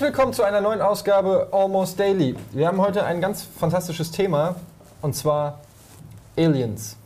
Herzlich 0.00 0.16
willkommen 0.16 0.32
zu 0.32 0.44
einer 0.44 0.62
neuen 0.62 0.80
Ausgabe 0.80 1.48
Almost 1.52 2.00
Daily. 2.00 2.34
Wir 2.52 2.68
haben 2.68 2.80
heute 2.80 3.04
ein 3.04 3.20
ganz 3.20 3.42
fantastisches 3.42 4.10
Thema 4.10 4.54
und 5.02 5.14
zwar 5.14 5.60
Aliens. 6.38 6.96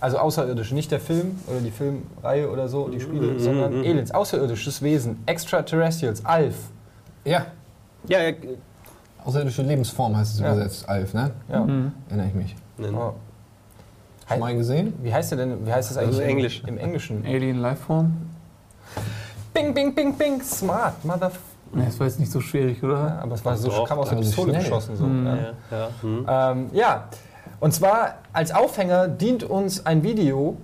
Also 0.00 0.16
Außerirdische, 0.16 0.74
nicht 0.74 0.90
der 0.90 0.98
Film 0.98 1.38
oder 1.46 1.60
die 1.60 1.70
Filmreihe 1.70 2.50
oder 2.50 2.70
so, 2.70 2.88
die 2.88 3.02
Spiele, 3.02 3.38
sondern 3.38 3.80
Aliens, 3.80 4.12
außerirdisches 4.12 4.80
Wesen, 4.80 5.22
Extraterrestrials, 5.26 6.24
ALF. 6.24 6.54
Ja, 7.26 7.48
Ja, 8.08 8.22
ja. 8.22 8.32
außerirdische 9.22 9.60
Lebensform 9.60 10.16
heißt 10.16 10.36
es 10.36 10.40
Ja. 10.40 10.52
übersetzt, 10.54 10.88
Alf, 10.88 11.12
ne? 11.12 11.32
Ja. 11.50 11.66
Erinnere 12.08 12.28
ich 12.28 12.34
mich. 12.34 12.56
Ja. 12.78 13.12
Schon 14.26 14.38
mal 14.40 14.56
gesehen? 14.56 14.94
Wie 15.02 15.12
heißt 15.12 15.32
der 15.32 15.38
denn? 15.38 15.66
Wie 15.66 15.70
heißt 15.70 15.90
das 15.90 15.98
eigentlich 15.98 16.16
Also 16.16 16.22
Englisch. 16.22 16.62
Im, 16.62 16.68
im 16.68 16.78
Englischen. 16.78 17.26
Alien 17.26 17.60
Lifeform? 17.60 18.16
Bing, 19.52 19.74
bing, 19.74 19.94
bing, 19.94 20.16
bing, 20.16 20.40
smart, 20.42 21.04
mother. 21.04 21.30
Ne, 21.72 21.84
das 21.86 21.98
war 22.00 22.06
jetzt 22.06 22.18
nicht 22.20 22.32
so 22.32 22.40
schwierig, 22.40 22.82
oder? 22.82 22.94
Ja, 22.94 23.18
aber 23.22 23.34
es 23.34 23.44
war 23.44 23.56
so, 23.56 23.84
kam 23.84 23.98
aus 23.98 24.08
der 24.08 24.16
Pistole 24.16 24.50
schnell. 24.50 24.62
geschossen. 24.62 24.96
So, 24.96 25.04
Mhm. 25.04 25.26
ja. 25.26 25.36
ja, 25.36 25.52
ja. 25.70 25.88
Hm. 26.00 26.26
Ähm, 26.28 26.70
ja, 26.72 27.08
und 27.60 27.72
zwar 27.74 28.14
als 28.32 28.52
Aufhänger 28.54 29.08
dient 29.08 29.44
uns 29.44 29.84
ein 29.84 30.02
Video, 30.02 30.56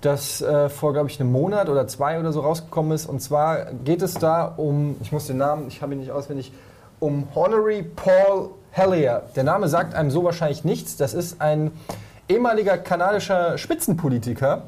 das 0.00 0.40
äh, 0.42 0.68
vor, 0.68 0.92
glaube 0.92 1.08
ich, 1.08 1.20
einem 1.20 1.30
Monat 1.32 1.68
oder 1.68 1.86
zwei 1.86 2.18
oder 2.18 2.32
so 2.32 2.40
rausgekommen 2.40 2.92
ist. 2.92 3.06
Und 3.06 3.20
zwar 3.20 3.66
geht 3.84 4.02
es 4.02 4.14
da 4.14 4.44
um, 4.44 4.96
ich 5.00 5.12
muss 5.12 5.26
den 5.28 5.38
Namen, 5.38 5.68
ich 5.68 5.80
habe 5.82 5.92
ihn 5.94 6.00
nicht 6.00 6.10
auswendig, 6.10 6.52
um 7.00 7.28
Honorary 7.34 7.82
Paul 7.82 8.50
Hellier. 8.70 9.22
Der 9.36 9.44
Name 9.44 9.68
sagt 9.68 9.94
einem 9.94 10.10
so 10.10 10.24
wahrscheinlich 10.24 10.64
nichts. 10.64 10.96
Das 10.96 11.14
ist 11.14 11.40
ein 11.40 11.70
ehemaliger 12.28 12.78
kanadischer 12.78 13.58
Spitzenpolitiker, 13.58 14.62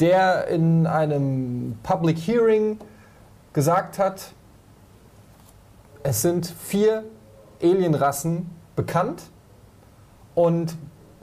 der 0.00 0.48
in 0.48 0.86
einem 0.86 1.78
Public 1.82 2.18
Hearing 2.18 2.78
gesagt 3.52 3.98
hat, 3.98 4.32
es 6.04 6.20
sind 6.22 6.46
vier 6.46 7.02
Alienrassen 7.62 8.50
bekannt 8.76 9.22
und 10.34 10.76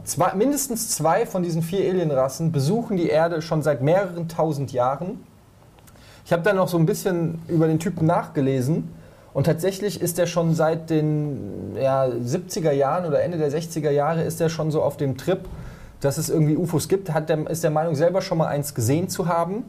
zwei, 0.04 0.34
mindestens 0.34 0.90
zwei 0.90 1.26
von 1.26 1.44
diesen 1.44 1.62
vier 1.62 1.88
Alienrassen 1.90 2.52
besuchen 2.52 2.98
die 2.98 3.08
Erde 3.08 3.44
schon 3.44 3.62
seit 3.62 3.82
mehreren 3.84 4.28
tausend 4.28 4.74
Jahren. 4.74 5.24
Ich 6.26 6.34
habe 6.34 6.42
dann 6.42 6.56
noch 6.56 6.68
so 6.68 6.78
ein 6.78 6.88
bisschen 6.88 7.40
über 7.48 7.68
den 7.68 7.78
Typen 7.78 8.08
nachgelesen 8.08 8.92
und 9.34 9.46
tatsächlich 9.46 10.02
ist 10.02 10.18
er 10.18 10.26
schon 10.26 10.56
seit 10.56 10.90
den 10.90 11.76
ja, 11.76 12.06
70er 12.06 12.72
Jahren 12.72 13.06
oder 13.06 13.22
Ende 13.22 13.38
der 13.38 13.52
60er 13.52 13.92
Jahre 13.92 14.24
ist 14.24 14.42
er 14.42 14.50
schon 14.50 14.72
so 14.72 14.82
auf 14.82 14.98
dem 14.98 15.16
Trip, 15.16 15.42
dass 16.00 16.18
es 16.18 16.30
irgendwie 16.30 16.58
UFOs 16.58 16.88
gibt, 16.88 17.14
hat 17.14 17.30
der, 17.30 17.48
ist 17.52 17.64
der 17.64 17.72
Meinung 17.72 17.94
selber 17.94 18.24
schon 18.24 18.40
mal 18.40 18.48
eins 18.48 18.74
gesehen 18.74 19.10
zu 19.10 19.28
haben. 19.28 19.64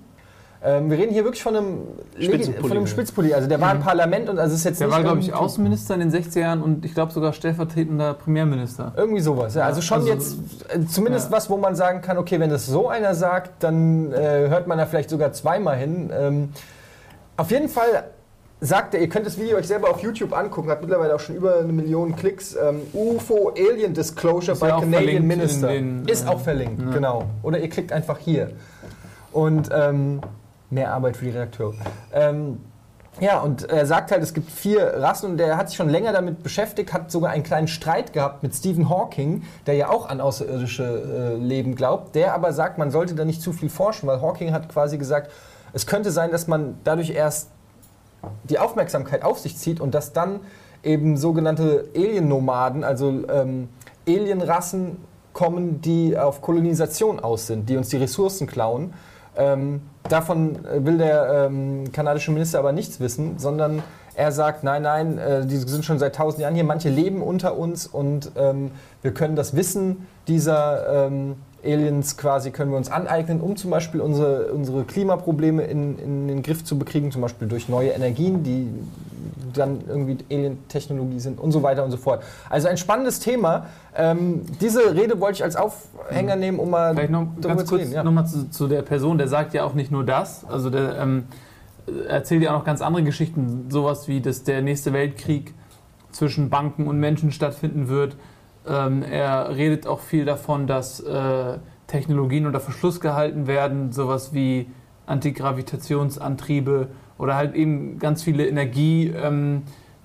Ähm, 0.64 0.90
wir 0.90 0.98
reden 0.98 1.12
hier 1.12 1.24
wirklich 1.24 1.42
von 1.42 1.56
einem 1.56 1.78
Spitzenpolitiker. 2.14 2.60
von 2.60 2.70
einem 2.76 2.86
Spitzenpolitiker. 2.86 3.36
Also 3.36 3.48
der 3.48 3.60
war 3.60 3.72
im 3.72 3.80
Parlament 3.80 4.28
und 4.28 4.38
also 4.38 4.54
ist 4.54 4.64
jetzt 4.64 4.80
Der 4.80 4.86
nicht 4.86 4.96
war, 4.96 5.02
glaube 5.02 5.18
ich, 5.18 5.34
Außenminister 5.34 5.94
in 5.94 6.00
den 6.00 6.12
60er 6.12 6.38
Jahren 6.38 6.62
und 6.62 6.84
ich 6.84 6.94
glaube 6.94 7.12
sogar 7.12 7.32
stellvertretender 7.32 8.14
Premierminister. 8.14 8.92
Irgendwie 8.96 9.20
sowas, 9.20 9.54
ja. 9.56 9.64
Also 9.64 9.80
schon 9.80 9.98
also- 10.02 10.12
jetzt 10.12 10.36
äh, 10.68 10.84
zumindest 10.86 11.30
ja. 11.30 11.36
was, 11.36 11.50
wo 11.50 11.56
man 11.56 11.74
sagen 11.74 12.00
kann, 12.00 12.16
okay, 12.16 12.38
wenn 12.38 12.50
das 12.50 12.66
so 12.66 12.88
einer 12.88 13.14
sagt, 13.14 13.64
dann 13.64 14.12
äh, 14.12 14.48
hört 14.48 14.68
man 14.68 14.78
da 14.78 14.86
vielleicht 14.86 15.10
sogar 15.10 15.32
zweimal 15.32 15.76
hin. 15.76 16.10
Ähm, 16.16 16.50
auf 17.36 17.50
jeden 17.50 17.68
Fall 17.68 18.04
sagt 18.60 18.94
er, 18.94 19.00
ihr 19.00 19.08
könnt 19.08 19.26
das 19.26 19.40
Video 19.40 19.56
euch 19.56 19.66
selber 19.66 19.90
auf 19.90 20.00
YouTube 20.00 20.32
angucken, 20.32 20.70
hat 20.70 20.80
mittlerweile 20.80 21.16
auch 21.16 21.20
schon 21.20 21.34
über 21.34 21.58
eine 21.58 21.72
Million 21.72 22.14
Klicks. 22.14 22.54
Ähm, 22.54 22.82
UFO 22.92 23.52
Alien 23.58 23.94
Disclosure 23.94 24.52
Ist 24.52 24.60
by 24.60 24.68
ja 24.68 24.78
Canadian 24.78 25.26
Minister. 25.26 25.74
in 25.74 26.04
den, 26.04 26.08
Ist 26.08 26.26
äh, 26.26 26.28
auch 26.28 26.40
verlinkt, 26.40 26.80
ja. 26.80 26.90
genau. 26.92 27.24
Oder 27.42 27.58
ihr 27.58 27.68
klickt 27.68 27.90
einfach 27.92 28.18
hier. 28.18 28.52
Und 29.32 29.68
ähm, 29.74 30.20
mehr 30.72 30.92
Arbeit 30.92 31.16
für 31.16 31.26
die 31.26 31.30
Redakteure. 31.30 31.74
Ähm, 32.12 32.58
ja, 33.20 33.40
und 33.40 33.68
er 33.68 33.84
sagt 33.84 34.10
halt, 34.10 34.22
es 34.22 34.32
gibt 34.32 34.50
vier 34.50 34.94
Rassen 34.96 35.32
und 35.32 35.36
der 35.36 35.58
hat 35.58 35.68
sich 35.68 35.76
schon 35.76 35.90
länger 35.90 36.12
damit 36.12 36.42
beschäftigt, 36.42 36.94
hat 36.94 37.10
sogar 37.10 37.30
einen 37.30 37.42
kleinen 37.42 37.68
Streit 37.68 38.14
gehabt 38.14 38.42
mit 38.42 38.54
Stephen 38.54 38.88
Hawking, 38.88 39.42
der 39.66 39.74
ja 39.74 39.90
auch 39.90 40.08
an 40.08 40.22
außerirdische 40.22 41.36
äh, 41.36 41.36
Leben 41.36 41.74
glaubt, 41.74 42.14
der 42.14 42.32
aber 42.34 42.54
sagt, 42.54 42.78
man 42.78 42.90
sollte 42.90 43.14
da 43.14 43.26
nicht 43.26 43.42
zu 43.42 43.52
viel 43.52 43.68
forschen, 43.68 44.06
weil 44.06 44.22
Hawking 44.22 44.52
hat 44.52 44.70
quasi 44.70 44.96
gesagt, 44.96 45.30
es 45.74 45.86
könnte 45.86 46.10
sein, 46.10 46.30
dass 46.30 46.48
man 46.48 46.78
dadurch 46.84 47.10
erst 47.10 47.50
die 48.44 48.58
Aufmerksamkeit 48.58 49.24
auf 49.24 49.38
sich 49.38 49.58
zieht 49.58 49.80
und 49.80 49.94
dass 49.94 50.12
dann 50.14 50.40
eben 50.82 51.18
sogenannte 51.18 51.88
Alien-Nomaden, 51.94 52.82
also 52.82 53.28
ähm, 53.28 53.68
Alienrassen 54.08 54.96
kommen, 55.32 55.80
die 55.80 56.16
auf 56.16 56.40
Kolonisation 56.40 57.20
aus 57.20 57.46
sind, 57.46 57.68
die 57.68 57.76
uns 57.76 57.88
die 57.88 57.96
Ressourcen 57.96 58.46
klauen. 58.46 58.94
Ähm, 59.36 59.80
davon 60.08 60.64
äh, 60.64 60.84
will 60.84 60.98
der 60.98 61.46
ähm, 61.46 61.92
kanadische 61.92 62.30
Minister 62.30 62.58
aber 62.58 62.72
nichts 62.72 63.00
wissen, 63.00 63.38
sondern 63.38 63.82
er 64.14 64.30
sagt, 64.30 64.62
nein, 64.62 64.82
nein, 64.82 65.18
äh, 65.18 65.46
die 65.46 65.56
sind 65.56 65.84
schon 65.84 65.98
seit 65.98 66.14
tausend 66.14 66.42
Jahren 66.42 66.54
hier, 66.54 66.64
manche 66.64 66.90
leben 66.90 67.22
unter 67.22 67.56
uns 67.56 67.86
und 67.86 68.32
ähm, 68.36 68.70
wir 69.00 69.14
können 69.14 69.36
das 69.36 69.56
Wissen 69.56 70.06
dieser 70.28 71.06
ähm, 71.06 71.36
Aliens 71.64 72.16
quasi 72.16 72.50
können 72.50 72.70
wir 72.70 72.76
uns 72.76 72.90
aneignen, 72.90 73.40
um 73.40 73.56
zum 73.56 73.70
Beispiel 73.70 74.00
unsere, 74.00 74.52
unsere 74.52 74.84
Klimaprobleme 74.84 75.62
in, 75.62 75.98
in 75.98 76.28
den 76.28 76.42
Griff 76.42 76.64
zu 76.64 76.78
bekriegen, 76.78 77.12
zum 77.12 77.22
Beispiel 77.22 77.48
durch 77.48 77.68
neue 77.68 77.90
Energien, 77.90 78.42
die 78.42 78.68
dann 79.56 79.82
irgendwie 79.86 80.18
Alien-Technologie 80.30 81.20
sind 81.20 81.40
und 81.40 81.52
so 81.52 81.62
weiter 81.62 81.84
und 81.84 81.90
so 81.90 81.96
fort. 81.96 82.22
Also 82.50 82.68
ein 82.68 82.76
spannendes 82.76 83.20
Thema. 83.20 83.66
Ähm, 83.96 84.42
diese 84.60 84.94
Rede 84.94 85.20
wollte 85.20 85.36
ich 85.36 85.44
als 85.44 85.56
Aufhänger 85.56 86.36
nehmen, 86.36 86.58
um 86.58 86.70
mal 86.70 86.94
Vielleicht 86.94 87.10
noch 87.10 87.26
ganz 87.40 87.64
zu 87.64 87.68
kurz 87.68 87.80
reden. 87.82 87.92
Ja. 87.92 88.02
nochmal 88.02 88.26
zu, 88.26 88.50
zu 88.50 88.68
der 88.68 88.82
Person, 88.82 89.18
der 89.18 89.28
sagt 89.28 89.54
ja 89.54 89.64
auch 89.64 89.74
nicht 89.74 89.90
nur 89.90 90.04
das, 90.04 90.44
also 90.44 90.70
der 90.70 90.98
ähm, 90.98 91.24
erzählt 92.08 92.42
ja 92.42 92.50
auch 92.52 92.58
noch 92.58 92.64
ganz 92.64 92.80
andere 92.80 93.02
Geschichten, 93.02 93.66
sowas 93.70 94.08
wie, 94.08 94.20
dass 94.20 94.44
der 94.44 94.62
nächste 94.62 94.92
Weltkrieg 94.92 95.54
zwischen 96.10 96.50
Banken 96.50 96.86
und 96.86 96.98
Menschen 96.98 97.32
stattfinden 97.32 97.88
wird. 97.88 98.16
Ähm, 98.66 99.02
er 99.02 99.56
redet 99.56 99.86
auch 99.86 100.00
viel 100.00 100.24
davon, 100.24 100.66
dass 100.66 101.00
äh, 101.00 101.58
Technologien 101.86 102.46
unter 102.46 102.60
Verschluss 102.60 103.00
gehalten 103.00 103.46
werden, 103.46 103.92
sowas 103.92 104.32
wie 104.32 104.70
Antigravitationsantriebe 105.06 106.88
oder 107.18 107.36
halt 107.36 107.54
eben 107.54 107.98
ganz 107.98 108.22
viele 108.22 108.46
Energie 108.46 109.08
ähm, 109.16 109.62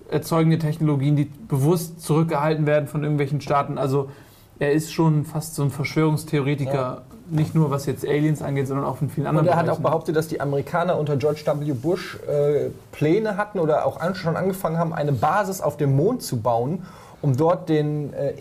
erzeugende 0.09 0.57
Technologien, 0.57 1.15
die 1.15 1.25
bewusst 1.25 2.01
zurückgehalten 2.01 2.65
werden 2.65 2.87
von 2.87 3.03
irgendwelchen 3.03 3.41
Staaten. 3.41 3.77
Also 3.77 4.09
er 4.59 4.71
ist 4.71 4.93
schon 4.93 5.25
fast 5.25 5.55
so 5.55 5.63
ein 5.63 5.69
Verschwörungstheoretiker, 5.69 6.73
Ja. 6.73 7.01
nicht 7.29 7.53
nur 7.55 7.69
was 7.71 7.85
jetzt 7.85 8.05
Aliens 8.07 8.41
angeht, 8.41 8.67
sondern 8.67 8.85
auch 8.85 9.01
in 9.01 9.09
vielen 9.09 9.27
Und 9.27 9.31
anderen 9.31 9.47
er 9.49 9.55
hat 9.57 9.63
auch 9.65 9.65
Bereichen. 9.65 9.83
behauptet, 9.83 10.15
dass 10.15 10.27
die 10.29 10.39
Amerikaner 10.41 10.97
unter 10.97 11.17
George 11.17 11.43
W. 11.45 11.73
Bush 11.73 12.17
äh, 12.27 12.69
Pläne 12.91 13.35
hatten 13.37 13.59
oder 13.59 13.85
auch 13.85 13.99
an, 13.99 14.15
schon 14.15 14.35
angefangen 14.37 14.77
haben, 14.77 14.93
eine 14.93 15.11
Basis 15.11 15.59
auf 15.61 15.75
dem 15.77 15.95
Mond 15.95 16.23
zu 16.23 16.37
bauen, 16.41 16.83
um 17.21 17.35
dort 17.35 17.67
den 17.69 18.13
äh, 18.13 18.31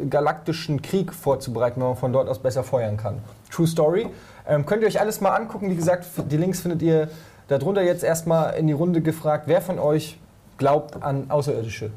intergalaktischen 0.00 0.82
Krieg 0.82 1.12
vorzubereiten, 1.12 1.80
wenn 1.80 1.88
man 1.88 1.96
von 1.96 2.12
dort 2.12 2.28
aus 2.28 2.38
besser 2.40 2.62
feuern 2.64 2.96
kann. 2.96 3.18
True 3.50 3.66
Story. 3.66 4.06
Ähm, 4.48 4.66
könnt 4.66 4.82
ihr 4.82 4.88
euch 4.88 5.00
alles 5.00 5.20
mal 5.20 5.30
angucken. 5.30 5.70
Wie 5.70 5.76
gesagt, 5.76 6.06
die 6.30 6.36
Links 6.36 6.60
findet 6.60 6.82
ihr 6.82 7.08
darunter 7.48 7.82
jetzt 7.82 8.04
erstmal 8.04 8.54
in 8.54 8.66
die 8.66 8.72
Runde 8.72 9.00
gefragt. 9.00 9.44
Wer 9.46 9.60
von 9.60 9.78
euch 9.78 10.18
glaubt 10.58 11.02
an 11.02 11.30
Außerirdische? 11.30 11.90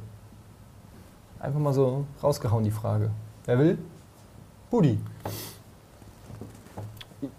Einfach 1.39 1.59
mal 1.59 1.73
so 1.73 2.05
rausgehauen 2.23 2.63
die 2.63 2.71
Frage. 2.71 3.11
Wer 3.45 3.59
will? 3.59 3.77
Budi. 4.71 4.99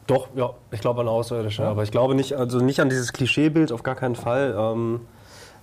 Doch, 0.06 0.28
ja, 0.36 0.50
ich 0.70 0.80
glaube 0.80 1.00
an 1.00 1.08
Außerirdische. 1.08 1.62
Ja. 1.62 1.70
Aber 1.70 1.82
ich 1.82 1.90
glaube 1.90 2.14
nicht, 2.14 2.34
also 2.34 2.58
nicht 2.58 2.80
an 2.80 2.88
dieses 2.88 3.12
Klischeebild, 3.12 3.72
auf 3.72 3.82
gar 3.82 3.94
keinen 3.94 4.16
Fall. 4.16 4.54
Ähm, 4.56 5.00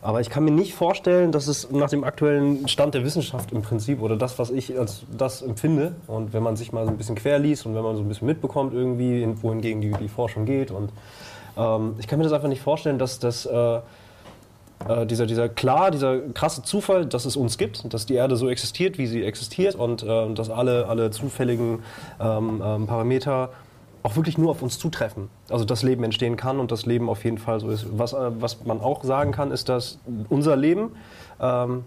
aber 0.01 0.19
ich 0.19 0.29
kann 0.29 0.43
mir 0.43 0.51
nicht 0.51 0.73
vorstellen, 0.75 1.31
dass 1.31 1.47
es 1.47 1.71
nach 1.71 1.89
dem 1.89 2.03
aktuellen 2.03 2.67
Stand 2.67 2.93
der 2.93 3.05
Wissenschaft 3.05 3.53
im 3.53 3.61
Prinzip 3.61 4.01
oder 4.01 4.17
das, 4.17 4.37
was 4.37 4.49
ich 4.49 4.77
als 4.77 5.03
das 5.17 5.41
empfinde, 5.41 5.95
und 6.07 6.33
wenn 6.33 6.43
man 6.43 6.57
sich 6.57 6.73
mal 6.73 6.83
so 6.85 6.91
ein 6.91 6.97
bisschen 6.97 7.15
quer 7.15 7.39
liest 7.39 7.65
und 7.65 7.73
wenn 7.73 7.83
man 7.83 7.95
so 7.95 8.01
ein 8.01 8.09
bisschen 8.09 8.27
mitbekommt, 8.27 8.73
irgendwie, 8.73 9.23
in- 9.23 9.41
wohingegen 9.41 9.79
die, 9.79 9.91
die 9.93 10.09
Forschung 10.09 10.43
geht, 10.43 10.71
und 10.71 10.91
ähm, 11.57 11.95
ich 11.99 12.07
kann 12.07 12.19
mir 12.19 12.23
das 12.23 12.33
einfach 12.33 12.49
nicht 12.49 12.61
vorstellen, 12.61 12.99
dass 12.99 13.19
das. 13.19 13.45
Äh, 13.45 13.79
äh, 14.87 15.05
dieser, 15.05 15.25
dieser 15.25 15.49
klar, 15.49 15.91
dieser 15.91 16.19
krasse 16.19 16.63
Zufall, 16.63 17.05
dass 17.05 17.25
es 17.25 17.35
uns 17.35 17.57
gibt, 17.57 17.93
dass 17.93 18.05
die 18.05 18.15
Erde 18.15 18.35
so 18.35 18.49
existiert, 18.49 18.97
wie 18.97 19.07
sie 19.07 19.23
existiert 19.23 19.75
und 19.75 20.03
äh, 20.03 20.33
dass 20.33 20.49
alle, 20.49 20.87
alle 20.87 21.11
zufälligen 21.11 21.83
ähm, 22.19 22.61
ähm, 22.63 22.87
Parameter 22.87 23.49
auch 24.01 24.17
wirklich 24.17 24.37
nur 24.37 24.51
auf 24.51 24.61
uns 24.61 24.77
zutreffen. 24.79 25.29
Also 25.49 25.63
dass 25.63 25.83
Leben 25.83 26.03
entstehen 26.03 26.35
kann 26.35 26.59
und 26.59 26.71
das 26.71 26.85
Leben 26.85 27.09
auf 27.09 27.23
jeden 27.23 27.37
Fall 27.37 27.59
so 27.61 27.69
ist. 27.69 27.85
Was, 27.97 28.13
äh, 28.13 28.17
was 28.39 28.65
man 28.65 28.81
auch 28.81 29.03
sagen 29.03 29.31
kann, 29.31 29.51
ist, 29.51 29.69
dass 29.69 29.99
unser 30.29 30.57
Leben 30.57 30.91
ähm, 31.39 31.85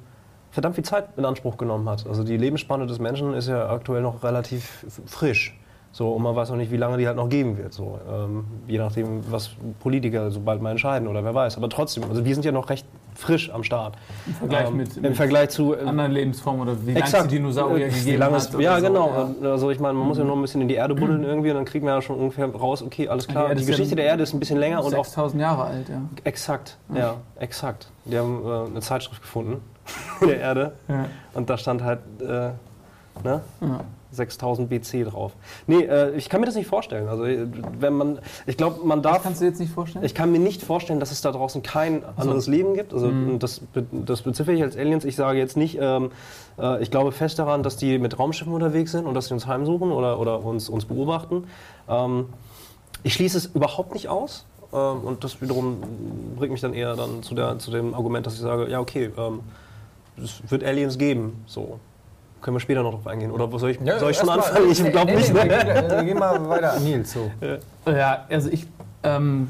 verdammt 0.50 0.76
viel 0.76 0.84
Zeit 0.84 1.08
in 1.18 1.26
Anspruch 1.26 1.58
genommen 1.58 1.88
hat. 1.88 2.06
Also 2.06 2.24
die 2.24 2.38
Lebensspanne 2.38 2.86
des 2.86 2.98
Menschen 2.98 3.34
ist 3.34 3.48
ja 3.48 3.68
aktuell 3.68 4.00
noch 4.00 4.22
relativ 4.22 4.86
frisch. 5.06 5.54
So, 5.96 6.10
und 6.10 6.22
man 6.22 6.36
weiß 6.36 6.50
noch 6.50 6.58
nicht, 6.58 6.70
wie 6.70 6.76
lange 6.76 6.98
die 6.98 7.06
halt 7.06 7.16
noch 7.16 7.30
geben 7.30 7.56
wird. 7.56 7.72
So, 7.72 7.98
ähm, 8.06 8.44
je 8.68 8.76
nachdem, 8.76 9.22
was 9.32 9.52
Politiker 9.80 10.30
so 10.30 10.40
bald 10.40 10.60
mal 10.60 10.72
entscheiden 10.72 11.08
oder 11.08 11.24
wer 11.24 11.34
weiß. 11.34 11.56
Aber 11.56 11.70
trotzdem, 11.70 12.04
also 12.04 12.22
wir 12.22 12.34
sind 12.34 12.44
ja 12.44 12.52
noch 12.52 12.68
recht 12.68 12.86
frisch 13.14 13.50
am 13.50 13.64
Start. 13.64 13.96
Im 14.26 14.34
Vergleich 14.34 14.68
Ähm, 14.68 14.76
mit, 14.76 14.94
Im 14.98 15.02
mit 15.04 15.16
Vergleich 15.16 15.48
zu 15.48 15.74
äh, 15.74 15.80
anderen 15.80 16.12
Lebensformen 16.12 16.68
oder 16.68 16.86
wie 16.86 16.92
lange 16.92 17.06
es 17.06 17.26
Dinosaurier 17.28 17.86
Äh, 17.86 17.94
wie 17.94 17.98
gegeben 17.98 18.18
lange 18.18 18.36
hat. 18.36 18.54
oder 18.54 18.62
Ja, 18.62 18.78
so, 18.78 18.86
genau. 18.86 19.34
ja. 19.40 19.50
Also 19.52 19.70
ich 19.70 19.80
meine, 19.80 19.94
man 19.94 20.06
muss 20.06 20.18
ja 20.18 20.24
nur 20.24 20.36
ein 20.36 20.42
bisschen 20.42 20.60
in 20.60 20.68
die 20.68 20.74
Erde 20.74 20.94
buddeln 20.94 21.24
irgendwie 21.24 21.48
und 21.48 21.56
dann 21.56 21.64
kriegt 21.64 21.82
man 21.82 21.94
ja 21.94 22.02
schon 22.02 22.18
ungefähr 22.18 22.54
raus, 22.54 22.82
okay, 22.82 23.08
alles 23.08 23.26
klar. 23.26 23.48
Die 23.48 23.54
Die, 23.54 23.62
ist 23.62 23.68
ja 23.70 23.72
Geschichte 23.76 23.96
der 23.96 24.04
Erde 24.04 24.22
ist 24.22 24.34
ein 24.34 24.38
bisschen 24.38 24.58
länger 24.58 24.84
und 24.84 24.94
auch 24.94 25.06
6000 25.06 25.40
Jahre 25.40 25.64
alt, 25.64 25.88
ja. 25.88 26.02
exakt. 26.24 26.76
Ja, 26.94 27.14
exakt. 27.40 27.90
Die 28.04 28.18
haben 28.18 28.42
äh, 28.44 28.70
eine 28.70 28.80
Zeitschrift 28.80 29.22
gefunden 29.22 29.62
der 30.20 30.40
Erde 30.40 30.72
ja. 30.88 31.06
und 31.32 31.48
da 31.48 31.56
stand 31.56 31.82
halt 31.82 32.00
äh, 32.20 32.50
ne? 33.24 33.40
Ja. 34.18 34.24
6000 34.24 34.68
BC 34.68 35.04
drauf. 35.04 35.32
Nee, 35.66 35.82
äh, 35.84 36.14
ich 36.16 36.28
kann 36.28 36.40
mir 36.40 36.46
das 36.46 36.54
nicht 36.54 36.66
vorstellen. 36.66 37.08
Also 37.08 37.24
wenn 37.24 37.92
man, 37.94 38.18
ich 38.46 38.56
glaube, 38.56 38.84
man 38.86 39.02
Das 39.02 39.12
darf 39.12 39.22
kannst 39.22 39.40
du 39.40 39.44
jetzt 39.44 39.60
nicht 39.60 39.72
vorstellen? 39.72 40.04
ich 40.04 40.14
kann 40.14 40.32
mir 40.32 40.38
nicht 40.38 40.62
vorstellen, 40.62 41.00
dass 41.00 41.10
es 41.12 41.20
da 41.20 41.32
draußen 41.32 41.62
kein 41.62 42.02
anderes 42.16 42.46
Leben 42.46 42.74
gibt. 42.74 42.92
Also 42.92 43.08
Mhm. 43.08 43.38
das, 43.38 43.60
das 43.92 44.22
beziffer 44.22 44.52
ich 44.52 44.62
als 44.62 44.76
Aliens. 44.76 45.04
Ich 45.04 45.16
sage 45.16 45.38
jetzt 45.38 45.56
nicht, 45.56 45.78
ähm, 45.80 46.10
äh, 46.58 46.82
ich 46.82 46.90
glaube 46.90 47.12
fest 47.12 47.38
daran, 47.38 47.62
dass 47.62 47.76
die 47.76 47.98
mit 47.98 48.18
Raumschiffen 48.18 48.52
unterwegs 48.52 48.92
sind 48.92 49.06
und 49.06 49.14
dass 49.14 49.26
sie 49.28 49.34
uns 49.34 49.46
heimsuchen 49.46 49.92
oder, 49.92 50.18
oder 50.20 50.44
uns, 50.44 50.68
uns 50.68 50.84
beobachten. 50.84 51.44
Ähm, 51.88 52.26
ich 53.02 53.14
schließe 53.14 53.38
es 53.38 53.46
überhaupt 53.46 53.94
nicht 53.94 54.08
aus. 54.08 54.46
Ähm, 54.72 55.00
und 55.04 55.22
das 55.22 55.40
wiederum 55.40 55.76
bringt 56.36 56.50
mich 56.52 56.60
dann 56.60 56.74
eher 56.74 56.96
dann 56.96 57.22
zu, 57.22 57.34
der, 57.34 57.58
zu 57.58 57.70
dem 57.70 57.94
Argument, 57.94 58.26
dass 58.26 58.34
ich 58.34 58.40
sage, 58.40 58.68
ja 58.68 58.80
okay, 58.80 59.10
ähm, 59.16 59.40
es 60.22 60.40
wird 60.50 60.64
Aliens 60.64 60.98
geben. 60.98 61.44
So. 61.46 61.78
Können 62.46 62.54
wir 62.54 62.60
später 62.60 62.84
noch 62.84 62.92
drauf 62.92 63.08
eingehen? 63.08 63.32
Oder 63.32 63.48
soll 63.58 63.70
ich, 63.70 63.80
soll 63.98 64.10
ich 64.12 64.16
schon 64.18 64.26
mal- 64.26 64.36
anfangen? 64.36 64.70
Ich 64.70 64.80
Nee, 64.80 64.90
glaube 64.90 65.10
nee, 65.10 65.16
nicht. 65.16 65.34
nee, 65.34 65.44
Ne? 65.46 65.50
Wir, 65.50 65.96
wir 65.96 66.04
gehen 66.04 66.16
mal 66.16 66.48
weiter 66.48 66.74
an 66.74 66.84
Nils. 66.84 67.12
So. 67.12 67.28
Ja, 67.90 68.24
also 68.30 68.50
ich 68.52 68.68
ähm, 69.02 69.48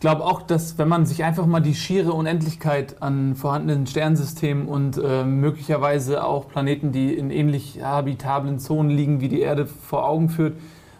glaube 0.00 0.24
auch, 0.24 0.42
dass 0.42 0.76
wenn 0.76 0.88
man 0.88 1.06
sich 1.06 1.22
einfach 1.22 1.46
mal 1.46 1.60
die 1.60 1.76
schiere 1.76 2.12
Unendlichkeit 2.12 3.00
an 3.00 3.36
vorhandenen 3.36 3.86
Sternsystemen 3.86 4.66
und 4.66 4.98
äh, 4.98 5.22
möglicherweise 5.22 6.24
auch 6.24 6.48
Planeten, 6.48 6.90
die 6.90 7.14
in 7.14 7.30
ähnlich 7.30 7.78
habitablen 7.80 8.58
Zonen 8.58 8.90
liegen 8.90 9.20
wie 9.20 9.28
die 9.28 9.40
Erde, 9.40 9.66
vor 9.66 10.04
Augen 10.08 10.30
führt 10.30 10.54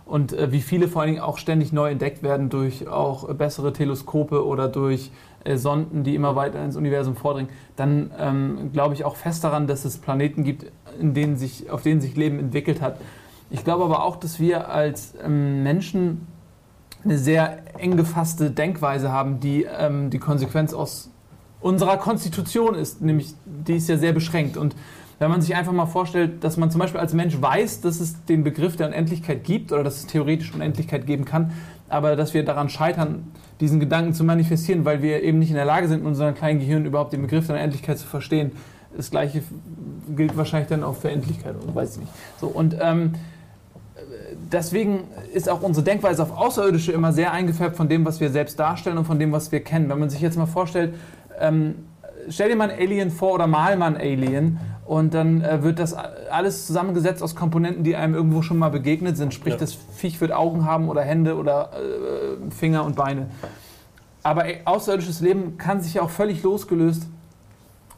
und 0.07 0.33
äh, 0.33 0.53
wie 0.53 0.61
viele 0.61 0.87
vor 0.87 1.03
allen 1.03 1.11
Dingen 1.15 1.23
auch 1.25 1.39
ständig 1.39 1.73
neu 1.73 1.91
entdeckt 1.91 2.23
werden 2.23 2.51
durch 2.51 2.87
auch 2.87 3.35
bessere 3.35 3.73
Teleskope 3.73 4.47
oder 4.47 4.69
durch 4.69 5.11
äh, 5.45 5.57
Sonden, 5.57 6.05
die 6.05 6.15
immer 6.15 6.37
weiter 6.37 6.63
ins 6.63 6.77
Universum 6.77 7.17
vordringen, 7.17 7.51
dann 7.75 8.11
ähm, 8.19 8.71
glaube 8.75 8.93
ich 8.93 9.07
auch 9.07 9.17
fest 9.17 9.43
daran, 9.43 9.67
dass 9.67 9.87
es 9.87 9.97
Planeten 9.97 10.45
gibt, 10.45 10.67
in 10.99 11.15
denen 11.15 11.37
sich, 11.37 11.71
auf 11.71 11.83
denen 11.83 12.01
sich 12.01 12.17
Leben 12.17 12.39
entwickelt 12.39 12.81
hat. 12.81 13.01
Ich 13.51 13.65
glaube 13.65 13.85
aber 13.85 14.05
auch, 14.05 14.17
dass 14.17 14.39
wir 14.39 14.69
als 14.69 15.15
ähm, 15.25 15.63
Menschen 15.63 16.27
eine 17.05 17.19
sehr 17.19 17.59
eng 17.79 17.97
gefasste 17.97 18.51
Denkweise 18.51 19.11
haben, 19.11 19.41
die 19.41 19.65
ähm, 19.65 20.11
die 20.11 20.19
Konsequenz 20.19 20.73
aus 20.73 21.11
unserer 21.61 21.97
Konstitution 21.97 22.75
ist, 22.75 23.01
nämlich 23.01 23.35
die 23.45 23.75
ist 23.75 23.89
ja 23.89 23.97
sehr 23.97 24.13
beschränkt. 24.13 24.57
Und 24.57 24.75
wenn 25.19 25.31
man 25.31 25.43
sich 25.43 25.55
einfach 25.55 25.73
mal 25.73 25.87
vorstellt, 25.87 26.43
dass 26.43 26.57
man 26.57 26.71
zum 26.71 26.81
Beispiel 26.81 27.01
als 27.01 27.13
Mensch 27.13 27.41
weiß, 27.41 27.83
dass 27.83 28.01
es 28.01 28.25
den 28.25 28.43
Begriff 28.43 28.77
der 28.77 28.89
Unendlichkeit 28.89 29.45
gibt 29.45 29.71
oder 29.73 29.85
dass 29.85 29.99
es 29.99 30.07
theoretisch 30.07 30.55
Unendlichkeit 30.55 31.07
geben 31.07 31.27
kann, 31.27 31.53
aber 31.91 32.17
dass 32.17 32.33
wir 32.33 32.45
daran 32.45 32.71
scheitern, 32.71 33.31
diesen 33.61 33.81
Gedanken 33.81 34.15
zu 34.15 34.25
manifestieren, 34.25 34.87
weil 34.87 35.03
wir 35.03 35.23
eben 35.23 35.39
nicht 35.39 35.51
in 35.51 35.57
der 35.57 35.67
Lage 35.67 35.89
sind, 35.89 36.01
in 36.01 36.07
unserem 36.07 36.35
kleinen 36.35 36.61
Gehirn 36.61 36.87
überhaupt 36.87 37.13
den 37.13 37.21
Begriff 37.21 37.47
der 37.47 37.57
Unendlichkeit 37.57 37.99
zu 37.99 38.07
verstehen. 38.07 38.53
Das 38.97 39.11
gleiche 39.11 39.43
gilt 40.17 40.37
wahrscheinlich 40.37 40.69
dann 40.69 40.83
auch 40.85 40.97
für 40.97 41.11
Endlichkeit 41.11 41.55
oder 41.63 41.75
weiß 41.75 41.93
ich 41.93 41.99
nicht. 42.01 42.13
So, 42.41 42.49
und 42.49 42.77
ähm, 42.81 43.15
deswegen 44.51 45.05
ist 45.33 45.49
auch 45.49 45.63
unsere 45.63 45.85
Denkweise 45.85 46.23
auf 46.23 46.37
Außerirdische 46.37 46.93
immer 46.93 47.13
sehr 47.13 47.33
eingefärbt 47.33 47.77
von 47.77 47.89
dem, 47.89 48.05
was 48.05 48.21
wir 48.21 48.31
selbst 48.31 48.59
darstellen 48.59 48.99
und 48.99 49.05
von 49.05 49.19
dem, 49.19 49.33
was 49.33 49.53
wir 49.53 49.63
kennen. 49.63 49.89
Wenn 49.89 49.99
man 49.99 50.11
sich 50.11 50.21
jetzt 50.21 50.37
mal 50.37 50.47
vorstellt, 50.47 50.95
ähm, 51.39 51.75
stell 52.29 52.49
dir 52.49 52.57
mal 52.57 52.71
ein 52.71 52.79
Alien 52.79 53.11
vor 53.11 53.35
oder 53.35 53.47
mal 53.47 53.77
mal 53.77 53.95
ein 53.95 53.97
Alien 53.97 54.59
und 54.87 55.15
dann 55.15 55.43
äh, 55.43 55.63
wird 55.63 55.79
das 55.79 55.95
alles 55.95 56.67
zusammengesetzt 56.67 57.23
aus 57.23 57.37
Komponenten, 57.37 57.85
die 57.85 57.97
einem 57.97 58.15
irgendwo 58.15 58.43
schon 58.43 58.59
mal 58.59 58.71
begegnet 58.71 59.17
sind. 59.17 59.33
Sprich, 59.33 59.55
Ja. 59.55 59.61
das 59.61 59.75
Viech 59.75 60.21
wird 60.21 60.33
Augen 60.33 60.65
haben 60.65 60.89
oder 60.89 61.03
Hände 61.03 61.37
oder 61.37 61.71
äh, 61.75 62.51
Finger 62.51 62.85
und 62.85 62.97
Beine. 62.97 63.27
Aber 64.23 64.45
außerirdisches 64.65 65.21
Leben 65.21 65.57
kann 65.57 65.81
sich 65.81 65.95
ja 65.95 66.03
auch 66.03 66.11
völlig 66.11 66.43
losgelöst 66.43 67.07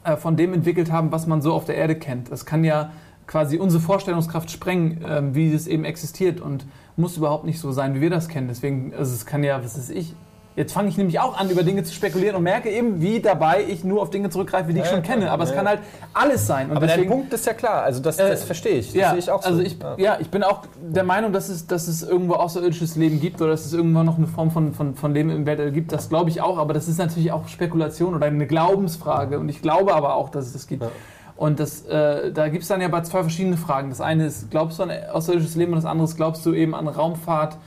äh, 0.03 0.17
von 0.17 0.35
dem 0.35 0.53
entwickelt 0.53 0.91
haben, 0.91 1.11
was 1.11 1.27
man 1.27 1.41
so 1.41 1.53
auf 1.53 1.65
der 1.65 1.75
Erde 1.75 1.95
kennt. 1.95 2.31
Das 2.31 2.45
kann 2.45 2.63
ja 2.63 2.91
quasi 3.27 3.57
unsere 3.57 3.81
Vorstellungskraft 3.81 4.51
sprengen, 4.51 5.03
ähm, 5.07 5.35
wie 5.35 5.51
es 5.53 5.67
eben 5.67 5.85
existiert 5.85 6.41
und 6.41 6.65
muss 6.95 7.17
überhaupt 7.17 7.45
nicht 7.45 7.59
so 7.59 7.71
sein, 7.71 7.95
wie 7.95 8.01
wir 8.01 8.09
das 8.09 8.27
kennen. 8.27 8.47
Deswegen, 8.47 8.93
also 8.93 9.13
es 9.13 9.25
kann 9.25 9.43
ja, 9.43 9.63
was 9.63 9.77
ist 9.77 9.89
ich? 9.89 10.15
Jetzt 10.55 10.73
fange 10.73 10.89
ich 10.89 10.97
nämlich 10.97 11.19
auch 11.19 11.37
an, 11.37 11.49
über 11.49 11.63
Dinge 11.63 11.83
zu 11.83 11.93
spekulieren 11.93 12.35
und 12.35 12.43
merke 12.43 12.69
eben, 12.69 13.01
wie 13.01 13.19
dabei 13.19 13.63
ich 13.67 13.83
nur 13.83 14.01
auf 14.03 14.11
Dinge 14.11 14.29
zurückgreife, 14.29 14.71
die 14.71 14.79
ich 14.79 14.85
Ja, 14.85 14.91
schon 14.91 15.01
kenne. 15.01 15.31
Aber 15.31 15.43
es 15.43 15.49
Ja. 15.49 15.55
kann 15.55 15.67
halt 15.67 15.79
alles 16.13 16.45
sein. 16.45 16.69
Und 16.69 16.77
Aber 16.77 16.85
dein 16.85 16.97
deswegen, 16.97 17.11
Punkt 17.11 17.33
ist 17.33 17.45
ja 17.47 17.53
klar. 17.53 17.81
Also 17.83 18.01
das, 18.01 18.19
Äh, 18.19 18.29
das 18.29 18.43
verstehe 18.43 18.77
ich. 18.77 18.87
Das 18.87 18.95
ja, 18.95 19.09
sehe 19.11 19.19
ich 19.19 19.31
auch 19.31 19.41
so. 19.41 19.49
also 19.49 19.61
ich, 19.61 19.77
ja. 19.97 20.17
ich 20.19 20.29
bin 20.29 20.43
auch 20.43 20.61
der 20.79 21.03
Meinung, 21.03 21.33
dass 21.33 21.49
es, 21.49 21.65
dass 21.65 21.87
es 21.87 22.03
irgendwo 22.03 22.35
außerirdisches 22.35 22.95
Leben 22.95 23.19
gibt 23.19 23.41
oder 23.41 23.51
dass 23.51 23.65
es 23.65 23.73
irgendwo 23.73 24.03
noch 24.03 24.17
eine 24.17 24.27
Form 24.27 24.51
von, 24.51 24.73
von, 24.73 24.93
von 24.95 25.13
Leben 25.13 25.31
im 25.31 25.45
Weltall 25.47 25.71
gibt. 25.71 25.91
Das 25.91 26.09
glaube 26.09 26.29
ich 26.29 26.39
auch, 26.41 26.57
aber 26.59 26.73
das 26.73 26.87
ist 26.87 26.99
natürlich 26.99 27.31
auch 27.31 27.47
Spekulation 27.47 28.13
oder 28.13 28.27
eine 28.27 28.45
Glaubensfrage. 28.45 29.39
Und 29.39 29.49
ich 29.49 29.61
glaube 29.61 29.93
aber 29.95 30.15
auch, 30.15 30.29
dass 30.29 30.45
es 30.45 30.53
das 30.53 30.67
gibt. 30.67 30.83
Ja. 30.83 30.89
Und 31.35 31.59
das, 31.59 31.81
äh, 31.87 32.31
da 32.31 32.47
gibt 32.47 32.61
es 32.61 32.67
dann 32.69 32.79
ja 32.79 32.89
bei 32.89 33.01
zwei 33.01 33.21
verschiedene 33.21 33.57
Fragen. 33.57 33.89
Das 33.89 34.01
eine 34.01 34.27
ist, 34.27 34.51
glaubst 34.51 34.77
du 34.77 34.83
an 34.83 34.91
außerirdisches 35.11 35.55
Leben 35.55 35.73
und 35.73 35.77
das 35.77 35.85
andere 35.85 36.05
ist, 36.05 36.15
glaubst 36.15 36.45
du 36.45 36.53
eben 36.53 36.75
an 36.75 36.87
Raumfahrt, 36.87 37.57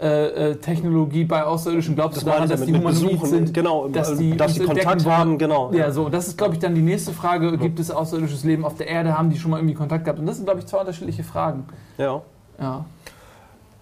äh, 0.00 0.50
äh, 0.50 0.56
Technologie 0.56 1.24
bei 1.24 1.42
Außerirdischen? 1.44 1.94
Glaubst 1.94 2.18
Das 2.18 2.24
du 2.24 2.30
daran, 2.30 2.48
dass 2.48 2.64
die 2.64 2.72
ja 2.72 2.78
humanoid 2.78 3.26
sind? 3.26 3.52
genau, 3.54 3.88
dass 3.88 4.16
die 4.16 4.36
dass 4.36 4.54
die 4.54 4.60
Kontakt 4.60 5.04
haben, 5.06 5.38
genau. 5.38 5.72
Ja, 5.72 5.90
so, 5.90 6.08
das 6.08 6.28
ist, 6.28 6.38
glaube 6.38 6.54
ich, 6.54 6.60
dann 6.60 6.74
die 6.74 6.82
nächste 6.82 7.12
Frage. 7.12 7.56
Gibt 7.58 7.80
es 7.80 7.90
außerirdisches 7.90 8.44
Leben 8.44 8.64
auf 8.64 8.74
der 8.76 8.88
Erde? 8.88 9.16
Haben 9.16 9.30
die 9.30 9.38
schon 9.38 9.50
mal 9.50 9.58
irgendwie 9.58 9.74
Kontakt 9.74 10.04
gehabt? 10.04 10.18
Und 10.18 10.26
das 10.26 10.36
sind, 10.36 10.44
glaube 10.44 10.60
ich, 10.60 10.66
zwei 10.66 10.78
unterschiedliche 10.80 11.24
Fragen. 11.24 11.64
ja. 11.98 12.22
Ja. 12.60 12.84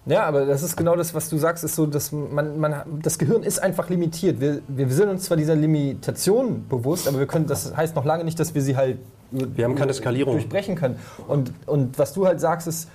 Ja, 0.05 0.23
aber 0.23 0.45
das 0.45 0.63
ist 0.63 0.77
genau 0.77 0.95
das, 0.95 1.13
was 1.13 1.27
du 1.29 1.37
sagst, 1.37 1.65
ist 1.65 1.75
so, 1.75 1.85
dass 1.85 2.13
man, 2.13 2.57
man 2.59 2.75
das 3.03 3.17
Gehirn 3.19 3.43
ist 3.43 3.59
einfach 3.61 3.89
limitiert. 3.89 4.39
Wir, 4.39 4.61
wir 4.69 4.87
sind 4.89 5.09
uns 5.09 5.23
zwar 5.25 5.35
dieser 5.35 5.55
Limitation 5.55 6.63
bewusst, 6.69 7.09
aber 7.09 7.19
wir 7.19 7.27
können, 7.27 7.45
das 7.45 7.75
heißt 7.75 7.93
noch 7.93 8.05
lange 8.05 8.23
nicht, 8.23 8.39
dass 8.39 8.55
wir 8.55 8.61
sie 8.61 8.77
halt 8.77 8.99
Wir 9.31 9.65
haben 9.65 9.75
keine 9.75 9.93
Skalierung. 9.93 10.35
durchbrechen 10.35 10.75
können. 10.75 10.97
Und, 11.27 11.51
und 11.65 11.99
was 11.99 12.13
du 12.13 12.25
halt 12.25 12.39
sagst, 12.39 12.67
ist, 12.69 12.87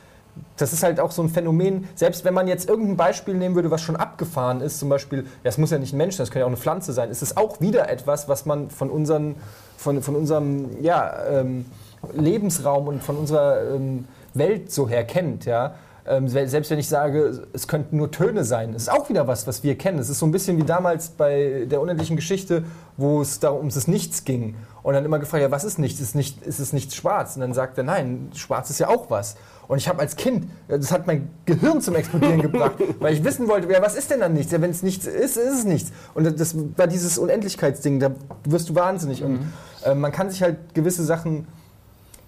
das 0.56 0.72
ist 0.72 0.82
halt 0.82 0.98
auch 1.00 1.10
so 1.10 1.22
ein 1.22 1.28
Phänomen, 1.28 1.88
selbst 1.94 2.24
wenn 2.24 2.34
man 2.34 2.48
jetzt 2.48 2.68
irgendein 2.68 2.96
Beispiel 2.96 3.34
nehmen 3.34 3.54
würde, 3.54 3.70
was 3.70 3.82
schon 3.82 3.96
abgefahren 3.96 4.60
ist, 4.60 4.78
zum 4.78 4.88
Beispiel, 4.88 5.24
ja, 5.44 5.50
es 5.50 5.58
muss 5.58 5.70
ja 5.70 5.78
nicht 5.78 5.92
ein 5.92 5.98
Mensch 5.98 6.16
sein, 6.16 6.24
es 6.24 6.30
kann 6.30 6.40
ja 6.40 6.46
auch 6.46 6.50
eine 6.50 6.56
Pflanze 6.56 6.92
sein, 6.92 7.10
ist 7.10 7.22
es 7.22 7.36
auch 7.36 7.60
wieder 7.60 7.88
etwas, 7.90 8.28
was 8.28 8.46
man 8.46 8.70
von, 8.70 8.90
unseren, 8.90 9.34
von, 9.76 10.02
von 10.02 10.16
unserem 10.16 10.82
ja, 10.82 11.12
ähm, 11.28 11.66
Lebensraum 12.14 12.88
und 12.88 13.02
von 13.02 13.16
unserer 13.16 13.74
ähm, 13.74 14.06
Welt 14.34 14.72
so 14.72 14.88
her 14.88 15.04
kennt. 15.04 15.44
Ja? 15.44 15.74
Ähm, 16.06 16.28
se- 16.28 16.48
selbst 16.48 16.70
wenn 16.70 16.78
ich 16.78 16.88
sage, 16.88 17.46
es 17.52 17.68
könnten 17.68 17.96
nur 17.96 18.10
Töne 18.10 18.44
sein, 18.44 18.74
ist 18.74 18.90
auch 18.90 19.08
wieder 19.08 19.28
was, 19.28 19.46
was 19.46 19.62
wir 19.62 19.76
kennen. 19.76 19.98
Es 19.98 20.08
ist 20.08 20.18
so 20.18 20.26
ein 20.26 20.32
bisschen 20.32 20.56
wie 20.56 20.64
damals 20.64 21.10
bei 21.10 21.66
der 21.70 21.80
unendlichen 21.80 22.16
Geschichte, 22.16 22.64
wo 22.96 23.20
es 23.20 23.38
darum 23.38 23.58
ums 23.58 23.74
das 23.74 23.86
Nichts 23.86 24.24
ging. 24.24 24.56
Und 24.82 24.94
dann 24.94 25.04
immer 25.04 25.20
gefragt, 25.20 25.42
ja, 25.42 25.50
was 25.52 25.62
ist 25.62 25.78
nichts? 25.78 26.00
Ist, 26.00 26.16
nicht, 26.16 26.42
ist 26.44 26.58
es 26.58 26.72
nichts 26.72 26.96
schwarz? 26.96 27.36
Und 27.36 27.42
dann 27.42 27.54
sagt 27.54 27.78
er, 27.78 27.84
nein, 27.84 28.30
schwarz 28.34 28.68
ist 28.68 28.80
ja 28.80 28.88
auch 28.88 29.10
was. 29.10 29.36
Und 29.72 29.78
ich 29.78 29.88
habe 29.88 30.00
als 30.00 30.16
Kind, 30.16 30.50
das 30.68 30.92
hat 30.92 31.06
mein 31.06 31.30
Gehirn 31.46 31.80
zum 31.80 31.94
Explodieren 31.94 32.42
gebracht, 32.42 32.74
weil 33.00 33.14
ich 33.14 33.24
wissen 33.24 33.48
wollte, 33.48 33.72
ja, 33.72 33.80
was 33.80 33.94
ist 33.94 34.10
denn 34.10 34.20
dann 34.20 34.34
nichts? 34.34 34.52
Ja, 34.52 34.60
wenn 34.60 34.70
es 34.70 34.82
nichts 34.82 35.06
ist, 35.06 35.38
ist 35.38 35.54
es 35.60 35.64
nichts. 35.64 35.92
Und 36.12 36.38
das- 36.38 36.54
war 36.76 36.86
dieses 36.86 37.16
Unendlichkeitsding, 37.16 37.98
da 37.98 38.10
wirst 38.44 38.68
du 38.68 38.74
wahnsinnig. 38.74 39.22
Und 39.24 39.38
äh, 39.82 39.94
man 39.94 40.12
kann 40.12 40.28
sich 40.28 40.42
halt 40.42 40.74
gewisse 40.74 41.02
Sachen 41.04 41.46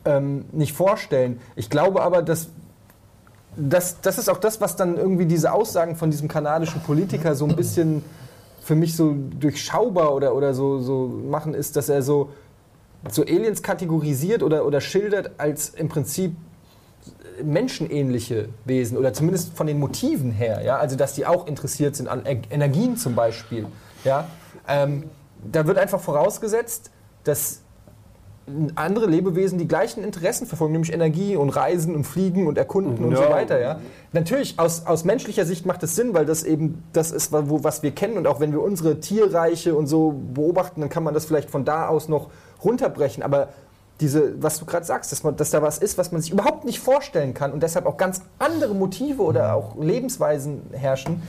ähm, 0.06 0.46
nicht 0.52 0.72
vorstellen. 0.72 1.38
Ich 1.54 1.68
glaube 1.68 2.00
aber, 2.00 2.22
dass 2.22 2.48
das, 3.56 4.00
das 4.00 4.16
ist 4.16 4.30
auch 4.30 4.38
das, 4.38 4.62
was 4.62 4.76
dann 4.76 4.96
irgendwie 4.96 5.26
diese 5.26 5.52
Aussagen 5.52 5.96
von 5.96 6.10
diesem 6.10 6.28
kanadischen 6.28 6.80
Politiker 6.80 7.34
so 7.34 7.44
ein 7.46 7.54
bisschen 7.56 8.02
für 8.62 8.74
mich 8.74 8.96
so 8.96 9.14
durchschaubar 9.38 10.14
oder, 10.14 10.34
oder 10.34 10.54
so, 10.54 10.78
so 10.80 11.08
machen, 11.28 11.52
ist, 11.52 11.76
dass 11.76 11.90
er 11.90 12.00
so, 12.00 12.30
so 13.10 13.20
Aliens 13.20 13.62
kategorisiert 13.62 14.42
oder, 14.42 14.64
oder 14.64 14.80
schildert 14.80 15.32
als 15.36 15.68
im 15.68 15.90
Prinzip 15.90 16.34
menschenähnliche 17.42 18.48
Wesen 18.64 18.96
oder 18.96 19.12
zumindest 19.12 19.56
von 19.56 19.66
den 19.66 19.78
Motiven 19.78 20.30
her, 20.30 20.62
ja, 20.64 20.76
also 20.78 20.96
dass 20.96 21.14
die 21.14 21.26
auch 21.26 21.46
interessiert 21.46 21.96
sind 21.96 22.08
an 22.08 22.24
E- 22.26 22.42
Energien 22.50 22.96
zum 22.96 23.14
Beispiel, 23.14 23.66
ja, 24.04 24.28
ähm, 24.68 25.04
da 25.50 25.66
wird 25.66 25.78
einfach 25.78 26.00
vorausgesetzt, 26.00 26.90
dass 27.24 27.60
andere 28.74 29.06
Lebewesen 29.06 29.58
die 29.58 29.66
gleichen 29.66 30.04
Interessen 30.04 30.46
verfolgen, 30.46 30.72
nämlich 30.72 30.92
Energie 30.92 31.34
und 31.34 31.48
Reisen 31.48 31.94
und 31.94 32.04
Fliegen 32.04 32.46
und 32.46 32.58
Erkunden 32.58 33.02
und 33.04 33.16
so 33.16 33.22
Ja. 33.22 33.30
weiter, 33.30 33.58
ja. 33.58 33.80
Natürlich, 34.12 34.58
aus, 34.58 34.84
aus 34.86 35.04
menschlicher 35.04 35.46
Sicht 35.46 35.64
macht 35.64 35.82
es 35.82 35.96
Sinn, 35.96 36.12
weil 36.12 36.26
das 36.26 36.44
eben 36.44 36.82
das 36.92 37.10
ist, 37.10 37.32
wo, 37.32 37.64
was 37.64 37.82
wir 37.82 37.92
kennen 37.92 38.18
und 38.18 38.26
auch 38.26 38.40
wenn 38.40 38.52
wir 38.52 38.60
unsere 38.62 39.00
Tierreiche 39.00 39.74
und 39.74 39.86
so 39.86 40.14
beobachten, 40.34 40.82
dann 40.82 40.90
kann 40.90 41.02
man 41.04 41.14
das 41.14 41.24
vielleicht 41.24 41.48
von 41.50 41.64
da 41.64 41.88
aus 41.88 42.08
noch 42.08 42.28
runterbrechen, 42.62 43.22
aber 43.22 43.48
diese, 44.00 44.42
was 44.42 44.58
du 44.58 44.64
gerade 44.64 44.84
sagst, 44.84 45.12
dass, 45.12 45.22
man, 45.22 45.36
dass 45.36 45.50
da 45.50 45.62
was 45.62 45.78
ist, 45.78 45.98
was 45.98 46.10
man 46.10 46.20
sich 46.20 46.32
überhaupt 46.32 46.64
nicht 46.64 46.80
vorstellen 46.80 47.32
kann 47.32 47.52
und 47.52 47.62
deshalb 47.62 47.86
auch 47.86 47.96
ganz 47.96 48.22
andere 48.38 48.74
Motive 48.74 49.22
oder 49.22 49.54
auch 49.54 49.76
Lebensweisen 49.80 50.62
herrschen, 50.72 51.22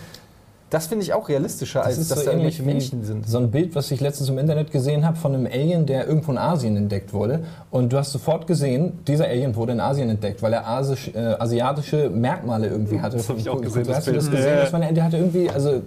Das 0.72 0.88
finde 0.88 1.04
ich 1.06 1.14
auch 1.14 1.30
realistischer, 1.30 1.86
als 1.86 1.98
ist 2.00 2.10
dass 2.10 2.20
so 2.20 2.26
da 2.26 2.32
ähnlich 2.32 2.60
Menschen 2.62 3.04
sind. 3.06 3.30
So 3.30 3.38
ein 3.38 3.52
Bild, 3.52 3.76
was 3.76 3.92
ich 3.92 4.02
letztens 4.02 4.30
im 4.30 4.40
Internet 4.40 4.72
gesehen 4.72 5.06
habe, 5.06 5.16
von 5.16 5.34
einem 5.36 5.46
Alien, 5.46 5.86
der 5.86 6.08
irgendwo 6.08 6.32
in 6.32 6.40
Asien 6.40 6.76
entdeckt 6.76 7.14
wurde. 7.14 7.46
Und 7.70 7.94
du 7.94 7.98
hast 7.98 8.12
sofort 8.12 8.48
gesehen, 8.48 9.00
dieser 9.08 9.26
Alien 9.26 9.56
wurde 9.56 9.74
in 9.74 9.80
Asien 9.80 10.10
entdeckt, 10.10 10.42
weil 10.42 10.54
er 10.54 10.68
asisch, 10.68 11.12
äh, 11.14 11.20
asiatische 11.20 12.10
Merkmale 12.10 12.68
irgendwie 12.68 13.00
hatte. 13.00 13.18
Das 13.18 13.30
hab 13.30 13.38
ich 13.38 13.48
auch 13.48 13.62
gesehen, 13.62 13.86
das 13.86 13.98
Hast 13.98 14.08
du 14.08 14.14
das 14.14 14.30
gesehen? 14.30 14.56
Ja. 14.56 14.62
Das 14.62 14.74
war 14.74 14.80
der 14.80 15.04
hatte 15.04 15.18
irgendwie, 15.18 15.50
also 15.50 15.84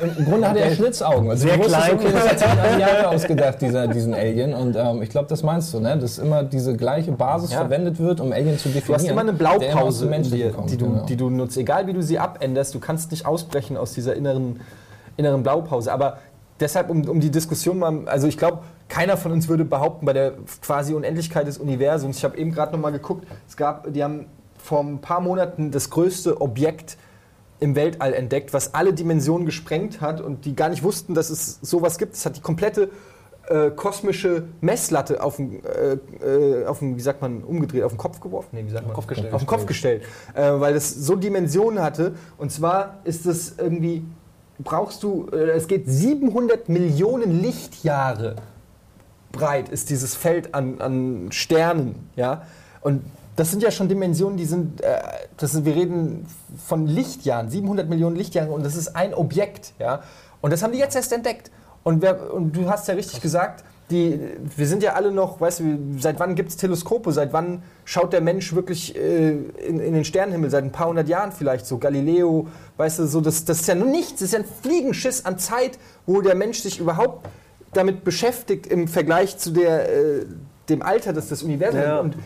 im 0.00 0.24
Grunde 0.24 0.48
hatte 0.48 0.60
er 0.60 0.74
Schlitzaugen. 0.74 1.28
Also 1.30 1.46
Sehr 1.46 1.58
wusstest, 1.58 1.84
klein. 1.84 1.94
Okay, 1.94 2.08
das 2.12 2.28
hat 2.28 2.38
sich 2.38 2.48
ein 2.48 2.58
Asiate 2.58 3.08
ausgedacht, 3.08 3.60
dieser, 3.60 3.88
diesen 3.88 4.14
Alien. 4.14 4.54
Und 4.54 4.76
ähm, 4.76 5.02
ich 5.02 5.10
glaube, 5.10 5.28
das 5.28 5.42
meinst 5.42 5.74
du, 5.74 5.80
ne? 5.80 5.98
dass 5.98 6.18
immer 6.18 6.42
diese 6.42 6.76
gleiche 6.76 7.12
Basis 7.12 7.52
Ja. 7.52 7.58
verwendet 7.58 7.98
wird, 7.98 8.20
um 8.20 8.32
Alien 8.32 8.58
zu 8.58 8.68
definieren. 8.68 8.86
Du 8.86 8.94
hast 8.94 9.08
immer 9.08 9.20
eine 9.20 9.30
immer 9.30 9.38
Blaupause 9.38 10.06
Menschlichen 10.06 10.48
dir, 10.48 10.52
kommt, 10.54 10.70
die, 10.70 10.78
du, 10.78 10.86
genau. 10.86 11.04
die 11.04 11.16
du 11.16 11.30
nutzt. 11.30 11.56
Egal 11.58 11.86
wie 11.86 11.92
du 11.92 12.02
sie 12.02 12.18
abänderst, 12.18 12.74
du 12.74 12.80
kannst 12.80 13.10
nicht 13.10 13.26
ausbrechen 13.26 13.76
aus 13.76 13.92
dieser 13.92 14.14
inneren, 14.14 14.60
inneren 15.18 15.42
Blaupause. 15.42 15.92
Aber 15.92 16.18
deshalb, 16.60 16.88
um, 16.88 17.06
um 17.06 17.20
die 17.20 17.30
Diskussion 17.30 17.78
mal, 17.78 18.06
also 18.06 18.26
ich 18.26 18.38
glaube, 18.38 18.60
keiner 18.88 19.18
von 19.18 19.32
uns 19.32 19.48
würde 19.48 19.66
behaupten, 19.66 20.06
bei 20.06 20.14
der 20.14 20.32
quasi 20.62 20.94
Unendlichkeit 20.94 21.46
des 21.46 21.58
Universums, 21.58 22.18
ich 22.18 22.24
habe 22.24 22.38
eben 22.38 22.52
gerade 22.52 22.72
nochmal 22.72 22.92
geguckt, 22.92 23.26
es 23.46 23.56
gab, 23.56 23.92
die 23.92 24.02
haben 24.02 24.26
vor 24.56 24.80
ein 24.80 24.98
paar 24.98 25.20
Monaten 25.20 25.70
das 25.70 25.90
größte 25.90 26.40
Objekt 26.40 26.96
im 27.64 27.74
Weltall 27.74 28.12
entdeckt, 28.12 28.52
was 28.52 28.74
alle 28.74 28.92
Dimensionen 28.92 29.46
gesprengt 29.46 30.02
hat 30.02 30.20
und 30.20 30.44
die 30.44 30.54
gar 30.54 30.68
nicht 30.68 30.82
wussten, 30.82 31.14
dass 31.14 31.30
es 31.30 31.58
sowas 31.62 31.96
gibt. 31.96 32.14
Es 32.14 32.26
hat 32.26 32.36
die 32.36 32.42
komplette 32.42 32.90
äh, 33.48 33.70
kosmische 33.70 34.44
Messlatte 34.60 35.22
auf 35.22 35.36
den, 35.36 35.64
äh, 35.64 35.94
äh, 36.24 36.66
auf 36.66 36.80
den, 36.80 36.96
wie 36.96 37.00
sagt 37.00 37.22
man, 37.22 37.42
umgedreht, 37.42 37.82
auf 37.82 37.92
den 37.92 37.98
Kopf 37.98 38.20
geworfen? 38.20 38.50
Nee, 38.52 38.64
wie 38.66 38.70
sagt 38.70 38.86
man? 38.86 38.94
Kopf 38.94 39.06
gestellt. 39.06 39.32
Auf 39.32 39.42
den 39.42 39.46
Kopf 39.46 39.64
gestellt, 39.64 40.02
äh, 40.34 40.42
weil 40.42 40.74
es 40.74 40.94
so 40.94 41.16
Dimensionen 41.16 41.82
hatte. 41.82 42.14
Und 42.36 42.52
zwar 42.52 42.98
ist 43.04 43.24
es 43.24 43.56
irgendwie, 43.58 44.04
brauchst 44.58 45.02
du, 45.02 45.28
äh, 45.32 45.52
es 45.52 45.66
geht 45.66 45.84
700 45.86 46.68
Millionen 46.68 47.42
Lichtjahre 47.42 48.36
breit 49.32 49.68
ist 49.68 49.90
dieses 49.90 50.14
Feld 50.14 50.54
an, 50.54 50.80
an 50.80 51.32
Sternen, 51.32 52.08
ja. 52.14 52.42
Und 52.82 53.02
das 53.36 53.50
sind 53.50 53.62
ja 53.62 53.70
schon 53.70 53.88
Dimensionen, 53.88 54.36
die 54.36 54.44
sind, 54.44 54.80
äh, 54.80 55.00
das 55.36 55.52
sind, 55.52 55.64
wir 55.64 55.74
reden 55.74 56.26
von 56.64 56.86
Lichtjahren, 56.86 57.50
700 57.50 57.88
Millionen 57.88 58.16
Lichtjahre 58.16 58.52
und 58.52 58.64
das 58.64 58.76
ist 58.76 58.94
ein 58.94 59.14
Objekt, 59.14 59.72
ja. 59.78 60.02
Und 60.40 60.52
das 60.52 60.62
haben 60.62 60.72
die 60.72 60.78
jetzt 60.78 60.94
erst 60.94 61.12
entdeckt. 61.12 61.50
Und, 61.82 62.02
wer, 62.02 62.32
und 62.32 62.54
du 62.54 62.68
hast 62.68 62.86
ja 62.86 62.94
richtig 62.94 63.20
gesagt, 63.20 63.64
die, 63.90 64.18
wir 64.56 64.66
sind 64.66 64.82
ja 64.82 64.94
alle 64.94 65.10
noch, 65.10 65.40
weißt 65.40 65.60
du, 65.60 65.78
seit 65.98 66.18
wann 66.18 66.34
gibt 66.34 66.50
es 66.50 66.56
Teleskope? 66.56 67.12
Seit 67.12 67.32
wann 67.32 67.62
schaut 67.84 68.12
der 68.12 68.22
Mensch 68.22 68.54
wirklich 68.54 68.96
äh, 68.96 69.32
in, 69.32 69.78
in 69.78 69.92
den 69.92 70.04
Sternenhimmel? 70.04 70.50
Seit 70.50 70.64
ein 70.64 70.72
paar 70.72 70.88
hundert 70.88 71.08
Jahren 71.08 71.32
vielleicht 71.32 71.66
so. 71.66 71.78
Galileo, 71.78 72.48
weißt 72.78 73.00
du, 73.00 73.06
so, 73.06 73.20
das, 73.20 73.44
das 73.44 73.60
ist 73.60 73.68
ja 73.68 73.74
nur 73.74 73.88
nichts. 73.88 74.20
Das 74.20 74.22
ist 74.22 74.32
ja 74.32 74.38
ein 74.38 74.46
Fliegenschiss 74.62 75.26
an 75.26 75.38
Zeit, 75.38 75.78
wo 76.06 76.22
der 76.22 76.34
Mensch 76.34 76.60
sich 76.60 76.80
überhaupt 76.80 77.28
damit 77.74 78.04
beschäftigt 78.04 78.66
im 78.66 78.88
Vergleich 78.88 79.36
zu 79.36 79.50
der, 79.50 79.92
äh, 79.92 80.26
dem 80.70 80.80
Alter 80.80 81.12
des, 81.12 81.28
des 81.28 81.42
Universums. 81.42 81.84
Ja. 81.84 82.00
Und 82.00 82.16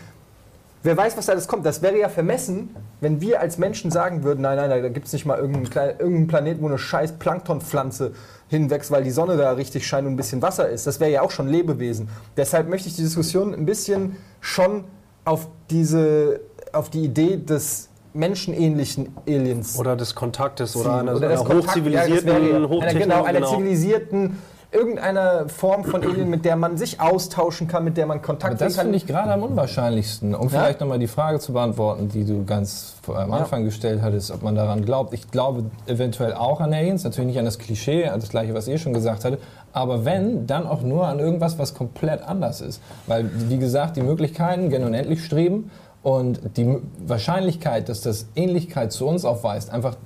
wer 0.83 0.97
weiß, 0.97 1.17
was 1.17 1.27
da 1.27 1.33
alles 1.33 1.49
kommt. 1.49 1.65
Das 1.67 1.83
wäre 1.83 1.99
ja 1.99 2.09
vermessen, 2.09 2.75
wenn 3.01 3.21
wir 3.21 3.41
als 3.41 3.59
Menschen 3.59 3.91
sagen 3.91 4.23
würden, 4.25 4.41
nein, 4.43 4.57
nein, 4.57 4.71
da 4.71 4.89
gibt 4.89 5.07
es 5.07 5.13
nicht 5.13 5.27
mal 5.27 5.39
irgendeinen, 5.39 5.71
kleinen, 5.71 5.99
irgendeinen 5.99 6.27
Planeten, 6.29 6.63
wo 6.63 6.67
eine 6.67 6.79
scheiß 6.79 7.13
Planktonpflanze 7.19 8.13
hinwächst, 8.49 8.91
weil 8.91 9.05
die 9.05 9.11
Sonne 9.11 9.37
da 9.37 9.53
richtig 9.53 9.87
scheint 9.87 10.07
und 10.07 10.15
ein 10.15 10.17
bisschen 10.17 10.43
Wasser 10.43 10.69
ist. 10.69 10.87
Das 10.87 11.01
wäre 11.01 11.11
ja 11.11 11.23
auch 11.23 11.31
schon 11.31 11.49
Lebewesen. 11.49 12.09
Deshalb 12.37 12.69
möchte 12.69 12.89
ich 12.89 12.97
die 12.97 13.03
Diskussion 13.03 13.55
ein 13.55 13.67
bisschen 13.67 14.17
schon 14.41 14.85
auf 15.25 15.49
diese, 15.71 16.41
auf 16.73 16.89
die 16.91 17.05
Idee 17.05 17.37
des 17.37 17.89
menschenähnlichen 18.15 19.15
Aliens 19.29 19.79
Oder 19.79 19.95
des 19.97 20.15
Kontaktes 20.15 20.75
oder 20.75 20.95
einer, 20.97 21.15
Oder 21.17 21.29
einer 21.29 21.39
hochzivilisierten, 21.49 22.27
ja, 22.29 22.35
wäre 22.35 22.49
ja- 22.51 22.57
einer, 22.57 22.69
Hochtechnologie. 22.69 23.03
genau, 23.11 23.25
einer 23.25 23.47
zivilisierten, 23.47 24.39
irgendeiner 24.71 25.49
Form 25.49 25.85
von 25.85 26.03
Alien, 26.03 26.29
mit 26.29 26.45
der 26.45 26.57
man 26.57 26.77
sich 26.77 27.01
austauschen 27.01 27.69
kann, 27.69 27.85
mit 27.85 27.97
der 27.97 28.07
man 28.07 28.21
Kontakt 28.21 28.55
Aber 28.55 28.65
das 28.65 28.77
kann. 28.77 28.87
finde 28.87 28.99
ich 28.99 29.07
gerade 29.07 29.33
am 29.33 29.43
unwahrscheinlichsten. 29.43 30.35
Um 30.35 30.45
Ja? 30.45 30.61
vielleicht 30.61 30.81
nochmal 30.81 30.99
die 30.99 31.07
Frage 31.07 31.39
zu 31.39 31.55
beantworten, 31.55 32.11
die 32.11 32.25
du 32.25 32.45
ganz 32.45 32.97
am 33.07 33.33
Anfang 33.33 33.65
gestellt 33.65 34.03
hattest, 34.03 34.31
ob 34.31 34.43
man 34.43 34.55
daran 34.55 34.85
glaubt. 34.85 35.15
Ich 35.15 35.31
glaube 35.31 35.65
eventuell 35.87 36.35
auch 36.35 36.61
an 36.61 36.75
Aliens, 36.75 37.05
natürlich 37.05 37.29
nicht 37.29 37.39
an 37.39 37.47
das 37.47 37.59
Klischee, 37.59 38.09
an 38.09 38.21
das 38.21 38.29
gleiche, 38.29 38.53
was 38.53 38.69
ihr 38.69 38.77
schon 38.79 38.93
gesagt 38.93 39.25
hattet. 39.25 39.41
Aber 39.73 40.05
wenn, 40.05 40.47
dann 40.47 40.67
auch 40.67 40.83
nur 40.83 41.07
an 41.07 41.19
irgendwas, 41.19 41.59
was 41.59 41.75
komplett 41.75 42.23
anders 42.23 42.61
ist. 42.61 42.83
Weil, 43.07 43.31
wie 43.49 43.59
gesagt, 43.59 43.97
die 43.97 44.03
Möglichkeiten 44.03 44.69
gern 44.69 44.85
unendlich 44.85 45.25
streben 45.25 45.71
und 46.03 46.41
die 46.59 46.77
Wahrscheinlichkeit, 47.07 47.89
dass 47.89 48.03
das 48.03 48.27
Ähnlichkeit 48.37 48.93
zu 48.93 49.07
uns 49.07 49.25
aufweist, 49.25 49.71
einfach 49.71 49.97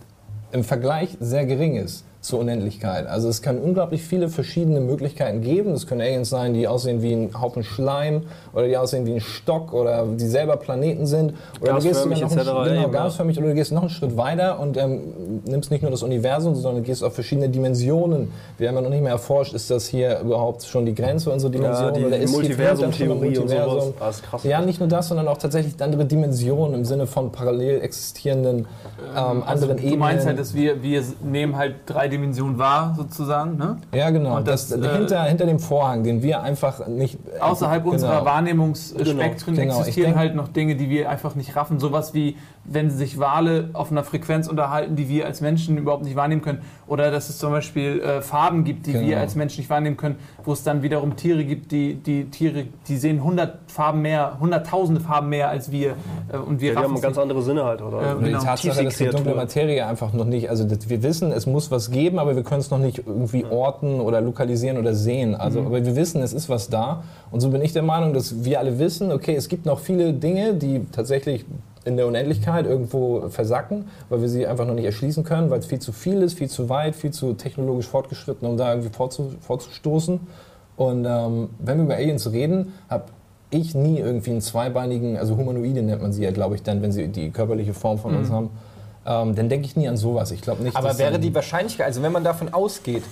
im 0.52 0.62
Vergleich 0.62 1.16
sehr 1.18 1.46
gering 1.46 1.76
ist 1.76 2.04
zur 2.22 2.38
Unendlichkeit. 2.38 3.08
Also 3.08 3.28
es 3.28 3.42
kann 3.42 3.58
unglaublich 3.58 4.04
viele 4.04 4.28
verschiedene 4.28 4.80
Möglichkeiten 4.80 5.40
geben. 5.40 5.72
Es 5.72 5.88
können 5.88 6.00
Aliens 6.00 6.30
sein, 6.30 6.54
die 6.54 6.68
aussehen 6.68 7.02
wie 7.02 7.12
ein 7.12 7.30
Haufen 7.40 7.64
Schleim 7.64 8.22
oder 8.52 8.68
die 8.68 8.76
aussehen 8.76 9.06
wie 9.06 9.14
ein 9.14 9.20
Stock 9.20 9.72
oder 9.72 10.06
die 10.06 10.28
selber 10.28 10.56
Planeten 10.56 11.06
sind. 11.06 11.34
Oder 11.60 11.74
du 11.74 11.82
gehst 11.82 12.00
sogar 12.00 12.18
noch 12.18 12.30
etc. 12.30 12.48
einen, 12.48 12.64
genau, 12.64 12.82
ja. 12.82 12.88
gasförmig 12.88 13.38
oder 13.38 13.48
du 13.48 13.54
gehst 13.54 13.72
noch 13.72 13.82
einen 13.82 13.90
Schritt 13.90 14.16
weiter 14.16 14.60
und 14.60 14.76
ähm, 14.76 15.00
nimmst 15.46 15.72
nicht 15.72 15.82
nur 15.82 15.90
das 15.90 16.04
Universum, 16.04 16.54
sondern 16.54 16.84
gehst 16.84 17.02
auf 17.02 17.12
verschiedene 17.12 17.48
Dimensionen. 17.48 18.30
Wir 18.56 18.68
haben 18.68 18.76
ja 18.76 18.82
noch 18.82 18.90
nicht 18.90 19.02
mehr 19.02 19.12
erforscht, 19.12 19.52
ist 19.52 19.68
das 19.72 19.88
hier 19.88 20.20
überhaupt 20.20 20.62
schon 20.62 20.86
die 20.86 20.94
Grenze 20.94 21.28
unserer 21.28 21.50
Dimension 21.50 21.92
die 21.94 22.04
oder 22.04 22.18
ist 22.18 22.30
Multiversum-Theorie 22.30 23.38
und 23.38 23.48
sowas. 23.48 23.66
Multiversum? 23.66 23.94
Das 23.98 24.16
ist 24.16 24.22
krass. 24.22 24.44
Ja, 24.44 24.60
nicht 24.60 24.78
nur 24.78 24.88
das, 24.88 25.08
sondern 25.08 25.26
auch 25.26 25.38
tatsächlich 25.38 25.74
andere 25.82 26.04
Dimensionen 26.04 26.74
im 26.74 26.84
Sinne 26.84 27.08
von 27.08 27.32
parallel 27.32 27.80
existierenden 27.80 28.58
ähm, 28.58 28.66
Also 29.16 29.42
anderen 29.44 29.76
du 29.78 29.82
Ebenen. 29.82 29.98
meinst 29.98 30.26
halt, 30.26 30.38
dass 30.38 30.54
wir, 30.54 30.84
wir 30.84 31.02
nehmen 31.24 31.56
halt 31.56 31.74
drei 31.86 32.11
Dimensionen 32.12 32.58
wahr, 32.58 32.94
sozusagen, 32.96 33.56
ne? 33.56 33.78
Ja, 33.92 34.10
genau. 34.10 34.36
Und 34.36 34.46
das, 34.46 34.68
das, 34.68 34.78
äh, 34.80 34.96
hinter, 34.98 35.22
hinter 35.24 35.46
dem 35.46 35.58
Vorhang, 35.58 36.04
den 36.04 36.22
wir 36.22 36.42
einfach 36.42 36.86
nicht. 36.86 37.18
Außerhalb 37.40 37.82
genau. 37.82 37.94
unserer 37.94 38.24
Wahrnehmungsspektren 38.24 39.54
Genau, 39.54 39.72
ich 39.74 39.78
existieren 39.80 40.10
denk- 40.10 40.18
halt 40.18 40.34
noch 40.34 40.48
Dinge, 40.48 40.76
die 40.76 40.88
wir 40.90 41.08
einfach 41.10 41.34
nicht 41.34 41.56
raffen. 41.56 41.78
Sowas 41.80 42.14
wie, 42.14 42.36
wenn 42.64 42.90
sich 42.90 43.18
Wale 43.18 43.70
auf 43.72 43.90
einer 43.90 44.04
Frequenz 44.04 44.46
unterhalten, 44.48 44.94
die 44.96 45.08
wir 45.08 45.26
als 45.26 45.40
Menschen 45.40 45.78
überhaupt 45.78 46.04
nicht 46.04 46.16
wahrnehmen 46.16 46.42
können. 46.42 46.60
Oder 46.86 47.10
dass 47.10 47.28
es 47.28 47.38
zum 47.38 47.50
Beispiel 47.50 48.00
äh, 48.00 48.20
Farben 48.22 48.64
gibt, 48.64 48.86
die 48.86 48.92
Genau. 48.92 49.06
wir 49.06 49.20
als 49.20 49.34
Menschen 49.34 49.60
nicht 49.60 49.70
wahrnehmen 49.70 49.96
können. 49.96 50.16
Wo 50.44 50.52
es 50.52 50.62
dann 50.62 50.82
wiederum 50.82 51.16
Tiere 51.16 51.44
gibt, 51.44 51.72
die, 51.72 51.94
die 51.94 52.26
Tiere, 52.26 52.64
die 52.88 52.96
sehen 52.98 53.24
hundert 53.24 53.58
Farben 53.70 54.02
mehr, 54.02 54.36
hunderttausende 54.38 55.00
Farben 55.00 55.28
mehr 55.30 55.48
als 55.48 55.72
wir. 55.72 55.94
Äh, 56.32 56.36
und 56.36 56.60
wir 56.60 56.74
Ja, 56.74 56.80
die 56.80 56.86
haben 56.86 57.00
ganz 57.00 57.16
andere 57.18 57.42
Sinne 57.42 57.64
halt, 57.64 57.80
oder? 57.82 57.96
Äh, 57.98 58.00
Oder 58.12 58.14
die 58.18 58.24
Genau. 58.26 58.42
Tatsache, 58.44 58.84
dass 58.84 58.96
die 58.98 59.08
dunkle 59.08 59.34
Materie 59.34 59.86
einfach 59.86 60.12
noch 60.12 60.24
nicht, 60.26 60.50
also 60.50 60.64
das, 60.64 60.88
wir 60.88 61.02
wissen, 61.02 61.32
es 61.32 61.46
muss 61.46 61.70
was 61.70 61.90
geben, 61.90 62.01
aber 62.18 62.36
wir 62.36 62.42
können 62.42 62.60
es 62.60 62.70
noch 62.70 62.78
nicht 62.78 62.98
irgendwie 63.06 63.44
orten 63.44 64.00
oder 64.00 64.20
lokalisieren 64.20 64.76
oder 64.78 64.94
sehen. 64.94 65.34
Also, 65.34 65.60
Mhm. 65.60 65.66
aber 65.66 65.84
wir 65.84 65.96
wissen, 65.96 66.22
es 66.22 66.32
ist 66.32 66.48
was 66.48 66.68
da. 66.68 67.02
Und 67.30 67.40
so 67.40 67.50
bin 67.50 67.62
ich 67.62 67.72
der 67.72 67.82
Meinung, 67.82 68.12
dass 68.12 68.44
wir 68.44 68.58
alle 68.58 68.78
wissen, 68.78 69.10
okay, 69.12 69.34
es 69.34 69.48
gibt 69.48 69.66
noch 69.66 69.78
viele 69.80 70.12
Dinge, 70.12 70.54
die 70.54 70.86
tatsächlich 70.92 71.44
in 71.84 71.96
der 71.96 72.06
Unendlichkeit 72.06 72.66
irgendwo 72.66 73.28
versacken, 73.28 73.86
weil 74.08 74.20
wir 74.20 74.28
sie 74.28 74.46
einfach 74.46 74.66
noch 74.66 74.74
nicht 74.74 74.84
erschließen 74.84 75.24
können, 75.24 75.50
weil 75.50 75.58
es 75.58 75.66
viel 75.66 75.80
zu 75.80 75.92
viel 75.92 76.22
ist, 76.22 76.38
viel 76.38 76.48
zu 76.48 76.68
weit, 76.68 76.94
viel 76.94 77.10
zu 77.10 77.32
technologisch 77.34 77.88
fortgeschritten, 77.88 78.46
um 78.48 78.56
da 78.56 78.70
irgendwie 78.72 78.90
vorzu, 78.92 79.32
vorzustoßen. 79.40 80.20
Und 80.76 81.04
ähm, 81.04 81.50
wenn 81.58 81.78
wir 81.78 81.84
über 81.84 81.94
Aliens 81.94 82.30
reden, 82.30 82.72
habe 82.88 83.04
ich 83.50 83.74
nie 83.74 83.98
irgendwie 83.98 84.30
einen 84.30 84.40
zweibeinigen, 84.40 85.16
also 85.18 85.36
Humanoide 85.36 85.82
nennt 85.82 86.00
man 86.00 86.12
sie 86.12 86.22
ja, 86.22 86.30
glaube 86.30 86.54
ich, 86.54 86.62
dann, 86.62 86.80
wenn 86.82 86.92
sie 86.92 87.08
die 87.08 87.30
körperliche 87.30 87.74
Form 87.74 87.98
von 87.98 88.14
uns 88.16 88.30
haben. 88.30 88.50
Ähm, 89.04 89.34
dann 89.34 89.48
denke 89.48 89.66
ich 89.66 89.76
nie 89.76 89.88
an 89.88 89.96
sowas. 89.96 90.30
Ich 90.30 90.42
glaube 90.42 90.62
nicht, 90.62 90.76
Aber 90.76 90.98
wäre 90.98 91.18
die 91.18 91.34
Wahrscheinlichkeit, 91.34 91.86
also 91.86 92.02
wenn 92.02 92.12
man 92.12 92.24
davon 92.24 92.52
ausgeht, 92.54 93.02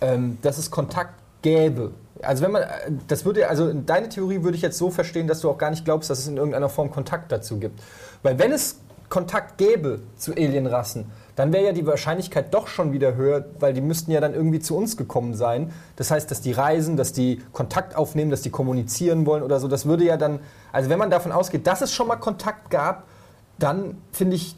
ähm, 0.00 0.38
dass 0.42 0.58
es 0.58 0.70
Kontakt 0.70 1.14
gäbe, 1.42 1.92
also 2.20 2.44
wenn 2.44 2.52
man, 2.52 2.62
äh, 2.62 2.66
das 3.08 3.24
würde, 3.24 3.48
also 3.48 3.68
in 3.68 3.86
deine 3.86 4.08
Theorie 4.08 4.42
würde 4.42 4.56
ich 4.56 4.62
jetzt 4.62 4.78
so 4.78 4.90
verstehen, 4.90 5.26
dass 5.26 5.40
du 5.40 5.50
auch 5.50 5.58
gar 5.58 5.70
nicht 5.70 5.84
glaubst, 5.84 6.10
dass 6.10 6.18
es 6.18 6.28
in 6.28 6.36
irgendeiner 6.36 6.68
Form 6.68 6.90
Kontakt 6.90 7.32
dazu 7.32 7.58
gibt. 7.58 7.80
Weil 8.22 8.38
wenn 8.38 8.52
es 8.52 8.78
Kontakt 9.08 9.58
gäbe 9.58 10.00
zu 10.16 10.32
Alienrassen, 10.32 11.06
dann 11.36 11.52
wäre 11.52 11.64
ja 11.64 11.72
die 11.72 11.86
Wahrscheinlichkeit 11.86 12.52
doch 12.52 12.66
schon 12.66 12.92
wieder 12.92 13.14
höher, 13.14 13.44
weil 13.58 13.72
die 13.72 13.80
müssten 13.80 14.10
ja 14.10 14.20
dann 14.20 14.34
irgendwie 14.34 14.60
zu 14.60 14.76
uns 14.76 14.96
gekommen 14.96 15.34
sein. 15.34 15.72
Das 15.96 16.10
heißt, 16.10 16.30
dass 16.30 16.42
die 16.42 16.52
reisen, 16.52 16.96
dass 16.96 17.12
die 17.12 17.40
Kontakt 17.52 17.96
aufnehmen, 17.96 18.30
dass 18.30 18.42
die 18.42 18.50
kommunizieren 18.50 19.24
wollen 19.24 19.42
oder 19.42 19.60
so. 19.60 19.68
Das 19.68 19.86
würde 19.86 20.04
ja 20.04 20.16
dann, 20.16 20.40
also 20.72 20.90
wenn 20.90 20.98
man 20.98 21.10
davon 21.10 21.32
ausgeht, 21.32 21.66
dass 21.66 21.80
es 21.80 21.92
schon 21.92 22.06
mal 22.06 22.16
Kontakt 22.16 22.70
gab, 22.70 23.04
dann 23.58 23.96
finde 24.12 24.36
ich 24.36 24.56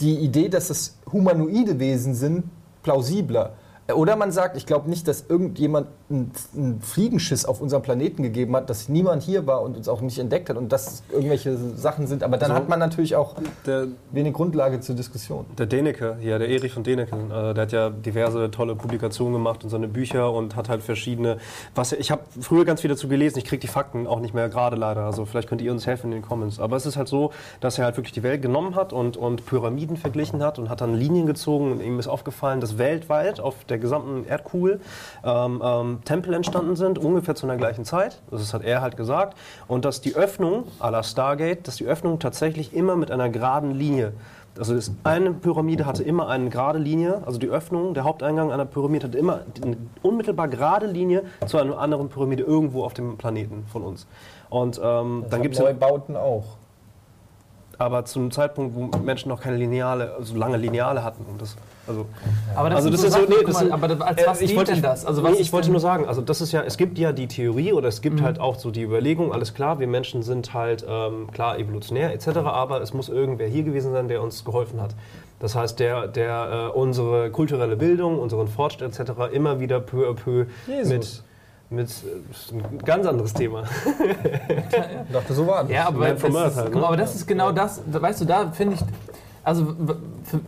die 0.00 0.16
Idee, 0.18 0.48
dass 0.48 0.70
es 0.70 0.98
humanoide 1.12 1.78
Wesen 1.78 2.14
sind, 2.14 2.44
plausibler. 2.82 3.54
Oder 3.94 4.16
man 4.16 4.32
sagt, 4.32 4.56
ich 4.56 4.66
glaube 4.66 4.88
nicht, 4.88 5.06
dass 5.06 5.26
irgendjemand 5.28 5.88
einen, 6.14 6.80
Fliegenschiss 6.80 7.44
auf 7.44 7.60
unserem 7.60 7.82
Planeten 7.82 8.22
gegeben 8.22 8.54
hat, 8.56 8.70
dass 8.70 8.88
niemand 8.88 9.22
hier 9.22 9.46
war 9.46 9.62
und 9.62 9.76
uns 9.76 9.88
auch 9.88 10.00
nicht 10.00 10.18
entdeckt 10.18 10.48
hat 10.48 10.56
und 10.56 10.72
das 10.72 11.02
irgendwelche 11.12 11.56
Sachen 11.76 12.06
sind. 12.06 12.22
Aber 12.22 12.36
dann 12.36 12.50
So. 12.50 12.54
hat 12.54 12.68
man 12.68 12.78
natürlich 12.78 13.16
auch 13.16 13.34
Der, 13.66 13.86
wenig 14.12 14.32
Grundlage 14.32 14.80
zur 14.80 14.94
Diskussion. 14.94 15.44
Der 15.58 15.66
Deneke, 15.66 16.16
hier, 16.20 16.38
der 16.38 16.48
Erich 16.48 16.72
von 16.72 16.82
Deneken, 16.82 17.30
äh, 17.30 17.54
der 17.54 17.62
hat 17.62 17.72
ja 17.72 17.90
diverse 17.90 18.50
tolle 18.50 18.74
Publikationen 18.76 19.32
gemacht 19.34 19.64
und 19.64 19.70
seine 19.70 19.88
Bücher 19.88 20.32
und 20.32 20.56
hat 20.56 20.68
halt 20.68 20.82
verschiedene. 20.82 21.38
Was 21.74 21.92
ich 21.92 22.10
habe 22.10 22.22
früher 22.40 22.64
ganz 22.64 22.80
viel 22.80 22.90
dazu 22.90 23.08
gelesen. 23.08 23.38
Ich 23.38 23.44
kriege 23.44 23.60
die 23.60 23.66
Fakten 23.68 24.06
auch 24.06 24.20
nicht 24.20 24.34
mehr 24.34 24.48
gerade 24.48 24.76
leider. 24.76 25.02
Also 25.02 25.24
vielleicht 25.24 25.48
könnt 25.48 25.62
ihr 25.62 25.72
uns 25.72 25.86
helfen 25.86 26.06
in 26.06 26.20
den 26.20 26.22
Comments. 26.22 26.58
Aber 26.60 26.76
es 26.76 26.86
ist 26.86 26.96
halt 26.96 27.08
so, 27.08 27.32
dass 27.60 27.78
er 27.78 27.84
halt 27.86 27.96
wirklich 27.96 28.12
die 28.12 28.22
Welt 28.22 28.42
genommen 28.42 28.74
hat 28.74 28.92
und, 28.92 29.16
und 29.16 29.46
Pyramiden 29.46 29.96
verglichen 29.96 30.42
hat 30.42 30.58
und 30.58 30.68
hat 30.68 30.80
dann 30.80 30.94
Linien 30.94 31.26
gezogen. 31.26 31.72
Und 31.72 31.82
ihm 31.82 31.98
ist 31.98 32.08
aufgefallen, 32.08 32.60
dass 32.60 32.78
weltweit 32.78 33.40
auf 33.40 33.64
der 33.64 33.78
gesamten 33.78 34.24
Erdkugel 34.26 34.80
ähm, 35.24 35.62
ähm, 35.64 35.98
Tempel 36.04 36.34
entstanden 36.34 36.76
sind, 36.76 36.98
ungefähr 36.98 37.34
zu 37.34 37.46
einer 37.46 37.56
gleichen 37.56 37.84
Zeit. 37.84 38.22
Das 38.30 38.52
hat 38.54 38.62
er 38.62 38.80
halt 38.80 38.96
gesagt. 38.96 39.36
Und 39.66 39.84
dass 39.84 40.00
die 40.00 40.14
Öffnung 40.14 40.64
à 40.80 40.90
la 40.90 41.02
Stargate, 41.02 41.66
dass 41.66 41.76
die 41.76 41.86
Öffnung 41.86 42.18
tatsächlich 42.18 42.74
immer 42.74 42.96
mit 42.96 43.10
einer 43.10 43.28
geraden 43.28 43.72
Linie 43.72 44.12
also 44.58 44.74
das, 44.74 44.92
eine 45.02 45.32
Pyramide 45.32 45.86
hatte 45.86 46.02
immer 46.02 46.28
eine 46.28 46.48
gerade 46.50 46.78
Linie, 46.78 47.22
also 47.26 47.38
die 47.38 47.48
Öffnung, 47.48 47.94
der 47.94 48.04
Haupteingang 48.04 48.52
einer 48.52 48.64
Pyramide 48.64 49.06
hatte 49.06 49.18
immer 49.18 49.40
eine 49.62 49.76
unmittelbar 50.02 50.48
gerade 50.48 50.86
Linie 50.86 51.24
zu 51.46 51.58
einer 51.58 51.78
anderen 51.78 52.08
Pyramide 52.08 52.42
irgendwo 52.42 52.84
auf 52.84 52.94
dem 52.94 53.16
Planeten 53.16 53.64
von 53.66 53.82
uns. 53.82 54.06
Und 54.50 54.80
ähm, 54.82 55.24
dann 55.30 55.42
gibt 55.42 55.54
es 55.54 55.60
Neubauten 55.60 56.16
auch. 56.16 56.56
Aber 57.78 58.04
zu 58.04 58.18
einem 58.18 58.30
Zeitpunkt, 58.30 58.74
wo 58.74 58.96
Menschen 58.98 59.28
noch 59.28 59.40
keine 59.40 59.56
Lineale, 59.56 60.14
also 60.18 60.36
lange 60.36 60.56
Lineale 60.56 61.02
hatten. 61.04 61.24
Und 61.30 61.40
das, 61.40 61.56
also, 61.86 62.06
Aber 62.54 62.70
das 62.70 62.76
Also 62.78 62.88
sind 62.88 62.94
das 62.94 63.00
so 63.12 63.18
ist 63.20 63.28
so- 63.28 63.34
nee, 63.38 63.44
das 63.44 63.54
mal, 63.54 63.72
aber 63.72 64.06
als 64.06 64.22
Äh, 64.22 64.26
was 64.26 64.40
ich 64.40 64.46
dient 64.48 64.58
wollte- 64.58 64.72
denn 64.74 64.82
das? 64.82 65.04
Also 65.04 65.20
nee, 65.22 65.28
was 65.28 65.34
ich 65.34 65.40
ist 65.40 65.52
wollte 65.52 65.70
nur 65.70 65.80
sagen, 65.80 66.06
also 66.06 66.20
das 66.22 66.40
ist 66.40 66.52
ja, 66.52 66.62
es 66.62 66.76
gibt 66.76 66.98
ja 66.98 67.12
die 67.12 67.26
Theorie 67.28 67.72
oder 67.72 67.88
es 67.88 68.00
gibt 68.00 68.22
halt 68.22 68.40
auch 68.40 68.56
so 68.58 68.70
die 68.70 68.82
Überlegung, 68.82 69.32
alles 69.32 69.54
klar, 69.54 69.78
wir 69.80 69.86
Menschen 69.86 70.22
sind 70.22 70.54
halt 70.54 70.84
ähm, 70.88 71.28
klar 71.32 71.58
evolutionär 71.58 72.12
etc., 72.14 72.28
aber 72.38 72.80
es 72.80 72.94
muss 72.94 73.08
irgendwer 73.08 73.48
hier 73.48 73.62
gewesen 73.64 73.92
sein, 73.92 74.08
der 74.08 74.22
uns 74.22 74.44
geholfen 74.44 74.80
hat. 74.80 74.94
Das 75.40 75.54
heißt, 75.56 75.78
der, 75.80 76.06
der 76.06 76.70
äh, 76.74 76.78
unsere 76.78 77.28
kulturelle 77.30 77.76
Bildung, 77.76 78.18
unseren 78.18 78.48
Fortschritt 78.48 78.98
etc. 78.98 79.12
immer 79.32 79.60
wieder 79.60 79.80
peu 79.80 80.08
à 80.08 80.14
peu 80.14 80.46
Jesus. 80.66 80.88
mit 80.88 81.22
mit 81.74 81.88
ist 81.88 82.04
ein 82.52 82.78
ganz 82.84 83.06
anderes 83.06 83.32
Thema. 83.34 83.64
Ich 85.06 85.12
dachte, 85.12 85.34
so 85.34 85.46
war 85.46 85.62
das. 85.62 85.72
Ja, 85.72 85.86
aber, 85.88 86.08
das 86.14 86.22
ist, 86.22 86.56
halt, 86.56 86.74
ne? 86.74 86.86
aber 86.86 86.96
das 86.96 87.14
ist 87.14 87.26
genau 87.26 87.52
das, 87.52 87.80
da- 87.90 88.00
weißt 88.02 88.20
du, 88.22 88.24
da 88.24 88.50
finde 88.52 88.76
ich, 88.76 88.80
also 89.42 89.74
für, 90.24 90.40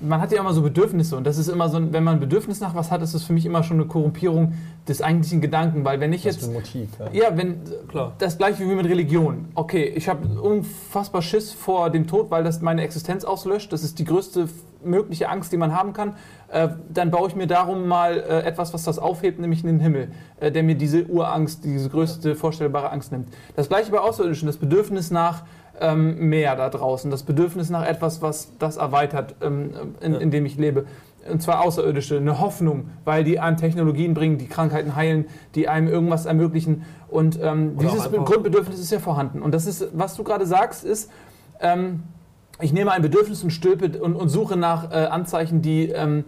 man 0.00 0.20
hat 0.20 0.30
ja 0.32 0.40
immer 0.40 0.52
so 0.52 0.62
Bedürfnisse 0.62 1.16
und 1.16 1.24
das 1.26 1.38
ist 1.38 1.48
immer 1.48 1.68
so, 1.68 1.78
ein- 1.78 1.92
wenn 1.92 2.04
man 2.04 2.14
ein 2.14 2.20
Bedürfnis 2.20 2.60
nach 2.60 2.74
was 2.74 2.90
hat, 2.90 3.02
ist 3.02 3.14
das 3.14 3.24
für 3.24 3.32
mich 3.32 3.46
immer 3.46 3.62
schon 3.62 3.78
eine 3.78 3.86
Korrumpierung 3.86 4.52
des 4.88 5.00
eigentlichen 5.02 5.40
Gedanken, 5.40 5.84
weil 5.84 6.00
wenn 6.00 6.12
ich 6.12 6.22
Das 6.24 6.34
jetzt 6.36 6.42
ist 6.42 6.48
ein 6.48 6.54
Motiv. 6.54 6.88
Ja. 7.12 7.28
Ja, 7.30 7.36
wenn 7.36 7.60
Klar. 7.88 8.12
das 8.18 8.36
gleiche 8.38 8.68
wie 8.68 8.74
mit 8.74 8.86
Religion. 8.86 9.46
Okay, 9.54 9.84
ich 9.96 10.08
habe 10.08 10.26
unfassbar 10.40 11.22
Schiss 11.22 11.52
vor 11.52 11.90
dem 11.90 12.06
Tod, 12.06 12.30
weil 12.30 12.44
das 12.44 12.60
meine 12.60 12.82
Existenz 12.82 13.24
auslöscht. 13.24 13.72
Das 13.72 13.82
ist 13.82 13.98
die 13.98 14.04
größte 14.04 14.48
mögliche 14.84 15.28
Angst, 15.28 15.50
die 15.52 15.56
man 15.56 15.74
haben 15.74 15.92
kann. 15.94 16.14
Äh, 16.48 16.68
dann 16.92 17.10
baue 17.10 17.28
ich 17.28 17.34
mir 17.34 17.46
darum 17.48 17.88
mal 17.88 18.18
äh, 18.18 18.42
etwas, 18.42 18.72
was 18.74 18.84
das 18.84 18.98
aufhebt, 19.00 19.40
nämlich 19.40 19.62
in 19.64 19.68
den 19.68 19.80
Himmel, 19.80 20.08
äh, 20.38 20.52
der 20.52 20.62
mir 20.62 20.76
diese 20.76 21.04
Urangst, 21.06 21.64
diese 21.64 21.88
größte 21.88 22.36
vorstellbare 22.36 22.90
Angst 22.92 23.10
nimmt. 23.10 23.28
Das 23.56 23.68
gleiche 23.68 23.90
bei 23.90 23.98
Außerirdischen, 23.98 24.46
das 24.46 24.58
Bedürfnis 24.58 25.10
nach 25.10 25.42
ähm, 25.80 26.28
mehr 26.28 26.56
da 26.56 26.68
draußen, 26.68 27.10
das 27.10 27.22
Bedürfnis 27.22 27.70
nach 27.70 27.86
etwas, 27.86 28.22
was 28.22 28.52
das 28.58 28.76
erweitert, 28.76 29.34
ähm, 29.40 29.70
in, 30.00 30.14
in 30.14 30.30
dem 30.30 30.46
ich 30.46 30.56
lebe. 30.56 30.86
Und 31.30 31.42
zwar 31.42 31.62
Außerirdische, 31.62 32.18
eine 32.18 32.40
Hoffnung, 32.40 32.90
weil 33.04 33.24
die 33.24 33.40
einem 33.40 33.56
Technologien 33.56 34.14
bringen, 34.14 34.38
die 34.38 34.46
Krankheiten 34.46 34.94
heilen, 34.94 35.26
die 35.54 35.68
einem 35.68 35.88
irgendwas 35.88 36.24
ermöglichen. 36.24 36.84
Und 37.08 37.38
ähm, 37.42 37.76
dieses 37.78 38.10
Grundbedürfnis 38.10 38.78
ist 38.78 38.92
ja 38.92 39.00
vorhanden. 39.00 39.42
Und 39.42 39.52
das 39.52 39.66
ist, 39.66 39.88
was 39.92 40.14
du 40.14 40.22
gerade 40.22 40.46
sagst, 40.46 40.84
ist, 40.84 41.10
ähm, 41.60 42.04
ich 42.60 42.72
nehme 42.72 42.92
ein 42.92 43.02
Bedürfnis 43.02 43.42
und 43.42 43.50
stülpe 43.50 44.00
und, 44.00 44.14
und 44.14 44.28
suche 44.28 44.56
nach 44.56 44.90
äh, 44.90 45.06
Anzeichen, 45.06 45.60
die 45.60 45.90
ähm, 45.90 46.24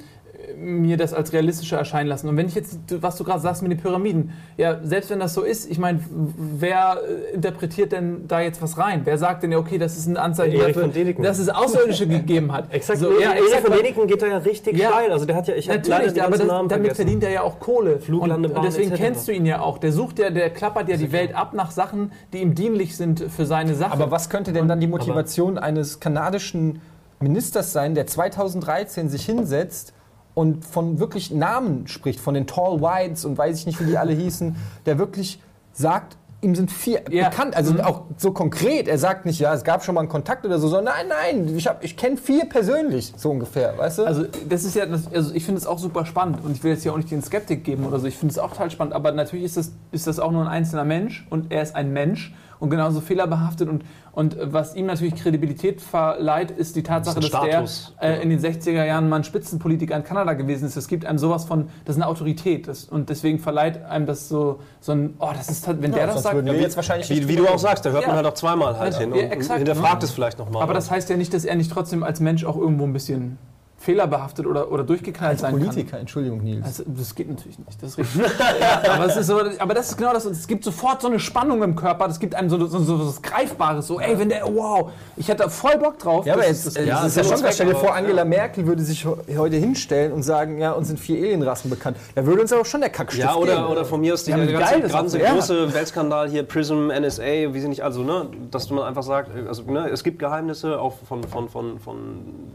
mir 0.61 0.97
das 0.97 1.15
als 1.15 1.33
realistischer 1.33 1.79
erscheinen 1.79 2.09
lassen. 2.09 2.29
Und 2.29 2.37
wenn 2.37 2.47
ich 2.49 2.55
jetzt, 2.55 2.79
was 3.00 3.17
du 3.17 3.25
gerade 3.25 3.41
sagst 3.41 3.62
mit 3.62 3.71
den 3.73 3.79
Pyramiden, 3.79 4.33
ja, 4.57 4.79
selbst 4.83 5.11
wenn 5.11 5.21
das 5.21 5.35
so 5.35 5.43
ist, 5.43 5.71
ich 5.71 5.79
meine, 5.79 6.00
wer 6.11 6.99
äh, 7.31 7.35
interpretiert 7.35 7.93
denn 7.93 8.27
da 8.29 8.41
jetzt 8.41 8.61
was 8.61 8.77
rein? 8.79 9.03
Wer 9.05 9.19
sagt 9.19 9.43
denn, 9.43 9.53
ja, 9.53 9.59
okay, 9.59 9.79
das 9.79 9.97
ist 9.97 10.07
ein 10.07 10.17
Anzeichen 10.17 10.59
Erich 10.61 10.75
dafür, 10.75 11.15
dass 11.23 11.38
es 11.38 11.49
Außerirdische 11.49 12.07
gegeben 12.09 12.53
hat? 12.53 12.73
Exakt, 12.73 12.99
So, 12.99 13.19
ja, 13.21 13.31
Erich 13.33 13.45
exakt, 13.45 13.67
von 13.69 13.77
Däniken 13.77 14.07
geht 14.07 14.23
da 14.23 14.27
ja 14.27 14.38
richtig 14.38 14.77
Ja. 14.79 14.88
steil. 14.91 15.12
Also 15.12 15.25
der 15.27 15.37
hat 15.37 15.49
ja, 15.49 15.55
ich 15.55 15.69
habe 15.69 15.79
leider 15.79 15.91
Natürlich, 15.91 16.15
die 16.15 16.23
aber 16.23 16.37
das, 16.38 16.47
Namen 16.47 16.69
damit 16.69 16.87
vergessen. 16.87 16.97
verdient 16.97 17.25
er 17.25 17.31
ja 17.31 17.43
auch 17.43 17.61
Kohle. 17.61 17.95
Und, 17.95 18.03
Fluglandebahn 18.03 18.57
und 18.59 18.65
deswegen 18.65 18.91
etc. 18.93 19.00
kennst 19.03 19.29
du 19.29 19.33
ihn 19.33 19.47
ja 19.47 19.61
auch. 19.61 19.79
Der 19.79 19.93
sucht 19.93 20.19
ja, 20.19 20.31
der 20.31 20.50
klappert 20.50 20.88
ja 20.88 20.97
die 20.97 21.12
Welt 21.12 21.35
ab 21.35 21.55
nach 21.55 21.71
Sachen, 21.71 22.12
die 22.33 22.38
ihm 22.38 22.55
dienlich 22.55 22.97
sind 22.97 23.21
für 23.21 23.47
seine 23.47 23.75
Sache. 23.75 23.93
Aber 23.93 24.11
was 24.11 24.29
könnte 24.31 24.53
denn 24.53 24.69
dann 24.69 24.81
die 24.81 24.87
Motivation 24.87 25.59
eines 25.59 26.00
kanadischen 26.00 26.81
Ministers 27.21 27.73
sein, 27.73 27.95
der 27.95 28.07
2013 28.07 29.09
sich 29.09 29.25
hinsetzt 29.25 29.93
und 30.38 30.64
von 30.64 31.00
wirklich 31.00 31.33
Namen 31.33 31.88
spricht, 31.88 32.21
von 32.21 32.35
den 32.35 32.47
Tall 32.47 32.80
Whites 32.80 33.25
und 33.25 33.37
weiß 33.37 33.59
ich 33.59 33.66
nicht, 33.66 33.80
wie 33.80 33.87
die 33.87 33.99
alle 33.99 34.13
hießen, 34.13 34.54
der 34.86 34.97
wirklich 34.97 35.41
sagt, 35.73 36.17
ihm 36.41 36.54
sind 36.54 36.71
vier 36.71 37.02
Ja. 37.10 37.28
bekannt, 37.28 37.56
also 37.56 37.73
Mhm. 37.73 37.80
auch 37.80 38.02
so 38.17 38.30
konkret. 38.30 38.86
Er 38.86 38.99
sagt 38.99 39.26
nicht, 39.26 39.41
ja, 39.41 39.52
es 39.52 39.65
gab 39.65 39.82
schon 39.84 39.97
mal 39.97 40.02
einen 40.02 40.08
Kontakt 40.08 40.47
oder 40.47 40.60
so, 40.60 40.69
sondern 40.69 40.95
nein, 41.08 41.43
nein, 41.45 41.56
ich, 41.56 41.67
hab- 41.67 41.82
ich 41.82 41.97
kenne 41.97 42.17
vier 42.17 42.45
persönlich, 42.45 43.13
so 43.17 43.30
ungefähr, 43.32 43.76
weißt 43.76 43.99
du? 43.99 44.04
Also 44.04 44.26
das 44.49 44.63
ist 44.63 44.76
ja, 44.76 44.86
das, 44.86 45.13
also 45.13 45.34
ich 45.34 45.45
finde 45.45 45.60
es 45.60 45.67
auch 45.67 45.80
super 45.80 46.06
spannend 46.06 46.39
und 46.45 46.52
ich 46.52 46.63
will 46.63 46.71
jetzt 46.71 46.84
hier 46.84 46.93
auch 46.93 46.97
nicht 46.97 47.10
den 47.10 47.23
Skeptik 47.23 47.65
geben 47.65 47.84
oder 47.84 47.99
so. 47.99 48.06
Ich 48.06 48.17
finde 48.17 48.30
es 48.30 48.39
auch 48.39 48.52
total 48.52 48.71
spannend, 48.71 48.95
aber 48.95 49.10
natürlich 49.10 49.47
ist 49.47 49.56
das, 49.56 49.73
ist 49.91 50.06
das 50.06 50.21
auch 50.21 50.30
nur 50.30 50.43
ein 50.43 50.49
einzelner 50.49 50.84
Mensch 50.84 51.26
und 51.30 51.50
er 51.50 51.63
ist 51.63 51.75
ein 51.75 51.93
Mensch 51.93 52.32
und 52.60 52.71
genauso 52.71 53.00
fehlerbehaftet 53.00 53.68
und, 53.68 53.84
und 54.12 54.36
was 54.40 54.75
ihm 54.75 54.86
natürlich 54.86 55.14
Kredibilität 55.14 55.80
verleiht, 55.80 56.50
ist 56.50 56.76
die 56.76 56.82
Tatsache, 56.82 57.16
Das 57.21 57.25
ist 57.26 57.34
dass 57.34 57.94
der 58.00 58.18
äh, 58.18 58.23
in 58.23 58.30
den 58.30 58.40
60er 58.40 58.84
Jahren 58.84 59.08
mal 59.08 59.16
ein 59.16 59.25
Spitzenpolitiker 59.25 59.97
in 59.97 60.02
Kanada 60.04 60.32
gewesen 60.32 60.66
ist. 60.66 60.76
Es 60.76 60.88
gibt 60.88 61.04
einem 61.06 61.18
sowas 61.18 61.44
von, 61.44 61.68
das 61.84 61.97
ist 61.97 62.02
eine 62.02 62.10
Autorität 62.10 62.66
das, 62.68 62.84
und 62.84 63.08
deswegen 63.10 63.38
verleiht 63.38 63.84
einem 63.84 64.06
das 64.06 64.28
so, 64.28 64.60
so 64.80 64.92
ein, 64.92 65.14
oh, 65.18 65.30
das 65.32 65.49
ist, 65.49 65.68
wenn 65.68 65.92
der 65.92 66.06
das 66.08 66.23
sagt, 66.23 66.34
würden 66.34 66.47
wir 66.52 66.60
jetzt 66.60 66.76
wahrscheinlich 66.76 67.08
Wie, 67.10 67.28
wie 67.28 67.36
du 67.36 67.47
auch 67.47 67.58
sagst, 67.58 67.84
da 67.86 67.90
hört 67.90 68.02
Ja. 68.02 68.08
man 68.08 68.16
halt 68.16 68.26
auch 68.26 68.34
zweimal 68.34 68.78
halt 68.78 68.94
Ja, 68.94 69.00
hin 69.00 69.14
ja, 69.14 69.25
und 69.25 69.30
exakt, 69.32 69.58
hinterfragt 69.58 70.02
ne? 70.02 70.06
es 70.06 70.10
vielleicht 70.10 70.38
nochmal. 70.38 70.62
aber 70.62 70.75
das 70.75 70.90
heißt 70.90 71.08
ja 71.10 71.16
nicht, 71.16 71.32
dass 71.34 71.44
er 71.44 71.54
nicht 71.56 71.71
trotzdem 71.71 72.02
als 72.02 72.21
Mensch 72.21 72.44
auch 72.44 72.56
irgendwo 72.56 72.84
ein 72.84 72.92
bisschen 72.92 73.38
fehlerbehaftet 73.80 74.45
oder, 74.45 74.71
oder 74.73 74.82
durchgeknallt 74.82 75.32
als 75.32 75.41
sein 75.43 75.52
kann. 75.52 75.60
Politiker, 75.69 75.99
Entschuldigung, 76.00 76.43
Nils. 76.43 76.64
Also, 76.64 76.82
das 76.86 77.14
geht 77.14 77.28
natürlich 77.28 77.58
nicht, 77.58 77.80
das 77.80 77.91
ist 77.91 77.99
richtig. 77.99 78.23
ja, 78.84 78.93
aber, 78.93 79.06
es 79.06 79.17
ist 79.17 79.28
so, 79.28 79.41
aber 79.58 79.73
das 79.75 79.91
ist 79.91 79.97
genau 79.97 80.12
das. 80.12 80.25
Es 80.25 80.47
gibt 80.49 80.64
sofort 80.64 81.00
so 81.00 81.06
eine 81.08 81.21
Spannung 81.21 81.62
im 81.62 81.76
Körper. 81.76 82.08
Das 82.08 82.19
gibt 82.19 82.34
einem 82.34 82.50
so, 82.50 82.67
so, 82.67 82.80
so 82.80 83.06
was 83.06 83.23
Greifbares. 83.23 83.86
So, 83.86 84.00
ey, 84.00 84.19
wenn 84.19 84.28
der, 84.30 84.43
wow, 84.52 84.91
ich 85.17 85.28
hätte 85.28 85.45
da 85.45 85.49
voll 85.49 85.78
Bock 85.78 85.99
drauf. 85.99 86.26
Ja, 86.26 86.32
aber 86.34 86.43
Das 86.43 86.64
jetzt, 86.64 86.67
ist- 86.67 86.76
äh, 86.76 86.86
das- 86.86 87.02
das 87.02 87.14
ja, 87.14 87.23
ist 87.23 87.28
ja 87.30 87.36
schon 87.36 87.45
was. 87.47 87.54
Stell 87.54 87.67
dir 87.69 87.75
vor, 87.76 87.91
aber- 87.91 87.99
Angela 87.99 88.25
Merkel 88.25 88.67
würde 88.67 88.82
sich 88.82 89.06
heute 89.06 89.56
hinstellen 89.56 90.12
und 90.12 90.25
sagen, 90.25 90.58
ja, 90.58 90.73
uns 90.73 90.88
sind 90.88 90.99
vier 90.99 91.19
Alienrassen 91.19 91.71
bekannt. 91.71 91.97
Da 92.17 92.26
würde 92.26 92.43
uns 92.43 92.52
aber 92.52 92.64
schon 92.64 92.80
der 92.80 92.91
Kackstift 92.91 93.25
Ja, 93.28 93.36
oder, 93.36 93.54
geben. 93.56 93.67
oder 93.69 93.84
von 93.84 94.00
mir 94.00 94.12
aus 94.14 94.25
die, 94.25 94.32
Ja, 94.32 94.38
der 94.38 94.49
wie 94.49 94.52
ganze, 94.54 94.73
geil 94.73 94.82
das 94.82 94.93
ganze 94.93 95.21
ja. 95.21 95.32
große 95.32 95.73
Weltskandal 95.73 96.28
hier, 96.28 96.43
Prism, 96.43 96.88
NSA, 96.91 97.23
wie 97.54 97.60
sie 97.60 97.69
nicht, 97.69 97.84
also, 97.84 98.02
ne, 98.02 98.26
dass 98.50 98.69
man 98.71 98.82
einfach 98.84 99.04
sagt, 99.04 99.30
also, 99.47 99.62
ne, 99.71 99.88
es 99.88 100.02
gibt 100.02 100.19
Geheimnisse 100.19 100.80
auch 100.80 100.95
von, 101.08 101.23
von, 101.23 101.49
von, 101.49 101.78
von 101.78 101.97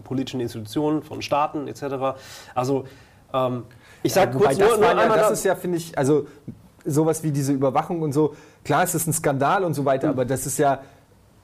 politischen 0.03 0.41
Institutionen, 0.41 1.01
von 1.01 1.12
Staaten 1.21 1.67
etc. 1.67 2.15
Also, 2.55 2.85
ähm, 3.33 3.63
ich 4.01 4.13
sag 4.13 4.33
Wobei 4.33 4.45
kurz 4.47 4.57
das, 4.57 4.67
nur, 4.69 4.77
nur 4.77 4.87
waren 4.87 4.97
ja, 4.97 5.03
einmal 5.03 5.17
das 5.17 5.27
da- 5.27 5.33
ist 5.33 5.43
ja, 5.45 5.55
finde 5.55 5.77
ich, 5.77 5.97
also 5.97 6.25
sowas 6.85 7.23
wie 7.23 7.31
diese 7.31 7.53
Überwachung 7.53 8.01
und 8.01 8.11
so. 8.13 8.35
Klar, 8.65 8.83
es 8.83 8.93
ist 8.95 9.07
ein 9.07 9.13
Skandal 9.13 9.63
und 9.63 9.73
so 9.73 9.85
weiter, 9.85 10.09
aber 10.09 10.25
das 10.25 10.45
ist 10.45 10.57
ja, 10.59 10.79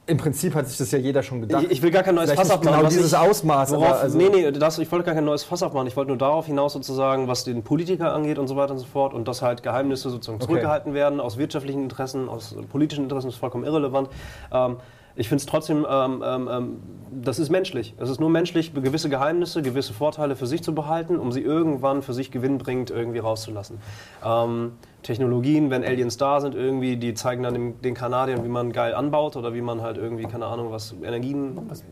im 0.05 0.17
Prinzip 0.17 0.55
hat 0.55 0.67
sich 0.67 0.77
das 0.77 0.89
ja 0.91 0.97
jeder 0.97 1.21
schon 1.21 1.39
gedacht. 1.41 1.63
Ich, 1.65 1.71
ich 1.71 1.81
will 1.83 1.91
gar 1.91 2.01
kein 2.03 2.15
neues 2.15 2.31
Vielleicht 2.31 2.49
Fass 2.49 2.57
aufmachen. 2.57 2.77
genau 2.79 2.89
dieses 2.89 3.11
ich, 3.13 3.17
Ausmaß, 3.17 3.71
Worauf, 3.71 3.85
aber 3.89 3.99
also- 3.99 4.17
nee, 4.17 4.29
nee, 4.29 4.51
das, 4.51 4.77
ich 4.79 4.91
wollte 4.91 5.05
gar 5.05 5.13
kein 5.15 5.23
neues 5.23 5.43
Fass 5.43 5.61
aufmachen. 5.63 5.87
Ich 5.87 5.95
wollte 5.95 6.09
nur 6.09 6.17
darauf 6.17 6.47
hinaus 6.47 6.73
sozusagen, 6.73 7.27
was 7.27 7.43
den 7.43 7.63
Politiker 7.63 8.11
angeht 8.13 8.39
und 8.39 8.47
so 8.47 8.55
weiter 8.55 8.71
und 8.73 8.79
so 8.79 8.87
fort 8.87 9.13
und 9.13 9.27
dass 9.27 9.41
halt 9.41 9.61
Geheimnisse 9.63 10.09
sozusagen 10.09 10.41
zurückgehalten 10.41 10.93
werden 10.93 11.19
aus 11.21 11.37
wirtschaftlichen 11.37 11.83
Interessen, 11.83 12.27
aus 12.27 12.55
politischen 12.71 13.03
Interessen, 13.03 13.29
ist 13.29 13.35
vollkommen 13.35 13.63
irrelevant. 13.65 14.09
Ähm, 14.51 14.77
ich 15.19 15.27
finde 15.27 15.41
es 15.41 15.45
trotzdem, 15.45 15.85
ähm, 15.89 16.23
ähm, 16.25 16.49
ähm, 16.51 16.77
das 17.11 17.39
ist 17.39 17.49
menschlich. 17.49 17.93
Es 17.97 18.09
ist 18.09 18.19
nur 18.19 18.29
menschlich, 18.29 18.73
gewisse 18.73 19.09
Geheimnisse, 19.09 19.61
gewisse 19.61 19.93
Vorteile 19.93 20.35
für 20.35 20.47
sich 20.47 20.63
zu 20.63 20.73
behalten, 20.73 21.17
um 21.17 21.31
sie 21.31 21.41
irgendwann 21.41 22.01
für 22.01 22.13
sich 22.13 22.31
gewinnbringend 22.31 22.89
irgendwie 22.89 23.19
rauszulassen. 23.19 23.79
Ähm, 24.25 24.73
Technologien, 25.03 25.69
wenn 25.71 25.83
Aliens 25.83 26.17
da 26.17 26.39
sind, 26.39 26.55
irgendwie, 26.55 26.97
die 26.97 27.13
zeigen 27.15 27.43
dann 27.43 27.53
dem, 27.53 27.81
den 27.81 27.93
Kanadiern, 27.95 28.43
wie 28.45 28.49
man 28.49 28.71
geil 28.71 28.93
anbaut 28.95 29.35
oder 29.35 29.53
wie 29.53 29.61
man 29.61 29.81
halt 29.81 29.97
irgendwie, 29.97 30.23
keine 30.25 30.45
Ahnung, 30.45 30.71
was 30.71 30.95
Energien, 31.03 31.57
was, 31.67 31.83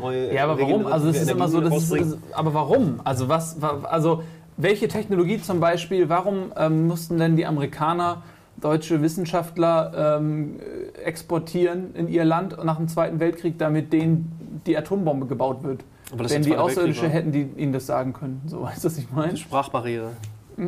neue 0.00 0.32
ja, 0.32 0.44
aber 0.44 0.58
warum? 0.58 0.86
regenerative 0.86 0.92
Also, 0.94 1.08
es 1.08 1.22
ist 1.22 1.30
immer 1.30 1.48
so, 1.48 1.60
das 1.60 1.90
ist, 1.90 2.18
aber 2.32 2.54
warum? 2.54 3.00
Also, 3.04 3.28
was, 3.28 3.60
wa- 3.60 3.80
also, 3.84 4.22
welche 4.56 4.88
Technologie 4.88 5.40
zum 5.40 5.60
Beispiel, 5.60 6.08
warum 6.08 6.52
ähm, 6.56 6.86
mussten 6.86 7.18
denn 7.18 7.36
die 7.36 7.46
Amerikaner 7.46 8.22
deutsche 8.60 9.02
Wissenschaftler 9.02 10.18
ähm, 10.18 10.56
exportieren 11.04 11.94
in 11.94 12.08
ihr 12.08 12.24
Land 12.24 12.62
nach 12.64 12.76
dem 12.76 12.88
Zweiten 12.88 13.20
Weltkrieg, 13.20 13.58
damit 13.58 13.92
denen 13.92 14.62
die 14.66 14.76
Atombombe 14.76 15.26
gebaut 15.26 15.62
wird? 15.62 15.84
Aber 16.10 16.22
das 16.22 16.32
ist 16.32 16.38
Wenn 16.38 16.44
die 16.44 16.56
Außerirdische 16.56 17.02
Weltkrieg, 17.02 17.18
hätten, 17.18 17.32
die 17.32 17.62
ihnen 17.62 17.72
das 17.72 17.86
sagen 17.86 18.12
können. 18.12 18.42
So 18.46 18.62
weißt 18.64 18.84
du, 18.84 18.88
was 18.88 18.98
ich 18.98 19.10
meine? 19.10 19.36
Sprachbarriere. 19.36 20.10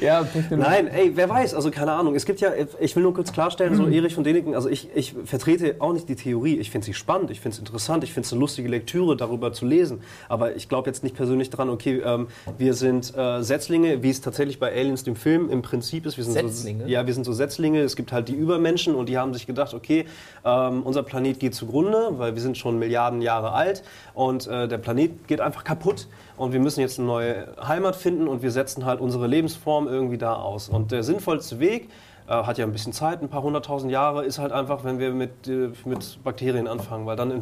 Ja, 0.00 0.24
Technologie. 0.24 0.70
Nein, 0.70 0.88
ey, 0.88 1.12
wer 1.14 1.28
weiß, 1.28 1.54
also 1.54 1.70
keine 1.70 1.92
Ahnung. 1.92 2.14
Es 2.14 2.24
gibt 2.24 2.40
ja, 2.40 2.50
ich 2.78 2.96
will 2.96 3.02
nur 3.02 3.14
kurz 3.14 3.32
klarstellen, 3.32 3.74
so 3.74 3.86
Erich 3.86 4.14
von 4.14 4.24
Däniken, 4.24 4.54
also 4.54 4.68
ich, 4.68 4.88
ich 4.94 5.14
vertrete 5.24 5.76
auch 5.78 5.92
nicht 5.92 6.08
die 6.08 6.16
Theorie. 6.16 6.56
Ich 6.56 6.70
finde 6.70 6.84
sie 6.86 6.94
spannend, 6.94 7.30
ich 7.30 7.40
finde 7.40 7.54
es 7.54 7.58
interessant, 7.58 8.04
ich 8.04 8.12
finde 8.12 8.26
es 8.26 8.32
eine 8.32 8.40
lustige 8.40 8.68
Lektüre, 8.68 9.16
darüber 9.16 9.52
zu 9.52 9.66
lesen. 9.66 10.02
Aber 10.28 10.56
ich 10.56 10.68
glaube 10.68 10.88
jetzt 10.88 11.02
nicht 11.02 11.16
persönlich 11.16 11.50
dran, 11.50 11.68
okay, 11.68 12.02
ähm, 12.04 12.28
wir 12.58 12.74
sind 12.74 13.16
äh, 13.16 13.42
Setzlinge, 13.42 14.02
wie 14.02 14.10
es 14.10 14.20
tatsächlich 14.20 14.58
bei 14.58 14.72
Aliens, 14.72 15.04
dem 15.04 15.16
Film, 15.16 15.50
im 15.50 15.62
Prinzip 15.62 16.06
ist. 16.06 16.16
Wir 16.16 16.24
sind 16.24 16.34
Setzlinge? 16.34 16.84
So, 16.84 16.88
ja, 16.90 17.06
wir 17.06 17.14
sind 17.14 17.24
so 17.24 17.32
Setzlinge. 17.32 17.80
Es 17.80 17.96
gibt 17.96 18.12
halt 18.12 18.28
die 18.28 18.34
Übermenschen 18.34 18.94
und 18.94 19.08
die 19.08 19.18
haben 19.18 19.34
sich 19.34 19.46
gedacht, 19.46 19.74
okay, 19.74 20.06
ähm, 20.44 20.82
unser 20.82 21.02
Planet 21.02 21.38
geht 21.38 21.54
zugrunde, 21.54 22.10
weil 22.12 22.34
wir 22.34 22.42
sind 22.42 22.56
schon 22.56 22.78
Milliarden 22.78 23.22
Jahre 23.22 23.52
alt 23.52 23.82
und 24.14 24.46
äh, 24.46 24.68
der 24.68 24.78
Planet 24.78 25.26
geht 25.28 25.40
einfach 25.40 25.64
kaputt 25.64 26.06
und 26.40 26.54
wir 26.54 26.60
müssen 26.60 26.80
jetzt 26.80 26.98
eine 26.98 27.06
neue 27.06 27.48
Heimat 27.62 27.96
finden 27.96 28.26
und 28.26 28.40
wir 28.40 28.50
setzen 28.50 28.86
halt 28.86 29.02
unsere 29.02 29.26
Lebensform 29.26 29.86
irgendwie 29.86 30.16
da 30.16 30.36
aus. 30.36 30.70
Und 30.70 30.90
der 30.90 31.02
sinnvollste 31.02 31.60
Weg, 31.60 31.90
hat 32.34 32.58
ja 32.58 32.64
ein 32.64 32.72
bisschen 32.72 32.92
Zeit, 32.92 33.22
ein 33.22 33.28
paar 33.28 33.42
hunderttausend 33.42 33.90
Jahre, 33.90 34.24
ist 34.24 34.38
halt 34.38 34.52
einfach, 34.52 34.84
wenn 34.84 34.98
wir 34.98 35.12
mit, 35.12 35.48
äh, 35.48 35.70
mit 35.84 36.22
Bakterien 36.22 36.68
anfangen, 36.68 37.04
weil 37.06 37.16
dann, 37.16 37.32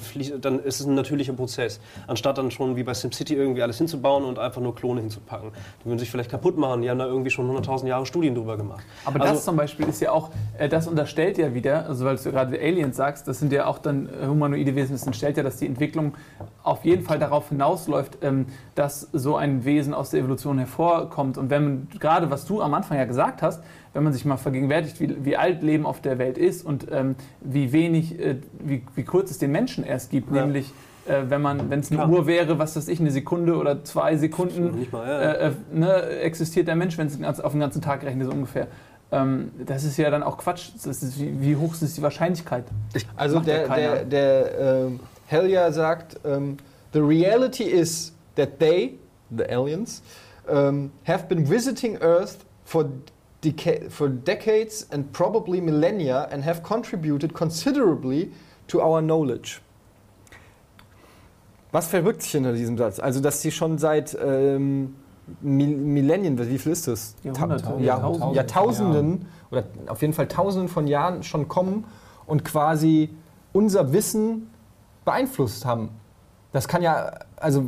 dann 0.41 0.59
ist 0.61 0.81
es 0.81 0.87
ein 0.87 0.95
natürlicher 0.95 1.35
Prozess, 1.35 1.79
anstatt 2.07 2.39
dann 2.39 2.51
schon 2.51 2.77
wie 2.77 2.83
bei 2.83 2.95
SimCity 2.95 3.35
irgendwie 3.35 3.63
alles 3.63 3.79
hinzubauen 3.79 4.25
und 4.25 4.39
einfach 4.39 4.61
nur 4.63 4.75
Klone 4.75 5.01
hinzupacken. 5.03 5.51
Die 5.83 5.87
würden 5.87 5.99
sich 5.99 6.11
vielleicht 6.11 6.31
kaputt 6.31 6.57
machen, 6.57 6.83
die 6.83 6.91
haben 6.91 6.99
da 6.99 7.07
irgendwie 7.07 7.31
schon 7.31 7.47
hunderttausend 7.47 7.89
Jahre 7.89 8.07
Studien 8.07 8.35
drüber 8.35 8.57
gemacht. 8.57 8.83
Aber 9.05 9.21
Also- 9.21 9.35
das 9.35 9.45
zum 9.45 9.57
Beispiel 9.57 9.87
ist 9.89 10.01
ja 10.01 10.11
auch, 10.13 10.31
äh, 10.59 10.69
das 10.69 10.87
unterstellt 10.89 11.39
ja 11.39 11.53
wieder, 11.53 11.87
also 11.87 12.05
weil 12.05 12.17
du 12.17 12.31
gerade 12.31 12.59
Aliens 12.59 12.97
sagst, 12.97 13.29
das 13.29 13.39
sind 13.39 13.53
ja 13.53 13.67
auch 13.67 13.79
dann 13.79 14.09
äh, 14.09 14.27
humanoide 14.27 14.75
Wesen, 14.75 14.93
das 14.93 15.03
unterstellt 15.03 15.37
ja, 15.37 15.43
dass 15.43 15.59
die 15.59 15.67
Entwicklung 15.67 16.15
auf 16.63 16.85
jeden 16.85 17.03
Fall 17.05 17.19
darauf 17.19 17.49
hinausläuft, 17.51 18.19
ähm, 18.23 18.47
dass 18.75 19.09
so 19.13 19.37
ein 19.37 19.65
Wesen 19.65 19.93
aus 19.95 20.11
der 20.11 20.21
Evolution 20.21 20.59
hervorkommt. 20.59 21.37
Und 21.39 21.51
wenn 21.51 21.65
man, 21.65 21.89
gerade 21.99 22.31
was 22.31 22.47
du 22.47 22.61
am 22.63 22.75
Anfang 22.75 22.99
ja 22.99 23.05
gesagt 23.05 23.43
hast, 23.43 23.63
wenn 23.95 24.03
man 24.05 24.13
sich 24.13 24.25
mal 24.25 24.37
vergegenwärtigt, 24.37 25.01
wie, 25.01 25.25
wie 25.25 25.37
alt 25.37 25.63
Leben 25.63 25.87
auf 25.87 26.01
der 26.01 26.19
Welt 26.19 26.39
ist 26.39 26.65
und 26.65 26.87
ähm, 26.91 27.17
wie 27.41 27.73
wenig, 27.73 28.19
äh, 28.19 28.37
wie, 28.61 28.83
wie 28.95 29.03
kurz 29.05 29.31
es 29.31 29.39
den 29.39 29.53
Menschen 29.53 29.85
erst 29.85 30.11
gibt, 30.11 30.35
Ja. 30.35 30.43
nämlich 30.43 30.73
äh, 31.07 31.23
wenn 31.29 31.41
man, 31.41 31.71
wenn 31.71 31.81
es 31.81 31.91
eine 31.91 32.01
Klar. 32.01 32.11
Uhr 32.11 32.27
wäre, 32.27 32.59
was 32.59 32.77
weiß 32.77 32.89
ich, 32.89 33.01
eine 33.01 33.11
Sekunde 33.11 33.57
oder 33.57 33.83
zwei 33.85 34.17
Sekunden, 34.17 34.87
mal, 34.93 35.07
ja, 35.07 35.33
äh, 35.33 35.49
äh, 35.49 35.53
ne, 35.73 36.03
existiert 36.21 36.69
der 36.69 36.77
Mensch, 36.77 36.99
wenn 36.99 37.07
es 37.07 37.41
auf 37.41 37.53
den 37.53 37.61
ganzen 37.61 37.81
Tag 37.83 38.05
rechnet, 38.05 38.27
so 38.27 38.33
ungefähr. 38.33 38.69
Ähm, 39.11 39.51
das 39.65 39.85
ist 39.85 39.97
ja 39.97 40.11
dann 40.11 40.23
auch 40.23 40.37
Quatsch. 40.37 40.69
Das 40.85 41.03
ist, 41.03 41.19
wie, 41.19 41.41
wie 41.41 41.57
hoch 41.57 41.75
ist 41.81 41.97
die 41.97 42.03
Wahrscheinlichkeit? 42.03 42.65
Also 43.17 43.37
Macht 43.37 43.49
ja 43.49 43.67
der, 43.67 44.05
der, 44.05 44.05
der 44.05 44.59
ähm, 44.87 45.01
Hellier 45.27 45.73
sagt, 45.73 46.21
ähm, 46.27 46.59
the 46.93 47.01
reality 47.01 47.65
is 47.65 48.13
that 48.37 48.59
they, 48.59 48.99
the 49.31 49.45
aliens, 49.45 50.03
um, 50.47 50.91
have 51.07 51.27
been 51.27 51.49
visiting 51.49 51.97
Earth 52.03 52.39
for, 52.65 52.87
deca 53.45 53.89
for 53.91 54.09
decades 54.09 54.87
and 54.91 55.13
probably 55.13 55.61
millennia 55.61 56.29
and 56.33 56.45
have 56.45 56.63
contributed 56.63 57.33
considerably 57.33 58.33
to 58.67 58.81
our 58.81 59.01
knowledge. 59.01 59.61
Was 61.71 61.87
verbirgt 61.87 62.23
sich 62.23 62.33
hinter 62.33 62.53
diesem 62.55 62.79
Satz? 62.79 62.99
Also, 62.99 63.21
dass 63.21 63.43
sie 63.43 63.51
schon 63.51 63.79
seit 63.79 64.17
ähm, 64.21 64.97
Mil- 65.43 65.77
Millennien, 65.77 66.39
wie 66.39 66.59
viel 66.59 66.73
ist 66.73 66.89
das? 66.89 67.15
Jahrhunderte, 67.23 67.65
Ta- 67.65 67.79
Jahrtausende. 67.79 68.27
Jahr, 68.27 68.35
Jahrtausenden 68.35 69.27
oder 69.51 69.65
auf 69.89 70.01
jeden 70.01 70.15
Fall 70.15 70.29
Tausenden 70.29 70.69
von 70.69 70.87
Jahren 70.87 71.23
schon 71.23 71.47
kommen 71.49 71.85
und 72.27 72.45
quasi 72.45 73.11
unser 73.53 73.93
Wissen 73.93 74.49
beeinflusst 75.05 75.67
haben. 75.67 75.91
Das 76.53 76.67
kann 76.69 76.81
ja, 76.83 77.13
also 77.41 77.65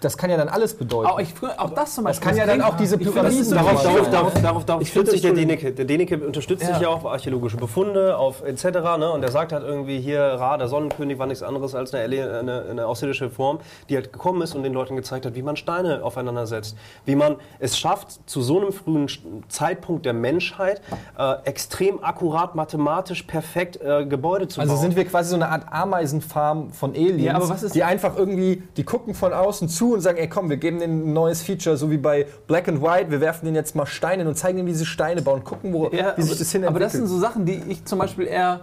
das 0.00 0.18
kann 0.18 0.30
ja 0.30 0.36
dann 0.36 0.48
alles 0.48 0.74
bedeuten. 0.74 1.08
Auch, 1.08 1.20
ich, 1.20 1.32
auch 1.58 1.70
das 1.70 1.94
zum 1.94 2.04
das 2.04 2.18
Beispiel. 2.18 2.28
kann 2.28 2.36
ja 2.36 2.44
dann 2.44 2.60
auch 2.62 2.76
diese 2.76 2.96
ich 2.96 3.04
finde, 3.04 3.22
das 3.22 3.32
Pyramiden 3.36 3.54
Darauf, 3.54 3.82
darauf, 3.84 4.10
darauf, 4.10 4.34
darauf, 4.42 4.64
darauf 4.64 4.82
Ich 4.82 4.92
sich 4.92 5.20
der 5.20 5.30
das 5.30 5.38
Deneke. 5.38 5.70
Der 5.72 5.84
Deneke 5.84 6.18
unterstützt 6.26 6.66
sich 6.66 6.76
Ja. 6.80 6.88
auch 6.88 6.96
auf 6.96 7.06
archäologische 7.06 7.56
Befunde, 7.56 8.16
auf 8.16 8.42
etc. 8.42 8.64
Ne? 8.98 9.12
Und 9.12 9.22
er 9.22 9.30
sagt 9.30 9.52
halt 9.52 9.62
irgendwie 9.62 10.00
hier, 10.00 10.20
Ra, 10.20 10.56
der 10.56 10.66
Sonnenkönig, 10.66 11.20
war 11.20 11.28
nichts 11.28 11.44
anderes 11.44 11.76
als 11.76 11.94
eine, 11.94 12.02
eine, 12.40 12.64
eine 12.68 12.86
außerirdische 12.88 13.30
Form, 13.30 13.60
die 13.88 13.94
halt 13.94 14.12
gekommen 14.12 14.42
ist 14.42 14.56
und 14.56 14.64
den 14.64 14.72
Leuten 14.72 14.96
gezeigt 14.96 15.24
hat, 15.24 15.36
wie 15.36 15.42
man 15.42 15.54
Steine 15.54 16.02
aufeinander 16.02 16.48
setzt. 16.48 16.76
Wie 17.04 17.14
man 17.14 17.36
es 17.60 17.78
schafft, 17.78 18.28
zu 18.28 18.42
so 18.42 18.60
einem 18.60 18.72
frühen 18.72 19.06
Zeitpunkt 19.48 20.04
der 20.04 20.14
Menschheit 20.14 20.80
äh, 21.16 21.34
extrem 21.44 22.02
akkurat, 22.02 22.56
mathematisch 22.56 23.22
perfekt 23.22 23.80
äh, 23.80 24.04
Gebäude 24.04 24.48
zu 24.48 24.60
Also 24.60 24.72
bauen. 24.72 24.82
sind 24.82 24.96
wir 24.96 25.04
quasi 25.04 25.30
so 25.30 25.36
eine 25.36 25.48
Art 25.48 25.66
Ameisenfarm 25.70 26.70
von 26.72 26.90
Aliens, 26.90 27.22
Ja, 27.22 27.34
aber 27.36 27.48
was 27.48 27.62
ist- 27.62 27.76
die 27.76 27.84
einfach 27.84 28.16
irgendwie, 28.16 28.64
die 28.76 28.82
gucken 28.82 29.11
von 29.14 29.32
außen 29.32 29.68
zu 29.68 29.94
und 29.94 30.00
sagen, 30.00 30.18
ey 30.18 30.28
komm, 30.28 30.50
wir 30.50 30.56
geben 30.56 30.78
denen 30.78 31.10
ein 31.10 31.12
neues 31.12 31.42
Feature, 31.42 31.76
so 31.76 31.90
wie 31.90 31.96
bei 31.96 32.26
Black 32.46 32.68
and 32.68 32.82
White, 32.82 33.10
wir 33.10 33.20
werfen 33.20 33.44
denen 33.44 33.56
jetzt 33.56 33.74
mal 33.74 33.86
Steine 33.86 34.26
und 34.28 34.36
zeigen 34.36 34.58
ihnen, 34.58 34.66
wie 34.66 34.74
sie 34.74 34.86
Steine 34.86 35.22
bauen, 35.22 35.44
gucken, 35.44 35.72
wo, 35.72 35.88
Ja, 35.90 36.14
wie 36.16 36.22
sich 36.22 36.38
das 36.38 36.50
hin 36.52 36.64
Aber 36.64 36.80
das 36.80 36.92
sind 36.92 37.06
so 37.06 37.18
Sachen, 37.18 37.44
die 37.44 37.62
ich 37.68 37.84
zum 37.84 37.98
Beispiel 37.98 38.26
eher. 38.26 38.60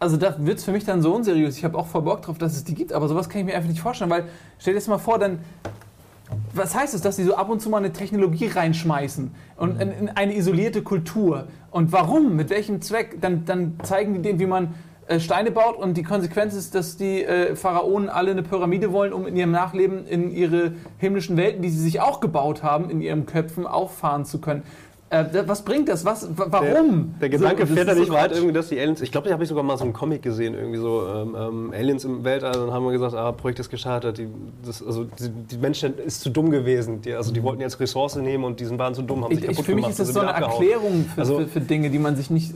Also 0.00 0.16
da 0.16 0.34
wird 0.38 0.58
es 0.58 0.64
für 0.64 0.72
mich 0.72 0.84
dann 0.84 1.02
so 1.02 1.14
unseriös. 1.14 1.56
Ich 1.56 1.64
habe 1.64 1.78
auch 1.78 1.86
voll 1.86 2.02
Bock 2.02 2.22
drauf, 2.22 2.36
dass 2.36 2.54
es 2.54 2.64
die 2.64 2.74
gibt, 2.74 2.92
aber 2.92 3.08
sowas 3.08 3.28
kann 3.28 3.40
ich 3.40 3.46
mir 3.46 3.54
einfach 3.54 3.68
nicht 3.70 3.80
vorstellen, 3.80 4.10
weil 4.10 4.24
stell 4.58 4.74
dir 4.74 4.80
das 4.80 4.88
mal 4.88 4.98
vor, 4.98 5.18
dann. 5.18 5.38
Was 6.54 6.74
heißt 6.74 6.94
es, 6.94 7.02
dass 7.02 7.16
die 7.16 7.24
so 7.24 7.36
ab 7.36 7.50
und 7.50 7.60
zu 7.60 7.68
mal 7.68 7.78
eine 7.78 7.92
Technologie 7.92 8.46
reinschmeißen 8.46 9.30
und 9.56 9.80
in, 9.80 9.92
in 9.92 10.08
eine 10.08 10.34
isolierte 10.34 10.82
Kultur? 10.82 11.48
Und 11.70 11.92
warum? 11.92 12.34
Mit 12.34 12.50
welchem 12.50 12.80
Zweck? 12.80 13.20
Dann, 13.20 13.44
dann 13.44 13.78
zeigen 13.82 14.14
die 14.14 14.22
denen, 14.22 14.38
wie 14.38 14.46
man 14.46 14.74
äh, 15.06 15.20
Steine 15.20 15.50
baut 15.50 15.76
und 15.76 15.96
die 15.96 16.02
Konsequenz 16.02 16.54
ist, 16.54 16.74
dass 16.74 16.96
die 16.96 17.24
äh, 17.24 17.56
Pharaonen 17.56 18.08
alle 18.08 18.30
eine 18.30 18.42
Pyramide 18.42 18.92
wollen, 18.92 19.12
um 19.12 19.26
in 19.26 19.36
ihrem 19.36 19.50
Nachleben 19.50 20.06
in 20.06 20.30
ihre 20.30 20.72
himmlischen 20.98 21.36
Welten, 21.36 21.62
die 21.62 21.68
sie 21.68 21.80
sich 21.80 22.00
auch 22.00 22.20
gebaut 22.20 22.62
haben, 22.62 22.90
in 22.90 23.00
ihren 23.00 23.26
Köpfen 23.26 23.66
auffahren 23.66 24.24
zu 24.24 24.40
können. 24.40 24.62
Äh, 25.20 25.24
da- 25.32 25.48
was 25.48 25.62
bringt 25.62 25.88
das? 25.88 26.04
Was, 26.04 26.28
wa- 26.36 26.46
warum? 26.50 27.14
Der 27.20 27.28
Gedanke 27.28 27.66
So, 27.66 27.74
fährt 27.74 27.88
so 27.90 27.98
nicht 28.00 28.10
weit, 28.12 28.32
irgendwie, 28.32 28.52
dass 28.52 28.68
die 28.68 28.80
Aliens. 28.80 29.00
Ich 29.00 29.12
glaube, 29.12 29.28
da 29.28 29.34
habe 29.34 29.42
ich 29.44 29.48
sogar 29.48 29.62
mal 29.62 29.76
so 29.78 29.84
einen 29.84 29.92
Comic 29.92 30.22
gesehen, 30.22 30.54
irgendwie 30.54 30.78
so 30.78 31.06
ähm, 31.06 31.36
ähm, 31.38 31.72
Aliens 31.72 32.04
im 32.04 32.24
Weltall. 32.24 32.52
Dann 32.52 32.72
haben 32.72 32.84
wir 32.84 32.92
gesagt, 32.92 33.14
ah, 33.14 33.32
Projekt 33.32 33.60
ist 33.60 33.70
gescheitert. 33.70 34.18
Die, 34.18 34.28
das, 34.64 34.84
also 34.84 35.04
die, 35.04 35.28
die 35.30 35.58
Menschheit 35.58 36.00
ist 36.00 36.20
zu 36.22 36.30
dumm 36.30 36.50
gewesen. 36.50 37.00
Die, 37.02 37.12
also 37.14 37.32
die 37.32 37.42
wollten 37.42 37.60
jetzt 37.60 37.78
Ressource 37.80 38.16
nehmen 38.16 38.44
und 38.44 38.60
die 38.60 38.78
waren 38.78 38.94
zu 38.94 39.02
dumm, 39.02 39.24
haben 39.24 39.32
Ich, 39.32 39.40
sich 39.40 39.50
ich, 39.50 39.56
kaputt 39.56 39.66
für 39.66 39.74
mich 39.74 39.88
ist 39.88 40.00
das 40.00 40.08
so 40.12 40.20
eine 40.20 40.34
abgehauen. 40.34 40.52
Erklärung 40.62 41.04
für, 41.14 41.20
Also- 41.20 41.38
für, 41.40 41.46
für 41.48 41.60
Dinge, 41.60 41.90
die 41.90 41.98
man 41.98 42.16
sich 42.16 42.30
nicht, 42.30 42.54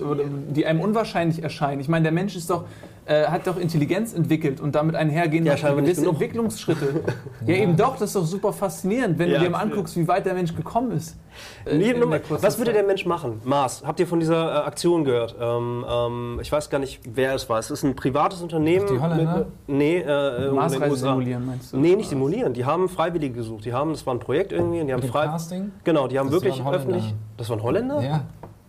die 0.50 0.66
einem 0.66 0.80
unwahrscheinlich 0.80 1.42
erscheinen. 1.42 1.80
Ich 1.80 1.88
meine, 1.88 2.02
der 2.04 2.12
Mensch 2.12 2.34
ist 2.36 2.50
doch, 2.50 2.64
äh, 3.06 3.24
hat 3.26 3.46
doch 3.46 3.56
Intelligenz 3.58 4.12
entwickelt 4.14 4.60
und 4.60 4.74
damit 4.74 4.94
einhergehen 4.94 5.46
Ja, 5.46 5.54
gewisse. 5.54 6.06
Entwicklungsschritte. 6.06 7.02
ja. 7.46 7.54
eben 7.54 7.76
doch, 7.76 7.92
das 7.94 8.10
ist 8.10 8.16
doch 8.16 8.26
super 8.26 8.52
faszinierend, 8.52 9.18
wenn 9.18 9.30
Ja, 9.30 9.38
du 9.38 9.44
dir 9.44 9.50
mal 9.50 9.60
anguckst, 9.60 9.96
wie 9.96 10.06
weit 10.08 10.26
der 10.26 10.34
Mensch 10.34 10.54
gekommen 10.54 10.92
ist. 10.92 11.16
Äh, 11.64 11.74
Nee, 11.76 11.90
in 11.90 11.96
der 11.98 12.06
mal, 12.06 12.20
was 12.28 12.58
würde 12.58 12.72
der 12.72 12.82
Mensch 12.84 13.06
machen? 13.06 13.40
Mars. 13.44 13.82
Habt 13.86 14.00
ihr 14.00 14.06
von 14.06 14.20
dieser 14.20 14.62
äh, 14.62 14.66
Aktion 14.66 15.04
gehört? 15.04 15.34
Ähm, 15.40 15.84
ähm, 15.88 16.38
ich 16.42 16.50
weiß 16.52 16.70
gar 16.70 16.78
nicht, 16.78 17.00
wer 17.04 17.34
es 17.34 17.48
war. 17.48 17.58
Es 17.58 17.70
ist 17.70 17.82
ein 17.82 17.94
privates 17.96 18.40
Unternehmen. 18.42 18.84
Ach, 18.88 18.92
die 18.92 19.00
Holländer? 19.00 19.36
Mit, 19.38 19.46
nee, 19.78 19.98
äh, 19.98 20.36
in 20.36 20.42
den 20.44 20.54
Marsreise 20.54 20.96
simulieren, 20.96 21.46
meinst 21.46 21.72
du? 21.72 21.76
Nee, 21.78 21.96
nicht 21.96 22.08
simulieren. 22.08 22.52
Die 22.52 22.64
haben 22.64 22.88
Freiwillige 22.88 23.34
gesucht. 23.34 23.64
Die 23.64 23.72
haben, 23.72 23.92
das 23.92 24.06
war 24.06 24.14
ein 24.14 24.20
Projekt 24.20 24.52
irgendwie. 24.52 24.84
Die 24.84 24.92
haben 24.92 25.02
frei, 25.02 25.26
Casting? 25.26 25.72
Genau, 25.84 26.08
die 26.08 26.18
haben 26.18 26.26
Das 26.26 26.34
wirklich 26.34 26.58
waren 26.58 26.66
Holländer. 26.66 26.94
öffentlich. 26.96 27.14
Das 27.36 27.50
waren 27.50 27.62
Holländer? 27.62 28.02
Ja. 28.02 28.24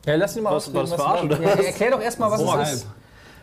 Ja, 0.05 0.15
lass 0.15 0.35
ihn 0.37 0.43
mal 0.43 0.53
Was- 0.55 0.73
war 0.73 0.81
das 0.83 0.93
ausreden, 0.93 1.03
verarscht, 1.03 1.29
was- 1.31 1.39
oder 1.39 1.49
Ja, 1.49 1.57
was? 1.59 1.65
Erklär 1.65 1.91
doch 1.91 2.01
erstmal, 2.01 2.31
was 2.31 2.43
Boah, 2.43 2.59
es 2.61 2.73
ist. 2.73 2.87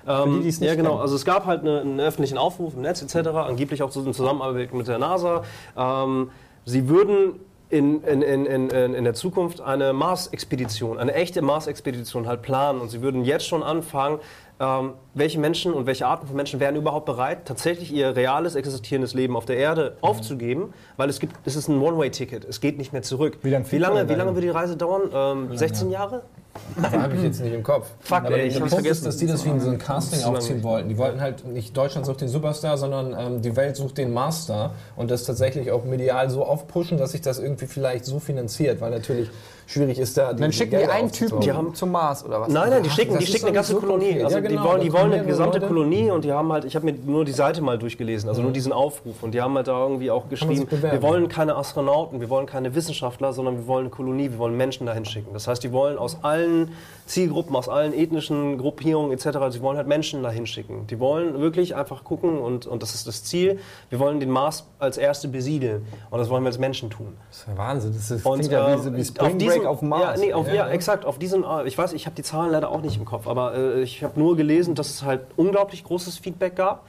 Ähm, 0.09 0.43
die, 0.43 0.65
ja, 0.65 0.75
genau. 0.77 0.91
kennen. 0.91 1.01
Also 1.03 1.17
es 1.17 1.25
gab 1.25 1.47
halt 1.47 1.63
eine, 1.63 1.81
einen 1.81 2.01
öffentlichen 2.01 2.39
Aufruf 2.39 2.75
im 2.75 2.83
Netz 2.83 3.03
etc., 3.03 3.29
angeblich 3.29 3.83
auch 3.83 3.91
so 3.91 4.03
in 4.03 4.15
Zusammenarbeit 4.15 4.73
mit 4.73 4.87
der 4.87 4.99
NASA. 4.99 5.43
Ähm, 5.77 6.31
sie 6.65 6.89
würden 6.89 7.41
in, 7.69 8.03
in, 8.05 8.23
in, 8.23 8.47
in, 8.47 8.95
in 8.95 9.05
der 9.05 9.15
Zukunft 9.15 9.61
eine 9.61 9.93
Mars-Expedition, 9.93 10.99
eine 10.99 11.15
echte 11.15 11.43
Mars-Expedition 11.43 12.27
halt 12.29 12.43
planen 12.43 12.81
und 12.81 12.91
sie 12.91 13.03
würden 13.03 13.25
jetzt 13.25 13.47
schon 13.47 13.63
anfangen, 13.63 14.21
ähm, 14.59 14.95
welche 15.15 15.39
Menschen 15.39 15.75
und 15.75 15.87
welche 15.87 16.07
Arten 16.07 16.27
von 16.27 16.37
Menschen 16.37 16.61
wären 16.61 16.77
überhaupt 16.77 17.07
bereit, 17.07 17.45
tatsächlich 17.45 17.93
ihr 17.93 18.17
reales, 18.17 18.55
existierendes 18.55 19.15
Leben 19.15 19.37
auf 19.37 19.45
der 19.45 19.57
Erde 19.57 19.97
aufzugeben, 20.01 20.73
weil 20.97 21.11
es 21.11 21.21
gibt, 21.21 21.35
es 21.45 21.57
ist 21.57 21.69
ein 21.69 21.81
One-Way-Ticket, 21.81 22.45
es 22.45 22.61
geht 22.61 22.79
nicht 22.79 22.93
mehr 22.93 23.03
zurück. 23.03 23.39
Wie 23.43 23.51
lange 23.51 23.71
wie 23.71 23.79
lange, 23.79 24.09
wie 24.09 24.15
lange 24.15 24.35
wird 24.35 24.45
die 24.45 24.51
Reise 24.51 24.77
dauern? 24.77 25.11
Ähm, 25.13 25.57
16 25.57 25.91
Jahre? 25.91 26.23
Habe 26.83 27.15
ich 27.17 27.23
jetzt 27.23 27.41
nicht 27.41 27.55
im 27.55 27.63
Kopf. 27.63 27.91
Fuck, 28.01 28.19
Aber 28.19 28.37
ey, 28.37 28.49
ich 28.49 28.57
ist, 28.57 28.69
vergessen. 28.69 29.05
dass 29.05 29.17
die 29.17 29.27
das 29.27 29.45
wie 29.45 29.59
so 29.59 29.71
ein 29.71 29.79
Casting 29.79 30.23
aufziehen 30.25 30.63
wollten. 30.63 30.89
Die 30.89 30.99
wollten 30.99 31.21
halt 31.21 31.47
nicht 31.47 31.77
Deutschland 31.77 32.07
sucht 32.07 32.21
den 32.21 32.29
Superstar, 32.29 32.77
sondern 32.77 33.15
ähm, 33.19 33.43
die 33.43 33.57
Welt 33.57 33.77
sucht 33.77 33.99
den 33.99 34.13
Master 34.13 34.73
und 34.97 35.11
das 35.11 35.25
tatsächlich 35.25 35.71
auch 35.71 35.85
medial 35.85 36.29
so 36.31 36.45
aufpushen, 36.45 36.99
dass 36.99 37.13
sich 37.13 37.21
das 37.23 37.39
irgendwie 37.39 37.67
vielleicht 37.67 38.05
so 38.05 38.19
finanziert, 38.19 38.81
weil 38.81 38.91
natürlich 38.91 39.31
schwierig 39.67 39.99
ist 39.99 40.17
da. 40.17 40.33
Die 40.33 40.41
Dann 40.41 40.53
schicken 40.53 40.71
die 40.71 40.77
Gelder 40.79 40.93
einen 40.93 41.13
Typen. 41.13 41.41
Die 41.41 41.53
haben- 41.53 41.75
zum 41.75 41.91
Mars 41.93 42.25
oder 42.25 42.41
was? 42.41 42.49
Nein, 42.49 42.71
nein, 42.71 42.83
die 42.83 42.91
schicken, 42.91 43.19
die 43.19 43.27
schicken 43.27 43.47
eine 43.47 43.55
ganze 43.55 43.73
so 43.73 43.81
Kolonie. 43.81 44.23
Also 44.23 44.37
Ja, 44.37 44.41
die 44.43 44.49
genau, 44.49 44.65
wollen, 44.65 44.81
die 44.81 44.93
wollen 44.93 45.13
eine 45.13 45.25
gesamte 45.25 45.59
Leute. 45.59 45.67
Kolonie 45.69 46.11
und 46.11 46.25
die 46.25 46.33
haben 46.33 46.53
halt, 46.53 46.65
ich 46.65 46.75
habe 46.77 46.87
mir 46.87 46.95
nur 47.05 47.25
die 47.25 47.33
Seite 47.33 47.61
mal 47.63 47.79
durchgelesen, 47.79 48.29
also 48.29 48.43
nur 48.43 48.53
diesen 48.53 48.73
Aufruf 48.73 49.23
und 49.23 49.33
die 49.35 49.43
haben 49.43 49.55
halt 49.57 49.69
da 49.69 49.79
irgendwie 49.83 50.11
auch 50.11 50.29
geschrieben, 50.29 50.67
wir 50.71 51.03
wollen 51.03 51.29
keine 51.29 51.57
Astronauten, 51.57 52.21
wir 52.21 52.31
wollen 52.31 52.47
keine 52.47 52.75
Wissenschaftler, 52.75 53.33
sondern 53.33 53.57
wir 53.59 53.67
wollen 53.67 53.87
eine 53.87 53.91
Kolonie, 53.91 54.31
wir 54.31 54.39
wollen 54.39 54.57
Menschen 54.57 54.87
dahin 54.87 55.05
schicken. 55.05 55.31
Das 55.33 55.47
heißt, 55.49 55.63
die 55.63 55.73
wollen 55.73 55.99
aus 55.99 56.19
allen 56.23 56.71
Zielgruppen, 57.07 57.55
aus 57.55 57.69
allen 57.69 57.93
ethnischen 57.93 58.59
Gruppierungen 58.59 59.13
etc. 59.13 59.39
Sie 59.51 59.63
wollen 59.63 59.77
halt 59.77 59.87
Menschen 59.87 60.23
dahin 60.23 60.47
schicken. 60.47 60.87
Die 60.89 60.99
wollen 60.99 61.41
wirklich 61.41 61.77
einfach 61.77 62.03
gucken 62.05 62.39
und, 62.39 62.67
und 62.67 62.83
das 62.83 62.95
ist 62.95 63.07
das 63.07 63.23
Ziel. 63.25 63.59
Wir 63.91 63.99
wollen 64.01 64.19
den 64.21 64.31
Mars 64.31 64.65
als 64.79 64.97
Erste 64.99 65.29
besiedeln 65.29 65.87
und 66.11 66.19
das 66.19 66.29
wollen 66.31 66.43
wir 66.43 66.49
als 66.49 66.59
Menschen 66.59 66.91
tun. 66.91 67.15
Das 67.29 67.39
ist 67.39 67.47
ja 67.49 67.57
Wahnsinn. 67.57 67.93
Das 67.95 68.11
ist, 68.11 68.27
Und, 68.27 68.51
ja 68.51 68.75
äh, 68.75 68.85
wie, 68.87 68.97
wie 68.97 69.05
Spring 69.05 69.39
diesem- 69.39 69.56
Break 69.59 69.67
auf 69.67 69.83
Mars. 69.83 70.21
Ja, 70.21 70.27
nee, 70.27 70.33
auf, 70.33 70.49
Ja, 70.49 70.55
ja, 70.55 70.69
exakt. 70.69 71.05
Auf 71.05 71.19
diesen, 71.19 71.45
äh, 71.45 71.67
ich 71.67 71.77
weiß, 71.77 71.93
ich 71.93 72.07
habe 72.07 72.17
die 72.17 72.23
Zahlen 72.23 72.53
leider 72.53 72.71
auch 72.71 72.81
nicht 72.81 72.97
im 72.97 73.05
Kopf, 73.05 73.27
aber 73.27 73.55
äh, 73.55 73.83
ich 73.83 74.03
habe 74.03 74.19
nur 74.19 74.37
gelesen, 74.37 74.75
dass 74.75 74.91
es 74.91 75.03
halt 75.03 75.23
unglaublich 75.37 75.85
großes 75.85 76.19
Feedback 76.19 76.57
gab. 76.57 76.87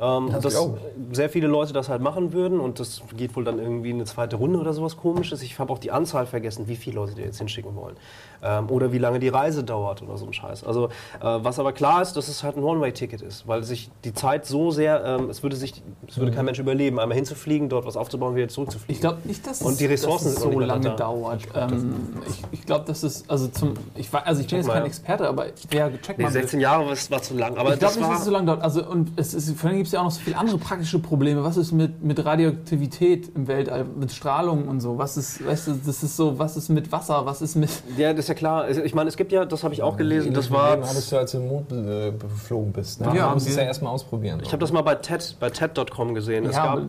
Ähm, 0.00 0.32
dass 0.40 0.54
glaub 0.54 0.78
sehr 1.12 1.28
viele 1.28 1.46
Leute 1.46 1.74
das 1.74 1.90
halt 1.90 2.00
machen 2.00 2.32
würden 2.32 2.58
und 2.58 2.80
das 2.80 3.02
geht 3.18 3.36
wohl 3.36 3.44
dann 3.44 3.58
irgendwie 3.58 3.90
in 3.90 3.96
eine 3.96 4.06
zweite 4.06 4.36
Runde 4.36 4.58
oder 4.58 4.72
sowas 4.72 4.96
komisches. 4.96 5.42
Ich 5.42 5.58
habe 5.58 5.70
auch 5.70 5.78
die 5.78 5.90
Anzahl 5.90 6.24
vergessen, 6.24 6.68
wie 6.68 6.76
viele 6.76 6.96
Leute 6.96 7.14
die 7.14 7.20
jetzt 7.20 7.36
hinschicken 7.36 7.76
wollen. 7.76 7.96
Ähm, 8.42 8.70
oder 8.70 8.92
wie 8.92 8.98
lange 8.98 9.18
die 9.18 9.28
Reise 9.28 9.64
dauert 9.64 10.02
oder 10.02 10.16
so 10.16 10.26
ein 10.26 10.32
Scheiß. 10.32 10.64
Also, 10.64 10.86
äh, 10.86 10.90
was 11.20 11.58
aber 11.58 11.72
klar 11.72 12.00
ist, 12.02 12.14
dass 12.14 12.28
es 12.28 12.42
halt 12.42 12.56
ein 12.56 12.62
One-Way-Ticket 12.62 13.20
ist, 13.22 13.46
weil 13.46 13.62
sich 13.62 13.90
die 14.04 14.14
Zeit 14.14 14.46
so 14.46 14.70
sehr, 14.70 15.04
ähm, 15.04 15.28
es 15.30 15.42
würde 15.42 15.56
sich, 15.56 15.82
es 16.08 16.16
würde 16.18 16.32
kein 16.32 16.44
Mensch 16.44 16.58
überleben, 16.58 16.98
einmal 16.98 17.16
hinzufliegen, 17.16 17.68
dort 17.68 17.86
was 17.86 17.96
aufzubauen, 17.96 18.34
wieder 18.36 18.48
zurückzufliegen. 18.48 18.94
Ich 18.94 19.00
glaube 19.00 19.18
nicht, 19.24 19.46
dass 19.46 19.60
Und 19.62 19.72
es, 19.72 19.78
die 19.78 19.86
Ressourcen 19.86 20.26
dass 20.26 20.36
es 20.36 20.42
so 20.42 20.58
lange 20.58 20.90
da. 20.90 20.96
dauert. 20.96 21.42
Ähm, 21.54 21.94
ich 22.28 22.42
ich 22.60 22.66
glaube, 22.66 22.84
dass 22.86 23.02
es 23.02 23.28
also 23.28 23.48
zum 23.48 23.74
ich 23.94 24.12
war, 24.12 24.26
also 24.26 24.40
ich 24.40 24.46
bin 24.48 24.58
jetzt 24.58 24.68
kein 24.68 24.82
ja. 24.82 24.86
Experte, 24.86 25.28
aber 25.28 25.46
wer 25.68 26.00
checkt 26.00 26.18
Nee, 26.18 26.24
mal. 26.24 26.30
16 26.32 26.60
Jahre 26.60 26.86
war, 26.86 26.96
war 27.10 27.22
zu 27.22 27.34
lang, 27.34 27.56
aber 27.56 27.74
ich 27.74 27.78
glaube 27.78 27.94
das 27.94 27.96
nicht, 27.96 28.10
dass 28.10 28.18
es 28.20 28.24
so 28.24 28.30
lange 28.30 28.46
dauert. 28.46 28.62
Also 28.62 28.84
und 28.86 29.12
es 29.16 29.34
ist, 29.34 29.50
vor 29.58 29.68
allem 29.68 29.76
gibt 29.76 29.86
es 29.88 29.92
ja 29.92 30.00
auch 30.00 30.04
noch 30.04 30.10
so 30.10 30.20
viele 30.20 30.36
andere 30.38 30.58
praktische 30.58 30.98
Probleme. 30.98 31.44
Was 31.44 31.56
ist 31.56 31.72
mit, 31.72 32.02
mit 32.02 32.24
Radioaktivität 32.24 33.30
im 33.34 33.48
Weltall, 33.48 33.84
mit 33.84 34.12
Strahlung 34.12 34.68
und 34.68 34.80
so? 34.80 34.98
Was 34.98 35.16
ist, 35.16 35.44
weißt 35.44 35.68
du, 35.68 35.72
das 35.84 36.02
ist 36.02 36.16
so, 36.16 36.38
was 36.38 36.56
ist 36.56 36.68
mit 36.68 36.92
Wasser? 36.92 37.26
Was 37.26 37.42
ist 37.42 37.56
mit 37.56 37.70
Ja, 37.96 38.12
das 38.12 38.24
ist 38.24 38.29
ja 38.30 38.34
klar. 38.34 38.62
Also, 38.62 38.80
Ich 38.82 38.94
meine, 38.94 39.08
es 39.08 39.16
gibt 39.18 39.30
ja, 39.32 39.44
das 39.44 39.62
habe 39.62 39.74
ich 39.74 39.82
auch 39.82 39.96
gelesen, 39.98 40.32
das 40.32 40.50
war. 40.50 40.70
hattest 40.78 41.12
du, 41.12 41.16
als 41.18 41.32
du 41.32 41.38
im 41.38 41.48
Mond 41.48 41.70
äh, 41.72 42.12
geflogen 42.12 42.72
bist. 42.72 43.00
Ne? 43.02 43.12
Ja, 43.14 43.32
musst 43.34 43.48
es 43.48 43.56
ja 43.56 43.62
erstmal 43.64 43.92
ausprobieren. 43.92 44.40
Ich 44.42 44.52
habe 44.52 44.60
das 44.60 44.72
mal 44.72 44.82
bei 44.82 44.94
TED, 44.94 45.36
bei 45.38 45.50
TED.com 45.50 46.14
gesehen. 46.14 46.46
Es 46.46 46.56
ja, 46.56 46.64
gab, 46.74 46.80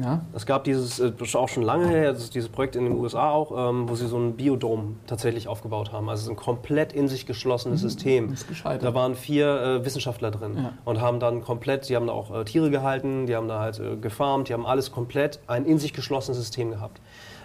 ja. 0.00 0.20
es 0.34 0.46
gab 0.46 0.64
dieses, 0.64 1.00
äh, 1.00 1.10
das 1.12 1.28
ist 1.28 1.36
auch 1.36 1.48
schon 1.48 1.62
lange 1.64 1.88
her, 1.88 2.12
das 2.12 2.22
ist 2.22 2.34
dieses 2.34 2.48
Projekt 2.48 2.76
in 2.76 2.84
den 2.84 2.94
USA 2.94 3.30
auch, 3.30 3.70
ähm, 3.70 3.88
wo 3.88 3.94
sie 3.94 4.06
so 4.06 4.16
einen 4.16 4.36
Biodom 4.36 4.96
tatsächlich 5.06 5.48
aufgebaut 5.48 5.92
haben. 5.92 6.08
Also 6.08 6.24
so 6.26 6.30
ein 6.30 6.36
komplett 6.36 6.92
in 6.92 7.08
sich 7.08 7.26
geschlossenes 7.26 7.80
System. 7.80 8.32
ist 8.32 8.48
gescheitert. 8.48 8.84
Da 8.84 8.94
waren 8.94 9.14
vier 9.14 9.48
äh, 9.60 9.84
Wissenschaftler 9.84 10.30
drin 10.30 10.56
Ja. 10.56 10.72
und 10.84 11.00
haben 11.00 11.20
dann 11.20 11.42
komplett, 11.42 11.88
die 11.88 11.96
haben 11.96 12.06
da 12.06 12.12
auch 12.12 12.34
äh, 12.34 12.44
Tiere 12.44 12.70
gehalten, 12.70 13.26
die 13.26 13.34
haben 13.36 13.48
da 13.48 13.60
halt 13.60 13.80
gefarmt, 14.00 14.48
die 14.48 14.54
haben 14.54 14.66
alles 14.66 14.92
komplett 14.92 15.40
ein 15.46 15.64
in 15.66 15.78
sich 15.78 15.92
geschlossenes 15.92 16.38
System 16.38 16.70
gehabt. 16.70 17.00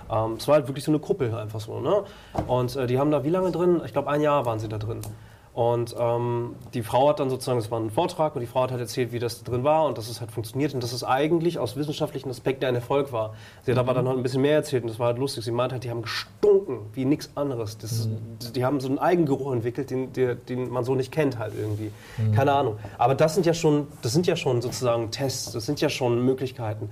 Ähm, 0.10 0.34
es 0.34 0.48
war 0.48 0.56
halt 0.56 0.68
wirklich 0.68 0.84
so 0.84 0.92
eine 0.92 1.00
Kuppel 1.00 1.34
einfach 1.34 1.60
so. 1.60 1.80
Ne? 1.80 2.04
Und 2.48 2.76
äh, 2.76 2.88
die 2.88 3.00
haben 3.00 3.12
da 3.12 3.24
wie 3.24 3.30
lange 3.30 3.52
drin? 3.52 3.82
Ich 3.86 3.94
glaube, 3.94 4.10
ein 4.10 4.22
Jahr 4.22 4.46
waren 4.46 4.60
sie 4.60 4.68
da 4.68 4.78
drin. 4.78 5.02
Und 5.58 5.96
ähm, 5.98 6.54
die 6.76 6.84
Frau 6.84 7.10
hat 7.10 7.20
dann 7.20 7.32
sozusagen, 7.32 7.58
es 7.58 7.72
war 7.72 7.80
ein 7.80 7.90
Vortrag 7.90 8.36
und 8.36 8.42
die 8.42 8.46
Frau 8.46 8.62
hat 8.62 8.70
halt 8.70 8.80
erzählt, 8.80 9.12
wie 9.12 9.18
das 9.18 9.42
da 9.42 9.52
drin 9.52 9.64
war 9.64 9.86
und 9.86 9.98
dass 9.98 10.08
es 10.08 10.22
halt 10.22 10.30
funktioniert 10.30 10.76
und 10.76 10.84
dass 10.84 10.94
es 10.94 11.04
eigentlich 11.04 11.58
aus 11.58 11.76
wissenschaftlichen 11.76 12.30
Aspekten 12.30 12.66
ein 12.66 12.76
Erfolg 12.76 13.12
war. 13.12 13.34
Sie 13.64 13.72
hat 13.72 13.80
aber 13.80 13.96
dann 13.96 14.06
noch 14.06 14.12
ein 14.12 14.22
bisschen 14.22 14.44
mehr 14.44 14.54
erzählt 14.54 14.84
und 14.84 14.90
das 14.90 15.00
war 15.00 15.08
halt 15.08 15.18
lustig. 15.18 15.44
Sie 15.44 15.50
meinte 15.50 15.74
halt, 15.74 15.84
die 15.84 15.90
haben 15.90 16.04
gestunken 16.04 16.82
wie 16.94 17.06
nichts 17.06 17.32
anderes. 17.34 17.80
Das, 17.80 18.08
Die 18.54 18.64
haben 18.64 18.80
so 18.80 18.88
einen 18.88 19.00
Eigengeruch 19.00 19.52
entwickelt, 19.52 19.90
den, 19.90 20.14
der, 20.14 20.36
den 20.36 20.70
man 20.70 20.84
so 20.84 20.94
nicht 20.94 21.12
kennt 21.12 21.40
halt 21.40 21.54
irgendwie. 21.60 21.90
Keine 22.36 22.52
Ahnung. 22.52 22.78
Aber 23.00 23.16
das 23.16 23.34
sind 23.34 23.48
ja 23.48 23.56
schon, 23.56 23.88
das 24.04 24.14
sind 24.14 24.28
ja 24.28 24.36
schon 24.36 24.62
sozusagen 24.62 25.10
Tests, 25.10 25.54
das 25.54 25.66
sind 25.66 25.82
ja 25.82 25.90
schon 25.90 26.24
Möglichkeiten. 26.24 26.92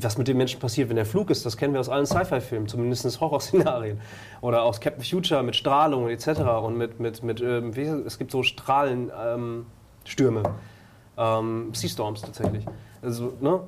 Was 0.00 0.18
mit 0.18 0.28
den 0.28 0.36
Menschen 0.36 0.60
passiert, 0.60 0.88
wenn 0.88 0.94
der 0.94 1.04
Flug 1.04 1.30
ist, 1.30 1.44
das 1.44 1.56
kennen 1.56 1.72
wir 1.74 1.80
aus 1.80 1.88
allen 1.88 2.06
Sci-Fi-Filmen, 2.06 2.68
zumindest 2.68 3.20
Horrorszenarien. 3.20 4.00
Oder 4.42 4.64
aus 4.64 4.80
Captain 4.80 5.04
Future 5.04 5.42
mit 5.42 5.56
Strahlung 5.56 6.10
etc. 6.10 6.40
und 6.62 6.76
mit, 6.76 7.00
mit, 7.00 7.22
mit 7.22 7.40
ähm, 7.40 7.72
es 8.04 8.18
gibt 8.18 8.30
so 8.32 8.42
Strahlenstürme. 8.42 9.64
Ähm, 10.18 10.44
ähm, 11.16 11.70
Sea 11.72 11.88
Storms 11.88 12.20
tatsächlich. 12.20 12.66
Also, 13.00 13.32
ne? 13.40 13.60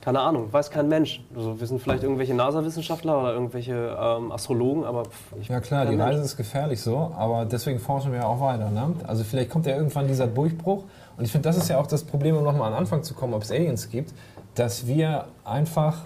Keine 0.00 0.20
Ahnung, 0.20 0.52
weiß 0.52 0.70
kein 0.70 0.88
Mensch. 0.88 1.20
Also, 1.34 1.58
wir 1.58 1.66
sind 1.66 1.82
vielleicht 1.82 2.04
irgendwelche 2.04 2.32
NASA-Wissenschaftler 2.34 3.18
oder 3.20 3.32
irgendwelche 3.32 3.96
ähm, 4.00 4.30
Astrologen, 4.30 4.84
aber 4.84 5.06
pff, 5.06 5.32
ich 5.40 5.48
Ja 5.48 5.58
klar, 5.60 5.84
die. 5.86 5.96
Reise 5.96 6.22
ist 6.22 6.36
gefährlich 6.36 6.80
so, 6.80 7.12
aber 7.16 7.44
deswegen 7.44 7.80
forschen 7.80 8.12
wir 8.12 8.20
ja 8.20 8.26
auch 8.26 8.40
weiter. 8.40 8.70
Ne? 8.70 8.94
Also 9.08 9.24
vielleicht 9.24 9.50
kommt 9.50 9.66
ja 9.66 9.74
irgendwann 9.74 10.06
dieser 10.06 10.28
Durchbruch. 10.28 10.84
Und 11.16 11.24
ich 11.24 11.32
finde, 11.32 11.48
das 11.48 11.56
ist 11.56 11.68
ja 11.68 11.78
auch 11.78 11.88
das 11.88 12.04
Problem, 12.04 12.36
um 12.36 12.44
nochmal 12.44 12.68
an 12.68 12.74
den 12.74 12.78
Anfang 12.78 13.02
zu 13.02 13.14
kommen, 13.14 13.34
ob 13.34 13.42
es 13.42 13.50
Aliens 13.50 13.90
gibt, 13.90 14.12
dass 14.54 14.86
wir 14.86 15.26
einfach, 15.44 16.04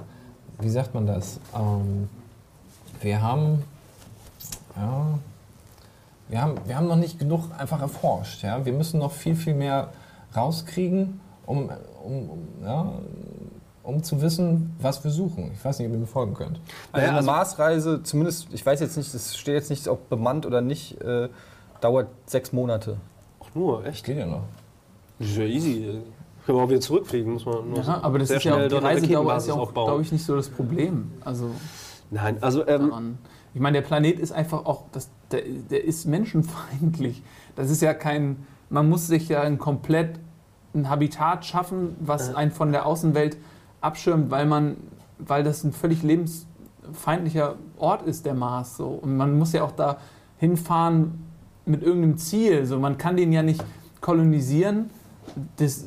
wie 0.61 0.71
sagt 0.71 0.95
man 0.95 1.07
das, 1.07 1.39
ähm, 1.55 2.09
wir 3.03 3.23
haben, 3.23 3.63
ja, 4.77 5.19
wir 6.29 6.41
haben, 6.41 6.55
wir 6.65 6.77
haben 6.77 6.87
noch 6.87 6.97
nicht 6.97 7.19
genug 7.19 7.51
einfach 7.59 7.81
erforscht. 7.81 8.43
Ja? 8.43 8.65
Wir 8.65 8.73
müssen 8.73 9.01
noch 9.01 9.13
viel, 9.13 9.35
viel 9.35 9.55
mehr 9.55 9.89
rauskriegen, 10.37 11.21
um, 11.47 11.71
um, 12.05 12.31
um, 12.31 12.49
ja, 12.63 12.93
um 13.83 14.03
zu 14.03 14.23
wissen, 14.23 14.77
was 14.81 15.03
wir 15.03 15.11
suchen. 15.11 15.51
Ich 15.53 15.65
weiß 15.65 15.79
nicht, 15.79 15.89
ob 15.89 15.95
ihr 15.95 15.99
mir 15.99 16.07
folgen 16.07 16.35
könnt. 16.35 16.61
Also 16.93 17.07
eine 17.07 17.17
also- 17.17 17.31
Marsreise, 17.31 18.03
zumindest, 18.03 18.49
ich 18.53 18.65
weiß 18.65 18.81
jetzt 18.81 18.97
nicht, 18.97 19.13
es 19.13 19.37
steht 19.37 19.55
jetzt 19.55 19.71
nicht, 19.71 19.89
ob 19.89 20.09
bemannt 20.09 20.47
oder 20.47 20.61
nicht, 20.61 21.01
äh, 21.01 21.29
dauert 21.81 22.09
sechs 22.27 22.53
Monate. 22.53 22.99
Ach, 23.43 23.55
nur, 23.55 23.85
echt? 23.85 24.05
Geht 24.05 24.19
ja 24.19 24.27
noch. 24.27 24.43
Das 25.19 25.29
ist 25.29 25.37
ja 25.37 25.45
easy. 25.45 26.01
Können 26.47 26.59
wir 26.59 26.65
auch 26.65 26.71
wieder 26.71 26.81
zurückfliegen, 26.81 27.33
muss 27.33 27.45
man 27.45 27.69
nur 27.69 27.83
Ja, 27.83 28.01
aber 28.03 28.19
das 28.19 28.29
sehr 28.29 28.37
ist 28.39 28.45
ja 28.45 28.55
auch, 28.55 28.69
die 28.69 28.75
Reisedauer 28.75 29.37
ist 29.37 29.49
ja 29.49 29.55
auch, 29.55 29.75
glaube 29.75 30.03
ich, 30.03 30.13
nicht 30.13 30.25
so 30.25 30.37
das 30.37 30.49
Problem. 30.49 31.11
Also 31.25 31.51
Nein, 32.11 32.39
also 32.41 32.67
ähm, 32.67 32.89
daran. 32.89 33.19
Ich 33.55 33.61
meine, 33.61 33.81
der 33.81 33.87
Planet 33.87 34.19
ist 34.19 34.33
einfach 34.33 34.65
auch, 34.67 34.85
das, 34.93 35.11
der, 35.31 35.43
der 35.71 35.85
ist 35.85 36.07
menschenfeindlich. 36.07 37.23
Das 37.57 37.71
ist 37.71 37.83
ja 37.83 37.95
kein, 37.95 38.47
man 38.69 38.89
muss 38.89 39.07
sich 39.07 39.29
ja 39.29 39.43
ein 39.43 39.59
komplett 39.59 40.21
ein 40.75 40.89
Habitat 40.89 41.45
schaffen, 41.45 41.97
was 42.01 42.35
einen 42.35 42.53
von 42.53 42.71
der 42.73 42.87
Außenwelt 42.87 43.37
abschirmt, 43.81 44.31
weil 44.31 44.47
man, 44.47 44.77
weil 45.19 45.43
das 45.43 45.65
ein 45.65 45.73
völlig 45.73 46.03
lebensfeindlicher 46.03 47.57
Ort 47.77 48.03
ist, 48.03 48.25
der 48.25 48.35
Mars. 48.35 48.77
So. 48.77 48.89
Und 48.89 49.17
man 49.17 49.37
muss 49.37 49.53
ja 49.53 49.65
auch 49.65 49.73
da 49.73 49.99
hinfahren 50.39 51.25
mit 51.67 51.83
irgendeinem 51.83 52.19
Ziel. 52.19 52.67
So, 52.67 52.79
man 52.79 52.99
kann 52.99 53.17
den 53.17 53.33
ja 53.33 53.43
nicht 53.43 53.65
kolonisieren. 54.01 54.91
Das, 55.57 55.85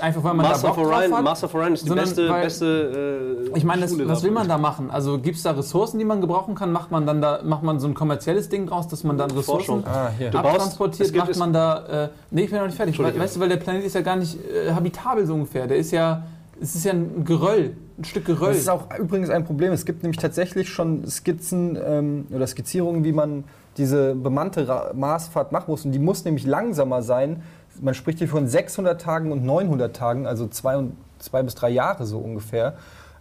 einfach 0.00 0.24
weil 0.24 0.34
man 0.34 0.46
Master 0.46 0.68
da 0.68 0.74
Bock 0.74 0.84
drauf 0.84 0.96
Orion, 0.96 1.14
hat. 1.16 1.24
Master 1.24 1.46
of 1.46 1.54
Orion 1.54 1.74
ist 1.74 1.86
die 1.86 1.90
beste, 1.90 2.28
weil- 2.28 2.42
beste 2.42 3.46
äh, 3.52 3.56
Ich 3.58 3.64
meine, 3.64 3.82
das, 3.82 3.96
was 4.08 4.22
will 4.24 4.32
man 4.32 4.48
da 4.48 4.58
machen? 4.58 4.90
Also 4.90 5.18
gibt 5.18 5.36
es 5.36 5.42
da 5.44 5.52
Ressourcen, 5.52 5.98
die 5.98 6.04
man 6.04 6.20
gebrauchen 6.20 6.54
kann? 6.54 6.72
Macht 6.72 6.90
man 6.90 7.06
dann 7.06 7.20
da, 7.20 7.40
macht 7.44 7.62
man 7.62 7.78
so 7.78 7.86
ein 7.86 7.94
kommerzielles 7.94 8.48
Ding 8.48 8.66
draus, 8.66 8.88
dass 8.88 9.04
man 9.04 9.16
dann 9.16 9.30
Ressourcen. 9.30 9.84
Ah, 9.86 10.10
abtransportiert? 10.32 11.14
Macht 11.14 11.36
man 11.36 11.52
da. 11.52 12.04
Äh, 12.04 12.08
nee, 12.30 12.44
ich 12.44 12.50
bin 12.50 12.58
noch 12.58 12.66
nicht 12.66 12.76
fertig. 12.76 12.98
Weil, 12.98 13.16
weißt 13.18 13.36
du, 13.36 13.40
weil 13.40 13.48
der 13.48 13.58
Planet 13.58 13.84
ist 13.84 13.94
ja 13.94 14.00
gar 14.00 14.16
nicht 14.16 14.38
äh, 14.44 14.72
habitabel 14.72 15.26
so 15.26 15.34
ungefähr. 15.34 15.66
Der 15.66 15.76
ist 15.76 15.92
ja, 15.92 16.24
es 16.60 16.74
ist 16.74 16.84
ja 16.84 16.92
ein 16.92 17.24
Geröll, 17.24 17.76
ein 17.98 18.04
Stück 18.04 18.24
Geröll. 18.24 18.48
Das 18.48 18.58
ist 18.58 18.68
auch 18.68 18.88
übrigens 18.98 19.30
ein 19.30 19.44
Problem. 19.44 19.72
Es 19.72 19.84
gibt 19.84 20.02
nämlich 20.02 20.18
tatsächlich 20.18 20.68
schon 20.68 21.06
Skizzen 21.08 21.78
ähm, 21.84 22.26
oder 22.34 22.46
Skizzierungen, 22.46 23.04
wie 23.04 23.12
man 23.12 23.44
diese 23.76 24.14
bemannte 24.14 24.66
Ra 24.68 24.90
Marsfahrt 24.94 25.52
machen 25.52 25.66
muss. 25.68 25.84
Und 25.84 25.92
die 25.92 25.98
muss 25.98 26.24
nämlich 26.24 26.46
langsamer 26.46 27.02
sein. 27.02 27.42
Man 27.80 27.94
spricht 27.94 28.18
hier 28.18 28.28
von 28.28 28.46
600 28.46 29.00
Tagen 29.00 29.32
und 29.32 29.44
900 29.44 29.94
Tagen, 29.94 30.26
also 30.26 30.46
zwei, 30.46 30.84
zwei 31.18 31.42
bis 31.42 31.54
drei 31.54 31.70
Jahre 31.70 32.06
so 32.06 32.18
ungefähr. 32.18 32.74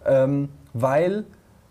Ähm, 0.06 0.50
weil 0.74 1.26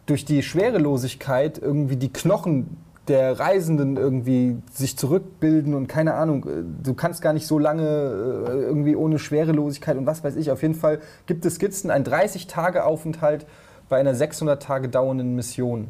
durch 0.07 0.25
die 0.25 0.43
Schwerelosigkeit 0.43 1.59
irgendwie 1.59 1.97
die 1.97 2.13
Knochen 2.13 2.77
der 3.09 3.39
Reisenden 3.39 3.97
irgendwie 3.97 4.59
sich 4.73 4.97
zurückbilden 4.97 5.75
und 5.75 5.89
keine 5.89 6.15
Ahnung, 6.15 6.45
äh, 6.45 6.63
du 6.83 6.95
kannst 6.95 7.21
gar 7.21 7.33
nicht 7.33 7.47
so 7.47 7.59
lange 7.59 7.83
äh, 7.83 8.63
irgendwie 8.63 8.95
ohne 8.95 9.19
Schwerelosigkeit 9.19 9.97
und 9.97 10.07
was 10.07 10.23
weiß 10.23 10.37
ich. 10.37 10.51
Auf 10.51 10.63
jeden 10.63 10.75
Fall 10.75 11.01
gibt 11.27 11.45
es 11.45 11.57
Skizzen, 11.57 11.91
ein 11.91 12.05
30-Tage-Aufenthalt 12.05 13.47
bei 13.89 13.99
einer 13.99 14.15
600 14.15 14.63
Tage 14.63 14.89
dauernden 14.89 15.35
Mission. 15.35 15.89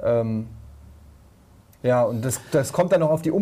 Ähm, 0.00 0.46
ja, 1.82 2.04
und 2.04 2.24
das, 2.24 2.40
das 2.52 2.72
kommt 2.72 2.92
dann 2.92 3.00
noch 3.00 3.10
auf 3.10 3.22
die 3.22 3.32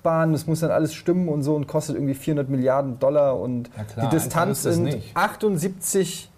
Umlaufbahn, 0.00 0.32
das 0.32 0.46
muss 0.46 0.60
dann 0.60 0.70
alles 0.70 0.94
stimmen 0.94 1.28
und 1.28 1.42
so 1.42 1.54
und 1.54 1.66
kostet 1.66 1.96
irgendwie 1.96 2.14
400 2.14 2.48
Milliarden 2.48 2.98
Dollar 2.98 3.38
und 3.38 3.70
Ja 3.76 3.84
klar, 3.84 4.08
die 4.08 4.16
Distanz 4.16 4.62
sind 4.62 4.84
nicht. 4.84 5.16
78, 5.16 6.30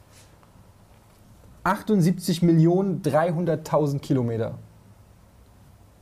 78 1.65 2.43
Millionen 2.43 3.03
300.000 3.03 4.01
Kilometer. 4.01 4.59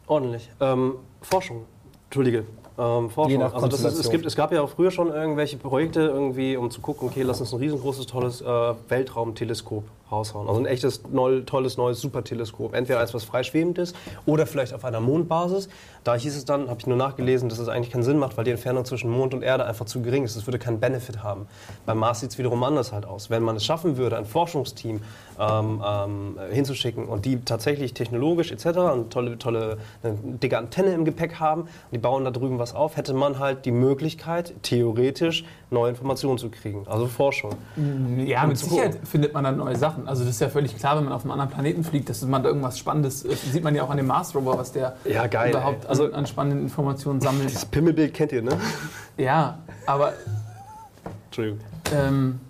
Ordentlich. 0.06 0.50
Ähm, 0.60 0.94
Forschung. 1.20 1.64
Entschuldige. 2.06 2.44
Ähm, 2.80 3.10
Forschung. 3.10 3.32
Je 3.32 3.38
nach 3.38 3.52
also 3.52 3.68
das 3.68 3.84
ist, 3.84 3.98
es, 3.98 4.10
gibt, 4.10 4.24
es 4.24 4.34
gab 4.34 4.52
ja 4.52 4.62
auch 4.62 4.70
früher 4.70 4.90
schon 4.90 5.08
irgendwelche 5.08 5.58
Projekte, 5.58 6.00
irgendwie, 6.00 6.56
um 6.56 6.70
zu 6.70 6.80
gucken, 6.80 7.08
okay, 7.08 7.22
lass 7.22 7.40
uns 7.40 7.52
ein 7.52 7.58
riesengroßes, 7.58 8.06
tolles 8.06 8.40
äh, 8.40 8.46
Weltraumteleskop 8.88 9.84
raushauen. 10.10 10.48
Also 10.48 10.60
ein 10.60 10.66
echtes, 10.66 11.02
neu, 11.10 11.42
tolles, 11.42 11.76
neues 11.76 12.00
Superteleskop. 12.00 12.74
Entweder 12.74 13.00
eins, 13.00 13.12
was 13.12 13.24
freischwebend 13.24 13.76
ist 13.76 13.94
oder 14.24 14.46
vielleicht 14.46 14.72
auf 14.72 14.84
einer 14.84 15.00
Mondbasis. 15.00 15.68
Da 16.04 16.14
hieß 16.14 16.34
es 16.34 16.46
dann, 16.46 16.68
habe 16.68 16.80
ich 16.80 16.86
nur 16.86 16.96
nachgelesen, 16.96 17.50
dass 17.50 17.58
es 17.58 17.68
eigentlich 17.68 17.90
keinen 17.90 18.02
Sinn 18.02 18.18
macht, 18.18 18.38
weil 18.38 18.44
die 18.44 18.50
Entfernung 18.50 18.86
zwischen 18.86 19.10
Mond 19.10 19.34
und 19.34 19.42
Erde 19.42 19.66
einfach 19.66 19.84
zu 19.84 20.00
gering 20.00 20.24
ist. 20.24 20.36
Es 20.36 20.46
würde 20.46 20.58
keinen 20.58 20.80
Benefit 20.80 21.22
haben. 21.22 21.46
Beim 21.84 21.98
Mars 21.98 22.20
sieht 22.20 22.30
es 22.30 22.38
wiederum 22.38 22.62
anders 22.64 22.92
halt 22.92 23.04
aus. 23.04 23.28
Wenn 23.28 23.42
man 23.42 23.56
es 23.56 23.64
schaffen 23.64 23.98
würde, 23.98 24.16
ein 24.16 24.24
Forschungsteam 24.24 25.02
ähm, 25.40 25.82
ähm, 25.84 26.38
hinzuschicken 26.52 27.06
und 27.06 27.24
die 27.24 27.40
tatsächlich 27.44 27.94
technologisch 27.94 28.52
etc. 28.52 28.66
und 28.92 29.10
tolle, 29.12 29.38
tolle, 29.38 29.78
eine 30.02 30.14
dicke 30.38 30.58
Antenne 30.58 30.92
im 30.92 31.04
Gepäck 31.04 31.40
haben, 31.40 31.62
und 31.62 31.68
die 31.92 31.98
bauen 31.98 32.24
da 32.24 32.30
drüben 32.30 32.58
was 32.58 32.74
auf, 32.74 32.96
hätte 32.96 33.14
man 33.14 33.38
halt 33.38 33.64
die 33.64 33.70
Möglichkeit, 33.72 34.52
theoretisch 34.62 35.44
neue 35.70 35.90
Informationen 35.90 36.36
zu 36.38 36.50
kriegen. 36.50 36.86
Also 36.88 37.06
Forschung. 37.06 37.52
Ja, 38.18 38.46
mit 38.46 38.58
Sicherheit 38.58 38.98
findet 39.04 39.32
man 39.34 39.44
dann 39.44 39.56
neue 39.56 39.76
Sachen. 39.76 40.06
Also 40.08 40.24
das 40.24 40.34
ist 40.34 40.40
ja 40.40 40.48
völlig 40.48 40.76
klar, 40.76 40.96
wenn 40.96 41.04
man 41.04 41.12
auf 41.12 41.22
einem 41.22 41.30
anderen 41.32 41.50
Planeten 41.50 41.84
fliegt, 41.84 42.08
dass 42.08 42.22
man 42.22 42.42
da 42.42 42.48
irgendwas 42.48 42.78
Spannendes, 42.78 43.24
äh, 43.24 43.34
sieht 43.34 43.64
man 43.64 43.74
ja 43.74 43.82
auch 43.84 43.90
an 43.90 43.96
dem 43.96 44.06
Mars 44.06 44.34
Rover, 44.34 44.58
was 44.58 44.72
der 44.72 44.96
Ja, 45.04 45.26
geil, 45.26 45.50
überhaupt. 45.50 45.86
Also- 45.86 46.04
an, 46.06 46.14
an 46.14 46.26
spannenden 46.26 46.62
Informationen 46.62 47.20
sammelt. 47.20 47.50
Das 47.54 47.64
Pimmelbild 47.64 48.12
kennt 48.14 48.32
ihr, 48.32 48.42
ne? 48.42 48.52
Ja, 49.16 49.58
aber 49.86 50.12
Entschuldigung. 51.26 51.60
ähm, 51.94 52.40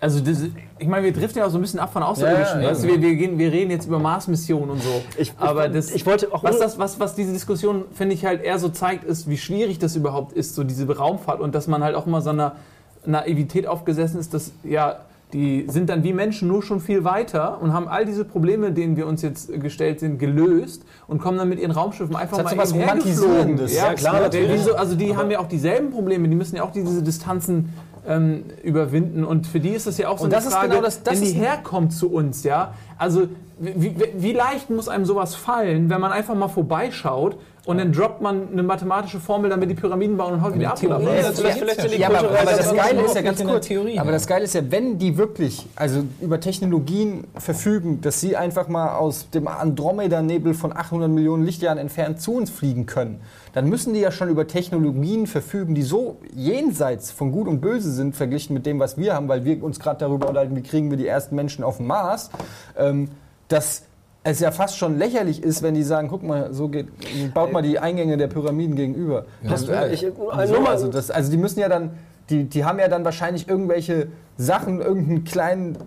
also 0.00 0.20
das, 0.20 0.38
ich 0.78 0.88
meine, 0.88 1.04
wir 1.04 1.12
driften 1.12 1.40
ja 1.40 1.46
auch 1.46 1.50
so 1.50 1.58
ein 1.58 1.60
bisschen 1.60 1.78
ab 1.78 1.92
von 1.92 2.02
Außerirdischen. 2.02 2.62
Ja, 2.62 2.68
ja, 2.70 2.74
du, 2.74 2.82
wir, 2.84 3.02
wir, 3.02 3.14
gehen, 3.16 3.38
wir 3.38 3.52
reden 3.52 3.70
jetzt 3.70 3.86
über 3.86 3.98
Mars-Missionen 3.98 4.70
und 4.70 4.82
so. 4.82 5.02
Ich- 5.18 5.32
aber 5.38 5.66
ich- 5.66 5.72
das, 5.74 5.90
ich 5.90 6.06
wollte 6.06 6.32
auch- 6.32 6.42
was, 6.42 6.58
das, 6.58 6.78
was, 6.78 6.98
was 6.98 7.14
diese 7.14 7.32
Diskussion, 7.32 7.84
finde 7.92 8.14
ich, 8.14 8.24
halt 8.24 8.42
eher 8.42 8.58
so 8.58 8.70
zeigt, 8.70 9.04
ist, 9.04 9.28
wie 9.28 9.36
schwierig 9.36 9.78
das 9.78 9.96
überhaupt 9.96 10.32
ist, 10.32 10.54
so 10.54 10.64
diese 10.64 10.86
Raumfahrt 10.96 11.40
und 11.40 11.54
dass 11.54 11.66
man 11.66 11.84
halt 11.84 11.94
auch 11.96 12.06
immer 12.06 12.22
so 12.22 12.30
einer 12.30 12.56
Naivität 13.04 13.66
aufgesessen 13.66 14.18
ist, 14.20 14.32
dass 14.34 14.52
ja, 14.64 15.00
die 15.32 15.66
sind 15.68 15.88
dann 15.88 16.02
wie 16.02 16.12
Menschen 16.12 16.48
nur 16.48 16.60
schon 16.62 16.80
viel 16.80 17.04
weiter 17.04 17.58
und 17.62 17.72
haben 17.72 17.86
all 17.86 18.04
diese 18.04 18.24
Probleme, 18.24 18.72
denen 18.72 18.96
wir 18.96 19.06
uns 19.06 19.22
jetzt 19.22 19.52
gestellt 19.60 20.00
sind, 20.00 20.18
gelöst 20.18 20.82
und 21.06 21.20
kommen 21.20 21.38
dann 21.38 21.48
mit 21.48 21.60
ihren 21.60 21.70
Raumschiffen 21.70 22.16
einfach 22.16 22.38
Das 22.38 22.46
mal 22.46 22.58
was. 22.58 22.74
Romantisierendes. 22.74 23.74
Ja, 23.76 23.88
Ja, 23.88 23.94
klar, 23.94 24.20
natürlich. 24.22 24.60
so, 24.62 24.74
also 24.74 24.96
die 24.96 25.16
haben 25.16 25.30
ja 25.30 25.38
auch 25.38 25.46
dieselben 25.46 25.90
Probleme, 25.92 26.26
die 26.28 26.34
müssen 26.34 26.56
ja 26.56 26.64
auch 26.64 26.72
diese 26.72 27.02
Distanzen 27.02 27.72
ähm, 28.06 28.44
überwinden. 28.62 29.24
Und 29.24 29.46
für 29.46 29.60
die 29.60 29.70
ist 29.70 29.86
das 29.86 29.98
ja 29.98 30.08
auch 30.08 30.18
so 30.18 30.24
Und 30.24 30.34
eine 30.34 30.42
das 30.44 30.52
Frage, 30.52 30.68
genau 30.70 30.82
das- 30.82 31.02
das 31.02 31.20
wenn 31.20 31.26
die 31.26 31.32
herkommt 31.32 31.92
zu 31.92 32.10
uns, 32.12 32.44
ja, 32.44 32.74
also 32.98 33.28
wie, 33.58 33.94
wie, 33.98 34.04
wie 34.16 34.32
leicht 34.32 34.70
muss 34.70 34.88
einem 34.88 35.04
sowas 35.04 35.34
fallen, 35.34 35.90
wenn 35.90 36.00
man 36.00 36.12
einfach 36.12 36.34
mal 36.34 36.48
vorbeischaut 36.48 37.36
und 37.66 37.78
dann 37.78 37.92
droppt 37.92 38.22
man 38.22 38.48
eine 38.52 38.62
mathematische 38.62 39.20
Formel, 39.20 39.50
damit 39.50 39.68
die 39.70 39.74
Pyramiden 39.74 40.16
bauen 40.16 40.34
und 40.34 40.42
haut 40.42 40.54
wieder 40.54 40.70
ab. 40.70 40.76
Theorie 40.76 41.02
oder 41.04 41.06
was? 41.28 41.28
ist 41.30 41.40
vielleicht- 41.40 41.98
Ja, 41.98 42.08
aber, 42.08 42.18
aber 42.18 42.36
das 42.44 42.56
das 42.58 42.74
Geile 42.74 43.02
ist 43.02 43.14
ja 43.14 43.22
ganz 43.22 43.40
in 43.40 43.46
der 43.46 43.56
kurz. 43.56 43.66
Theorie, 43.66 43.98
aber 43.98 44.06
ja. 44.10 44.12
das 44.12 44.26
Geile 44.26 44.44
ist 44.44 44.54
ja, 44.54 44.62
wenn 44.70 44.98
die 44.98 45.16
wirklich, 45.18 45.66
also 45.76 46.04
über 46.20 46.40
Technologien 46.40 47.24
verfügen, 47.36 48.00
dass 48.00 48.20
sie 48.20 48.36
einfach 48.36 48.68
mal 48.68 48.94
aus 48.96 49.28
dem 49.30 49.46
Andromeda-Nebel 49.46 50.54
von 50.54 50.74
800 50.76 51.10
Millionen 51.10 51.44
Lichtjahren 51.44 51.78
entfernt 51.78 52.20
zu 52.20 52.32
uns 52.34 52.50
fliegen 52.50 52.86
können, 52.86 53.20
dann 53.52 53.68
müssen 53.68 53.92
die 53.94 54.00
ja 54.00 54.12
schon 54.12 54.28
über 54.28 54.46
Technologien 54.46 55.26
verfügen, 55.26 55.74
die 55.74 55.82
so 55.82 56.18
jenseits 56.34 57.10
von 57.10 57.32
Gut 57.32 57.48
und 57.48 57.60
Böse 57.60 57.90
sind, 57.92 58.14
verglichen 58.16 58.54
mit 58.54 58.64
dem, 58.64 58.78
was 58.78 58.96
wir 58.96 59.14
haben, 59.14 59.28
weil 59.28 59.44
wir 59.44 59.62
uns 59.62 59.80
gerade 59.80 59.98
darüber 59.98 60.28
unterhalten, 60.28 60.56
wie 60.56 60.62
kriegen 60.62 60.90
wir 60.90 60.96
die 60.96 61.06
ersten 61.06 61.34
Menschen 61.34 61.64
auf 61.64 61.76
dem 61.78 61.88
Mars, 61.88 62.30
ähm, 62.78 63.08
dass 63.48 63.82
es 64.22 64.40
ja 64.40 64.50
fast 64.50 64.76
schon 64.76 64.98
lächerlich 64.98 65.42
ist, 65.42 65.62
wenn 65.62 65.74
die 65.74 65.82
sagen, 65.82 66.08
guck 66.08 66.22
mal, 66.22 66.52
so 66.52 66.68
geht, 66.68 66.88
baut 67.32 67.52
mal 67.52 67.62
die 67.62 67.78
Eingänge 67.78 68.16
der 68.18 68.26
Pyramiden 68.28 68.76
gegenüber. 68.76 69.24
Das- 69.42 69.66
äh, 69.68 69.92
ich- 69.92 70.00
so, 70.00 70.08
nur 70.18 70.60
mal- 70.60 70.70
also, 70.72 70.88
das, 70.88 71.10
also 71.10 71.30
die 71.30 71.38
müssen 71.38 71.58
ja 71.60 71.68
dann, 71.68 71.92
die, 72.28 72.44
die 72.44 72.64
haben 72.64 72.78
ja 72.78 72.88
dann 72.88 73.04
wahrscheinlich 73.04 73.48
irgendwelche 73.48 74.08
Sachen, 74.36 74.80
irgendeinen 74.80 75.24
kleinen 75.24 75.78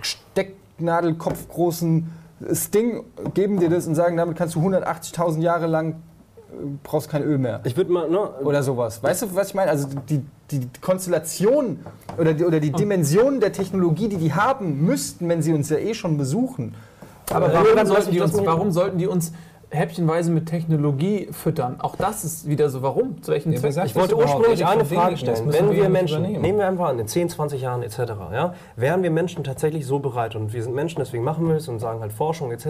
Stecknadelkopf 0.00 1.48
großen 1.48 2.10
Sting, 2.54 3.02
geben 3.34 3.60
dir 3.60 3.68
das 3.68 3.86
und 3.86 3.94
sagen, 3.94 4.16
damit 4.16 4.36
kannst 4.36 4.54
du 4.54 4.60
180.000 4.60 5.40
Jahre 5.42 5.66
lang 5.66 5.90
äh, 5.90 5.94
brauchst 6.82 7.10
kein 7.10 7.22
Öl 7.22 7.36
mehr. 7.38 7.60
Ich 7.64 7.76
würde 7.76 7.92
mal, 7.92 8.08
ne, 8.08 8.18
Oder 8.42 8.62
sowas. 8.62 9.02
Weißt 9.02 9.22
du, 9.22 9.34
was 9.34 9.48
ich 9.48 9.54
meine? 9.54 9.70
Also 9.70 9.88
die, 10.08 10.22
die 10.50 10.66
Konstellation 10.80 11.80
oder 12.18 12.32
die, 12.32 12.44
oder 12.44 12.58
die 12.60 12.72
Dimension 12.72 13.40
der 13.40 13.52
Technologie, 13.52 14.08
die 14.08 14.16
die 14.16 14.32
haben 14.32 14.84
müssten, 14.86 15.28
wenn 15.28 15.42
sie 15.42 15.52
uns 15.52 15.68
ja 15.68 15.76
eh 15.76 15.92
schon 15.92 16.16
besuchen. 16.16 16.74
Aber 17.30 17.52
warum 17.52 17.86
sollten, 17.86 18.10
die 18.10 18.20
uns, 18.20 18.36
warum 18.44 18.72
sollten 18.72 18.98
die 18.98 19.06
uns 19.06 19.32
häppchenweise 19.70 20.30
mit 20.30 20.46
Technologie 20.46 21.28
füttern? 21.30 21.80
Auch 21.80 21.96
das 21.96 22.24
ist 22.24 22.48
wieder 22.48 22.68
so, 22.68 22.82
warum? 22.82 23.22
Zu 23.22 23.32
welchem 23.32 23.52
Ja, 23.52 23.60
Zweck? 23.60 23.86
Ich 23.86 23.94
wollte 23.94 24.16
ursprünglich 24.16 24.66
eine 24.66 24.84
Frage 24.84 25.16
stellen. 25.16 25.52
Wenn 25.52 25.70
wir 25.70 25.82
wir 25.82 25.88
Menschen, 25.88 26.18
übernehmen. 26.18 26.42
nehmen 26.42 26.58
wir 26.58 26.66
einfach 26.66 26.88
an, 26.88 26.98
in 26.98 27.06
10, 27.06 27.28
20 27.30 27.62
Jahren 27.62 27.82
etc., 27.82 27.98
ja, 28.32 28.54
wären 28.76 29.02
wir 29.02 29.10
Menschen 29.10 29.44
tatsächlich 29.44 29.86
so 29.86 30.00
bereit 30.00 30.34
und 30.34 30.52
wir 30.52 30.62
sind 30.62 30.74
Menschen, 30.74 30.98
deswegen 30.98 31.22
machen 31.22 31.48
wir 31.48 31.56
es 31.56 31.68
und 31.68 31.78
sagen 31.78 32.00
halt 32.00 32.12
Forschung 32.12 32.50
etc., 32.50 32.66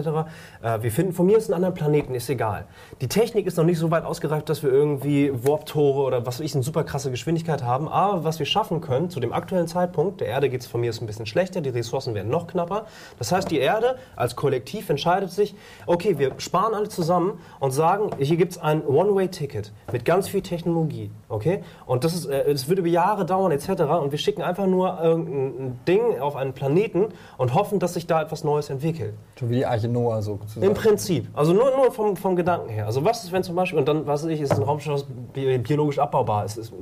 äh, 0.62 0.82
wir 0.82 0.92
finden 0.92 1.12
von 1.12 1.26
mir 1.26 1.38
aus 1.38 1.46
einen 1.46 1.54
anderen 1.54 1.74
Planeten, 1.74 2.14
ist 2.14 2.28
egal. 2.28 2.66
Die 3.00 3.08
Technik 3.08 3.46
ist 3.46 3.56
noch 3.56 3.64
nicht 3.64 3.78
so 3.78 3.90
weit 3.90 4.04
ausgereift, 4.04 4.48
dass 4.48 4.62
wir 4.62 4.70
irgendwie 4.70 5.32
Warp-Tore 5.32 6.02
oder 6.02 6.26
was 6.26 6.38
weiß 6.38 6.46
ich, 6.46 6.54
eine 6.54 6.62
super 6.62 6.84
krasse 6.84 7.10
Geschwindigkeit 7.10 7.62
haben, 7.62 7.88
aber 7.88 8.24
was 8.24 8.38
wir 8.38 8.46
schaffen 8.46 8.80
können 8.82 9.08
zu 9.08 9.20
dem 9.20 9.32
aktuellen 9.32 9.68
Zeitpunkt, 9.68 10.20
der 10.20 10.28
Erde 10.28 10.50
geht 10.50 10.60
es 10.60 10.66
von 10.66 10.80
mir 10.82 10.90
aus 10.90 11.00
ein 11.00 11.06
bisschen 11.06 11.26
schlechter, 11.26 11.62
die 11.62 11.70
Ressourcen 11.70 12.14
werden 12.14 12.30
noch 12.30 12.46
knapper, 12.46 12.84
das 13.18 13.32
heißt, 13.32 13.50
die 13.50 13.58
Erde 13.58 13.96
als 14.16 14.36
Kollektiv 14.36 14.90
entscheidet 14.90 15.30
sich, 15.30 15.54
okay, 15.86 16.18
wir 16.18 16.32
sparen 16.38 16.74
alle 16.74 16.89
zusammen 16.90 17.38
und 17.60 17.70
sagen, 17.72 18.10
hier 18.18 18.36
gibt 18.36 18.52
es 18.52 18.58
ein 18.58 18.84
One-Way-Ticket 18.86 19.72
mit 19.92 20.04
ganz 20.04 20.28
viel 20.28 20.42
Technologie, 20.42 21.10
okay? 21.28 21.62
Und 21.86 22.04
das, 22.04 22.14
ist, 22.14 22.26
äh, 22.26 22.52
das 22.52 22.68
wird 22.68 22.78
über 22.78 22.88
Jahre 22.88 23.24
dauern 23.24 23.52
etc. 23.52 23.68
Und 24.02 24.10
wir 24.12 24.18
schicken 24.18 24.42
einfach 24.42 24.66
nur 24.66 24.98
irgendein 25.02 25.78
Ding 25.86 26.20
auf 26.20 26.36
einen 26.36 26.52
Planeten 26.52 27.08
und 27.38 27.54
hoffen, 27.54 27.78
dass 27.78 27.94
sich 27.94 28.06
da 28.06 28.22
etwas 28.22 28.44
Neues 28.44 28.70
entwickelt. 28.70 29.14
So 29.38 29.48
wie 29.48 29.56
die 29.56 29.66
Arche 29.66 29.88
Noah 29.88 30.20
so. 30.22 30.38
Im 30.60 30.74
Prinzip. 30.74 31.28
Also 31.34 31.52
nur, 31.52 31.70
nur 31.76 31.90
vom, 31.92 32.16
vom 32.16 32.36
Gedanken 32.36 32.68
her. 32.68 32.86
Also 32.86 33.04
was 33.04 33.24
ist, 33.24 33.32
wenn 33.32 33.42
zum 33.42 33.56
Beispiel, 33.56 33.78
und 33.78 33.88
dann, 33.88 34.06
was 34.06 34.22
weiß 34.24 34.30
ich, 34.30 34.40
ist 34.40 34.52
ein 34.52 34.62
Raumschiff, 34.62 34.92
das 34.92 35.04
bi- 35.32 35.58
biologisch 35.58 35.98
abbaubar 35.98 36.44
ist, 36.44 36.56
ist, 36.58 36.72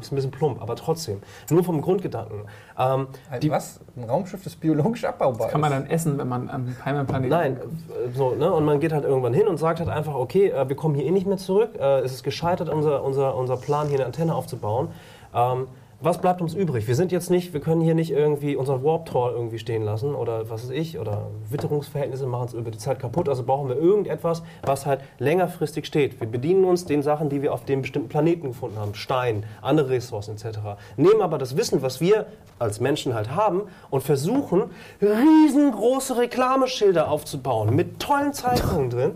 ist 0.00 0.12
ein 0.12 0.14
bisschen 0.16 0.30
plump, 0.30 0.60
aber 0.62 0.76
trotzdem. 0.76 1.18
Nur 1.50 1.64
vom 1.64 1.80
Grundgedanken. 1.82 2.42
Ähm, 2.78 3.06
Die, 3.42 3.50
was? 3.50 3.80
Ein 3.96 4.04
Raumschiff, 4.04 4.42
das 4.44 4.56
biologisch 4.56 5.04
abbaubar 5.04 5.48
Kann 5.48 5.60
man 5.60 5.70
dann 5.70 5.86
essen, 5.86 6.16
wenn 6.18 6.28
man 6.28 6.48
am 6.48 6.74
Heimatplaneten 6.84 7.30
Nein, 7.30 7.56
äh, 7.56 8.10
so, 8.16 8.30
ne? 8.34 8.50
Und 8.52 8.64
man 8.64 8.80
geht 8.80 8.92
halt 8.92 9.04
irgendwann 9.04 9.31
hin 9.34 9.48
und 9.48 9.56
sagt 9.56 9.80
halt 9.80 9.88
einfach, 9.88 10.14
okay, 10.14 10.48
äh, 10.48 10.68
wir 10.68 10.76
kommen 10.76 10.94
hier 10.94 11.04
eh 11.04 11.10
nicht 11.10 11.26
mehr 11.26 11.36
zurück. 11.36 11.70
Äh, 11.78 12.00
es 12.00 12.12
ist 12.12 12.22
gescheitert, 12.22 12.68
unser, 12.68 13.04
unser, 13.04 13.34
unser 13.34 13.56
Plan, 13.56 13.88
hier 13.88 13.98
eine 13.98 14.06
Antenne 14.06 14.34
aufzubauen. 14.34 14.88
Ähm, 15.34 15.68
was 16.02 16.18
bleibt 16.18 16.40
uns 16.40 16.54
übrig? 16.54 16.88
Wir 16.88 16.96
sind 16.96 17.12
jetzt 17.12 17.30
nicht, 17.30 17.52
wir 17.52 17.60
können 17.60 17.80
hier 17.80 17.94
nicht 17.94 18.10
irgendwie 18.10 18.56
unseren 18.56 18.82
Warp-Tor 18.82 19.32
irgendwie 19.32 19.58
stehen 19.58 19.82
lassen 19.82 20.14
oder 20.14 20.50
was 20.50 20.64
weiß 20.64 20.70
ich, 20.70 20.98
oder 20.98 21.30
Witterungsverhältnisse 21.48 22.26
machen 22.26 22.48
es 22.48 22.54
über 22.54 22.72
die 22.72 22.78
Zeit 22.78 22.98
kaputt. 22.98 23.28
Also 23.28 23.44
brauchen 23.44 23.68
wir 23.68 23.76
irgendetwas, 23.76 24.42
was 24.64 24.84
halt 24.84 25.00
längerfristig 25.18 25.86
steht. 25.86 26.18
Wir 26.20 26.26
bedienen 26.26 26.64
uns 26.64 26.86
den 26.86 27.02
Sachen, 27.02 27.28
die 27.28 27.40
wir 27.40 27.52
auf 27.52 27.64
dem 27.64 27.82
bestimmten 27.82 28.08
Planeten 28.08 28.48
gefunden 28.48 28.78
haben, 28.78 28.94
Stein, 28.94 29.44
andere 29.60 29.90
Ressourcen 29.90 30.32
etc. 30.34 30.58
Nehmen 30.96 31.22
aber 31.22 31.38
das 31.38 31.56
Wissen, 31.56 31.82
was 31.82 32.00
wir 32.00 32.26
als 32.58 32.80
Menschen 32.80 33.14
halt 33.14 33.34
haben 33.34 33.62
und 33.90 34.02
versuchen, 34.02 34.64
riesengroße 35.00 36.16
Reklameschilder 36.16 37.08
aufzubauen 37.08 37.76
mit 37.76 38.00
tollen 38.00 38.32
Zeichnungen 38.32 38.90
drin. 38.90 39.12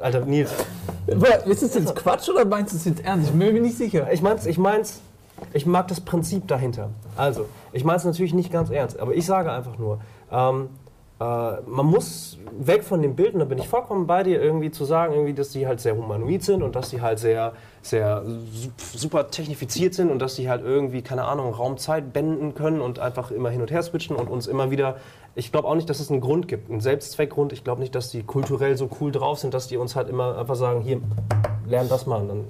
Alter, 0.00 0.24
Nils, 0.24 0.52
Ist 1.46 1.62
das 1.62 1.74
jetzt 1.74 1.96
Quatsch 1.96 2.28
oder 2.28 2.44
meinst 2.44 2.72
du 2.72 2.76
es 2.76 2.84
jetzt 2.84 3.04
ernst? 3.04 3.30
Ich 3.30 3.38
bin 3.38 3.52
mir 3.52 3.60
nicht 3.60 3.76
sicher. 3.76 4.12
ich 4.12 4.22
mein's, 4.22 4.46
ich 4.46 4.56
mein's, 4.56 5.00
ich 5.52 5.66
mag 5.66 5.88
das 5.88 6.00
Prinzip 6.00 6.46
dahinter. 6.48 6.90
Also, 7.16 7.46
ich 7.72 7.84
mein's 7.84 8.04
natürlich 8.04 8.34
nicht 8.34 8.52
ganz 8.52 8.70
ernst, 8.70 8.98
aber 8.98 9.14
ich 9.14 9.26
sage 9.26 9.50
einfach 9.52 9.78
nur, 9.78 10.00
ähm, 10.30 10.68
äh, 11.20 11.24
man 11.24 11.86
muss 11.86 12.38
weg 12.58 12.82
von 12.82 13.02
dem 13.02 13.14
Bild, 13.14 13.34
und 13.34 13.40
da 13.40 13.44
bin 13.44 13.58
ich 13.58 13.68
vollkommen 13.68 14.06
bei 14.06 14.22
dir, 14.22 14.40
irgendwie 14.40 14.70
zu 14.70 14.84
sagen, 14.84 15.12
irgendwie, 15.12 15.34
dass 15.34 15.50
die 15.50 15.66
halt 15.66 15.80
sehr 15.80 15.96
humanoid 15.96 16.42
sind 16.42 16.62
und 16.62 16.74
dass 16.76 16.90
die 16.90 17.00
halt 17.00 17.18
sehr, 17.18 17.52
sehr 17.82 18.22
su- 18.24 18.70
super 18.96 19.30
technifiziert 19.30 19.94
sind 19.94 20.10
und 20.10 20.18
dass 20.18 20.36
die 20.36 20.48
halt 20.48 20.62
irgendwie, 20.64 21.02
keine 21.02 21.24
Ahnung, 21.24 21.52
Raumzeit 21.52 22.12
benden 22.12 22.54
können 22.54 22.80
und 22.80 22.98
einfach 22.98 23.30
immer 23.30 23.50
hin 23.50 23.60
und 23.60 23.70
her 23.70 23.82
switchen 23.82 24.16
und 24.16 24.28
uns 24.28 24.46
immer 24.46 24.70
wieder. 24.70 24.96
Ich 25.34 25.52
glaube 25.52 25.68
auch 25.68 25.74
nicht, 25.74 25.88
dass 25.88 26.00
es 26.00 26.10
einen 26.10 26.20
Grund 26.20 26.48
gibt, 26.48 26.70
einen 26.70 26.80
Selbstzweckgrund. 26.80 27.52
Ich 27.52 27.64
glaube 27.64 27.80
nicht, 27.80 27.94
dass 27.94 28.10
die 28.10 28.22
kulturell 28.22 28.76
so 28.76 28.88
cool 29.00 29.12
drauf 29.12 29.38
sind, 29.38 29.54
dass 29.54 29.68
die 29.68 29.76
uns 29.76 29.94
halt 29.94 30.08
immer 30.08 30.38
einfach 30.38 30.56
sagen, 30.56 30.80
hier, 30.80 31.00
lern 31.66 31.88
das 31.88 32.06
mal 32.06 32.20
und 32.20 32.28
dann 32.28 32.44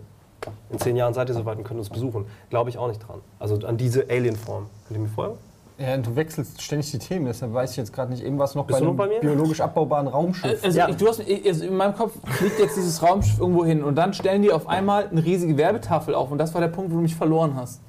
in 0.70 0.78
zehn 0.78 0.96
Jahren 0.96 1.14
seid 1.14 1.28
ihr 1.28 1.34
soweit 1.34 1.58
und 1.58 1.64
könnt 1.64 1.78
uns 1.78 1.90
besuchen. 1.90 2.26
Glaube 2.48 2.70
ich 2.70 2.78
auch 2.78 2.88
nicht 2.88 3.00
dran. 3.06 3.20
Also 3.38 3.56
an 3.66 3.76
diese 3.76 4.06
Alien-Form. 4.08 4.66
Könnt 4.88 4.98
ihr 4.98 5.02
mir 5.02 5.08
folgen? 5.08 5.36
Ja, 5.78 5.96
du 5.96 6.14
wechselst 6.14 6.60
ständig 6.60 6.90
die 6.90 6.98
Themen, 6.98 7.24
deshalb 7.24 7.54
weiß 7.54 7.70
ich 7.70 7.76
jetzt 7.78 7.92
gerade 7.94 8.10
nicht, 8.10 8.22
irgendwas 8.22 8.54
noch 8.54 8.66
Bist 8.66 8.78
bei 8.80 8.84
einem 8.86 8.94
noch 8.96 9.02
bei 9.02 9.08
mir? 9.08 9.20
biologisch 9.20 9.62
abbaubaren 9.62 10.08
Raumschiff. 10.08 10.62
Also, 10.62 10.78
Ja. 10.78 10.88
ich, 10.90 10.96
du 10.96 11.08
hast, 11.08 11.20
ich- 11.20 11.46
also 11.46 11.64
in 11.64 11.74
meinem 11.74 11.94
Kopf 11.94 12.12
fliegt 12.36 12.58
jetzt 12.58 12.76
dieses 12.76 13.02
Raumschiff 13.02 13.38
irgendwo 13.40 13.64
hin 13.64 13.82
und 13.82 13.94
dann 13.96 14.12
stellen 14.12 14.42
die 14.42 14.52
auf 14.52 14.68
einmal 14.68 15.08
eine 15.08 15.24
riesige 15.24 15.56
Werbetafel 15.56 16.14
auf 16.14 16.30
und 16.30 16.36
das 16.36 16.52
war 16.52 16.60
der 16.60 16.68
Punkt, 16.68 16.90
wo 16.90 16.96
du 16.96 17.00
mich 17.02 17.14
verloren 17.16 17.54
hast. 17.56 17.80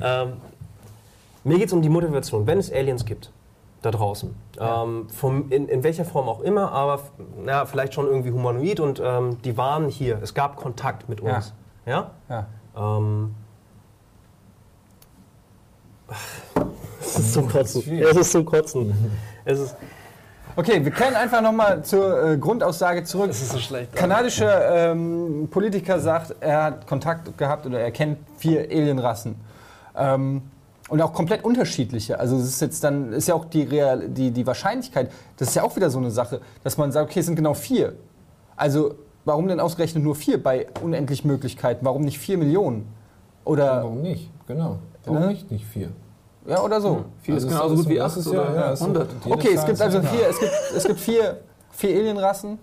Ähm, 0.00 0.34
mir 1.42 1.58
geht 1.58 1.66
es 1.66 1.72
um 1.72 1.82
die 1.82 1.88
Motivation. 1.88 2.46
Wenn 2.46 2.58
es 2.58 2.72
Aliens 2.72 3.04
gibt, 3.04 3.32
da 3.82 3.90
draußen, 3.90 4.34
ähm, 4.58 5.08
vom, 5.08 5.50
in, 5.50 5.68
in 5.68 5.82
welcher 5.84 6.04
Form 6.04 6.28
auch 6.28 6.40
immer, 6.40 6.72
aber 6.72 7.00
na, 7.44 7.64
vielleicht 7.64 7.94
schon 7.94 8.06
irgendwie 8.06 8.32
humanoid 8.32 8.80
und 8.80 9.00
ähm, 9.04 9.40
die 9.42 9.56
waren 9.56 9.88
hier. 9.88 10.18
Es 10.22 10.34
gab 10.34 10.56
Kontakt 10.56 11.08
mit 11.08 11.20
uns. 11.20 11.54
Ja? 11.86 12.10
ja. 12.28 12.46
Ähm, 12.76 13.34
Es 17.00 17.18
ist 17.18 17.32
zum 17.32 17.48
Kotzen. 17.52 17.98
Es 17.98 18.16
ist 18.16 18.32
zum 18.32 18.44
Kotzen. 18.44 18.94
Es 19.44 19.58
ist, 19.60 19.76
Okay, 20.56 20.84
wir 20.84 20.90
kehren 20.90 21.14
einfach 21.14 21.40
nochmal 21.40 21.84
zur 21.84 22.32
äh, 22.32 22.36
Grundaussage 22.36 23.04
zurück. 23.04 23.30
es 23.30 23.40
ist 23.40 23.52
so 23.52 23.58
schlecht. 23.58 23.94
Kanadischer 23.94 24.90
ähm, 24.90 25.48
Politiker 25.50 26.00
sagt, 26.00 26.34
er 26.40 26.64
hat 26.64 26.86
Kontakt 26.86 27.38
gehabt 27.38 27.64
oder 27.64 27.78
er 27.78 27.92
kennt 27.92 28.18
vier 28.38 28.62
Alienrassen. 28.62 29.36
Ähm, 29.96 30.42
und 30.88 31.00
auch 31.02 31.12
komplett 31.12 31.44
unterschiedliche. 31.44 32.18
Also 32.18 32.36
es 32.36 32.44
ist 32.46 32.60
jetzt 32.60 32.82
dann, 32.84 33.12
ist 33.12 33.28
ja 33.28 33.34
auch 33.34 33.44
die, 33.44 33.62
Real, 33.62 34.08
die, 34.08 34.30
die 34.30 34.46
Wahrscheinlichkeit, 34.46 35.10
das 35.36 35.48
ist 35.48 35.54
ja 35.54 35.62
auch 35.62 35.76
wieder 35.76 35.90
so 35.90 35.98
eine 35.98 36.10
Sache, 36.10 36.40
dass 36.64 36.76
man 36.78 36.92
sagt, 36.92 37.10
okay, 37.10 37.20
es 37.20 37.26
sind 37.26 37.36
genau 37.36 37.54
vier. 37.54 37.94
Also 38.56 38.94
warum 39.24 39.48
denn 39.48 39.60
ausgerechnet 39.60 40.02
nur 40.02 40.14
vier 40.14 40.42
bei 40.42 40.66
unendlich 40.82 41.24
Möglichkeiten? 41.24 41.84
Warum 41.84 42.02
nicht 42.02 42.18
vier 42.18 42.38
Millionen? 42.38 42.86
Oder, 43.44 43.82
Warum 43.82 44.02
nicht? 44.02 44.30
Genau. 44.46 44.78
Warum 45.04 45.20
Ne? 45.20 45.26
nicht? 45.28 45.50
Nicht 45.50 45.64
vier. 45.66 45.88
ja, 46.46 46.60
oder 46.62 46.80
so. 46.80 47.04
Viel 47.22 47.36
ist 47.36 47.44
Also 47.44 47.54
genauso 47.56 47.74
es 47.74 47.80
gut 47.80 47.88
wie 47.90 47.96
das 47.96 48.12
8 48.12 48.18
ist 48.18 48.26
ja- 48.26 48.30
oder 48.32 48.54
ja, 48.54 48.72
es 48.72 48.80
ist 48.80 48.86
100. 48.86 49.08
jede 49.24 49.34
Okay, 49.36 49.48
es 49.54 49.60
gibt 49.66 49.72
ist 49.74 49.82
also 49.82 49.98
ja 49.98 50.02
vier, 50.04 50.28
es 50.28 50.38
gibt, 50.40 50.52
es 50.76 50.84
gibt 50.84 51.00
vier, 51.00 51.40
vier 51.70 51.90
Alienrassen. 51.98 52.58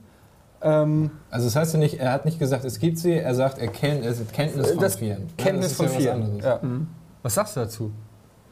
Ähm, 0.61 1.11
Also 1.29 1.45
das 1.45 1.55
heißt 1.55 1.73
ja 1.73 1.79
nicht, 1.79 1.99
er 1.99 2.11
hat 2.11 2.25
nicht 2.25 2.39
gesagt, 2.39 2.65
es 2.65 2.79
gibt 2.79 2.97
sie, 2.97 3.13
er 3.13 3.35
sagt, 3.35 3.59
er 3.59 3.67
kennt, 3.67 4.03
es 4.05 4.19
ist 4.19 4.33
Kenntnis 4.33 4.71
von. 4.71 4.81
Ja, 5.07 5.15
Kenntnis 5.37 5.63
das 5.63 5.71
ist 5.71 5.75
von 5.77 5.85
ja 6.03 6.17
was 6.19 6.29
vier. 6.29 6.43
Ja. 6.43 6.59
Was 7.21 7.33
sagst 7.35 7.55
du 7.55 7.59
dazu? 7.61 7.91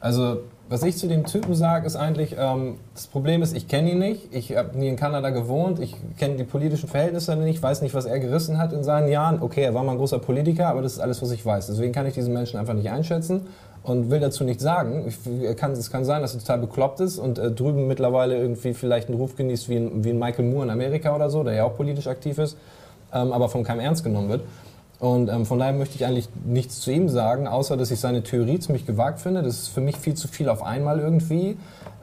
Also, 0.04 0.40
was 0.68 0.82
ich 0.82 0.98
zu 0.98 1.06
dem 1.06 1.24
Typen 1.24 1.54
sage, 1.54 1.86
ist 1.86 1.96
eigentlich, 1.96 2.36
ähm, 2.38 2.74
das 2.92 3.06
Problem 3.06 3.40
ist, 3.40 3.56
ich 3.56 3.68
kenne 3.68 3.92
ihn 3.92 4.00
nicht, 4.00 4.34
ich 4.34 4.54
habe 4.54 4.78
nie 4.78 4.88
in 4.88 4.96
Kanada 4.96 5.30
gewohnt, 5.30 5.80
ich 5.80 5.96
kenne 6.18 6.36
die 6.36 6.44
politischen 6.44 6.90
Verhältnisse 6.90 7.34
nicht, 7.36 7.62
weiß 7.62 7.80
nicht, 7.80 7.94
was 7.94 8.04
er 8.04 8.18
gerissen 8.18 8.58
hat 8.58 8.74
in 8.74 8.84
seinen 8.84 9.08
Jahren. 9.08 9.40
Okay, 9.40 9.62
er 9.62 9.72
war 9.72 9.82
mal 9.82 9.92
ein 9.92 9.98
großer 9.98 10.18
Politiker, 10.18 10.68
aber 10.68 10.82
das 10.82 10.92
ist 10.92 10.98
alles, 10.98 11.22
was 11.22 11.30
ich 11.30 11.46
weiß. 11.46 11.68
Deswegen 11.68 11.94
kann 11.94 12.04
ich 12.04 12.12
diesen 12.12 12.34
Menschen 12.34 12.60
einfach 12.60 12.74
nicht 12.74 12.90
einschätzen 12.90 13.46
und 13.82 14.10
will 14.10 14.20
dazu 14.20 14.44
nichts 14.44 14.62
sagen. 14.62 15.06
Ich, 15.08 15.56
kann, 15.56 15.72
es 15.72 15.90
kann 15.90 16.04
sein, 16.04 16.20
dass 16.20 16.34
er 16.34 16.40
total 16.40 16.58
bekloppt 16.58 17.00
ist 17.00 17.18
und 17.18 17.38
äh, 17.38 17.50
drüben 17.50 17.86
mittlerweile 17.86 18.36
irgendwie 18.36 18.74
vielleicht 18.74 19.08
einen 19.08 19.16
Ruf 19.16 19.36
genießt 19.36 19.70
wie 19.70 19.76
ein, 19.76 20.04
wie 20.04 20.10
ein 20.10 20.18
Michael 20.18 20.44
Moore 20.44 20.64
in 20.64 20.70
Amerika 20.70 21.16
oder 21.16 21.30
so, 21.30 21.44
der 21.44 21.54
ja 21.54 21.64
auch 21.64 21.76
politisch 21.78 22.08
aktiv 22.08 22.36
ist, 22.36 22.58
ähm, 23.14 23.32
aber 23.32 23.48
von 23.48 23.64
keinem 23.64 23.80
ernst 23.80 24.04
genommen 24.04 24.28
wird. 24.28 24.42
Und 25.00 25.28
ähm, 25.28 25.44
von 25.44 25.58
daher 25.58 25.72
möchte 25.72 25.96
ich 25.96 26.06
eigentlich 26.06 26.28
nichts 26.44 26.80
zu 26.80 26.90
ihm 26.90 27.08
sagen, 27.08 27.46
außer 27.46 27.76
dass 27.76 27.90
ich 27.90 28.00
seine 28.00 28.22
Theorie 28.22 28.58
ziemlich 28.58 28.86
gewagt 28.86 29.20
finde. 29.20 29.42
Das 29.42 29.54
ist 29.54 29.68
für 29.68 29.80
mich 29.80 29.96
viel 29.96 30.14
zu 30.14 30.28
viel 30.28 30.48
auf 30.48 30.62
einmal 30.62 31.00
irgendwie. 31.00 31.56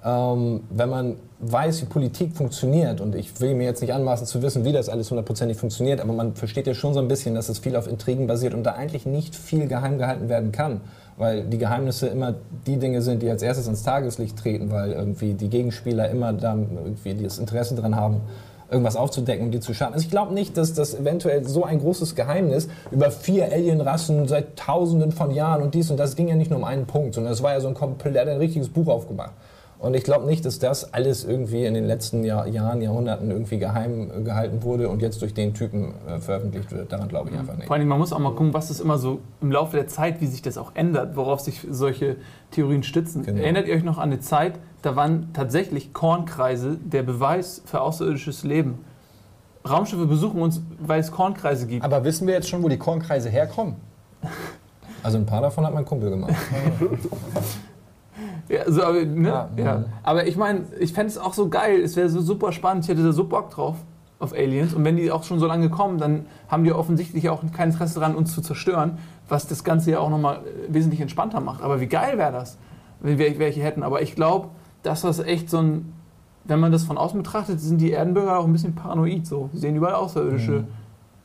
Ähm, 0.04 0.62
wenn 0.70 0.90
man 0.90 1.16
weiß, 1.40 1.82
wie 1.82 1.86
Politik 1.86 2.36
funktioniert, 2.36 3.02
und 3.02 3.16
ich 3.16 3.40
will 3.40 3.56
mir 3.56 3.64
jetzt 3.64 3.82
nicht 3.82 3.94
anmaßen 3.94 4.28
zu 4.28 4.42
wissen, 4.42 4.66
wie 4.66 4.72
das 4.72 4.90
alles 4.90 5.10
hundertprozentig 5.10 5.58
funktioniert, 5.58 6.02
aber 6.02 6.14
man 6.14 6.36
versteht 6.36 6.68
ja 6.68 6.74
schon 6.74 6.94
so 6.94 7.00
ein 7.00 7.08
bisschen, 7.08 7.36
dass 7.36 7.50
es 7.50 7.60
viel 7.60 7.76
auf 7.76 7.88
Intrigen 7.88 8.28
basiert 8.28 8.54
und 8.54 8.64
da 8.64 8.74
eigentlich 8.74 9.06
nicht 9.06 9.36
viel 9.36 9.68
geheim 9.68 9.98
gehalten 9.98 10.28
werden 10.28 10.52
kann. 10.52 10.82
Weil 11.18 11.44
die 11.44 11.58
Geheimnisse 11.58 12.08
immer 12.08 12.34
die 12.66 12.78
Dinge 12.78 13.02
sind, 13.02 13.22
die 13.22 13.30
als 13.30 13.44
erstes 13.44 13.68
ins 13.68 13.84
Tageslicht 13.84 14.38
treten, 14.38 14.72
weil 14.72 14.92
irgendwie 14.92 15.34
die 15.34 15.50
Gegenspieler 15.50 16.10
immer 16.10 16.34
da 16.34 16.56
irgendwie 16.56 17.24
das 17.24 17.38
Interesse 17.38 17.76
dran 17.76 17.96
haben, 17.96 18.22
irgendwas 18.72 18.96
aufzudecken, 18.96 19.46
um 19.46 19.52
die 19.52 19.60
zu 19.60 19.74
schaden. 19.74 19.94
Also 19.94 20.06
ich 20.06 20.12
glaube 20.12 20.34
nicht, 20.34 20.58
dass 20.58 20.74
das 20.74 20.96
eventuell 20.96 21.48
so 21.48 21.64
ein 21.66 21.80
großes 21.80 22.16
Geheimnis 22.16 22.70
über 22.90 23.12
vier 23.12 23.52
Alienrassen 23.52 24.28
seit 24.28 24.58
Tausenden 24.58 25.12
von 25.12 25.32
Jahren 25.32 25.62
und 25.62 25.76
dies 25.76 25.92
und 25.92 25.98
das 25.98 26.16
ging 26.16 26.30
ja 26.30 26.36
nicht 26.36 26.50
nur 26.50 26.60
um 26.60 26.66
einen 26.66 26.86
Punkt, 26.86 27.16
sondern 27.16 27.34
es 27.34 27.44
war 27.44 27.54
ja 27.54 27.60
so 27.60 27.68
ein 27.68 27.74
komplett 27.74 28.28
ein 28.28 28.38
richtiges 28.38 28.70
Buch 28.70 28.88
aufgemacht. 28.88 29.34
Und 29.82 29.96
ich 29.96 30.04
glaube 30.04 30.28
nicht, 30.28 30.46
dass 30.46 30.60
das 30.60 30.94
alles 30.94 31.24
irgendwie 31.24 31.66
in 31.66 31.74
den 31.74 31.88
letzten 31.88 32.24
Jahr, 32.24 32.46
Jahren, 32.46 32.84
Jahrhunderten 32.84 33.32
irgendwie 33.32 33.58
geheim 33.58 34.12
äh, 34.16 34.22
gehalten 34.22 34.62
wurde 34.62 34.90
und 34.90 35.02
jetzt 35.02 35.24
durch 35.24 35.34
den 35.34 35.56
Typen 35.56 35.96
äh, 36.08 36.20
veröffentlicht 36.20 36.72
wird. 36.72 36.92
Daran 36.92 37.08
glaube 37.08 37.32
ich 37.32 37.38
einfach 37.38 37.56
nicht. 37.56 37.66
Vor 37.66 37.76
allem, 37.76 37.88
man 37.88 37.98
muss 37.98 38.14
auch 38.14 38.20
mal 38.20 38.30
gucken, 38.30 38.54
was 38.54 38.68
das 38.68 38.80
immer 38.80 39.00
so 39.00 39.22
im 39.42 39.52
Laufe 39.52 39.76
der 39.78 39.88
Zeit, 39.88 40.22
wie 40.22 40.28
sich 40.28 40.44
das 40.44 40.60
auch 40.60 40.76
ändert, 40.76 41.16
worauf 41.16 41.40
sich 41.40 41.66
solche 41.68 42.18
Theorien 42.52 42.84
stützen. 42.84 43.24
Genau. 43.24 43.42
Erinnert 43.42 43.68
ihr 43.68 43.74
euch 43.74 43.84
noch 43.84 43.98
an 43.98 44.12
eine 44.12 44.20
Zeit, 44.20 44.54
da 44.82 44.96
waren 44.96 45.32
tatsächlich 45.34 45.94
Kornkreise 45.94 46.78
der 46.84 47.04
Beweis 47.04 47.62
für 47.66 47.82
außerirdisches 47.82 48.44
Leben. 48.44 48.84
Raumschiffe 49.68 50.06
besuchen 50.06 50.42
uns, 50.42 50.62
weil 50.80 51.00
es 51.00 51.12
Kornkreise 51.12 51.68
gibt. 51.68 51.86
Aber 51.86 52.04
wissen 52.04 52.28
wir 52.28 52.34
jetzt 52.34 52.50
schon, 52.50 52.64
wo 52.64 52.70
die 52.70 52.78
Kornkreise 52.78 53.30
herkommen? 53.30 53.76
Also 55.04 55.18
ein 55.18 55.26
paar 55.26 55.42
davon 55.42 55.66
hat 55.66 55.74
mein 55.74 55.84
Kumpel 55.84 56.12
gemacht. 56.12 56.36
Ja, 58.50 58.70
so, 58.70 58.84
aber, 58.84 59.06
ne? 59.06 59.30
Ja, 59.30 59.50
ja, 59.56 59.78
mhm. 59.78 59.86
aber 60.04 60.28
ich 60.28 60.36
meine, 60.36 60.66
ich 60.80 60.92
fände 60.94 61.08
es 61.08 61.18
auch 61.18 61.34
so 61.34 61.48
geil, 61.48 61.80
es 61.82 61.96
wäre 61.96 62.10
so 62.10 62.20
super 62.20 62.52
spannend, 62.52 62.84
ich 62.84 62.90
hätte 62.90 63.04
da 63.04 63.14
so 63.14 63.24
Bock 63.24 63.50
drauf 63.50 63.78
auf 64.20 64.34
Aliens 64.34 64.74
und 64.74 64.84
wenn 64.84 64.98
die 64.98 65.10
auch 65.10 65.24
schon 65.24 65.40
so 65.40 65.48
lange 65.48 65.70
kommen, 65.70 65.98
dann 65.98 66.26
haben 66.50 66.66
die 66.66 66.74
offensichtlich 66.74 67.30
auch 67.30 67.42
kein 67.54 67.70
Interesse 67.70 68.00
daran, 68.00 68.14
uns 68.14 68.34
zu 68.34 68.42
zerstören, 68.42 69.00
was 69.30 69.48
das 69.48 69.64
Ganze 69.64 69.92
ja 69.92 70.00
auch 70.00 70.10
nochmal 70.10 70.42
wesentlich 70.68 71.00
entspannter 71.02 71.40
macht. 71.40 71.64
Aber 71.64 71.80
wie 71.80 71.88
geil 71.88 72.18
wäre 72.18 72.32
das, 72.32 72.58
wenn 73.00 73.18
wir 73.18 73.40
welche 73.40 73.62
hätten. 73.62 73.84
Aber 73.84 74.02
ich 74.02 74.16
glaube, 74.16 74.50
dass 74.84 75.02
das 75.02 75.20
echt 75.20 75.50
so 75.50 75.60
ein, 75.60 75.94
wenn 76.44 76.60
man 76.60 76.72
das 76.72 76.84
von 76.84 76.98
außen 76.98 77.22
betrachtet, 77.22 77.60
sind 77.60 77.80
die 77.80 77.92
Erdenbürger 77.92 78.38
auch 78.40 78.46
ein 78.46 78.54
bisschen 78.54 78.76
paranoid 78.76 79.26
so. 79.28 79.50
Sie 79.54 79.60
sehen 79.60 79.76
überall 79.76 79.96
Außerirdische. 79.96 80.66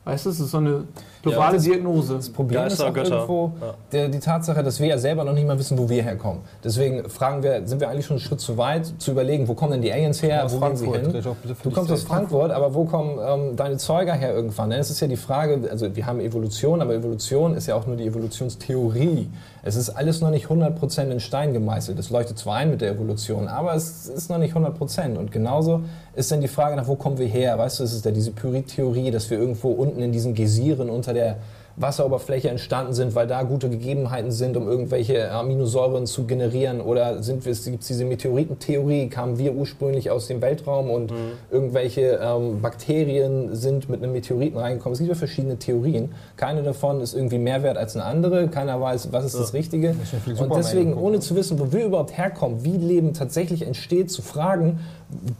Weißt 0.07 0.25
du, 0.25 0.29
es 0.29 0.39
ist 0.39 0.51
so 0.51 0.57
eine 0.57 0.83
globale 1.21 1.55
das- 1.55 1.63
Diagnose. 1.63 2.15
Das 2.15 2.29
Problem 2.29 2.61
ist 2.63 2.69
Geister, 2.77 2.87
auch 2.87 2.93
Götter. 2.93 3.15
irgendwo 3.15 3.51
Ja. 3.61 3.73
der, 3.91 4.07
die 4.09 4.19
Tatsache, 4.19 4.63
dass 4.63 4.79
wir 4.79 4.87
ja 4.87 4.97
selber 4.97 5.23
noch 5.25 5.33
nicht 5.33 5.45
mal 5.45 5.59
wissen, 5.59 5.77
wo 5.77 5.89
wir 5.89 6.01
herkommen. 6.01 6.41
Deswegen 6.63 7.09
fragen 7.09 7.43
wir, 7.43 7.67
sind 7.67 7.81
wir 7.81 7.89
eigentlich 7.89 8.05
schon 8.05 8.15
einen 8.15 8.21
Schritt 8.21 8.39
zu 8.39 8.57
weit, 8.57 8.85
zu 8.99 9.11
überlegen, 9.11 9.47
wo 9.49 9.53
kommen 9.53 9.73
denn 9.73 9.81
die 9.81 9.91
Aliens 9.91 10.21
her, 10.23 10.45
wo 10.49 10.59
gehen 10.59 10.75
sie 10.77 10.85
Frankfurt. 10.85 11.13
hin? 11.43 11.55
Du 11.63 11.71
kommst 11.71 11.91
aus. 11.91 12.03
Frankfurt, 12.03 12.51
aber 12.51 12.73
wo 12.73 12.85
kommen 12.85 13.19
ähm, 13.21 13.55
deine 13.57 13.77
Zeuger 13.77 14.13
her 14.13 14.33
irgendwann? 14.33 14.69
Denn 14.69 14.79
es 14.79 14.89
ist 14.89 14.99
ja 15.01 15.07
die 15.07 15.17
Frage, 15.17 15.59
also 15.69 15.93
wir 15.95 16.05
haben 16.05 16.21
Evolution, 16.21 16.81
aber 16.81 16.93
Evolution 16.95 17.53
ist 17.55 17.67
ja 17.67 17.75
auch 17.75 17.85
nur 17.85 17.97
die 17.97 18.05
Evolutionstheorie. 18.07 19.29
Es 19.63 19.75
ist 19.75 19.89
alles 19.89 20.21
noch 20.21 20.29
nicht 20.29 20.47
100% 20.47 21.09
in 21.11 21.19
Stein 21.19 21.51
gemeißelt. 21.51 21.99
Es 21.99 22.09
leuchtet 22.09 22.37
zwar 22.39 22.55
ein 22.55 22.69
mit 22.71 22.79
der 22.79 22.91
Evolution, 22.91 23.49
aber 23.49 23.75
es 23.75 24.07
ist 24.07 24.29
noch 24.29 24.37
nicht 24.37 24.55
100%. 24.55 25.17
Und 25.17 25.31
genauso 25.33 25.81
ist 26.15 26.31
dann 26.31 26.39
die 26.39 26.47
Frage 26.47 26.77
nach, 26.77 26.87
wo 26.87 26.95
kommen 26.95 27.17
wir 27.17 27.27
her? 27.27 27.57
Weißt 27.57 27.79
du, 27.79 27.83
es 27.83 27.91
ist 27.93 28.05
ja 28.05 28.11
diese 28.11 28.31
Pyrit-Theorie, 28.31 29.11
dass 29.11 29.29
wir 29.29 29.37
irgendwo 29.37 29.69
unten 29.71 29.96
in 29.99 30.11
diesen 30.11 30.33
Gesieren 30.33 30.89
unter 30.89 31.13
der 31.13 31.37
Wasseroberfläche 31.77 32.49
entstanden 32.49 32.93
sind, 32.93 33.13
weil 33.13 33.27
da 33.27 33.43
gute 33.43 33.69
Gegebenheiten 33.69 34.31
sind, 34.31 34.57
um 34.57 34.67
irgendwelche 34.67 35.31
Aminosäuren 35.31 36.07
zu 36.07 36.25
generieren? 36.25 36.81
Oder 36.81 37.21
sind 37.21 37.45
wir, 37.45 37.53
gibt 37.53 37.81
es 37.81 37.87
diese 37.87 38.03
Meteoritentheorie, 38.03 39.09
kamen 39.09 39.37
wir 39.37 39.53
ursprünglich 39.53 40.09
aus 40.09 40.25
dem 40.25 40.41
Weltraum 40.41 40.89
und 40.89 41.13
irgendwelche 41.51 42.19
ähm, 42.21 42.61
Bakterien 42.61 43.55
sind 43.55 43.89
mit 43.89 44.01
einem 44.01 44.11
Meteoriten 44.11 44.57
reingekommen? 44.57 44.93
Es 44.93 44.99
gibt 44.99 45.09
ja 45.09 45.15
verschiedene 45.15 45.57
Theorien. 45.57 46.13
Keine 46.35 46.63
davon 46.63 46.99
ist 46.99 47.13
irgendwie 47.13 47.37
mehr 47.37 47.61
wert 47.61 47.77
als 47.77 47.95
eine 47.95 48.05
andere. 48.05 48.47
Keiner 48.47 48.81
weiß, 48.81 49.09
was 49.11 49.25
ist 49.25 49.39
das 49.39 49.53
Richtige. 49.53 49.95
schon 50.09 50.19
viel 50.21 50.33
Und 50.33 50.55
deswegen, 50.55 50.95
ohne 50.95 51.17
ne? 51.17 51.19
zu 51.19 51.35
wissen, 51.35 51.59
wo 51.59 51.71
wir 51.71 51.85
überhaupt 51.85 52.17
herkommen, 52.17 52.65
wie 52.65 52.77
Leben 52.77 53.13
tatsächlich 53.13 53.61
entsteht, 53.61 54.09
zu 54.09 54.23
fragen, 54.23 54.79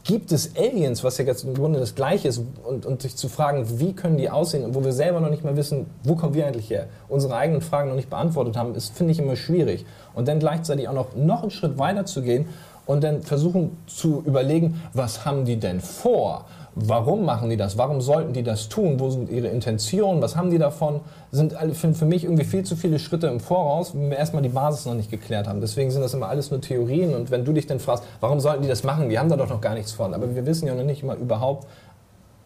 gibt 0.04 0.32
es 0.32 0.56
Aliens, 0.56 1.04
was 1.04 1.18
ja 1.18 1.24
jetzt 1.24 1.44
im 1.44 1.54
Grunde 1.54 1.78
das 1.78 1.94
Gleiche 1.94 2.28
ist, 2.28 2.40
und, 2.64 2.86
und 2.86 3.02
sich 3.02 3.16
zu 3.16 3.28
fragen, 3.28 3.78
wie 3.78 3.92
können 3.92 4.16
die 4.16 4.30
aussehen, 4.30 4.74
wo 4.74 4.82
wir 4.82 4.92
selber 4.92 5.20
noch 5.20 5.28
nicht 5.28 5.44
mal 5.44 5.56
wissen, 5.56 5.86
wo 6.04 6.14
kommen 6.14 6.34
wir 6.34 6.46
eigentlich 6.46 6.70
her, 6.70 6.86
unsere 7.08 7.36
eigenen 7.36 7.60
Fragen 7.60 7.88
noch 7.88 7.96
nicht 7.96 8.08
beantwortet 8.08 8.56
haben, 8.56 8.74
ist, 8.74 8.96
finde 8.96 9.12
ich, 9.12 9.18
immer 9.18 9.36
schwierig. 9.36 9.84
Und 10.14 10.26
dann 10.26 10.38
gleichzeitig 10.38 10.88
auch 10.88 10.94
noch, 10.94 11.14
noch 11.16 11.42
einen 11.42 11.50
Schritt 11.50 11.78
weiter 11.78 12.06
zu 12.06 12.22
gehen 12.22 12.46
und 12.86 13.04
dann 13.04 13.22
versuchen 13.22 13.76
zu 13.86 14.22
überlegen, 14.24 14.82
was 14.94 15.26
haben 15.26 15.44
die 15.44 15.58
denn 15.58 15.80
vor? 15.80 16.46
Warum 16.80 17.24
machen 17.24 17.50
die 17.50 17.56
das? 17.56 17.76
Warum 17.76 18.00
sollten 18.00 18.32
die 18.32 18.44
das 18.44 18.68
tun? 18.68 19.00
Wo 19.00 19.10
sind 19.10 19.30
ihre 19.30 19.48
Intentionen? 19.48 20.22
Was 20.22 20.36
haben 20.36 20.50
die 20.50 20.58
davon? 20.58 21.00
Sind 21.32 21.54
für 21.74 22.04
mich 22.04 22.22
irgendwie 22.24 22.44
viel 22.44 22.62
zu 22.62 22.76
viele 22.76 23.00
Schritte 23.00 23.26
im 23.26 23.40
Voraus, 23.40 23.94
wenn 23.94 24.10
wir 24.10 24.16
erstmal 24.16 24.42
die 24.42 24.48
Basis 24.48 24.86
noch 24.86 24.94
nicht 24.94 25.10
geklärt 25.10 25.48
haben. 25.48 25.60
Deswegen 25.60 25.90
sind 25.90 26.02
das 26.02 26.14
immer 26.14 26.28
alles 26.28 26.52
nur 26.52 26.60
Theorien. 26.60 27.16
Und 27.16 27.32
wenn 27.32 27.44
du 27.44 27.52
dich 27.52 27.66
dann 27.66 27.80
fragst, 27.80 28.04
warum 28.20 28.38
sollten 28.38 28.62
die 28.62 28.68
das 28.68 28.84
machen? 28.84 29.08
Die 29.08 29.18
haben 29.18 29.28
da 29.28 29.36
doch 29.36 29.48
noch 29.48 29.60
gar 29.60 29.74
nichts 29.74 29.90
von. 29.90 30.14
Aber 30.14 30.34
wir 30.34 30.46
wissen 30.46 30.68
ja 30.68 30.74
noch 30.74 30.84
nicht 30.84 31.02
mal 31.02 31.16
überhaupt, 31.16 31.66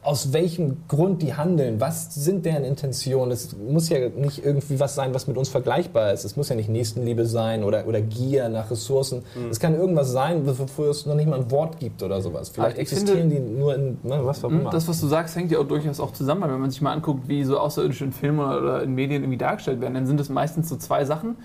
aus 0.05 0.33
welchem 0.33 0.79
Grund 0.89 1.23
die 1.23 1.35
handeln, 1.35 1.81
was 1.81 2.13
sind 2.13 2.45
deren 2.45 2.65
Intentionen. 2.65 3.31
Es 3.31 3.57
muss 3.57 3.89
ja 3.89 4.09
nicht 4.09 4.45
irgendwie 4.45 4.81
was 4.81 4.97
sein, 4.97 5.15
was 5.15 5.29
mit 5.29 5.37
uns 5.37 5.49
vergleichbar 5.49 6.13
ist. 6.13 6.25
Es 6.25 6.35
muss 6.37 6.49
ja 6.49 6.57
nicht 6.57 6.69
Nächstenliebe 6.69 7.25
sein 7.25 7.63
oder, 7.63 7.87
oder 7.87 8.01
Gier 8.01 8.49
nach 8.49 8.69
Ressourcen. 8.73 9.23
Es 9.49 9.61
kann 9.61 9.77
irgendwas 9.77 10.11
sein, 10.11 10.43
wofür 10.45 10.91
es 10.91 11.07
noch 11.07 11.15
nicht 11.15 11.29
mal 11.29 11.39
ein 11.39 11.51
Wort 11.53 11.79
gibt 11.79 12.03
oder 12.03 12.21
sowas. 12.21 12.49
Vielleicht 12.49 12.77
ich 12.79 12.81
existieren 12.83 13.31
finde- 13.31 13.37
die 13.37 13.41
nur 13.41 13.77
in 13.77 13.99
ne, 14.03 14.21
was 14.25 14.43
auch 14.45 14.51
Hm, 14.51 14.63
immer. 14.63 14.71
Das, 14.71 14.89
was 14.89 15.01
du 15.01 15.07
sagst, 15.07 15.37
hängt 15.37 15.53
ja 15.53 15.61
auch 15.61 15.69
durchaus 15.69 16.01
auch 16.01 16.13
zusammen, 16.13 16.43
weil 16.43 16.53
wenn 16.53 16.61
man 16.61 16.71
sich 16.73 16.81
mal 16.81 16.93
anguckt, 16.93 17.29
wie 17.29 17.45
so 17.45 17.61
Außerirdische 17.61 18.05
in 18.05 18.11
Filmen 18.13 18.41
oder- 18.41 18.59
oder 18.61 18.83
in 18.83 18.97
Medien 18.97 19.23
irgendwie 19.23 19.39
dargestellt 19.39 19.81
werden, 19.81 19.95
dann 19.95 20.07
sind 20.07 20.19
es 20.19 20.29
meistens 20.29 20.69
so 20.69 20.75
zwei 20.75 21.05
Sachen. 21.05 21.37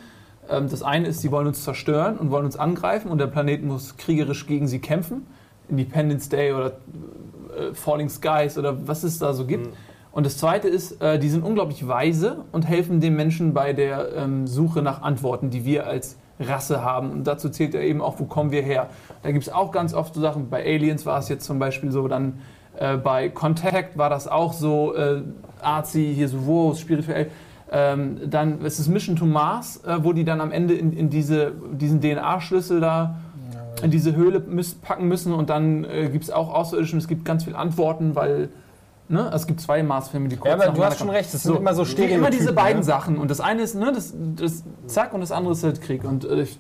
Ähm, 0.50 0.68
Das 0.68 0.82
eine 0.82 1.10
ist, 1.10 1.22
sie 1.22 1.30
wollen 1.32 1.46
uns 1.46 1.64
zerstören 1.64 2.18
und 2.18 2.32
wollen 2.32 2.46
uns 2.46 2.58
angreifen 2.58 3.12
und 3.12 3.20
der 3.20 3.28
Planet 3.28 3.64
muss 3.64 3.98
kriegerisch 3.98 4.48
gegen 4.48 4.68
sie 4.68 4.80
kämpfen. 4.80 5.28
Independence 5.70 6.30
Day 6.30 6.54
oder 6.54 6.72
äh, 7.58 7.74
Falling 7.74 8.10
Skies 8.10 8.58
oder 8.58 8.88
was 8.88 9.04
es 9.04 9.20
da 9.20 9.34
so 9.34 9.46
gibt. 9.46 9.70
Und 10.12 10.26
das 10.26 10.38
zweite 10.38 10.68
ist, 10.68 11.02
äh, 11.02 11.20
die 11.20 11.30
sind 11.30 11.44
unglaublich 11.44 11.88
weise 11.88 12.46
und 12.52 12.68
helfen 12.68 13.02
den 13.02 13.16
Menschen 13.16 13.54
bei 13.54 13.74
der 13.74 14.16
ähm, 14.16 14.48
Suche 14.48 14.82
nach 14.82 15.02
Antworten, 15.02 15.50
die 15.50 15.64
wir 15.64 15.86
als 15.86 16.18
Rasse 16.40 16.84
haben. 16.84 17.12
Und 17.12 17.26
dazu 17.26 17.50
zählt 17.50 17.74
ja 17.74 17.82
eben 17.82 18.02
auch, 18.02 18.20
wo 18.20 18.26
kommen 18.26 18.52
wir 18.52 18.62
her. 18.62 18.90
Da 19.24 19.32
gibt 19.32 19.46
es 19.48 19.54
auch 19.54 19.72
ganz 19.72 19.94
oft 19.94 20.14
so 20.14 20.22
Sachen. 20.22 20.50
Bei 20.50 20.64
Aliens 20.64 21.06
war 21.06 21.20
es 21.20 21.30
jetzt 21.30 21.46
zum 21.46 21.60
Beispiel 21.60 21.92
so, 21.92 22.08
dann 22.08 22.40
äh, 22.80 22.98
bei 22.98 23.30
Contact 23.30 23.98
war 23.98 24.10
das 24.10 24.28
auch 24.28 24.54
so, 24.54 24.96
äh, 24.96 25.22
artsy, 25.62 26.14
hier 26.16 26.30
so, 26.30 26.46
wow, 26.46 26.78
spirituell. 26.78 27.30
Ähm, 27.72 28.20
dann 28.30 28.62
ist 28.62 28.80
es 28.80 28.88
Mission 28.88 29.18
to 29.18 29.26
Mars, 29.26 29.84
äh, 29.84 29.98
wo 30.02 30.14
die 30.14 30.24
dann 30.24 30.40
am 30.40 30.52
Ende 30.52 30.74
in, 30.74 30.94
in 30.94 31.10
diese, 31.10 31.52
diesen 31.74 32.00
DNA-Schlüssel 32.00 32.80
da 32.80 33.18
in 33.82 33.92
diese 33.92 34.16
Höhle 34.16 34.40
müß, 34.40 34.76
packen 34.76 35.08
müssen 35.08 35.34
und 35.34 35.50
dann 35.50 35.84
äh, 35.86 36.10
gibt 36.10 36.24
es 36.24 36.32
auch 36.32 36.54
Außerirdische 36.54 36.94
und 36.94 37.00
es 37.00 37.08
gibt 37.08 37.26
ganz 37.26 37.44
viele 37.44 37.58
Antworten, 37.58 38.16
weil 38.16 38.50
ne, 39.10 39.32
es 39.34 39.48
gibt 39.48 39.62
zwei 39.62 39.84
Mars-Filme, 39.84 40.30
die 40.30 40.36
kurz 40.38 40.48
Ja, 40.48 40.56
aber 40.56 40.74
du 40.74 40.84
hast 40.84 41.00
schon 41.00 41.10
recht, 41.10 41.34
es 41.34 41.44
sind 41.44 41.56
immer 41.56 41.74
so 41.74 41.84
Immer 41.84 41.92
Stereotypen. 41.92 42.32
diese 42.32 42.54
beiden 42.54 42.80
ne? 42.80 42.84
Sachen 42.84 43.18
und 43.18 43.30
das 43.32 43.40
eine 43.40 43.62
ist 43.62 43.76
ne, 43.76 43.92
das, 43.94 44.14
das 44.36 44.64
Zack 44.88 45.14
und 45.14 45.22
das 45.22 45.32
andere 45.32 45.54
ist 45.54 45.64
halt 45.64 45.82
Krieg 45.82 46.04
und 46.04 46.26
äh, 46.26 46.42
ich, 46.44 46.60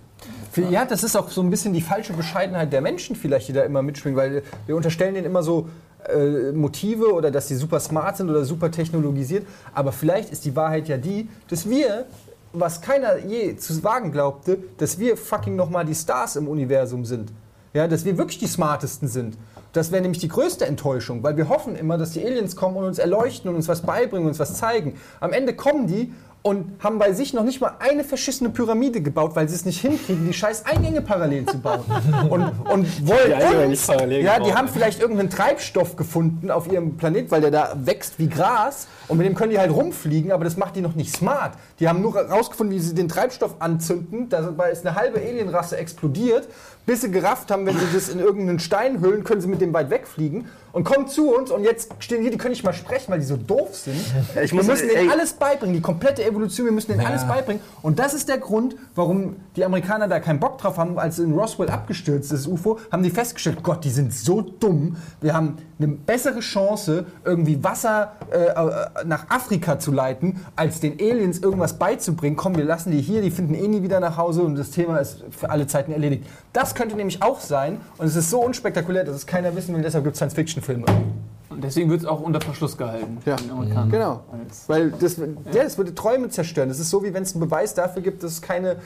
Ja, 0.69 0.85
das 0.85 1.03
ist 1.03 1.15
auch 1.15 1.29
so 1.29 1.41
ein 1.41 1.49
bisschen 1.49 1.73
die 1.73 1.81
falsche 1.81 2.13
Bescheidenheit 2.13 2.71
der 2.71 2.81
Menschen 2.81 3.15
vielleicht, 3.15 3.47
die 3.47 3.53
da 3.53 3.63
immer 3.63 3.81
mitschwingen, 3.81 4.17
weil 4.17 4.43
wir 4.65 4.75
unterstellen 4.75 5.13
denen 5.13 5.25
immer 5.25 5.43
so 5.43 5.69
äh, 6.07 6.51
Motive 6.51 7.13
oder 7.13 7.31
dass 7.31 7.47
sie 7.47 7.55
super 7.55 7.79
smart 7.79 8.17
sind 8.17 8.29
oder 8.29 8.43
super 8.45 8.71
technologisiert. 8.71 9.45
Aber 9.73 9.91
vielleicht 9.91 10.31
ist 10.31 10.45
die 10.45 10.55
Wahrheit 10.55 10.87
ja 10.87 10.97
die, 10.97 11.29
dass 11.49 11.69
wir, 11.69 12.05
was 12.53 12.81
keiner 12.81 13.17
je 13.17 13.55
zu 13.57 13.83
wagen 13.83 14.11
glaubte, 14.11 14.57
dass 14.77 14.99
wir 14.99 15.17
fucking 15.17 15.55
nochmal 15.55 15.85
die 15.85 15.95
Stars 15.95 16.35
im 16.35 16.47
Universum 16.47 17.05
sind. 17.05 17.31
Ja, 17.73 17.87
dass 17.87 18.05
wir 18.05 18.17
wirklich 18.17 18.39
die 18.39 18.47
smartesten 18.47 19.07
sind. 19.07 19.37
Das 19.73 19.91
wäre 19.91 20.01
nämlich 20.01 20.19
die 20.19 20.29
größte 20.29 20.65
Enttäuschung, 20.65 21.21
weil 21.21 21.37
wir 21.37 21.49
hoffen 21.49 21.75
immer, 21.75 21.97
dass 21.97 22.11
die 22.11 22.25
Aliens 22.25 22.55
kommen 22.55 22.77
und 22.77 22.85
uns 22.85 22.97
erleuchten 22.97 23.49
und 23.49 23.55
uns 23.55 23.67
was 23.67 23.81
beibringen, 23.81 24.27
uns 24.27 24.39
was 24.39 24.55
zeigen. 24.55 24.95
Am 25.19 25.33
Ende 25.33 25.55
kommen 25.55 25.85
die 25.87 26.13
und 26.47 26.81
haben 26.81 26.97
bei 26.97 27.11
sich 27.11 27.33
noch 27.33 27.43
nicht 27.43 27.59
mal 27.59 27.73
eine 27.79 28.05
verschissene 28.05 28.49
Pyramide 28.49 29.01
gebaut, 29.01 29.35
weil 29.35 29.49
sie 29.49 29.55
es 29.55 29.65
nicht 29.65 29.81
hinkriegen, 29.81 30.25
die 30.25 30.33
scheiß 30.33 30.65
Eingänge 30.65 31.01
parallel 31.01 31.45
zu 31.45 31.59
bauen. 31.59 31.83
Und, 32.29 32.43
und 32.43 33.07
wollen 33.07 33.33
Die 33.37 33.65
uns, 33.65 33.87
ja, 33.87 34.39
die 34.39 34.53
haben 34.53 34.67
vielleicht 34.67 34.99
irgendeinen 34.99 35.29
Treibstoff 35.29 35.95
gefunden 35.95 36.49
auf 36.49 36.71
ihrem 36.71 36.97
Planet, 36.97 37.31
weil 37.31 37.41
der 37.41 37.51
da 37.51 37.73
wächst 37.75 38.17
wie 38.17 38.27
Gras 38.27 38.87
und 39.07 39.17
mit 39.17 39.27
dem 39.27 39.35
können 39.35 39.51
die 39.51 39.59
halt 39.59 39.71
rumfliegen, 39.71 40.31
aber 40.31 40.43
das 40.43 40.57
macht 40.57 40.75
die 40.75 40.81
noch 40.81 40.95
nicht 40.95 41.15
smart. 41.15 41.53
Die 41.79 41.87
haben 41.87 42.01
nur 42.01 42.15
herausgefunden, 42.15 42.75
wie 42.75 42.79
sie 42.79 42.95
den 42.95 43.07
Treibstoff 43.07 43.55
anzünden, 43.59 44.29
dabei 44.29 44.71
ist 44.71 44.85
eine 44.85 44.95
halbe 44.95 45.19
Alienrasse 45.19 45.77
explodiert, 45.77 46.47
bis 46.85 47.01
sie 47.01 47.11
gerafft 47.11 47.51
haben, 47.51 47.65
wenn 47.65 47.77
sie 47.77 47.85
das 47.93 48.09
in 48.09 48.19
irgendeinen 48.19 48.59
Stein 48.59 49.01
hüllen, 49.01 49.23
können 49.23 49.41
sie 49.41 49.47
mit 49.47 49.61
dem 49.61 49.73
weit 49.73 49.89
wegfliegen 49.89 50.45
und 50.77 50.83
kommen 50.83 51.07
zu 51.07 51.33
uns 51.35 51.49
und 51.49 51.63
jetzt 51.63 51.89
stehen 51.97 52.21
hier, 52.21 52.29
die 52.29 52.37
können 52.37 52.51
nicht 52.51 52.63
mal 52.63 52.71
sprechen, 52.71 53.11
weil 53.11 53.17
die 53.19 53.25
so 53.25 53.35
doof 53.35 53.75
sind. 53.75 53.95
ich 54.43 54.51
wir 54.51 54.57
muss- 54.57 54.67
müssen 54.67 54.87
denen 54.89 55.07
ey. 55.07 55.09
alles 55.11 55.33
beibringen, 55.33 55.73
die 55.73 55.81
komplette 55.81 56.23
Evolution, 56.23 56.65
wir 56.67 56.71
müssen 56.71 56.91
denen 56.91 57.01
Ja. 57.01 57.07
alles 57.09 57.25
beibringen 57.27 57.63
und 57.81 57.97
das 57.97 58.13
ist 58.13 58.29
der 58.29 58.37
Grund, 58.37 58.75
warum 58.93 59.37
die 59.55 59.65
Amerikaner 59.65 60.07
da 60.07 60.19
keinen 60.19 60.39
Bock 60.39 60.59
drauf 60.59 60.77
haben, 60.77 60.99
als 60.99 61.17
in 61.17 61.33
Roswell 61.33 61.69
abgestürzt 61.69 62.31
ist, 62.31 62.45
das 62.45 62.51
UFO, 62.51 62.77
haben 62.91 63.01
die 63.01 63.09
festgestellt, 63.09 63.63
Gott, 63.63 63.83
die 63.85 63.89
sind 63.89 64.13
so 64.13 64.41
dumm, 64.41 64.97
wir 65.19 65.33
haben 65.33 65.57
eine 65.79 65.87
bessere 65.87 66.41
Chance, 66.41 67.05
irgendwie 67.25 67.63
Wasser 67.63 68.11
äh, 68.31 68.37
äh, 68.45 69.05
nach 69.05 69.29
Afrika 69.29 69.79
zu 69.79 69.91
leiten, 69.91 70.41
als 70.55 70.79
den 70.79 70.93
Aliens 70.99 71.39
irgendwas 71.39 71.73
beizubringen. 71.77 72.35
Komm, 72.35 72.55
wir 72.57 72.63
lassen 72.65 72.91
die 72.91 72.99
hier, 73.01 73.21
die 73.21 73.29
finden 73.31 73.53
eh 73.55 73.67
nie 73.67 73.81
wieder 73.83 73.99
nach 73.99 74.17
Hause 74.17 74.41
und 74.43 74.55
das 74.55 74.71
Thema 74.71 74.97
ist 74.97 75.23
für 75.31 75.49
alle 75.49 75.65
Zeiten 75.67 75.91
erledigt. 75.91 76.25
Das 76.53 76.73
könnte 76.75 76.95
nämlich 76.95 77.21
auch 77.23 77.39
sein 77.39 77.79
und 77.97 78.05
es 78.07 78.15
ist 78.15 78.29
so 78.29 78.43
unspektakulär, 78.43 79.03
dass 79.03 79.15
es 79.15 79.25
keiner 79.25 79.55
wissen 79.55 79.75
will, 79.75 79.81
deshalb 79.83 80.03
gibt 80.03 80.15
es 80.15 80.21
Science-Fiction-Filme. 80.67 80.85
und 81.49 81.63
deswegen 81.63 81.89
wird 81.89 82.01
es 82.01 82.05
auch 82.05 82.19
unter 82.21 82.41
Verschluss 82.41 82.77
gehalten. 82.77 83.17
Ja. 83.25 83.35
Genau. 83.89 84.21
Als- 84.31 84.67
Weil 84.67 84.91
das, 84.91 85.17
ja, 85.17 85.25
das 85.63 85.77
würde 85.77 85.95
Träume 85.95 86.29
zerstören. 86.29 86.69
Das 86.69 86.79
ist 86.79 86.89
so, 86.89 87.03
wie 87.03 87.13
wenn 87.13 87.23
es 87.23 87.33
einen 87.33 87.41
Beweis 87.41 87.73
dafür 87.73 88.01
gibt, 88.01 88.23
dass 88.23 88.31
es 88.33 88.41
keine, 88.41 88.77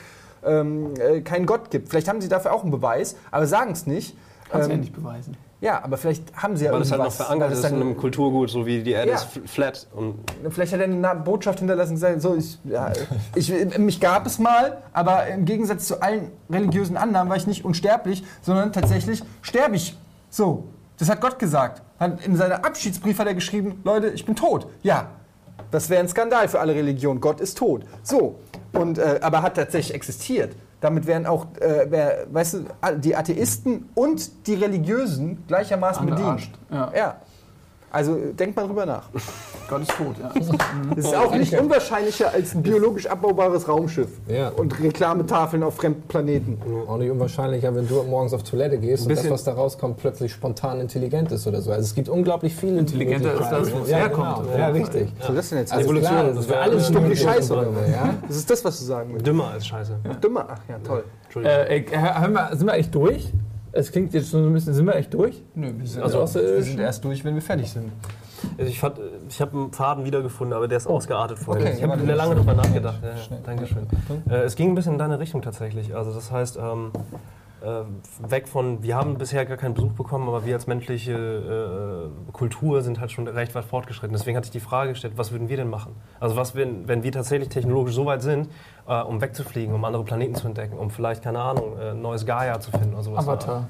ähm, 0.45 0.93
äh, 0.99 1.21
keinen 1.21 1.45
Gott 1.45 1.71
gibt. 1.71 1.89
Vielleicht 1.89 2.07
haben 2.07 2.21
sie 2.21 2.29
dafür 2.29 2.53
auch 2.53 2.61
einen 2.61 2.71
Beweis, 2.71 3.15
aber 3.31 3.47
sagen 3.47 3.71
es 3.71 3.87
nicht. 3.87 4.15
Kannst 4.49 4.67
du 4.67 4.71
ja 4.71 4.75
Ähm, 4.75 4.81
nicht 4.81 4.93
beweisen. 4.93 5.37
ja, 5.61 5.81
aber 5.83 5.95
vielleicht 5.97 6.35
haben 6.35 6.57
sie 6.57 6.65
ja 6.65 6.73
Weil 6.73 6.81
es 6.81 6.91
halt 6.91 6.99
noch 6.99 7.05
irgendwas, 7.05 7.25
verankert 7.25 7.51
ist 7.53 7.63
in 7.65 7.75
einem 7.75 7.95
Kulturgut, 7.97 8.49
so 8.49 8.65
wie 8.65 8.83
die 8.83 8.91
Erde 8.91 9.11
Ja. 9.11 9.15
ist 9.15 9.27
fl- 9.27 9.47
flat. 9.47 9.87
Und 9.95 10.15
Vielleicht 10.49 10.73
hat 10.73 10.81
er 10.81 10.85
eine 10.87 11.21
Botschaft 11.23 11.59
hinterlassen 11.59 11.91
und 11.91 11.95
gesagt, 11.95 12.21
so, 12.21 12.35
ich, 12.35 12.59
ja, 12.65 12.91
ich, 13.33 13.77
mich 13.77 13.99
gab 14.01 14.25
es 14.27 14.39
mal, 14.39 14.79
aber 14.91 15.25
im 15.27 15.45
Gegensatz 15.45 15.87
zu 15.87 16.01
allen 16.01 16.31
religiösen 16.49 16.97
Annahmen 16.97 17.29
war 17.29 17.37
ich 17.37 17.47
nicht 17.47 17.63
unsterblich, 17.63 18.23
sondern 18.41 18.73
tatsächlich 18.73 19.23
sterbe 19.41 19.77
ich. 19.77 19.97
So, 20.29 20.65
das 21.01 21.09
hat 21.09 21.19
Gott 21.19 21.39
gesagt. 21.39 21.81
Hat, 21.99 22.23
in 22.23 22.35
seinem 22.35 22.61
Abschiedsbrief 22.63 23.17
hat 23.17 23.25
er 23.25 23.33
geschrieben, 23.33 23.81
Leute, 23.83 24.09
ich 24.09 24.23
bin 24.23 24.35
tot. 24.35 24.67
Ja, 24.83 25.07
das 25.71 25.89
wäre 25.89 25.99
ein 25.99 26.07
Skandal 26.07 26.47
für 26.47 26.59
alle 26.59 26.75
Religionen. 26.75 27.19
Gott 27.19 27.41
ist 27.41 27.57
tot. 27.57 27.85
So, 28.03 28.39
und, 28.73 28.99
äh, 28.99 29.19
aber 29.23 29.41
hat 29.41 29.55
tatsächlich 29.55 29.95
existiert. 29.95 30.55
Damit 30.79 31.07
wären 31.07 31.25
auch, 31.25 31.47
äh, 31.59 31.89
wär, 31.89 32.27
weißt 32.31 32.53
du, 32.53 32.65
die 32.99 33.15
Atheisten 33.15 33.89
und 33.95 34.45
die 34.45 34.53
Religiösen 34.53 35.43
gleichermaßen 35.47 36.05
bedient. 36.05 36.51
Ja. 36.69 36.91
ja. 36.95 37.15
Also 37.93 38.15
denkt 38.37 38.55
mal 38.55 38.67
drüber 38.67 38.85
nach. 38.85 39.09
Gott 39.69 39.81
ist 39.81 39.91
tot, 39.91 40.15
ja. 40.19 40.31
Das 40.95 41.05
ist 41.05 41.15
auch 41.15 41.33
nicht 41.35 41.57
unwahrscheinlicher 41.57 42.31
als 42.33 42.53
ein 42.55 42.61
biologisch 42.63 43.05
abbaubares 43.07 43.67
Raumschiff 43.67 44.09
Ja. 44.27 44.49
und 44.49 44.77
Reklametafeln 44.81 45.63
auf 45.63 45.75
fremden 45.75 46.01
Planeten. 46.07 46.57
Auch 46.87 46.97
nicht 46.97 47.09
unwahrscheinlicher, 47.11 47.73
wenn 47.75 47.87
du 47.87 48.03
morgens 48.03 48.33
auf 48.33 48.43
Toilette 48.43 48.77
gehst 48.77 49.07
und 49.07 49.15
das, 49.15 49.29
was 49.29 49.43
da 49.43 49.53
rauskommt, 49.53 49.97
plötzlich 49.97 50.31
spontan 50.31 50.79
intelligent 50.79 51.31
ist 51.31 51.47
oder 51.47 51.61
so. 51.61 51.71
Also 51.71 51.83
es 51.83 51.95
gibt 51.95 52.09
unglaublich 52.09 52.55
viele 52.55 52.79
Intelligenter 52.79 53.33
ist 53.33 53.49
das, 53.49 53.73
wo 53.73 53.79
es 53.79 53.89
ja, 53.89 53.97
herkommt. 53.97 54.43
Genau. 54.43 54.57
Ja, 54.57 54.67
richtig. 54.67 55.09
Was 55.17 55.27
soll 55.27 55.35
das 55.35 55.49
denn 55.49 55.57
jetzt? 55.59 55.73
Also 55.73 55.85
Evolution, 55.85 56.11
klar, 56.13 56.33
das 56.33 56.49
wäre 56.49 56.59
alles 56.61 56.91
dumm 56.91 57.09
wie 57.09 57.15
Scheiße, 57.15 57.53
oder? 57.53 57.67
Ja? 57.91 58.13
das 58.27 58.37
ist 58.37 58.49
das, 58.49 58.65
was 58.65 58.79
du 58.79 58.85
sagen 58.85 59.09
willst. 59.13 59.27
dümmer 59.27 59.47
als 59.51 59.67
Scheiße. 59.67 59.99
Dümmer. 60.23 60.45
Ach 60.49 60.59
ja, 60.69 60.77
toll. 60.79 61.03
Entschuldigung. 61.25 61.57
Äh, 61.57 61.75
ey, 61.75 61.85
hören 61.91 62.33
wir, 62.33 62.49
sind 62.55 62.67
wir 62.67 62.73
echt 62.73 62.93
durch? 62.95 63.31
Es 63.73 63.91
klingt 63.91 64.13
jetzt 64.13 64.31
schon 64.31 64.43
so 64.43 64.49
ein 64.49 64.53
bisschen, 64.53 64.73
sind 64.73 64.85
wir 64.85 64.95
echt 64.95 65.13
durch? 65.13 65.41
Nö, 65.55 65.71
wir 65.77 65.87
sind, 65.87 66.03
Also 66.03 66.17
wir 66.17 66.23
außerirdischen? 66.23 66.71
sind 66.73 66.79
erst 66.81 67.03
durch, 67.05 67.23
wenn 67.23 67.35
wir 67.35 67.41
fertig 67.41 67.71
sind. 67.71 67.91
Also 68.57 68.69
ich 68.69 68.79
fand, 68.79 68.95
ich 69.29 69.39
habe 69.39 69.55
einen 69.55 69.71
Faden 69.71 70.03
wiedergefunden, 70.03 70.53
aber 70.55 70.67
der 70.67 70.77
ist 70.77 70.87
ausgeartet 70.87 71.39
vorhin. 71.39 71.67
Okay, 71.67 71.75
ich 71.77 71.83
habe 71.83 72.03
lange 72.13 72.35
drüber 72.35 72.53
nachgedacht. 72.53 72.99
Ja. 73.03 73.37
Dankeschön. 73.45 73.87
Äh, 74.29 74.41
es 74.43 74.55
ging 74.55 74.71
ein 74.71 74.75
bisschen 74.75 74.93
in 74.93 74.99
deine 74.99 75.19
Richtung 75.19 75.41
tatsächlich. 75.41 75.95
Also 75.95 76.11
das 76.11 76.31
heißt, 76.31 76.57
ähm, 76.57 76.91
äh, 76.93 76.97
weg 78.27 78.47
von, 78.47 78.83
wir 78.83 78.95
haben 78.95 79.17
bisher 79.17 79.45
gar 79.45 79.57
keinen 79.57 79.73
Besuch 79.73 79.93
bekommen, 79.93 80.27
aber 80.27 80.45
wir 80.45 80.53
als 80.55 80.67
menschliche 80.67 81.13
äh, 81.13 82.31
Kultur 82.31 82.81
sind 82.81 82.99
halt 82.99 83.11
schon 83.11 83.27
recht 83.27 83.55
weit 83.55 83.65
fortgeschritten. 83.65 84.15
Deswegen 84.15 84.37
hatte 84.37 84.45
ich 84.45 84.51
die 84.51 84.59
Frage 84.59 84.91
gestellt, 84.91 85.13
was 85.17 85.31
würden 85.31 85.49
wir 85.49 85.57
denn 85.57 85.69
machen? 85.69 85.95
Also 86.19 86.35
was, 86.35 86.55
wenn, 86.55 86.87
wenn 86.87 87.03
wir 87.03 87.11
tatsächlich 87.11 87.49
technologisch 87.49 87.93
so 87.95 88.05
weit 88.05 88.21
sind, 88.21 88.49
äh, 88.87 89.01
um 89.01 89.21
wegzufliegen, 89.21 89.73
um 89.73 89.83
andere 89.85 90.03
Planeten 90.03 90.35
zu 90.35 90.47
entdecken, 90.47 90.77
um 90.77 90.89
vielleicht, 90.89 91.23
keine 91.23 91.39
Ahnung, 91.39 91.77
äh, 91.79 91.93
neues 91.93 92.25
Gaia 92.25 92.59
zu 92.59 92.71
finden 92.71 92.93
oder 92.93 93.03
sowas. 93.03 93.27
Avatar. 93.27 93.67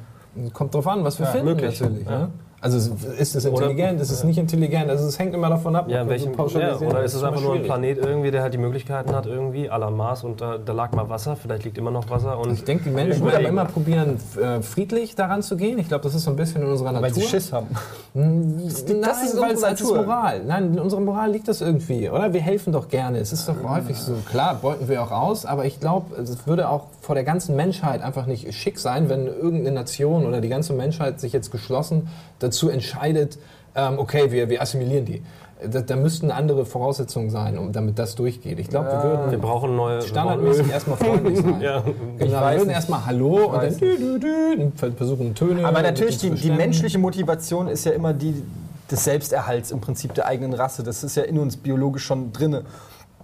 Kommt 0.53 0.73
drauf 0.73 0.87
an, 0.87 1.03
was 1.03 1.19
wir 1.19 1.25
Ja, 1.25 1.31
finden 1.33 1.47
möglich. 1.47 1.79
natürlich. 1.81 2.05
Ja. 2.05 2.19
Ne? 2.19 2.29
Also 2.63 2.77
ist 3.17 3.35
es 3.35 3.43
intelligent, 3.43 3.99
ist 3.99 4.11
es 4.11 4.23
nicht 4.23 4.37
intelligent? 4.37 4.87
Also 4.91 5.07
es 5.07 5.17
hängt 5.17 5.33
immer 5.33 5.49
davon 5.49 5.75
ab, 5.75 5.89
Ja, 5.89 6.07
welchen, 6.07 6.35
so 6.35 6.59
ja, 6.59 6.77
oder 6.77 7.03
ist 7.03 7.15
es 7.15 7.23
einfach 7.23 7.41
nur 7.41 7.55
ein. 7.55 7.63
Planet 7.63 7.97
irgendwie, 7.97 8.29
der 8.29 8.43
halt 8.43 8.53
die 8.53 8.59
Möglichkeiten 8.59 9.15
hat, 9.15 9.25
irgendwie, 9.25 9.71
à 9.71 9.79
la 9.79 9.89
Mars 9.89 10.23
und 10.23 10.41
da, 10.41 10.59
da 10.59 10.71
lag 10.71 10.91
mal 10.91 11.09
Wasser, 11.09 11.35
vielleicht 11.35 11.63
liegt 11.63 11.79
immer 11.79 11.89
noch 11.89 12.07
Wasser. 12.11 12.37
Und 12.37 12.53
Ich 12.53 12.63
denke, 12.63 12.83
die 12.83 12.91
Menschen 12.91 13.23
würden 13.23 13.37
aber 13.37 13.47
immer 13.49 13.65
probieren, 13.65 14.19
äh, 14.39 14.61
friedlich 14.61 15.15
daran 15.15 15.41
zu 15.41 15.57
gehen. 15.57 15.79
Ich 15.79 15.87
glaube, 15.87 16.03
das 16.03 16.13
ist 16.13 16.23
so 16.25 16.29
ein 16.29 16.35
bisschen 16.35 16.61
in 16.61 16.67
unserer 16.67 16.91
Natur. 16.91 17.07
Weil 17.07 17.13
sie 17.15 17.21
Schiss 17.23 17.51
haben. 17.51 17.65
Nein, 18.13 18.61
das 19.01 19.23
ist 19.23 19.41
weil 19.41 19.51
unsere 19.51 19.55
es 19.55 19.63
als. 19.63 19.83
Moral. 19.83 20.41
Nein, 20.45 20.73
in 20.73 20.79
unserer 20.79 21.01
Moral 21.01 21.31
liegt 21.31 21.47
das 21.47 21.61
irgendwie, 21.61 22.11
oder? 22.11 22.31
Wir 22.31 22.41
helfen 22.41 22.73
doch 22.73 22.89
gerne. 22.89 23.17
Es 23.17 23.33
ist 23.33 23.47
doch 23.47 23.55
häufig 23.67 23.97
so. 23.97 24.13
Klar, 24.29 24.59
beuten 24.61 24.87
wir 24.87 25.01
auch 25.01 25.11
aus, 25.11 25.47
aber 25.47 25.65
ich 25.65 25.79
glaube, 25.79 26.15
es 26.21 26.45
würde 26.45 26.69
auch 26.69 26.85
vor 27.01 27.15
der 27.15 27.23
ganzen 27.23 27.55
Menschheit 27.55 28.03
einfach 28.03 28.27
nicht 28.27 28.53
schick 28.53 28.77
sein, 28.77 29.09
wenn 29.09 29.25
irgendeine 29.25 29.71
Nation 29.71 30.27
oder 30.27 30.41
die 30.41 30.49
ganze 30.49 30.73
Menschheit 30.73 31.19
sich 31.19 31.33
jetzt 31.33 31.51
geschlossen 31.51 32.07
dazu 32.51 32.69
entscheidet, 32.69 33.39
ähm, 33.75 33.97
okay, 33.97 34.31
wir, 34.31 34.49
wir 34.49 34.61
assimilieren 34.61 35.05
die. 35.05 35.21
Da, 35.63 35.81
da 35.81 35.95
müssten 35.95 36.31
andere 36.31 36.65
Voraussetzungen 36.65 37.29
sein, 37.29 37.57
um, 37.57 37.71
damit 37.71 37.99
das 37.99 38.15
durchgeht. 38.15 38.59
Ich 38.59 38.67
glaube, 38.67 38.87
wir 38.87 39.03
wir 39.03 39.03
würden 39.03 39.41
brauchen 39.41 39.75
neue. 39.75 40.01
wir 40.01 40.07
standardmäßig 40.07 40.71
erstmal 40.71 40.97
freundlich 40.97 41.37
sein. 41.41 41.61
Ja. 41.61 41.83
Genau, 42.17 42.41
wir 42.41 42.57
würden 42.57 42.71
erstmal 42.71 43.05
Hallo 43.05 43.45
und 43.45 43.63
dann 43.63 43.77
dü, 43.77 43.97
dü, 43.97 44.19
dü, 44.19 44.91
versuchen 44.97 45.35
Töne. 45.35 45.65
Aber 45.65 45.83
natürlich, 45.83 46.17
die, 46.17 46.31
die 46.31 46.51
menschliche 46.51 46.97
Motivation 46.97 47.67
ist 47.67 47.85
ja 47.85 47.91
immer 47.91 48.13
die 48.13 48.43
des 48.89 49.03
Selbsterhalts 49.05 49.71
im 49.71 49.79
Prinzip 49.79 50.13
der 50.15 50.25
eigenen 50.25 50.53
Rasse. 50.53 50.83
Das 50.83 51.03
ist 51.03 51.15
ja 51.15 51.23
in 51.23 51.39
uns 51.39 51.57
biologisch 51.57 52.03
schon 52.03 52.33
drinne. 52.33 52.63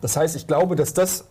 Das 0.01 0.15
heißt, 0.15 0.35
ich 0.35 0.47
glaube, 0.47 0.75
dass 0.75 0.93
das 0.93 1.25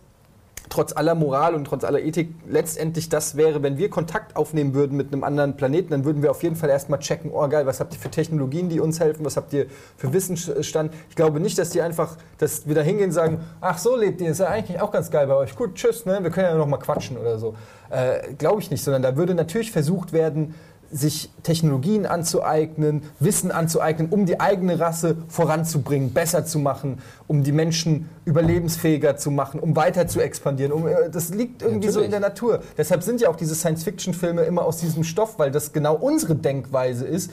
trotz 0.69 0.95
aller 0.95 1.15
Moral 1.15 1.55
und 1.55 1.65
trotz 1.65 1.83
aller 1.83 1.99
Ethik 1.99 2.29
letztendlich 2.47 3.09
das 3.09 3.37
wäre, 3.37 3.63
wenn 3.63 3.77
wir 3.77 3.89
Kontakt 3.89 4.35
aufnehmen 4.35 4.73
würden 4.73 4.97
mit 4.97 5.13
einem 5.13 5.23
anderen 5.23 5.55
Planeten, 5.57 5.91
dann 5.91 6.05
würden 6.05 6.21
wir 6.21 6.31
auf 6.31 6.43
jeden 6.43 6.55
Fall 6.55 6.69
erstmal 6.69 6.99
checken, 6.99 7.31
oh 7.33 7.47
geil, 7.47 7.65
was 7.65 7.79
habt 7.79 7.93
ihr 7.93 7.99
für 7.99 8.09
Technologien, 8.09 8.69
die 8.69 8.79
uns 8.79 8.99
helfen, 8.99 9.25
was 9.25 9.37
habt 9.37 9.53
ihr 9.53 9.67
für 9.97 10.13
Wissensstand. 10.13 10.93
Ich 11.09 11.15
glaube 11.15 11.39
nicht, 11.39 11.57
dass 11.57 11.69
die 11.69 11.81
einfach, 11.81 12.17
dass 12.37 12.67
wir 12.67 12.75
da 12.75 12.81
hingehen 12.81 13.07
und 13.07 13.13
sagen, 13.13 13.39
ach 13.61 13.77
so 13.77 13.95
lebt 13.95 14.21
ihr, 14.21 14.31
ist 14.31 14.39
ja 14.39 14.47
eigentlich 14.47 14.79
auch 14.81 14.91
ganz 14.91 15.11
geil 15.11 15.27
bei 15.27 15.35
euch. 15.35 15.55
Gut, 15.55 15.75
tschüss, 15.75 16.05
ne? 16.05 16.19
wir 16.21 16.31
können 16.31 16.47
ja 16.47 16.55
noch 16.55 16.67
mal 16.67 16.77
quatschen 16.77 17.17
oder 17.17 17.37
so. 17.39 17.55
Äh, 17.89 18.33
glaube 18.33 18.61
ich 18.61 18.69
nicht, 18.69 18.83
sondern 18.83 19.01
da 19.01 19.15
würde 19.15 19.33
natürlich 19.33 19.71
versucht 19.71 20.11
werden, 20.11 20.55
sich 20.91 21.29
Technologien 21.43 22.05
anzueignen, 22.05 23.01
Wissen 23.19 23.51
anzueignen, 23.51 24.09
um 24.09 24.25
die 24.25 24.39
eigene 24.39 24.79
Rasse 24.79 25.17
voranzubringen, 25.27 26.13
besser 26.13 26.45
zu 26.45 26.59
machen, 26.59 26.99
um 27.27 27.43
die 27.43 27.51
Menschen 27.51 28.09
überlebensfähiger 28.25 29.17
zu 29.17 29.31
machen, 29.31 29.59
um 29.59 29.75
weiter 29.75 30.07
zu 30.07 30.19
expandieren. 30.21 30.71
Um, 30.71 30.87
äh, 30.87 31.09
das 31.11 31.29
liegt 31.29 31.61
irgendwie 31.61 31.89
so 31.89 32.01
in 32.01 32.11
der 32.11 32.19
Natur. 32.19 32.61
Deshalb 32.77 33.03
sind 33.03 33.21
ja 33.21 33.29
auch 33.29 33.35
diese 33.35 33.55
Science-Fiction-Filme 33.55 34.43
immer 34.43 34.65
aus 34.65 34.77
diesem 34.77 35.03
Stoff, 35.03 35.39
weil 35.39 35.51
das 35.51 35.73
genau 35.73 35.95
unsere 35.95 36.35
Denkweise 36.35 37.05
ist, 37.05 37.31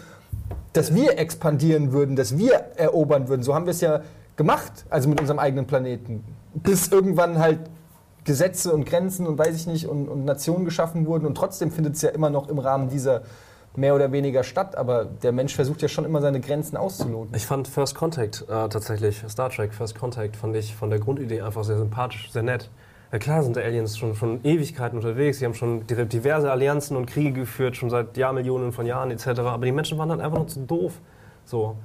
dass 0.72 0.94
wir 0.94 1.18
expandieren 1.18 1.92
würden, 1.92 2.16
dass 2.16 2.36
wir 2.36 2.55
erobern 2.76 3.28
würden. 3.28 3.42
So 3.42 3.55
haben 3.55 3.66
wir 3.66 3.70
es 3.70 3.80
ja 3.80 4.02
gemacht, 4.36 4.84
also 4.90 5.09
mit 5.09 5.20
unserem 5.20 5.38
eigenen 5.38 5.66
Planeten. 5.66 6.24
Bis 6.55 6.88
irgendwann 6.88 7.38
halt 7.38 7.61
Gesetze 8.25 8.72
und 8.72 8.87
Grenzen 8.87 9.27
und 9.27 9.39
weiß 9.39 9.55
ich 9.55 9.66
nicht 9.66 9.87
und, 9.87 10.09
und 10.09 10.25
Nationen 10.25 10.64
geschaffen 10.64 11.07
wurden 11.07 11.27
und 11.27 11.35
trotzdem 11.37 11.70
findet 11.70 11.95
es 11.97 12.03
ja 12.03 12.11
immer 12.11 12.31
noch 12.31 12.49
im 12.49 12.59
Rahmen 12.59 12.89
dieser 12.89 13.22
mehr 13.77 13.95
oder 13.95 14.12
weniger 14.12 14.45
statt, 14.45 14.77
aber 14.77 15.05
der 15.05 15.33
Mensch 15.33 15.55
versucht 15.55 15.83
ja 15.83 15.89
schon 15.89 16.05
immer 16.05 16.20
seine 16.20 16.41
Grenzen 16.41 16.77
auszuloten. 16.77 17.35
Ich 17.35 17.45
fand 17.45 17.66
First 17.66 17.97
Contact 17.97 18.43
äh, 18.49 18.68
tatsächlich, 18.68 19.25
Star 19.29 19.51
Trek 19.51 19.75
First 19.75 19.99
Contact, 19.99 20.37
fand 20.37 20.55
ich 20.55 20.75
von 20.75 20.91
der 20.91 21.01
Grundidee 21.01 21.43
einfach 21.43 21.64
sehr 21.64 21.77
sympathisch, 21.79 22.31
sehr 22.31 22.45
nett. 22.45 22.70
Ja 23.12 23.18
klar 23.18 23.43
sind 23.43 23.57
die 23.57 23.61
Aliens 23.61 23.99
schon, 23.99 24.14
schon 24.14 24.41
Ewigkeiten 24.45 24.97
unterwegs, 24.97 25.39
sie 25.41 25.45
haben 25.45 25.55
schon 25.55 25.87
di- 25.87 26.07
diverse 26.07 26.51
Allianzen 26.51 26.97
und 26.97 27.07
Kriege 27.07 27.33
geführt, 27.33 27.77
schon 27.77 27.91
seit 27.91 28.16
Jahrmillionen 28.16 28.72
von 28.72 28.87
Jahren 28.87 29.11
etc. 29.11 29.41
Aber 29.41 29.64
die 29.66 29.72
Menschen 29.72 29.99
waren 29.99 30.11
halt 30.11 30.20
einfach 30.20 30.39
nur 30.39 30.49
zu 30.49 30.61
doof. 30.61 31.01
So. 31.45 31.77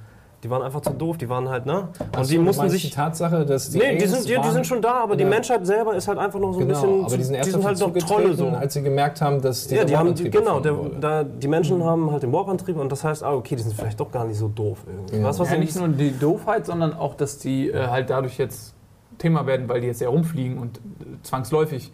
Die 0.42 0.48
waren 0.48 0.62
einfach 0.62 0.80
zu 0.80 0.90
doof, 0.94 1.18
die 1.18 1.28
waren 1.28 1.50
halt, 1.50 1.66
ne? 1.66 1.80
Und 1.80 1.90
Ach 2.16 2.24
so, 2.24 2.30
die 2.30 2.38
mussten 2.38 2.70
sich. 2.70 2.82
Die 2.82 2.90
Tatsache, 2.90 3.44
dass 3.44 3.68
die 3.70 3.78
nee, 3.78 3.98
die 3.98 4.06
sind, 4.06 4.26
die, 4.26 4.38
die 4.40 4.50
sind 4.50 4.66
schon 4.66 4.80
da, 4.80 4.94
aber 5.02 5.14
die. 5.14 5.24
Menschheit 5.26 5.66
selber 5.66 5.94
ist 5.94 6.08
halt 6.08 6.18
einfach 6.18 6.40
noch 6.40 6.52
so 6.54 6.60
ein 6.60 6.66
Genau, 6.68 6.80
bisschen. 6.80 7.04
aber 7.04 7.16
die 7.18 7.22
sind 7.24 7.34
erst 7.34 7.46
die 7.48 7.50
sind 7.52 7.64
halt 7.64 7.78
noch 7.78 7.92
Trolle 7.98 8.34
so. 8.34 8.46
als 8.48 8.72
sie 8.72 8.82
gemerkt 8.82 9.20
haben, 9.20 9.42
dass 9.42 9.70
Ja, 9.70 9.84
die 9.84 9.94
haben, 9.96 10.14
genau, 10.14 10.60
der, 10.60 10.74
da, 10.98 11.24
die 11.24 11.46
Menschen 11.46 11.84
haben 11.84 12.10
halt 12.10 12.22
den 12.22 12.32
Warp-Antrieb 12.32 12.78
und 12.78 12.90
das 12.90 13.04
heißt, 13.04 13.22
ah, 13.22 13.34
okay, 13.34 13.54
die 13.54 13.62
sind 13.62 13.74
vielleicht 13.74 14.00
doch 14.00 14.10
gar 14.10 14.24
nicht 14.24 14.38
so 14.38 14.48
doof 14.48 14.78
irgendwie. 14.86 15.16
Ja. 15.16 15.20
Du, 15.30 15.38
was 15.38 15.38
Ja, 15.50 15.54
ich- 15.54 15.60
nicht 15.60 15.76
nur 15.76 15.88
die 15.88 16.18
Doofheit, 16.18 16.64
sondern 16.64 16.94
auch, 16.94 17.14
dass 17.14 17.38
die 17.38 17.68
äh, 17.70 17.88
halt 17.88 18.08
dadurch 18.08 18.38
jetzt 18.38 18.74
Thema 19.18 19.46
werden, 19.46 19.68
weil 19.68 19.82
die 19.82 19.88
jetzt 19.88 20.00
ja 20.00 20.08
rumfliegen 20.08 20.56
und 20.58 20.78
äh, 20.78 20.80
zwangsläufig 21.22 21.92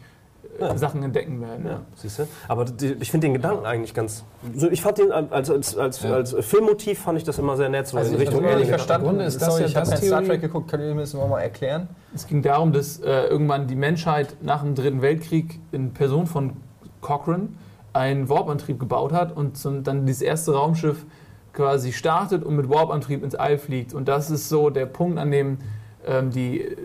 Ja. 0.59 0.77
Sachen 0.79 1.03
entdecken 1.03 1.41
werden. 1.41 1.67
Ja, 1.67 1.81
siehst 1.97 2.19
du? 2.21 2.29
Aber 2.49 2.65
die, 2.65 2.97
ich 3.01 3.11
finde 3.11 3.27
den 3.27 3.35
Gedanken 3.35 3.67
eigentlich 3.67 3.95
ganz. 3.95 4.25
So, 4.55 4.71
ich 4.71 4.81
fand 4.83 4.99
den 4.99 5.13
als, 5.13 5.51
als, 5.51 5.77
als, 5.77 6.03
Ja. 6.03 6.13
als 6.15 6.35
Filmmotiv 6.41 7.01
fand 7.01 7.19
ich 7.19 7.25
das 7.25 7.39
immer 7.39 7.57
sehr 7.57 7.69
nett, 7.69 7.87
so 7.87 7.97
Also 7.97 8.11
in 8.15 8.21
ich 8.21 8.29
Richtung 8.29 8.43
nicht 8.43 8.53
Alien. 8.53 8.69
verstanden. 8.69 9.07
Grunde 9.07 9.25
ist 9.25 9.41
das 9.41 9.49
Sorry, 9.49 9.63
ja 9.63 9.67
ich 9.69 9.77
habe 9.77 9.89
kein 9.91 9.99
Star 10.03 10.25
Trek 10.25 10.41
geguckt, 10.41 10.71
könnt 10.71 10.83
ihr 10.83 10.95
mir 10.95 11.03
das 11.03 11.15
nochmal 11.15 11.43
erklären? 11.43 11.89
Es 12.15 12.27
ging 12.27 12.43
darum, 12.43 12.73
dass 12.73 12.99
äh, 13.01 13.27
irgendwann 13.27 13.67
die 13.67 13.77
Menschheit 13.77 14.37
nach 14.43 14.63
dem 14.63 14.75
Dritten 14.75 15.03
Weltkrieg 15.03 15.61
in 15.73 15.93
Person 15.93 16.27
von 16.27 16.55
Cochrane 17.01 17.49
einen 17.93 18.29
Warp-Antrieb 18.29 18.79
gebaut 18.79 19.13
hat 19.13 19.37
und 19.37 19.57
zum, 19.57 19.83
dann 19.85 20.07
dieses 20.07 20.23
erste 20.23 20.53
Raumschiff 20.53 21.05
quasi 21.53 21.93
startet 21.93 22.45
und 22.45 22.57
mit 22.57 22.69
Warp-Antrieb 22.69 23.23
ins 23.25 23.35
All 23.35 23.57
fliegt. 23.59 23.95
Und 23.95 24.09
das 24.09 24.31
ist 24.31 24.49
so 24.49 24.69
der 24.71 24.87
Punkt, 24.87 25.19
an 25.19 25.31
dem 25.31 25.59
ähm, 26.07 26.31
die, 26.31 26.61
äh, 26.61 26.77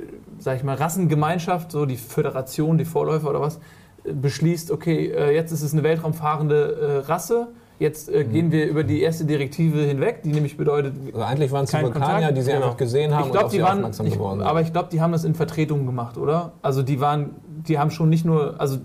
sag 0.41 0.57
ich 0.57 0.63
mal, 0.63 0.75
Rassengemeinschaft, 0.75 1.71
so 1.71 1.85
die 1.85 1.97
Föderation, 1.97 2.77
die 2.77 2.85
Vorläufer 2.85 3.29
oder 3.29 3.41
was, 3.41 3.59
äh, 4.03 4.13
beschließt, 4.13 4.71
okay, 4.71 5.07
äh, 5.11 5.33
jetzt 5.33 5.51
ist 5.51 5.61
es 5.61 5.73
eine 5.73 5.83
weltraumfahrende 5.83 7.03
äh, 7.05 7.07
Rasse, 7.07 7.47
jetzt 7.79 8.09
äh, 8.09 8.23
Mhm. 8.23 8.31
gehen 8.33 8.51
wir 8.51 8.67
über 8.67 8.83
die 8.83 9.01
erste 9.01 9.25
Direktive 9.25 9.79
hinweg, 9.79 10.23
die 10.23 10.31
nämlich 10.33 10.57
bedeutet, 10.57 10.93
Also 11.13 11.25
eigentlich 11.25 11.51
waren 11.51 11.63
es 11.65 11.71
die 11.71 11.81
Vulkanier, 11.81 12.31
die 12.31 12.41
sie 12.41 12.51
genau. 12.51 12.65
einfach 12.65 12.77
gesehen 12.77 13.13
haben 13.13 13.25
ich 13.27 13.31
glaube, 13.31 13.37
und 13.39 13.45
auf 13.45 13.51
die 13.51 13.57
sie 13.57 13.63
waren, 13.63 13.77
aufmerksam 13.77 14.05
ich, 14.07 14.13
geworden 14.13 14.39
sind. 14.39 14.47
aber 14.47 14.61
ich 14.61 14.73
glaube, 14.73 14.89
die 14.91 15.01
haben 15.01 15.11
das 15.11 15.23
in 15.23 15.35
Vertretungen 15.35 15.85
gemacht, 15.85 16.17
oder? 16.17 16.53
Also 16.61 16.81
die 16.83 16.99
waren, 16.99 17.35
die 17.67 17.77
haben 17.79 17.91
schon 17.91 18.09
nicht 18.09 18.25
nur, 18.25 18.55
also 18.59 18.79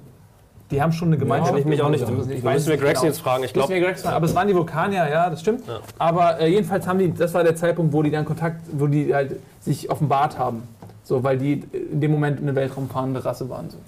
die 0.71 0.83
haben 0.83 0.93
schon 0.93 1.09
eine 1.09 1.19
Gemeinschaft. 1.19 1.53
Kenn 1.53 1.61
ich 1.61 1.65
mich 1.67 1.83
auch 1.83 1.91
nicht. 1.91 2.03
Ich 2.03 2.43
weiß 2.45 2.67
müssen 2.67 2.71
wir 2.71 2.77
Grex 2.77 3.01
genau. 3.01 3.13
jetzt 3.13 3.21
fragen. 3.21 3.45
Ich 3.45 3.53
glaube. 3.53 3.73
Aber 4.05 4.27
es 4.27 4.35
waren 4.35 4.49
die 4.49 4.55
Vulkanier, 4.55 5.09
ja, 5.09 5.31
das 5.31 5.41
stimmt. 5.41 5.67
Ja. 5.67 5.79
Aber 5.99 6.41
äh, 6.41 6.49
jedenfalls 6.49 6.89
haben 6.89 6.99
die, 6.99 7.15
das 7.15 7.33
war 7.35 7.45
der 7.45 7.55
Zeitpunkt, 7.55 7.93
wo 7.93 8.03
die 8.03 8.11
dann 8.11 8.25
Kontakt, 8.25 8.63
wo 8.73 8.89
die 8.89 9.15
halt 9.15 9.37
sich 9.61 9.91
offenbart 9.91 10.39
haben. 10.39 10.65
So, 11.09 11.23
weil 11.23 11.39
die 11.39 11.63
in 11.73 12.01
dem 12.01 12.11
Moment 12.11 12.41
eine 12.41 12.57
weltraumfahrende 12.57 13.25
Rasse 13.25 13.49
waren. 13.49 13.71
So. 13.71 13.79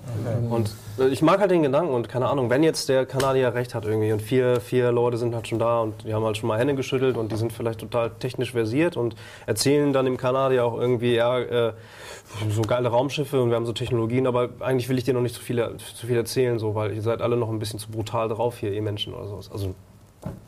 Und 0.55 0.71
äh, 1.01 1.09
ich 1.09 1.21
mag 1.21 1.41
halt 1.41 1.51
den 1.51 1.65
Gedanken 1.65 1.93
und 1.93 2.09
keine 2.09 2.29
Ahnung, 2.29 2.49
wenn 2.49 2.63
jetzt 2.63 2.89
der 2.89 3.07
Kanadier 3.07 3.55
recht 3.55 3.75
hat 3.75 3.85
irgendwie 3.85 4.13
und 4.13 4.23
vier, 4.23 4.61
vier 4.61 4.93
Leute 4.93 5.17
sind 5.17 5.35
halt 5.35 5.49
schon 5.49 5.59
da 5.59 5.81
und 5.81 6.05
die 6.05 6.15
haben 6.15 6.25
halt 6.25 6.37
schon 6.37 6.47
mal 6.47 6.61
Hände 6.61 6.77
geschüttelt 6.77 7.17
und 7.17 7.33
die 7.33 7.37
sind 7.37 7.53
vielleicht 7.53 7.81
total 7.81 8.13
technisch 8.21 8.53
versiert 8.53 8.97
und 8.97 9.17
erzählen 9.47 9.93
dann 9.93 10.05
dem 10.05 10.17
Kanadier 10.17 10.65
auch 10.65 10.79
irgendwie, 10.79 11.17
ja, 11.17 11.41
äh, 11.41 11.73
so 12.51 12.63
geile 12.63 12.89
Raumschiffe 12.89 13.43
und 13.43 13.49
wir 13.49 13.57
haben 13.57 13.67
so 13.67 13.73
Technologien, 13.73 14.29
aber 14.29 14.51
eigentlich 14.61 14.89
will 14.89 14.97
ich 14.97 15.03
dir 15.03 15.15
noch 15.15 15.21
nicht 15.21 15.35
zu 15.35 15.41
viel, 15.41 15.75
zu 15.77 16.07
viel 16.07 16.17
erzählen, 16.17 16.61
so, 16.61 16.77
weil 16.77 16.95
ihr 16.95 17.03
seid 17.03 17.21
alle 17.21 17.37
noch 17.37 17.49
ein 17.49 17.59
bisschen 17.59 17.81
zu 17.81 17.91
brutal 17.91 18.29
drauf 18.29 18.59
hier, 18.59 18.73
ihr 18.73 18.83
Menschen 18.83 19.13
oder 19.13 19.27
sowas. 19.27 19.51
Also 19.51 19.75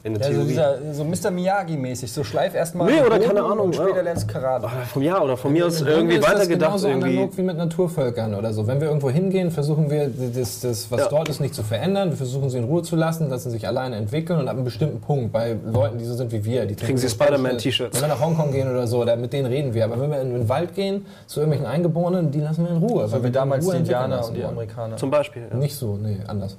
in 0.02 0.14
der 0.14 0.22
Ja, 0.22 0.28
so, 0.28 0.32
Theorie. 0.32 0.48
dieser, 0.48 0.94
so 0.94 1.04
Mr. 1.04 1.30
Miyagi-mäßig, 1.30 2.10
so 2.12 2.24
schleif 2.24 2.54
erstmal 2.54 2.90
Nee, 2.90 3.00
oder 3.00 3.10
Boden 3.16 3.22
keine 3.28 3.42
Ahnung, 3.42 3.66
und 3.66 3.74
später 3.76 3.96
ja. 3.96 4.02
lernst 4.02 4.28
du 4.28 4.32
Karate. 4.32 4.68
Vom 4.92 5.02
Jahr 5.02 5.22
oder 5.22 5.36
von 5.36 5.52
mir 5.52 5.66
aus 5.66 5.80
irgendwie 5.80 6.16
ist 6.16 6.24
das 6.24 6.32
weitergedacht. 6.34 6.68
genauso 6.68 6.88
Irgendwie. 6.88 7.08
analog 7.16 7.36
wie 7.36 7.42
mit 7.42 7.56
Naturvölkern 7.56 8.34
oder 8.34 8.52
so. 8.52 8.66
Wenn 8.66 8.80
wir 8.80 8.88
irgendwo 8.88 9.10
hingehen, 9.10 9.50
versuchen 9.50 9.90
wir, 9.90 10.08
das, 10.08 10.60
das 10.60 10.90
was 10.90 11.00
Ja. 11.02 11.08
dort 11.08 11.28
ist, 11.28 11.40
nicht 11.40 11.54
zu 11.54 11.62
verändern. 11.62 12.10
Wir 12.10 12.16
versuchen 12.16 12.50
sie 12.50 12.58
in 12.58 12.64
Ruhe 12.64 12.82
zu 12.82 12.96
lassen, 12.96 13.28
lassen 13.28 13.50
sich 13.50 13.66
alleine 13.66 13.96
entwickeln 13.96 14.38
und 14.40 14.48
ab 14.48 14.56
einem 14.56 14.64
bestimmten 14.64 15.00
Punkt, 15.00 15.32
bei 15.32 15.56
Leuten, 15.70 15.98
die 15.98 16.04
so 16.04 16.14
sind 16.14 16.32
wie 16.32 16.44
wir, 16.44 16.66
die 16.66 16.74
Kriegen 16.74 16.98
sie 16.98 17.08
Spider-Man-T-Shirts. 17.08 18.00
Wenn 18.02 18.08
wir 18.08 18.14
nach 18.14 18.20
Hongkong 18.24 18.50
gehen 18.52 18.68
oder 18.70 18.86
so, 18.86 19.04
da, 19.04 19.14
mit 19.16 19.32
denen 19.32 19.46
reden 19.46 19.72
wir. 19.74 19.84
Aber 19.84 20.00
wenn 20.00 20.10
wir 20.10 20.20
in 20.20 20.32
den 20.32 20.48
Wald 20.48 20.74
gehen, 20.74 21.06
zu 21.26 21.40
irgendwelchen 21.40 21.70
Eingeborenen, 21.72 22.30
die 22.30 22.40
lassen 22.40 22.64
wir 22.64 22.70
in 22.74 22.78
Ruhe. 22.78 23.06
So 23.06 23.18
wie 23.18 23.24
wir 23.24 23.30
damals 23.30 23.68
die 23.68 23.76
Indianer 23.76 24.26
und 24.26 24.34
die 24.36 24.40
ja. 24.40 24.48
Amerikaner. 24.48 24.96
Zum 24.96 25.10
Beispiel. 25.10 25.42
Ja. 25.50 25.56
Nicht 25.56 25.76
so, 25.76 25.96
nee, 25.96 26.18
anders. 26.26 26.56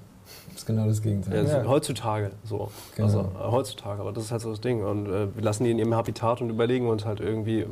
Das 0.75 0.93
ist 0.93 1.01
genau 1.03 1.15
das 1.15 1.23
Gegenteil. 1.31 1.47
Ja, 1.47 1.63
Ja. 1.63 1.67
Heutzutage 1.69 2.31
so. 2.43 2.69
Genau. 2.95 3.07
Also 3.07 3.19
äh, 3.19 3.51
heutzutage, 3.51 4.01
aber 4.01 4.11
das 4.11 4.25
ist 4.25 4.31
halt 4.31 4.41
so 4.41 4.49
das 4.51 4.61
Ding. 4.61 4.83
Und 4.83 5.07
äh, 5.07 5.27
wir 5.35 5.43
lassen 5.43 5.63
die 5.63 5.71
in 5.71 5.79
ihrem 5.79 5.93
Habitat 5.95 6.41
und 6.41 6.49
überlegen 6.49 6.87
uns 6.87 7.05
halt 7.05 7.19
irgendwie, 7.19 7.65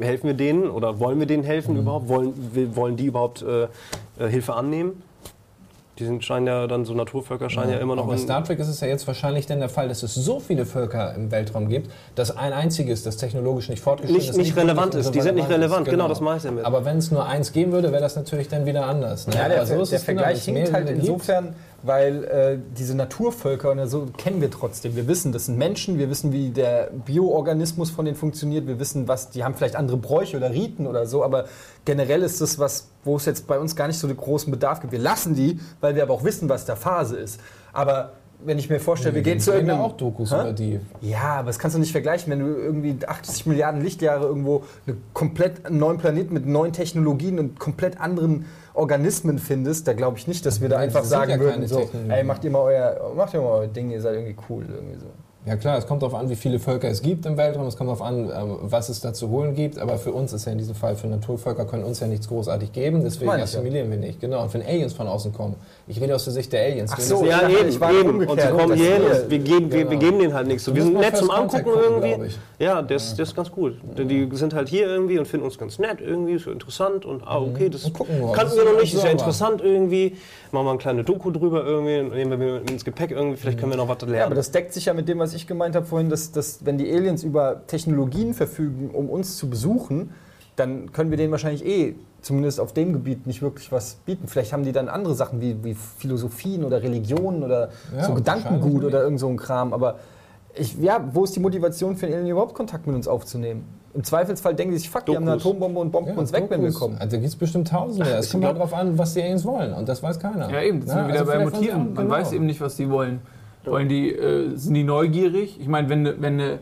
helfen 0.00 0.26
wir 0.26 0.34
denen 0.34 0.68
oder 0.70 0.98
wollen 1.00 1.18
wir 1.20 1.26
denen 1.26 1.44
helfen 1.44 1.74
Mhm. 1.74 1.80
überhaupt? 1.80 2.08
Wollen, 2.08 2.50
wir- 2.52 2.74
wollen 2.76 2.96
die 2.96 3.06
überhaupt 3.06 3.42
äh, 3.42 3.64
äh, 3.64 4.28
Hilfe 4.28 4.54
annehmen? 4.54 5.02
Die 5.98 6.04
sind, 6.04 6.22
scheinen 6.26 6.46
ja 6.46 6.66
dann 6.66 6.84
so 6.84 6.92
Naturvölker 6.92 7.48
scheinen 7.48 7.70
ja, 7.72 7.78
immer 7.78 7.96
noch 7.96 8.06
bei 8.06 8.12
in, 8.12 8.18
Star 8.18 8.44
Trek 8.44 8.58
ist 8.58 8.68
es 8.68 8.80
ja 8.80 8.86
jetzt 8.86 9.06
wahrscheinlich 9.06 9.46
denn 9.46 9.60
der 9.60 9.70
Fall, 9.70 9.88
dass 9.88 10.02
es 10.02 10.14
so 10.14 10.40
viele 10.40 10.66
Völker 10.66 11.14
im 11.14 11.30
Weltraum 11.30 11.70
gibt, 11.70 11.90
dass 12.16 12.36
ein 12.36 12.52
einziges, 12.52 13.02
das 13.02 13.16
technologisch 13.16 13.70
nicht 13.70 13.82
fortgeschritten 13.82 14.18
nicht, 14.20 14.28
ist, 14.28 14.36
nicht 14.36 14.54
relevant 14.58 14.94
ist. 14.94 15.14
Die 15.14 15.22
sind 15.22 15.36
nicht 15.36 15.48
relevant 15.48 15.86
ist. 15.88 15.92
genau, 15.92 16.06
das 16.06 16.20
mache 16.20 16.36
ich 16.36 16.42
damit. 16.42 16.66
Aber 16.66 16.84
wenn 16.84 16.98
es 16.98 17.10
nur 17.10 17.24
eins 17.24 17.50
geben 17.54 17.72
würde, 17.72 17.92
wäre 17.92 18.02
das 18.02 18.14
natürlich 18.14 18.48
dann 18.48 18.66
wieder 18.66 18.84
anders. 18.84 19.26
Ne? 19.26 19.36
Ja, 19.36 19.48
der, 19.48 19.56
Aber 19.56 19.66
so 19.66 19.80
ist 19.80 19.90
der 19.92 19.98
es 20.00 20.04
genau, 20.04 20.20
Vergleich 20.20 20.44
hinkt 20.44 20.70
halt 20.74 20.90
insofern, 20.90 21.54
weil 21.82 22.24
äh, 22.24 22.58
diese 22.76 22.94
Naturvölker 22.94 23.70
und 23.70 23.86
so 23.86 24.08
kennen 24.16 24.40
wir 24.40 24.50
trotzdem. 24.50 24.96
Wir 24.96 25.06
wissen, 25.08 25.32
das 25.32 25.46
sind 25.46 25.58
Menschen, 25.58 25.98
wir 25.98 26.10
wissen, 26.10 26.32
wie 26.32 26.50
der 26.50 26.90
Bioorganismus 27.04 27.90
von 27.90 28.04
denen 28.04 28.16
funktioniert, 28.16 28.66
wir 28.66 28.80
wissen, 28.80 29.08
was, 29.08 29.30
die 29.30 29.44
haben 29.44 29.54
vielleicht 29.54 29.76
andere 29.76 29.96
Bräuche 29.96 30.36
oder 30.36 30.50
Riten 30.50 30.86
oder 30.86 31.06
so, 31.06 31.22
aber 31.24 31.46
generell 31.84 32.22
ist 32.22 32.40
das 32.40 32.58
was, 32.58 32.88
wo 33.04 33.16
es 33.16 33.24
jetzt 33.24 33.46
bei 33.46 33.58
uns 33.58 33.76
gar 33.76 33.86
nicht 33.86 33.98
so 33.98 34.08
den 34.08 34.16
großen 34.16 34.50
Bedarf 34.50 34.80
gibt. 34.80 34.92
Wir 34.92 34.98
lassen 34.98 35.34
die, 35.34 35.60
weil 35.80 35.94
wir 35.94 36.02
aber 36.02 36.14
auch 36.14 36.24
wissen, 36.24 36.48
was 36.48 36.64
da 36.64 36.76
Phase 36.76 37.16
ist. 37.16 37.40
Aber 37.72 38.12
wenn 38.44 38.58
ich 38.58 38.68
mir 38.68 38.80
vorstelle, 38.80 39.14
wir 39.14 39.22
gehen 39.22 39.40
zu 39.40 39.52
irgendeinem... 39.52 39.80
auch 39.80 39.96
Dokus 39.96 40.32
Hä? 40.32 40.40
über 40.40 40.52
die. 40.52 40.80
Ja, 41.00 41.36
aber 41.36 41.48
das 41.48 41.58
kannst 41.58 41.76
du 41.76 41.80
nicht 41.80 41.92
vergleichen, 41.92 42.30
wenn 42.30 42.40
du 42.40 42.46
irgendwie 42.46 42.96
80 43.06 43.46
Milliarden 43.46 43.80
Lichtjahre 43.82 44.26
irgendwo 44.26 44.64
einen 44.86 45.02
komplett 45.12 45.70
neuen 45.70 45.98
Planeten 45.98 46.34
mit 46.34 46.46
neuen 46.46 46.72
Technologien 46.72 47.38
und 47.38 47.58
komplett 47.58 48.00
anderen 48.00 48.46
Organismen 48.76 49.38
findest. 49.38 49.88
Da 49.88 49.92
glaube 49.92 50.18
ich 50.18 50.26
nicht, 50.26 50.44
dass 50.46 50.60
wir 50.60 50.68
da 50.68 50.78
einfach 50.78 51.04
sagen 51.04 51.30
ja 51.30 51.40
würden, 51.40 51.66
so, 51.66 51.88
ey, 52.08 52.22
macht 52.24 52.44
ihr 52.44 52.50
mal 52.50 52.60
euer, 52.60 53.12
macht 53.16 53.34
ihr 53.34 53.40
mal 53.40 53.60
euer 53.60 53.66
Ding, 53.66 53.90
ihr 53.90 54.00
seid 54.00 54.14
irgendwie 54.14 54.36
cool. 54.48 54.64
Irgendwie 54.68 54.98
so. 54.98 55.06
Ja 55.46 55.54
klar, 55.54 55.78
es 55.78 55.86
kommt 55.86 56.02
darauf 56.02 56.18
an, 56.18 56.28
wie 56.28 56.34
viele 56.34 56.58
Völker 56.58 56.88
es 56.88 57.02
gibt 57.02 57.24
im 57.24 57.36
Weltraum, 57.36 57.68
es 57.68 57.76
kommt 57.76 57.86
darauf 57.86 58.02
an, 58.02 58.30
ähm, 58.34 58.58
was 58.62 58.88
es 58.88 59.00
da 59.00 59.14
zu 59.14 59.30
holen 59.30 59.54
gibt, 59.54 59.78
aber 59.78 59.96
für 59.96 60.12
uns 60.12 60.32
ist 60.32 60.44
ja 60.44 60.50
in 60.50 60.58
diesem 60.58 60.74
Fall, 60.74 60.96
für 60.96 61.06
Naturvölker 61.06 61.64
können 61.66 61.84
uns 61.84 62.00
ja 62.00 62.08
nichts 62.08 62.26
großartig 62.26 62.72
geben, 62.72 63.04
deswegen 63.04 63.30
ja. 63.30 63.44
assimilieren 63.44 63.88
wir 63.88 63.96
nicht. 63.96 64.20
Genau, 64.20 64.42
und 64.42 64.52
wenn 64.52 64.62
Aliens 64.62 64.92
von 64.92 65.06
außen 65.06 65.32
kommen, 65.32 65.54
ich 65.88 66.00
rede 66.00 66.14
aus 66.14 66.24
der 66.24 66.32
Sicht 66.32 66.52
der 66.52 66.64
Aliens. 66.64 66.90
Ach 66.92 66.98
so, 67.00 67.24
ja, 67.24 67.48
eben, 67.48 67.68
ich 67.68 67.80
war 67.80 67.92
eben. 67.92 68.26
Und 68.26 68.40
sie 68.40 68.48
kommen 68.48 68.74
hierhin 68.74 69.02
wir- 69.28 69.38
geben, 69.38 69.70
wir, 69.70 69.78
wir 69.78 69.84
Genau. 69.86 69.98
geben 70.00 70.18
denen 70.18 70.34
halt 70.34 70.48
nichts. 70.48 70.64
So, 70.64 70.74
wir 70.74 70.82
sind 70.82 70.94
nett 70.98 71.16
zum 71.16 71.30
Angucken 71.30 71.62
gucken, 71.64 71.80
irgendwie. 72.04 72.34
Ja, 72.58 72.82
das, 72.82 73.14
das 73.14 73.28
ist 73.28 73.36
ganz 73.36 73.50
gut. 73.52 73.74
Denn 73.96 74.08
Die 74.08 74.28
sind 74.32 74.52
halt 74.52 74.68
hier 74.68 74.86
irgendwie 74.86 75.18
und 75.18 75.26
finden 75.28 75.46
uns 75.46 75.56
ganz 75.58 75.78
nett 75.78 76.00
irgendwie, 76.00 76.32
ist 76.32 76.44
so 76.44 76.50
interessant 76.50 77.04
und 77.04 77.22
ah, 77.24 77.38
okay, 77.40 77.68
das 77.68 77.84
kannten 77.84 78.20
Das 78.34 78.56
wir 78.56 78.62
ist 78.62 78.72
noch 78.72 78.80
nicht, 78.80 78.94
ist 78.94 79.04
ja 79.04 79.10
interessant 79.10 79.60
irgendwie. 79.62 80.16
Machen 80.50 80.64
wir 80.66 80.70
eine 80.70 80.78
kleine 80.78 81.04
Doku 81.04 81.30
drüber 81.30 81.64
irgendwie, 81.64 82.16
nehmen 82.16 82.40
wir 82.40 82.60
mit 82.60 82.70
ins 82.70 82.84
Gepäck 82.84 83.10
irgendwie, 83.12 83.36
vielleicht 83.36 83.58
können 83.60 83.70
wir 83.70 83.76
noch 83.76 83.88
was 83.88 84.00
lernen. 84.02 84.14
Ja, 84.16 84.26
aber 84.26 84.34
das 84.34 84.50
deckt 84.50 84.72
sich 84.72 84.86
ja 84.86 84.94
mit 84.94 85.08
dem, 85.08 85.18
was 85.20 85.34
ich 85.34 85.46
gemeint 85.46 85.76
habe 85.76 85.86
vorhin, 85.86 86.08
dass, 86.10 86.32
dass 86.32 86.64
wenn 86.64 86.78
die 86.78 86.92
Aliens 86.92 87.22
über 87.22 87.62
Technologien 87.66 88.34
verfügen, 88.34 88.90
um 88.92 89.08
uns 89.08 89.36
zu 89.36 89.48
besuchen, 89.48 90.10
dann 90.56 90.90
können 90.92 91.10
wir 91.10 91.16
denen 91.18 91.30
wahrscheinlich 91.32 91.64
eh, 91.64 91.94
zumindest 92.22 92.58
auf 92.60 92.72
dem 92.72 92.92
Gebiet, 92.92 93.26
nicht 93.26 93.42
wirklich 93.42 93.70
was 93.72 93.96
bieten. 94.04 94.26
Vielleicht 94.28 94.52
haben 94.52 94.64
die 94.64 94.72
dann 94.72 94.88
andere 94.88 95.14
Sachen 95.14 95.40
wie, 95.40 95.62
wie 95.62 95.74
Philosophien 95.74 96.64
oder 96.64 96.82
Religionen 96.82 97.42
oder 97.42 97.70
Ja, 97.96 98.04
so 98.04 98.14
Gedankengut 98.14 98.84
oder 98.84 99.02
irgend 99.02 99.20
so 99.20 99.28
ein 99.28 99.36
Kram. 99.36 99.72
Aber 99.72 99.96
ich, 100.54 100.76
ja, 100.78 101.04
wo 101.12 101.24
ist 101.24 101.36
die 101.36 101.40
Motivation 101.40 101.96
für 101.96 102.06
einen 102.06 102.14
Alien 102.16 102.30
überhaupt 102.30 102.54
Kontakt 102.54 102.86
mit 102.86 102.96
uns 102.96 103.06
aufzunehmen? 103.06 103.64
Im 103.94 104.04
Zweifelsfall 104.04 104.54
denken 104.54 104.72
die 104.72 104.78
sich, 104.78 104.90
fuck, 104.90 105.06
die 105.06 105.14
haben 105.16 105.22
eine 105.22 105.32
Dokus. 105.32 105.46
Atombombe 105.46 105.80
und 105.80 105.90
bomben 105.92 106.10
Ja, 106.12 106.18
uns 106.18 106.32
weg, 106.32 106.46
wenn 106.48 106.60
wir 106.60 106.68
Dokus. 106.68 106.80
kommen. 106.80 106.96
Also 106.98 107.10
da 107.12 107.16
gibt 107.16 107.28
es 107.28 107.36
bestimmt 107.36 107.68
Tausende. 107.68 108.10
Es 108.10 108.30
kommt 108.30 108.44
halt 108.44 108.56
darauf 108.56 108.74
an, 108.74 108.98
was 108.98 109.14
die 109.14 109.22
Aliens 109.22 109.44
wollen 109.44 109.72
und 109.72 109.88
das 109.88 110.02
weiß 110.02 110.18
keiner. 110.18 110.50
Ja, 110.50 110.60
eben, 110.62 110.80
das 110.80 110.90
sind 110.90 110.98
Ja, 110.98 111.04
wir 111.04 111.08
wieder 111.14 111.20
also 111.20 111.32
bei 111.32 111.44
Motiven. 111.44 111.84
Man 111.94 111.94
genau. 111.94 112.10
weiß 112.10 112.32
eben 112.32 112.46
nicht, 112.46 112.60
was 112.60 112.76
die 112.76 112.90
wollen. 112.90 113.20
Wollen 113.64 113.88
die, 113.88 114.10
äh, 114.12 114.54
sind 114.56 114.74
die 114.74 114.84
neugierig? 114.84 115.58
Ich 115.60 115.66
meine, 115.68 115.88
wenn, 115.88 116.20
wenn 116.22 116.38
äh, 116.40 116.58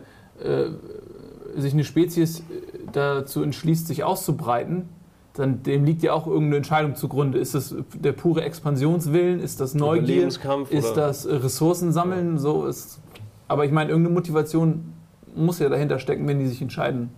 sich 1.57 1.73
eine 1.73 1.83
Spezies 1.83 2.39
äh, 2.39 2.43
dazu 2.91 3.43
entschließt, 3.43 3.87
sich 3.87 4.03
auszubreiten, 4.03 4.89
dann 5.35 5.63
dem 5.63 5.83
liegt 5.85 6.01
ja 6.03 6.13
auch 6.13 6.27
irgendeine 6.27 6.57
Entscheidung 6.57 6.95
zugrunde. 6.95 7.37
Ist 7.39 7.53
das 7.55 7.75
der 7.93 8.13
pure 8.13 8.43
Expansionswillen? 8.43 9.39
Ist 9.39 9.59
das 9.61 9.75
Neugier? 9.75 10.27
Ist 10.27 10.45
oder- 10.45 10.93
das 10.95 11.25
äh, 11.25 11.35
Ressourcen 11.35 11.91
sammeln? 11.91 12.37
So 12.37 12.65
ist, 12.65 12.99
aber 13.47 13.65
ich 13.65 13.71
meine, 13.71 13.89
irgendeine 13.91 14.15
Motivation 14.15 14.93
muss 15.35 15.59
ja 15.59 15.67
dahinter 15.69 15.99
stecken, 15.99 16.27
wenn 16.27 16.39
die 16.39 16.47
sich 16.47 16.61
entscheiden, 16.61 17.09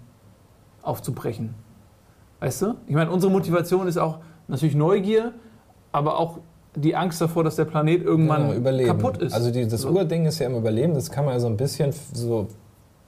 aufzubrechen. 0.82 1.54
Weißt 2.40 2.62
du? 2.64 2.76
Ich 2.88 2.96
meine, 2.96 3.12
unsere 3.12 3.32
Motivation 3.32 3.88
ist 3.88 3.98
auch, 3.98 4.20
Natürlich 4.50 4.76
Neugier, 4.76 5.34
aber 5.92 6.18
auch 6.18 6.38
die 6.74 6.96
Angst 6.96 7.20
davor, 7.20 7.44
dass 7.44 7.58
der 7.58 7.66
Planet 7.66 8.02
irgendwann 8.02 8.44
Genau, 8.44 8.54
überleben. 8.54 8.88
kaputt 8.98 9.18
ist. 9.18 9.34
Also 9.34 9.52
die, 9.52 9.68
das 9.68 9.82
So. 9.82 9.90
Urding 9.90 10.26
ist 10.26 10.40
ja 10.40 10.48
im 10.48 10.56
Überleben, 10.56 10.94
das 10.94 11.12
kann 11.12 11.26
man 11.26 11.34
ja 11.34 11.40
so 11.42 11.48
ein 11.48 11.58
bisschen 11.58 11.92
so 12.14 12.48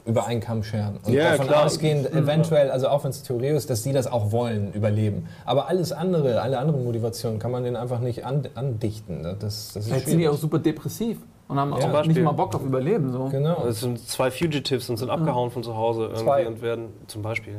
über 0.06 0.26
einen 0.26 0.40
Kamm 0.42 0.64
scheren. 0.64 0.98
Und 1.04 1.14
Ja, 1.14 1.32
davon 1.32 1.48
klar. 1.48 1.66
ausgehend, 1.66 2.12
eventuell, 2.14 2.72
also 2.72 2.88
auch 2.88 3.04
wenn 3.04 3.12
es 3.12 3.22
Theorie 3.24 3.48
ist, 3.50 3.70
dass 3.70 3.84
die 3.84 3.92
das 3.94 4.08
auch 4.08 4.32
wollen, 4.32 4.74
überleben. 4.74 5.28
Aber 5.46 5.68
alles 5.68 5.92
andere, 5.92 6.42
alle 6.42 6.58
anderen 6.60 6.84
Motivationen 6.86 7.38
kann 7.40 7.52
man 7.52 7.64
denen 7.64 7.76
einfach 7.76 8.00
nicht 8.00 8.26
an, 8.26 8.48
andichten. 8.56 9.24
Das, 9.24 9.40
das 9.40 9.76
ist 9.76 9.88
Vielleicht 9.88 10.08
sind 10.08 10.20
die 10.20 10.28
auch 10.28 10.38
super 10.38 10.58
depressiv 10.60 11.18
und 11.48 11.60
haben 11.60 11.72
Ja. 11.72 11.76
auch 11.76 11.80
Zum 11.82 11.90
nicht 11.92 12.02
Beispiel. 12.08 12.24
mal 12.24 12.32
Bock 12.32 12.56
auf 12.56 12.64
Überleben. 12.64 13.12
So. 13.12 13.26
Genau. 13.26 13.66
Es 13.68 13.82
sind 13.82 14.00
zwei 14.08 14.32
Fugitives 14.32 14.90
und 14.90 14.98
sind 14.98 15.10
abgehauen 15.10 15.52
von 15.52 15.64
zu 15.64 15.76
Hause 15.76 16.04
irgendwie 16.04 16.24
Zwei. 16.24 16.48
und 16.48 16.62
werden 16.62 16.86
zum 17.08 17.22
Beispiel. 17.22 17.56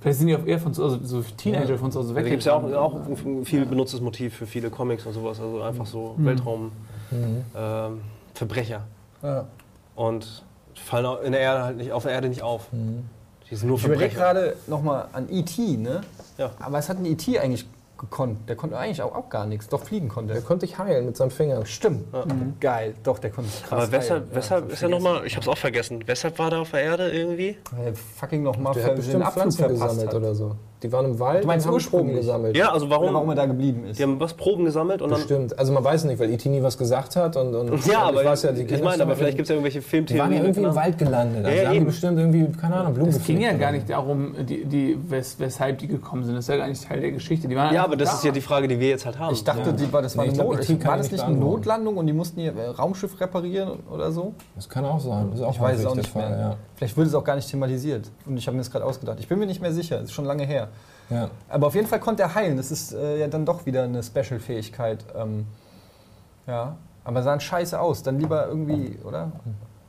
Vielleicht 0.00 0.18
sind 0.18 0.26
die 0.28 0.36
auch 0.36 0.44
eher 0.46 0.58
von 0.58 0.74
zu 0.74 0.84
Hause, 0.84 1.00
so 1.02 1.22
Teenager 1.36 1.70
Ja. 1.70 1.76
von 1.78 1.90
zu 1.90 2.00
Hause 2.00 2.10
Da 2.14 2.16
weg. 2.20 2.26
gibt 2.26 2.40
es 2.40 2.44
ja 2.46 2.54
auch, 2.54 2.64
auch 2.74 2.94
ein 3.06 3.44
viel 3.44 3.64
benutztes 3.64 4.00
Motiv 4.00 4.34
für 4.34 4.46
viele 4.46 4.70
Comics 4.70 5.06
und 5.06 5.14
sowas. 5.14 5.40
Also 5.40 5.62
einfach 5.62 5.86
so 5.86 6.14
Weltraum 6.18 6.70
Mhm. 7.10 7.44
ähm, 7.56 8.00
Verbrecher. 8.34 8.82
Ja. 9.22 9.46
Und 9.96 10.44
fallen 10.78 11.06
auch 11.06 11.20
in 11.22 11.32
der 11.32 11.40
Erde 11.40 11.62
halt 11.64 11.76
nicht 11.76 11.92
auf 11.92 12.02
der 12.04 12.12
Erde 12.12 12.28
nicht 12.28 12.42
auf. 12.42 12.72
Mhm. 12.72 13.04
Die 13.50 13.56
sind 13.56 13.68
nur 13.68 13.78
Ich 13.78 13.84
überlege 13.84 14.14
gerade 14.14 14.56
nochmal 14.66 15.06
an 15.12 15.28
E.T., 15.30 15.60
ne? 15.78 16.02
Ja. 16.36 16.50
Aber 16.60 16.74
was 16.74 16.88
hat 16.88 16.98
ein 16.98 17.06
E.T. 17.06 17.38
eigentlich 17.38 17.66
gekonnt? 17.96 18.48
Der 18.48 18.56
konnte 18.56 18.76
eigentlich 18.78 19.00
auch, 19.02 19.14
auch 19.14 19.28
gar 19.30 19.46
nichts. 19.46 19.68
Doch 19.68 19.82
fliegen 19.82 20.08
konnte 20.08 20.34
Der 20.34 20.42
er. 20.42 20.46
konnte 20.46 20.66
ich 20.66 20.76
heilen 20.78 21.06
mit 21.06 21.16
seinem 21.16 21.30
Finger. 21.30 21.64
Stimmt. 21.64 22.04
Geil. 22.60 22.94
Doch, 23.02 23.18
der 23.18 23.30
konnte 23.30 23.50
krass 23.62 23.72
Aber 23.84 23.92
weshalb, 23.92 24.24
heilen. 24.24 24.34
weshalb 24.34 24.68
Ja, 24.68 24.72
ist 24.74 24.82
er 24.82 24.88
nochmal, 24.90 25.26
ich 25.26 25.34
hab's 25.36 25.48
auch 25.48 25.56
vergessen, 25.58 26.04
weshalb 26.06 26.38
war 26.38 26.50
der 26.50 26.60
auf 26.60 26.70
der 26.70 26.82
Erde 26.82 27.10
irgendwie? 27.10 27.56
Weil 27.72 27.86
er 27.86 27.94
fucking 27.94 28.42
nochmal 28.42 28.74
Der 28.74 28.84
hat 28.84 28.96
bestimmt 28.96 29.26
Pflanzen 29.28 29.68
gesammelt 29.68 30.14
oder 30.14 30.34
so. 30.34 30.56
Die 30.82 30.92
waren 30.92 31.06
im 31.06 31.18
Wald 31.18 31.42
Du 31.42 31.46
meinst 31.48 31.66
und 31.66 31.72
haben 31.74 31.84
Proben 31.90 32.14
gesammelt. 32.14 32.56
Ja, 32.56 32.70
also 32.72 32.88
Warum, 32.88 33.02
warum? 33.06 33.14
warum 33.14 33.28
er 33.30 33.34
da 33.34 33.46
geblieben 33.46 33.84
ist. 33.86 33.98
Die 33.98 34.02
haben 34.04 34.20
was 34.20 34.34
Proben 34.34 34.64
gesammelt 34.64 35.02
und 35.02 35.10
dann. 35.10 35.18
Bestimmt. 35.18 35.58
Also 35.58 35.72
man 35.72 35.82
weiß 35.82 36.04
nicht, 36.04 36.18
weil 36.20 36.30
E.T. 36.30 36.48
nie 36.48 36.62
was 36.62 36.78
gesagt 36.78 37.16
hat. 37.16 37.36
Und, 37.36 37.54
und 37.54 37.84
Ja, 37.86 38.02
aber 38.02 38.22
ich, 38.22 38.28
weiß 38.28 38.42
ja, 38.44 38.52
die 38.52 38.62
ich 38.62 38.70
meine, 38.70 38.92
das 38.92 39.00
aber 39.00 39.16
vielleicht 39.16 39.36
gibt 39.36 39.46
es 39.46 39.48
ja 39.48 39.56
irgendwelche 39.56 39.80
Die 40.14 40.18
waren 40.18 40.32
ja 40.32 40.40
irgendwie 40.40 40.60
im. 40.62 40.74
Wald 40.74 40.98
gelandet. 40.98 41.44
Also 41.44 41.56
Ja, 41.56 41.62
ja, 41.62 41.68
haben 41.70 41.76
eben. 41.76 41.86
bestimmt 41.86 42.18
irgendwie, 42.18 42.46
keine 42.60 42.76
Ahnung, 42.76 42.94
Blumen 42.94 43.10
Es 43.10 43.24
ging 43.24 43.40
ja 43.40 43.52
gar 43.54 43.70
oder 43.70 43.72
nicht 43.72 43.90
darum, 43.90 44.34
die, 44.48 44.64
die, 44.64 44.96
wes, 45.08 45.34
weshalb 45.40 45.78
die 45.78 45.88
gekommen 45.88 46.24
sind. 46.24 46.36
Das 46.36 46.44
ist 46.44 46.48
ja 46.48 46.56
gar 46.58 46.68
nicht 46.68 46.86
Teil 46.86 47.00
der 47.00 47.10
Geschichte. 47.10 47.48
Die 47.48 47.56
waren 47.56 47.74
Ja, 47.74 47.82
aber 47.84 47.96
das 47.96 48.10
da. 48.10 48.16
ist 48.16 48.24
ja 48.24 48.30
die 48.30 48.40
Frage, 48.40 48.68
die 48.68 48.78
wir 48.78 48.88
jetzt 48.88 49.04
halt 49.04 49.18
haben. 49.18 49.32
Ich 49.34 49.42
dachte, 49.42 49.70
Ja. 49.70 49.72
die 49.72 49.92
war, 49.92 50.02
das 50.02 50.16
war, 50.16 50.24
Nee, 50.24 50.30
eine 50.30 50.32
ich 50.38 50.38
glaub, 50.44 50.56
Not, 50.56 50.80
kann 50.80 50.90
war 50.90 50.96
das 50.98 51.10
nicht 51.10 51.24
eine. 51.24 51.36
Notlandung 51.36 51.96
und 51.96 52.06
die 52.06 52.12
mussten 52.12 52.38
ihr 52.40 52.54
äh, 52.56 52.66
Raumschiff 52.68 53.20
reparieren 53.20 53.80
oder 53.90 54.12
so? 54.12 54.34
Das 54.54 54.68
kann 54.68 54.84
auch 54.84 55.00
sein. 55.00 55.28
Das 55.30 55.40
ist 55.40 55.44
auch 55.44 55.54
Ich 55.54 55.60
weiß 55.60 55.80
es 55.80 55.86
auch 55.86 55.96
nicht 55.96 56.14
mehr. 56.14 56.56
Vielleicht 56.76 56.96
wurde 56.96 57.08
es 57.08 57.14
auch 57.16 57.24
gar 57.24 57.34
nicht 57.34 57.50
thematisiert. 57.50 58.08
Und 58.26 58.36
ich 58.36 58.46
habe 58.46 58.56
mir 58.56 58.60
das 58.60 58.70
gerade 58.70 58.84
ausgedacht. 58.84 59.18
Ich 59.18 59.26
bin 59.26 59.38
mir 59.40 59.46
nicht 59.46 59.60
mehr 59.60 59.72
sicher. 59.72 59.96
Es 59.96 60.04
ist 60.04 60.12
schon 60.12 60.24
lange 60.24 60.44
her. 60.44 60.67
Ja. 61.10 61.16
Ja. 61.16 61.30
Aber 61.48 61.66
auf 61.68 61.74
jeden 61.74 61.86
Fall 61.86 62.00
konnte 62.00 62.22
er 62.22 62.34
heilen. 62.34 62.56
Das 62.56 62.70
ist 62.70 62.92
äh, 62.92 63.18
ja 63.20 63.28
dann 63.28 63.46
doch 63.46 63.64
wieder 63.66 63.84
eine 63.84 64.02
Special-Fähigkeit. 64.02 65.04
Ähm, 65.16 65.46
ja. 66.46 66.76
Aber 67.04 67.22
sahen 67.22 67.40
scheiße 67.40 67.78
aus. 67.80 68.02
Dann 68.02 68.18
lieber 68.18 68.46
irgendwie, 68.48 68.98
oder? 69.04 69.32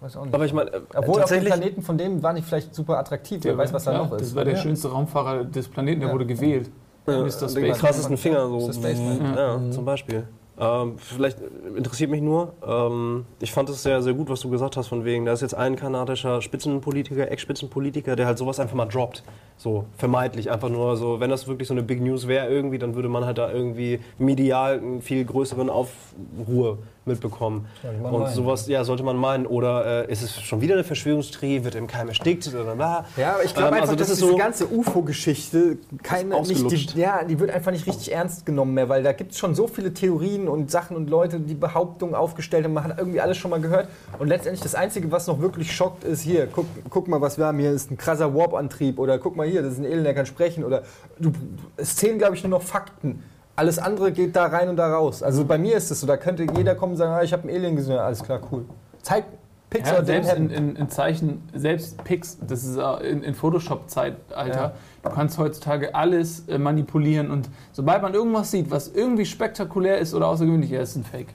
Weiß 0.02 0.16
auch 0.16 0.24
nicht. 0.26 0.34
aber 0.34 0.46
ich 0.46 0.54
meine, 0.54 0.72
äh, 0.72 0.82
Obwohl 0.96 1.00
auf 1.00 1.06
dem 1.06 1.20
tatsächlich. 1.20 1.50
Planeten 1.54 1.82
von 1.82 1.98
dem 1.98 2.24
war 2.24 2.32
nicht 2.32 2.48
vielleicht 2.48 2.74
super 2.74 2.98
attraktiv. 3.00 3.44
Wer 3.44 3.58
weiß, 3.58 3.74
was 3.74 3.84
da 3.84 3.92
Ja, 3.92 3.98
noch 3.98 4.12
ist. 4.14 4.22
Das 4.22 4.36
war 4.36 4.46
der 4.46 4.54
Ja. 4.56 4.60
schönste 4.62 4.90
Raumfahrer 4.90 5.44
des 5.44 5.68
Planeten, 5.68 6.00
der 6.00 6.08
Ja. 6.10 6.14
wurde 6.14 6.26
gewählt. 6.26 6.70
äh, 7.08 7.12
Mr. 7.12 7.22
den 7.22 7.30
Spaceman. 7.32 7.72
krassesten 7.74 8.18
Finger 8.18 8.48
so. 8.48 8.68
Mr. 8.68 8.74
Spaceman. 8.74 9.36
Ja, 9.36 9.72
zum 9.72 9.84
Beispiel. 9.84 10.28
Ähm, 10.60 10.98
vielleicht 10.98 11.38
interessiert 11.78 12.10
mich 12.12 12.22
nur, 12.22 12.54
ähm, 12.68 13.26
ich 13.40 13.54
fand 13.54 13.70
es 13.70 13.82
sehr, 13.82 14.02
sehr 14.02 14.14
gut, 14.14 14.30
was 14.30 14.42
du 14.42 14.50
gesagt 14.50 14.76
hast, 14.76 14.88
von 14.88 15.06
wegen, 15.06 15.24
da 15.26 15.32
ist 15.32 15.42
jetzt 15.42 15.54
ein 15.54 15.78
kanadischer 15.78 16.42
Spitzenpolitiker, 16.42 17.32
Ex-Spitzenpolitiker, 17.32 18.18
der 18.18 18.26
halt 18.26 18.38
sowas 18.38 18.60
einfach 18.60 18.76
mal 18.76 18.86
droppt. 18.86 19.24
So, 19.56 19.86
vermeintlich. 19.98 20.52
Einfach 20.52 20.70
nur 20.70 20.98
so, 20.98 21.20
wenn 21.20 21.30
das 21.30 21.48
wirklich 21.48 21.68
so 21.68 21.74
eine 21.74 21.84
Big 21.84 22.02
News 22.02 22.28
wäre 22.28 22.50
irgendwie, 22.50 22.78
dann 22.78 22.96
würde 22.96 23.08
man 23.08 23.26
halt 23.26 23.38
da 23.38 23.52
irgendwie 23.52 24.00
medial 24.18 24.80
einen 24.80 25.02
viel 25.02 25.24
größeren 25.24 25.70
Aufruhr 25.70 26.80
mitbekommen. 27.06 27.66
Und 28.04 28.12
meinen. 28.22 28.34
sowas, 28.34 28.68
ja, 28.68 28.84
sollte 28.84 29.04
man 29.04 29.18
meinen. 29.18 29.46
Oder 29.46 30.08
äh, 30.08 30.12
ist 30.12 30.22
es 30.22 30.42
schon 30.42 30.62
wieder 30.62 30.76
eine 30.76 30.84
Verschwörungstheorie, 30.84 31.64
wird 31.64 31.76
im 31.76 31.88
Keim 31.88 32.08
erstickt 32.08 32.48
oder 32.54 32.76
bla. 32.76 33.06
Ja, 33.18 33.34
aber 33.36 33.44
ich 33.44 33.54
glaube 33.54 33.70
Ähm, 33.70 33.74
einfach, 33.76 33.90
also 33.90 33.96
das 33.96 34.08
dass 34.08 34.18
ist 34.18 34.22
diese 34.22 34.32
so- 34.32 34.38
ganze 34.38 34.68
UFO-Geschichte 34.68 35.78
die, 35.92 37.00
ja, 37.00 37.24
die 37.24 37.40
wird 37.40 37.52
einfach 37.52 37.72
nicht 37.72 37.88
richtig 37.88 38.12
ernst 38.12 38.46
genommen 38.46 38.74
mehr, 38.74 38.90
weil 38.90 39.04
da 39.04 39.12
gibt 39.12 39.32
es 39.32 39.38
schon 39.38 39.56
so 39.56 39.68
viele 39.68 39.94
Theorien 39.94 40.48
und 40.48 40.72
Sachen 40.72 40.96
und 40.96 41.10
Leute, 41.10 41.40
die 41.40 41.56
Behauptungen 41.56 42.16
aufgestellt 42.16 42.66
haben. 42.66 42.74
Man 42.74 42.84
hat 42.84 42.98
irgendwie 42.98 43.22
alles 43.22 43.38
schon 43.38 43.52
mal 43.52 43.60
gehört. 43.62 43.88
Und 44.18 44.28
letztendlich 44.28 44.62
das 44.62 44.76
Einzige, 44.76 45.12
was 45.12 45.28
noch 45.28 45.40
wirklich 45.42 45.74
schockt, 45.76 46.04
ist 46.04 46.22
hier, 46.22 46.48
guck, 46.48 46.66
guck 46.90 47.08
mal, 47.08 47.22
was 47.22 47.38
wir 47.38 47.46
haben. 47.46 47.60
Hier 47.60 47.72
ist 47.72 47.92
ein 47.92 47.98
krasser 47.98 48.34
Warp-Antrieb 48.36 49.00
oder 49.00 49.18
guck 49.20 49.36
mal 49.36 49.48
hier, 49.48 49.62
das 49.62 49.74
ist 49.74 49.80
ein 49.80 49.86
Alien, 49.86 50.04
der 50.04 50.14
kann 50.14 50.26
sprechen. 50.26 50.64
Oder 50.64 50.84
du, 51.20 51.32
es 51.78 51.96
zählen, 51.96 52.18
glaube 52.18 52.36
ich, 52.36 52.44
nur 52.44 52.52
noch 52.52 52.62
Fakten. 52.64 53.24
Alles 53.60 53.78
andere 53.78 54.14
geht 54.14 54.38
da 54.38 54.46
rein 54.46 54.70
und 54.70 54.78
da 54.78 54.88
raus. 54.88 55.22
Also 55.22 55.44
bei 55.44 55.58
mir 55.58 55.76
ist 55.76 55.92
es 55.92 56.00
so, 56.00 56.08
da 56.08 56.16
könnte 56.16 56.48
jeder 56.56 56.76
kommen 56.76 56.94
und 56.94 56.98
sagen, 56.98 57.12
ah, 57.12 57.24
ich 57.24 57.34
habe 57.34 57.46
ein 57.46 57.54
Alien 57.54 57.76
gesehen. 57.76 57.98
Alles 57.98 58.24
klar, 58.24 58.40
cool. 58.54 58.64
Zeig 59.02 59.26
Pixar 59.70 59.96
Ja, 59.98 60.06
selbst 60.06 60.34
in, 60.34 60.50
in, 60.50 60.76
in 60.78 60.90
Zeichen, 60.90 61.42
selbst 61.54 62.02
Pix, 62.06 62.38
das 62.48 62.64
ist 62.64 62.78
äh, 62.78 63.10
in, 63.10 63.22
in 63.22 63.36
Photoshop-Zeitalter. 63.36 64.62
Ja. 64.62 64.72
Du 65.04 65.10
kannst 65.10 65.38
heutzutage 65.38 65.94
alles 65.94 66.48
äh, 66.48 66.58
manipulieren 66.58 67.32
und 67.32 67.50
sobald 67.74 68.02
man 68.02 68.14
irgendwas 68.14 68.50
sieht, 68.50 68.72
was 68.72 68.88
irgendwie 68.88 69.26
spektakulär 69.26 69.98
ist 69.98 70.14
oder 70.14 70.28
außergewöhnlich, 70.28 70.70
ja, 70.70 70.80
ist 70.80 70.96
ein 70.96 71.04
Fake. 71.04 71.34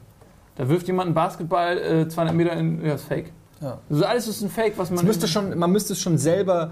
Da 0.57 0.66
wirft 0.66 0.87
jemand 0.87 1.09
einen 1.09 1.14
Basketball 1.14 1.77
äh, 1.77 2.09
200 2.09 2.35
Meter 2.35 2.53
in, 2.55 2.83
ja, 2.87 2.95
ist 2.95 3.05
Fake. 3.05 3.33
Ja. 3.61 3.81
Also 3.91 4.05
alles 4.07 4.29
ist 4.29 4.41
ein 4.41 4.49
Fake, 4.49 4.79
was 4.79 4.89
man. 4.89 5.01
Es 5.01 5.05
müsste 5.05 5.29
schon, 5.29 5.59
man 5.59 5.70
müsste 5.70 5.93
es 5.93 6.01
schon 6.01 6.16
selber 6.16 6.70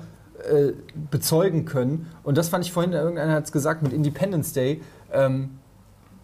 äh, 0.50 0.72
bezeugen 1.10 1.64
können. 1.64 2.10
Und 2.24 2.36
das 2.36 2.48
fand 2.48 2.64
ich 2.64 2.72
vorhin, 2.72 2.92
irgendeiner 2.92 3.34
hat 3.34 3.44
es 3.44 3.52
gesagt, 3.52 3.82
mit 3.82 3.92
Independence 3.92 4.52
Day. 4.52 4.80
Ähm, 5.12 5.58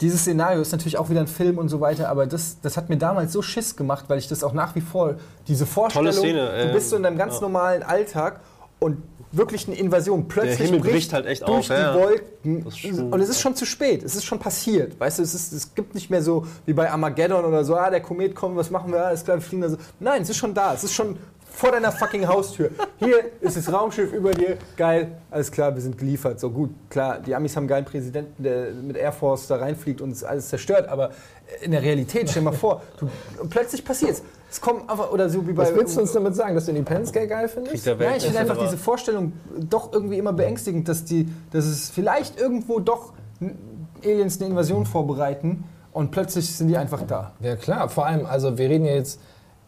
dieses 0.01 0.21
Szenario 0.21 0.61
ist 0.61 0.73
natürlich 0.73 0.97
auch 0.99 1.11
wieder 1.11 1.21
ein 1.21 1.27
Film 1.27 1.59
und 1.59 1.69
so 1.69 1.81
weiter, 1.81 2.09
aber 2.09 2.27
das, 2.27 2.61
das 2.61 2.77
hat 2.77 2.89
mir 2.89 2.99
damals 2.99 3.33
so 3.33 3.43
Schiss 3.43 3.75
gemacht, 3.75 4.05
weil 4.09 4.19
ich 4.19 4.29
das 4.29 4.45
auch 4.45 4.53
nach 4.53 4.75
wie 4.75 4.81
vor, 4.81 5.17
diese 5.49 5.67
Vorstellung, 5.67 6.13
Szene, 6.13 6.47
du 6.47 6.71
äh, 6.71 6.73
bist 6.73 6.91
so 6.91 6.97
in 6.97 7.03
deinem 7.03 7.19
ganz 7.19 7.37
ja. 7.37 7.41
normalen 7.41 7.83
Alltag 7.83 8.41
und 8.79 9.03
wirklich 9.33 9.67
eine 9.67 9.77
Invasion. 9.77 10.29
Plötzlich 10.29 10.59
Himmel 10.59 10.81
bricht 10.81 10.93
bricht 10.93 11.13
halt 11.13 11.27
echt 11.27 11.47
durch 11.47 11.71
auf, 11.71 11.77
die 11.77 11.83
ja. 11.83 11.95
Wolken 11.95 13.13
und 13.13 13.21
es 13.21 13.29
ist 13.29 13.41
schon 13.41 13.55
zu 13.57 13.67
spät. 13.67 14.03
Es 14.03 14.15
ist 14.15 14.25
schon 14.25 14.39
passiert. 14.39 14.99
Weißt 14.99 15.19
du, 15.19 15.23
es, 15.23 15.35
ist, 15.35 15.53
es 15.53 15.75
gibt 15.75 15.95
nicht 15.95 16.11
mehr 16.11 16.23
so 16.23 16.47
wie 16.65 16.73
bei 16.73 16.91
Armageddon 16.91 17.45
oder 17.45 17.65
so, 17.65 17.77
ah, 17.77 17.91
der 17.91 18.01
Komet 18.01 18.35
kommt, 18.35 18.57
was 18.57 18.71
machen 18.71 18.93
wir? 18.93 19.05
Alles 19.05 19.25
klar, 19.25 19.37
wir 19.37 19.43
fliegen 19.43 19.63
da 19.63 19.71
so. 19.71 19.77
Nein, 20.01 20.23
es 20.23 20.31
ist 20.31 20.37
schon 20.37 20.55
da. 20.55 20.75
Es 20.75 20.85
ist 20.85 20.95
schon 20.95 21.19
vor 21.59 21.73
deiner 21.73 21.91
fucking 21.91 22.29
Haustür. 22.29 22.71
Hier 22.99 23.17
ist 23.41 23.57
das 23.57 23.73
Raumschiff 23.73 24.13
über 24.13 24.31
dir. 24.31 24.59
Geil, 24.77 25.17
alles 25.29 25.51
klar, 25.51 25.75
wir 25.75 25.83
sind 25.83 25.99
geliefert. 25.99 26.39
So 26.39 26.51
gut, 26.51 26.71
klar, 26.89 27.19
die 27.19 27.35
Amis 27.35 27.57
haben 27.57 27.63
einen 27.63 27.69
geilen 27.69 27.85
Präsidenten, 27.85 28.41
der 28.41 28.71
mit 28.71 28.97
Air 28.97 29.11
Force 29.11 29.49
da 29.49 29.57
reinfliegt 29.57 30.01
und 30.01 30.13
es 30.13 30.23
alles 30.23 30.51
zerstört, 30.51 30.89
aber 30.89 31.11
in 31.61 31.73
der 31.73 31.83
Realität, 31.83 32.31
stell 32.31 32.43
dir 32.43 32.51
mal 32.51 32.57
vor, 32.57 32.83
du, 33.01 33.09
plötzlich 33.51 33.85
passiert's. 33.85 34.23
Es 34.49 34.61
kommt 34.61 34.89
einfach, 34.89 35.11
oder 35.11 35.29
so 35.29 35.47
wie 35.49 35.53
bei. 35.53 35.65
Was 35.65 35.75
willst 35.75 35.97
du 35.97 36.01
uns 36.01 36.13
damit 36.13 36.37
sagen, 36.37 36.55
dass 36.55 36.67
du 36.67 36.71
Independence 36.71 37.11
Day 37.11 37.27
geil 37.27 37.49
findest? 37.49 37.85
der 37.85 37.99
Welt. 37.99 38.11
Ja, 38.11 38.17
ich 38.17 38.25
finde 38.25 38.39
einfach 38.39 38.59
diese 38.59 38.79
Vorstellung 38.79 39.33
doch 39.59 39.93
irgendwie 39.93 40.19
immer 40.19 40.33
beängstigend, 40.33 40.89
dass, 40.89 41.05
die, 41.05 41.29
dass 41.51 41.65
es 41.65 41.91
vielleicht 41.91 42.39
irgendwo 42.39 42.79
doch 42.79 43.15
Aliens 44.05 44.41
eine 44.41 44.51
Invasion 44.51 44.87
vorbereiten 44.87 45.65
und 45.93 46.13
plötzlich 46.13 46.55
sind 46.55 46.69
die 46.69 46.77
einfach 46.77 47.03
da. 47.03 47.33
Ja 47.41 47.57
klar, 47.57 47.89
vor 47.89 48.07
allem, 48.07 48.27
also 48.27 48.57
wir 48.59 48.69
reden 48.69 48.85
ja 48.85 48.95
jetzt, 48.95 49.19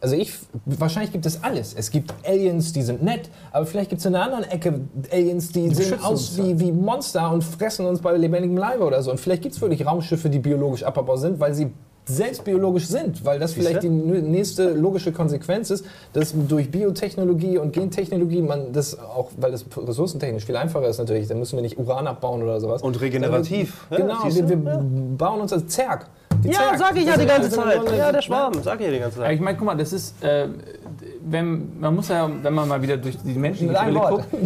also 0.00 0.16
ich, 0.16 0.32
wahrscheinlich 0.64 1.12
gibt 1.12 1.26
es 1.26 1.42
alles. 1.42 1.74
Es 1.74 1.90
gibt 1.90 2.14
Aliens, 2.26 2.72
die 2.72 2.82
sind 2.82 3.02
nett, 3.02 3.28
aber 3.52 3.66
vielleicht 3.66 3.90
gibt 3.90 4.00
es 4.00 4.06
in 4.06 4.14
einer 4.14 4.24
anderen 4.24 4.44
Ecke 4.44 4.80
Aliens, 5.12 5.52
die, 5.52 5.68
sehen 5.68 5.76
beschützen 5.76 6.04
aus 6.04 6.38
wie, 6.38 6.58
wie 6.58 6.72
Monster 6.72 7.30
und 7.30 7.44
fressen 7.44 7.84
uns 7.84 8.00
bei 8.00 8.16
lebendigem 8.16 8.56
Leibe 8.56 8.84
oder 8.84 9.02
so. 9.02 9.10
Und 9.10 9.20
vielleicht 9.20 9.42
gibt 9.42 9.54
es 9.54 9.60
wirklich 9.60 9.86
Raumschiffe, 9.86 10.30
die 10.30 10.38
biologisch 10.38 10.84
abbaubar 10.84 11.18
sind, 11.18 11.38
weil 11.38 11.54
sie 11.54 11.70
selbst 12.16 12.44
biologisch 12.44 12.86
sind, 12.86 13.24
weil 13.24 13.38
das 13.38 13.52
vielleicht 13.54 13.82
die 13.82 13.88
nächste 13.88 14.70
logische 14.70 15.12
Konsequenz 15.12 15.70
ist, 15.70 15.84
dass 16.12 16.34
durch 16.48 16.70
Biotechnologie 16.70 17.58
und 17.58 17.72
Gentechnologie 17.72 18.42
man 18.42 18.72
das 18.72 18.98
auch, 18.98 19.30
weil 19.36 19.50
das 19.52 19.64
ressourcentechnisch 19.76 20.44
viel 20.44 20.56
einfacher 20.56 20.88
ist 20.88 20.98
natürlich, 20.98 21.28
dann 21.28 21.38
müssen 21.38 21.56
wir 21.56 21.62
nicht 21.62 21.78
Uran 21.78 22.06
abbauen 22.06 22.42
oder 22.42 22.60
sowas. 22.60 22.82
Und 22.82 23.00
regenerativ. 23.00 23.86
Dann- 23.90 24.00
Genau, 24.02 24.14
siehst 24.24 24.40
du? 24.40 24.48
wir, 24.48 24.64
wir 24.64 24.80
bauen 25.18 25.40
uns 25.40 25.52
als 25.52 25.66
Zerg. 25.68 26.06
Die 26.44 26.48
Ja, 26.48 26.54
Zerg. 26.54 26.78
sag 26.78 26.96
ich 26.96 27.04
ja 27.06 27.16
die 27.16 27.26
ganze 27.26 27.50
sind 27.50 27.62
Zeit. 27.62 27.80
Ja, 27.98 28.12
der 28.12 28.22
Schwarm, 28.22 28.52
sag 28.62 28.80
ich 28.80 28.86
ja 28.86 28.92
die 28.92 28.98
ganze 28.98 29.18
Zeit. 29.18 29.34
ich 29.34 29.40
meine, 29.40 29.58
guck 29.58 29.66
mal, 29.66 29.74
das 29.76 29.92
ist, 29.92 30.22
äh, 30.24 30.46
wenn, 31.30 31.80
man 31.80 31.94
muss 31.94 32.08
ja, 32.08 32.28
wenn 32.42 32.54
man 32.54 32.68
mal 32.68 32.82
wieder 32.82 32.96
durch 32.96 33.16
die 33.18 33.34
Menschen 33.34 33.68
Mit 33.68 33.76
einem 33.76 33.96
Wort. 33.96 34.30
guckt, 34.30 34.44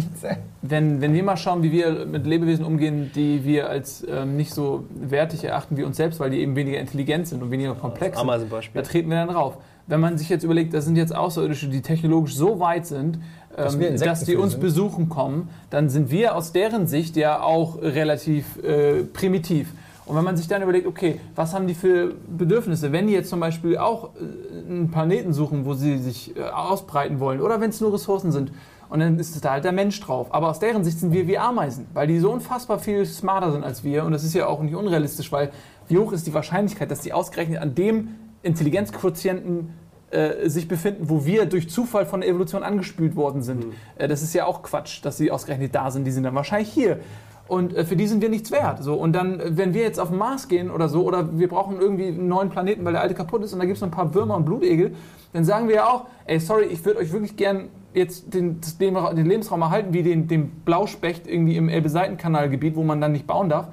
wenn, 0.61 1.01
wenn 1.01 1.13
wir 1.13 1.23
mal 1.23 1.37
schauen, 1.37 1.63
wie 1.63 1.71
wir 1.71 2.05
mit 2.05 2.25
Lebewesen 2.25 2.65
umgehen, 2.65 3.11
die 3.13 3.43
wir 3.43 3.69
als 3.69 4.05
ähm, 4.09 4.35
nicht 4.37 4.53
so 4.53 4.85
wertig 4.95 5.43
erachten 5.43 5.77
wie 5.77 5.83
uns 5.83 5.97
selbst, 5.97 6.19
weil 6.19 6.29
die 6.29 6.39
eben 6.39 6.55
weniger 6.55 6.79
intelligent 6.79 7.27
sind 7.27 7.41
und 7.43 7.51
weniger 7.51 7.75
komplex 7.75 8.17
sind, 8.19 8.51
da 8.73 8.81
treten 8.81 9.09
wir 9.09 9.17
dann 9.17 9.29
drauf. 9.29 9.57
Wenn 9.87 9.99
man 9.99 10.17
sich 10.17 10.29
jetzt 10.29 10.43
überlegt, 10.43 10.73
das 10.73 10.85
sind 10.85 10.95
jetzt 10.95 11.15
Außerirdische, 11.15 11.67
die 11.67 11.81
technologisch 11.81 12.35
so 12.35 12.59
weit 12.59 12.87
sind, 12.87 13.19
Dass 13.55 13.75
ähm, 13.75 13.97
dass, 13.97 14.23
die 14.23 14.35
uns 14.35 14.53
sind. 14.53 14.61
besuchen 14.61 15.09
kommen, 15.09 15.49
dann 15.69 15.89
sind 15.89 16.09
wir 16.09 16.35
aus 16.35 16.53
deren 16.53 16.87
Sicht 16.87 17.15
ja 17.15 17.41
auch 17.41 17.81
relativ 17.81 18.57
äh, 18.63 19.03
primitiv. 19.03 19.71
Und 20.05 20.15
wenn 20.15 20.23
man 20.23 20.37
sich 20.37 20.47
dann 20.47 20.61
überlegt, 20.61 20.85
okay, 20.85 21.19
was 21.35 21.53
haben 21.53 21.67
die 21.67 21.73
für 21.73 22.13
Bedürfnisse, 22.27 22.91
wenn 22.91 23.07
die 23.07 23.13
jetzt 23.13 23.29
zum 23.29 23.39
Beispiel 23.39 23.77
auch 23.77 24.11
äh, 24.15 24.69
einen 24.69 24.91
Planeten 24.91 25.33
suchen, 25.33 25.65
wo 25.65 25.73
sie 25.73 25.97
sich 25.97 26.37
äh, 26.37 26.41
ausbreiten 26.43 27.19
wollen, 27.19 27.41
oder 27.41 27.59
wenn 27.59 27.71
es 27.71 27.81
nur 27.81 27.93
Ressourcen 27.93 28.31
sind, 28.31 28.51
Und 28.89 28.99
dann 28.99 29.17
ist 29.19 29.43
da 29.43 29.51
halt 29.51 29.63
der 29.63 29.71
Mensch 29.71 29.99
drauf. 29.99 30.33
Aber 30.33 30.49
aus 30.49 30.59
deren 30.59 30.83
Sicht 30.83 30.99
sind 30.99 31.11
wir 31.11 31.27
wie 31.27 31.37
Ameisen, 31.37 31.87
weil 31.93 32.07
die 32.07 32.19
so 32.19 32.31
unfassbar 32.31 32.79
viel 32.79 33.05
smarter 33.05 33.51
sind 33.51 33.63
als 33.63 33.83
wir. 33.83 34.05
Und 34.05 34.11
das 34.11 34.23
ist 34.23 34.33
ja 34.33 34.47
auch 34.47 34.61
nicht 34.61 34.75
unrealistisch, 34.75 35.31
weil 35.31 35.51
wie 35.87 35.97
hoch 35.97 36.11
ist 36.11 36.27
die 36.27 36.33
Wahrscheinlichkeit, 36.33 36.89
dass 36.91 37.01
die 37.01 37.13
ausgerechnet 37.13 37.61
an 37.61 37.75
dem 37.75 38.09
Intelligenzquotienten 38.43 39.73
äh, 40.11 40.47
sich 40.47 40.67
befinden, 40.67 41.09
wo 41.09 41.25
wir 41.25 41.45
durch 41.45 41.69
Zufall 41.69 42.05
von 42.05 42.21
der 42.21 42.29
Evolution 42.29 42.63
angespült 42.63 43.15
worden 43.15 43.41
sind. 43.41 43.65
Äh, 43.97 44.07
das 44.07 44.21
ist 44.21 44.33
ja 44.33 44.45
auch 44.45 44.61
Quatsch, 44.61 45.03
dass 45.03 45.17
sie 45.17 45.31
ausgerechnet 45.31 45.73
da 45.73 45.89
sind. 45.89 46.05
Die 46.05 46.11
sind 46.11 46.23
dann 46.23 46.35
wahrscheinlich 46.35 46.69
hier. 46.69 46.99
Und 47.47 47.75
äh, 47.75 47.85
für 47.85 47.95
die 47.95 48.07
sind 48.07 48.21
wir 48.21 48.29
nichts 48.29 48.51
wert. 48.51 48.83
So. 48.83 48.95
Und 48.95 49.13
dann, 49.13 49.39
äh, 49.39 49.57
wenn 49.57 49.73
wir 49.73 49.81
jetzt 49.83 49.99
auf 49.99 50.09
den 50.09 50.17
Mars 50.17 50.47
gehen 50.47 50.71
oder 50.71 50.89
so, 50.89 51.03
oder 51.03 51.37
wir 51.37 51.47
brauchen 51.47 51.79
irgendwie 51.79 52.07
einen 52.07 52.27
neuen 52.27 52.49
Planeten, 52.49 52.83
weil 52.85 52.93
der 52.93 53.01
alte 53.01 53.13
kaputt 53.13 53.43
ist, 53.43 53.53
und 53.53 53.59
da 53.59 53.65
gibt 53.65 53.75
es 53.75 53.81
noch 53.81 53.89
ein 53.89 53.91
paar 53.91 54.13
Würmer 54.15 54.35
und 54.35 54.45
Blutegel, 54.45 54.95
dann 55.33 55.45
sagen 55.45 55.67
wir 55.67 55.75
ja 55.75 55.87
auch, 55.87 56.05
ey, 56.25 56.39
sorry, 56.39 56.65
ich 56.65 56.83
würde 56.85 56.99
euch 57.01 57.11
wirklich 57.11 57.35
gern 57.35 57.69
jetzt 57.93 58.33
den, 58.33 58.59
den 58.79 59.25
Lebensraum 59.25 59.61
erhalten, 59.61 59.93
wie 59.93 60.01
den, 60.03 60.27
den 60.27 60.49
Blauspecht 60.65 61.27
irgendwie 61.27 61.55
im 61.57 61.69
Elbe-Seitenkanalgebiet, 61.69 62.75
wo 62.75 62.83
man 62.83 62.99
dann 62.99 63.11
nicht 63.11 63.27
bauen 63.27 63.49
darf. 63.49 63.67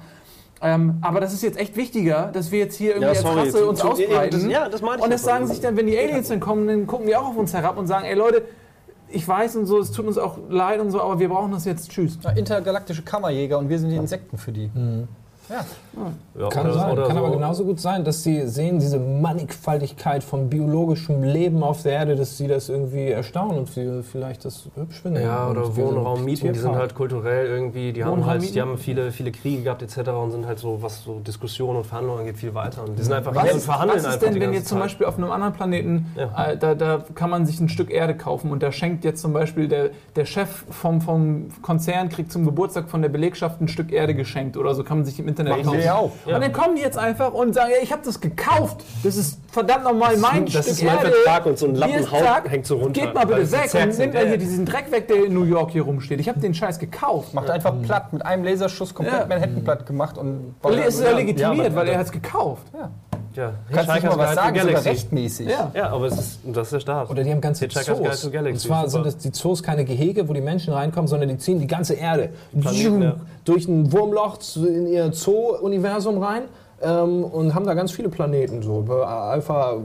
Ähm, 0.61 0.99
aber 1.01 1.19
das 1.19 1.33
ist 1.33 1.43
jetzt 1.43 1.59
echt 1.59 1.75
wichtiger, 1.75 2.29
dass 2.31 2.51
wir 2.51 2.59
jetzt 2.59 2.75
hier 2.75 2.91
irgendwie 2.91 3.03
Ja, 3.03 3.09
als 3.09 3.21
sorry, 3.21 3.39
Rasse 3.39 3.51
zu- 3.51 3.67
uns 3.69 3.81
ausbreiten. 3.81 4.43
das- 4.43 4.51
ja, 4.51 4.69
das 4.69 4.81
und 4.81 5.09
das 5.11 5.23
sagen 5.23 5.45
sich 5.47 5.59
dann, 5.59 5.75
wenn 5.75 5.87
die 5.87 5.97
Aliens 5.97 6.29
dann 6.29 6.39
kommen, 6.39 6.67
dann 6.67 6.87
gucken 6.87 7.07
die 7.07 7.15
auch 7.17 7.27
auf 7.29 7.37
uns 7.37 7.53
herab 7.53 7.77
und 7.77 7.87
sagen, 7.87 8.05
ey 8.05 8.15
Leute, 8.15 8.43
ich 9.13 9.27
weiß 9.27 9.55
und 9.55 9.65
so, 9.65 9.79
es 9.79 9.91
tut 9.91 10.05
uns 10.05 10.17
auch 10.17 10.37
leid 10.49 10.79
und 10.79 10.91
so, 10.91 11.01
aber 11.01 11.19
wir 11.19 11.29
brauchen 11.29 11.51
das 11.51 11.65
jetzt. 11.65 11.91
Tschüss. 11.91 12.17
Ja, 12.23 12.31
intergalaktische 12.31 13.03
Kammerjäger 13.03 13.57
und 13.59 13.69
wir 13.69 13.79
sind 13.79 13.89
die 13.89 13.95
Insekten 13.95 14.37
für 14.37 14.51
die. 14.51 14.69
Ja. 15.53 16.11
Ja, 16.41 16.49
Kann 16.49 16.65
oder- 16.65 16.73
sein. 16.73 16.91
oder 16.91 17.07
Kann 17.07 17.17
so. 17.17 17.23
aber 17.25 17.35
genauso 17.35 17.63
gut 17.65 17.79
sein, 17.79 18.03
dass 18.03 18.23
sie 18.23 18.47
sehen 18.47 18.79
diese 18.79 18.97
Mannigfaltigkeit 18.99 20.23
von 20.23 20.49
biologischem 20.49 21.21
Leben 21.23 21.63
auf 21.63 21.83
der 21.83 21.93
Erde, 21.93 22.15
dass 22.15 22.37
sie 22.37 22.47
das 22.47 22.69
irgendwie 22.69 23.09
erstaunen 23.09 23.59
und 23.59 23.69
sie 23.69 24.01
vielleicht 24.03 24.45
das 24.45 24.67
hübsch 24.75 25.01
finden. 25.01 25.21
Ja, 25.21 25.49
oder 25.49 25.75
Wohnraum 25.75 26.23
mieten, 26.25 26.51
die 26.53 26.59
sind 26.59 26.75
halt 26.75 26.95
kulturell 26.95 27.47
irgendwie, 27.47 27.93
die 27.93 28.03
haben 28.03 28.25
halt, 28.25 28.53
die 28.55 28.61
haben 28.61 28.77
viele, 28.77 29.11
viele 29.11 29.31
Kriege 29.31 29.63
gehabt 29.63 29.81
etc. 29.81 30.09
und 30.11 30.31
sind 30.31 30.45
halt 30.47 30.59
so, 30.59 30.81
was 30.81 31.03
so 31.03 31.19
Diskussionen 31.19 31.77
und 31.77 31.85
Verhandlungen 31.85 32.21
angeht, 32.21 32.37
viel 32.37 32.53
weiter. 32.55 32.83
Und 32.83 32.97
die 32.97 33.03
sind 33.03 33.13
einfach 33.13 33.35
Was 33.35 33.43
hier 33.43 33.51
und 33.51 33.57
ist, 33.57 33.65
verhandeln 33.65 34.03
was 34.03 34.13
ist 34.15 34.21
denn, 34.21 34.39
wenn 34.39 34.53
jetzt 34.53 34.67
zum. 34.67 34.79
Beispiel 34.79 35.05
auf 35.05 35.17
einem 35.17 35.31
anderen 35.31 35.53
Planeten, 35.53 36.07
Ja. 36.17 36.45
äh, 36.51 36.57
da, 36.57 36.75
da 36.75 37.03
kann 37.15 37.29
man 37.29 37.45
sich 37.45 37.59
ein 37.61 37.69
Stück 37.69 37.89
Erde 37.91 38.15
kaufen 38.17 38.51
und 38.51 38.61
da 38.63 38.71
schenkt 38.71 39.05
jetzt 39.05 39.21
zum 39.21 39.31
Beispiel 39.33 39.67
der, 39.67 39.91
der 40.15 40.25
Chef 40.25 40.65
vom, 40.71 40.99
vom 40.99 41.47
Konzern 41.61 42.09
kriegt 42.09 42.31
zum 42.31 42.43
Geburtstag 42.43 42.89
von 42.89 43.01
der 43.01 43.09
Belegschaft 43.09 43.61
ein 43.61 43.67
Stück 43.67 43.91
Erde 43.93 44.13
geschenkt 44.15 44.57
oder 44.57 44.73
so 44.75 44.83
kann 44.83 44.97
man 44.97 45.05
sich 45.05 45.19
im 45.19 45.27
Internet 45.27 45.42
Machen 45.43 45.73
wir 45.73 45.83
ja. 45.83 45.99
Und 45.99 46.11
dann 46.25 46.51
kommen 46.53 46.75
die 46.75 46.81
jetzt 46.81 46.97
einfach 46.97 47.33
und 47.33 47.53
sagen, 47.53 47.71
ja, 47.71 47.81
ich 47.81 47.91
habe 47.91 48.01
das 48.03 48.19
gekauft. 48.19 48.83
Das 49.03 49.15
ist 49.15 49.39
verdammt 49.51 49.83
nochmal 49.83 50.17
mein 50.17 50.45
das 50.45 50.53
Stück 50.53 50.67
ist 50.67 50.83
mein 50.83 50.97
Erde. 50.97 51.11
Vertrag 51.11 51.45
und 51.45 51.57
so 51.57 51.65
ein 51.67 51.71
Hier 51.75 51.79
Lappen 51.79 51.95
ist 51.99 52.11
Haut 52.11 52.19
Zack, 52.19 52.49
hängt 52.49 52.65
so 52.65 52.77
runter, 52.77 53.01
Geht 53.01 53.13
mal 53.13 53.25
bitte 53.25 53.51
weg 53.51 53.61
und 53.63 53.69
sind. 53.93 53.97
nehmt 53.97 54.13
mal 54.13 54.27
hier 54.27 54.37
diesen 54.37 54.65
Dreck 54.65 54.91
weg, 54.91 55.07
der 55.07 55.25
in 55.25 55.33
New 55.33 55.43
York 55.43 55.71
hier 55.71 55.83
rumsteht. 55.83 56.19
Ich 56.19 56.29
habe 56.29 56.39
den 56.39 56.53
Scheiß 56.53 56.79
gekauft. 56.79 57.33
Macht 57.33 57.49
einfach 57.49 57.73
platt, 57.83 58.13
mit 58.13 58.25
einem 58.25 58.43
Laserschuss 58.43 58.93
komplett 58.93 59.21
Ja. 59.21 59.25
Manhattan 59.27 59.63
platt 59.63 59.85
gemacht 59.85 60.17
und 60.17 60.55
ist 60.85 61.01
ja 61.01 61.11
legitimiert, 61.11 61.75
weil 61.75 61.87
er 61.87 61.99
hat 61.99 62.05
es 62.07 62.11
gekauft. 62.11 62.63
Ja, 62.73 62.89
Kannst 63.71 63.89
du 63.89 63.93
nicht 63.93 64.03
mal 64.03 64.17
was 64.17 64.35
sagen, 64.35 64.55
sogar 64.59 64.65
Galaxy. 64.65 64.89
rechtmäßig. 64.89 65.49
Ja. 65.49 65.71
Ja, 65.73 65.89
aber 65.89 66.07
es 66.07 66.17
ist, 66.17 66.39
das 66.45 66.67
ist 66.67 66.73
der 66.73 66.79
Start. 66.79 67.09
Oder 67.09 67.23
die 67.23 67.31
haben 67.31 67.41
ganze 67.41 67.67
Zoos. 67.67 68.25
Und 68.25 68.59
zwar 68.59 68.89
super. 68.89 68.89
sind 68.89 69.05
das, 69.05 69.17
die 69.17 69.31
Zoos 69.31 69.63
keine 69.63 69.85
Gehege, 69.85 70.27
wo 70.27 70.33
die 70.33 70.41
Menschen 70.41 70.73
reinkommen, 70.73 71.07
sondern 71.07 71.29
die 71.29 71.37
ziehen 71.37 71.59
die 71.59 71.67
ganze 71.67 71.93
Erde 71.93 72.29
Planeten, 72.59 73.01
ja. 73.01 73.15
durch 73.45 73.67
ein 73.67 73.91
Wurmloch 73.91 74.37
in 74.55 74.87
ihr 74.87 75.11
Zoo-Universum 75.13 76.21
rein. 76.21 76.43
Ähm, 76.85 77.23
und 77.23 77.55
haben 77.55 77.65
da 77.65 77.73
ganz 77.75 77.91
viele 77.93 78.09
Planeten, 78.09 78.61
so 78.61 78.79
Über 78.81 79.07
Alpha 79.07 79.77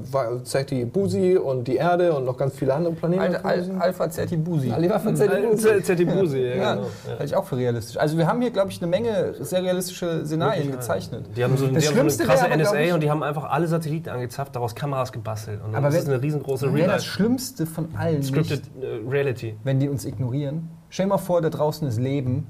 Ceti 0.45 0.85
Busi 0.85 1.37
und 1.37 1.69
die 1.69 1.77
Erde 1.77 2.13
und 2.13 2.25
noch 2.25 2.37
ganz 2.37 2.57
viele 2.57 2.75
andere 2.75 2.93
Planeten. 2.95 3.23
Al 3.23 3.37
Al 3.37 3.71
Alpha 3.79 4.11
Zertibusi. 4.11 4.73
Alpha 4.73 5.15
Ceti 5.15 5.47
Busi. 5.47 5.83
Zetibusi, 5.83 6.39
ja, 6.41 6.57
Ja, 6.57 6.75
genau. 6.75 6.87
halte 7.11 7.25
ich 7.25 7.37
auch 7.37 7.45
für 7.45 7.57
realistisch. 7.57 7.97
Also 7.99 8.19
wir 8.19 8.27
haben 8.27 8.41
hier, 8.43 8.51
glaube 8.51 8.71
ich, 8.73 8.83
eine 8.83 8.91
Menge 8.91 9.33
sehr 9.39 9.63
realistische 9.63 10.27
Szenarien 10.27 10.73
gezeichnet. 10.73 11.27
Die 11.37 11.45
haben 11.45 11.57
so, 11.57 11.69
die 11.69 11.75
Das 11.75 11.85
haben 11.87 11.91
so 11.95 11.99
Schlimmste 12.01 12.23
eine 12.25 12.33
krasse 12.33 12.45
aber, 12.47 12.57
NSA 12.57 12.81
ich- 12.81 12.93
und 12.93 13.01
die 13.03 13.11
haben 13.11 13.23
einfach 13.23 13.45
alle 13.49 13.69
Satelliten 13.69 14.09
angezapft, 14.09 14.57
daraus 14.57 14.75
Kameras 14.75 15.13
gebastelt. 15.13 15.61
Und 15.65 15.75
Aber 15.77 15.87
das 15.87 15.95
wenn- 15.95 16.03
ist 16.03 16.09
eine 16.09 16.21
riesengroße 16.23 16.75
Wäre 16.75 16.91
das 16.91 17.05
Schlimmste 17.05 17.65
von 17.67 17.89
allen 17.97 18.25
Scripted 18.25 18.63
nicht, 18.75 18.85
äh, 18.85 19.09
Reality. 19.09 19.57
wenn 19.63 19.79
die 19.79 19.89
uns 19.89 20.05
ignorieren? 20.05 20.69
Stell 20.91 21.07
dir 21.07 21.11
mal 21.11 21.19
vor, 21.19 21.43
da 21.43 21.51
draußen 21.51 21.87
ist 21.87 21.99
Leben 22.01 22.47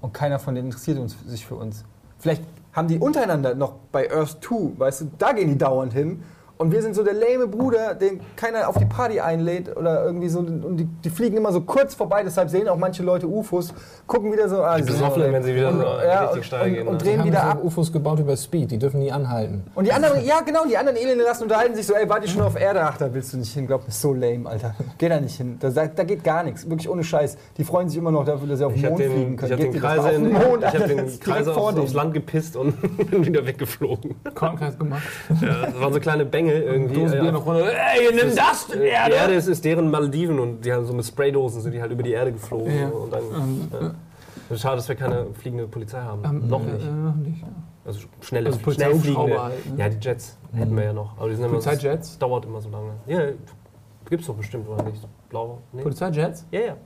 und 0.00 0.14
keiner 0.14 0.38
von 0.38 0.54
denen 0.54 0.66
interessiert 0.68 0.98
uns, 0.98 1.16
sich 1.26 1.44
für 1.44 1.56
uns. 1.56 1.84
Vielleicht 2.18 2.42
haben 2.72 2.88
die 2.88 2.98
untereinander 2.98 3.54
noch 3.54 3.74
bei 3.92 4.10
Earth 4.10 4.38
2, 4.42 4.78
weißt 4.78 5.00
du, 5.02 5.10
da 5.18 5.32
gehen 5.32 5.48
die 5.48 5.58
dauernd 5.58 5.92
hin. 5.92 6.22
Und 6.62 6.70
wir 6.70 6.80
sind 6.80 6.94
so 6.94 7.02
der 7.02 7.14
lame 7.14 7.48
Bruder, 7.48 7.94
den 7.94 8.20
keiner 8.36 8.68
auf 8.68 8.78
die 8.78 8.84
Party 8.84 9.18
einlädt 9.20 9.76
oder 9.76 10.04
irgendwie 10.04 10.28
so. 10.28 10.38
Und 10.38 10.76
die, 10.76 10.84
die 10.84 11.10
fliegen 11.10 11.36
immer 11.36 11.50
so 11.52 11.60
kurz 11.62 11.94
vorbei, 11.94 12.22
deshalb 12.24 12.50
sehen 12.50 12.68
auch 12.68 12.76
manche 12.76 13.02
Leute 13.02 13.26
UFOs, 13.26 13.74
gucken 14.06 14.32
wieder 14.32 14.48
so. 14.48 14.62
Ah, 14.62 14.76
Die 14.76 14.84
sind 14.84 14.92
Besoffenen, 14.92 15.26
so- 15.28 15.32
wenn 15.32 15.42
sie 15.42 15.54
wieder 15.56 15.68
und, 15.70 15.78
so 15.80 15.84
ja, 15.84 16.20
richtig 16.20 16.36
und, 16.38 16.44
steil 16.44 16.68
und, 16.68 16.74
gehen, 16.74 16.86
und? 16.88 17.00
Die 17.00 17.04
drehen 17.04 17.18
haben 17.18 17.26
wieder 17.26 17.40
so 17.42 17.48
ab. 17.48 17.64
UFOs 17.64 17.92
gebaut 17.92 18.20
über 18.20 18.36
Speed, 18.36 18.70
die 18.70 18.78
dürfen 18.78 19.00
nie 19.00 19.10
anhalten. 19.10 19.64
Und 19.74 19.86
die 19.88 19.92
anderen, 19.92 20.24
ja 20.24 20.40
genau, 20.40 20.60
die 20.68 20.76
anderen 20.76 20.96
Elende 20.98 21.24
lassen 21.24 21.42
unterhalten 21.42 21.74
sich 21.74 21.84
so, 21.86 21.94
ey, 21.94 22.08
wart 22.08 22.22
ihr 22.22 22.28
schon 22.30 22.42
auf 22.42 22.54
Erde? 22.58 22.80
Ach, 22.84 22.96
da 22.96 23.12
willst 23.12 23.32
du 23.32 23.38
nicht 23.38 23.52
hin, 23.52 23.66
glaub, 23.66 23.84
das 23.84 23.96
ist 23.96 24.02
so 24.02 24.14
lame, 24.14 24.48
Alter. 24.48 24.74
Geh 24.98 25.08
da 25.08 25.20
nicht 25.20 25.36
hin. 25.36 25.56
Da, 25.58 25.68
da 25.70 26.04
geht 26.04 26.22
gar 26.22 26.44
nichts, 26.44 26.68
wirklich 26.70 26.88
ohne 26.88 27.02
Scheiß. 27.02 27.36
Die 27.56 27.64
freuen 27.64 27.88
sich 27.88 27.98
immer 27.98 28.12
noch 28.12 28.24
dafür, 28.24 28.46
dass 28.46 28.58
sie 28.58 28.64
auf 28.64 28.72
den 28.72 28.84
Ich 28.84 28.88
Mond 28.88 29.00
fliegen 29.02 29.14
den, 29.14 29.32
ich 29.34 29.40
können. 29.40 29.52
hab 29.52 29.58
Geht 29.58 29.74
den 29.74 29.80
Kreise, 29.80 30.10
in, 30.10 30.24
den 30.24 30.32
Mond, 30.32 30.58
ich 30.62 30.66
hab 30.66 30.74
Alter, 30.74 30.86
den 30.86 30.96
das 30.98 31.06
ist 31.14 31.24
Kreise 31.24 31.56
aufs, 31.56 31.76
aufs. 31.78 31.92
Land 31.94 32.14
gepisst 32.14 32.56
und 32.56 33.10
bin 33.10 33.26
wieder 33.26 33.44
weggeflogen. 33.44 34.14
Kornkreis 34.34 34.78
gemacht. 34.78 35.02
Ja, 35.40 35.66
das 35.66 35.80
waren 35.80 35.92
so 35.92 35.98
kleine 36.00 36.24
Bängel 36.52 36.62
irgendwie. 36.74 36.94
Dosen 37.00 37.20
Bier 37.20 37.28
Äh, 37.28 37.32
noch 37.32 37.46
runter. 37.46 37.66
Ey, 37.66 38.14
nimm 38.14 38.36
das, 38.36 38.66
Die 38.68 38.78
Erde 38.78 39.34
ist, 39.34 39.46
ist 39.48 39.64
deren 39.64 39.90
Malediven 39.90 40.38
und 40.38 40.64
die 40.64 40.72
haben 40.72 40.84
so 40.86 40.92
mit 40.92 41.04
Spraydosen 41.04 41.60
sind 41.60 41.72
die 41.72 41.80
halt 41.80 41.92
über 41.92 42.02
die 42.02 42.12
Erde 42.12 42.32
geflogen. 42.32 42.78
Ja. 42.78 42.88
Und 42.88 43.12
dann, 43.12 43.94
ja. 44.50 44.56
Schade, 44.56 44.76
dass 44.76 44.88
wir 44.88 44.96
keine 44.96 45.26
fliegende 45.34 45.66
Polizei 45.66 46.00
haben. 46.00 46.22
Ähm, 46.24 46.48
noch 46.48 46.60
äh, 46.60 46.72
nicht. 46.72 46.86
äh, 46.86 46.90
noch 46.90 47.14
nicht. 47.14 47.40
Ja. 47.42 47.48
Also 47.84 48.00
schnelle, 48.20 48.50
Also 48.50 48.70
schnell 48.70 48.94
fliegende. 48.96 49.42
halt, 49.42 49.66
ne? 49.66 49.78
Ja, 49.78 49.88
die 49.88 49.96
Jets 50.06 50.38
hätten 50.54 50.76
wir 50.76 50.84
ja 50.84 50.92
noch. 50.92 51.16
Aber 51.18 51.28
die 51.28 51.34
sind 51.34 51.44
immer, 51.44 51.54
Polizeijets? 51.54 52.10
Das 52.10 52.18
dauert 52.18 52.44
immer 52.44 52.60
so 52.60 52.68
lange. 52.68 52.90
Ja, 53.06 53.20
gibt's 54.08 54.26
doch 54.26 54.34
bestimmt, 54.34 54.68
oder 54.68 54.82
nicht? 54.84 55.02
Blau? 55.30 55.58
Nee. 55.72 55.82
Polizeijets? 55.82 56.46
Ja, 56.50 56.60
ja. 56.60 56.76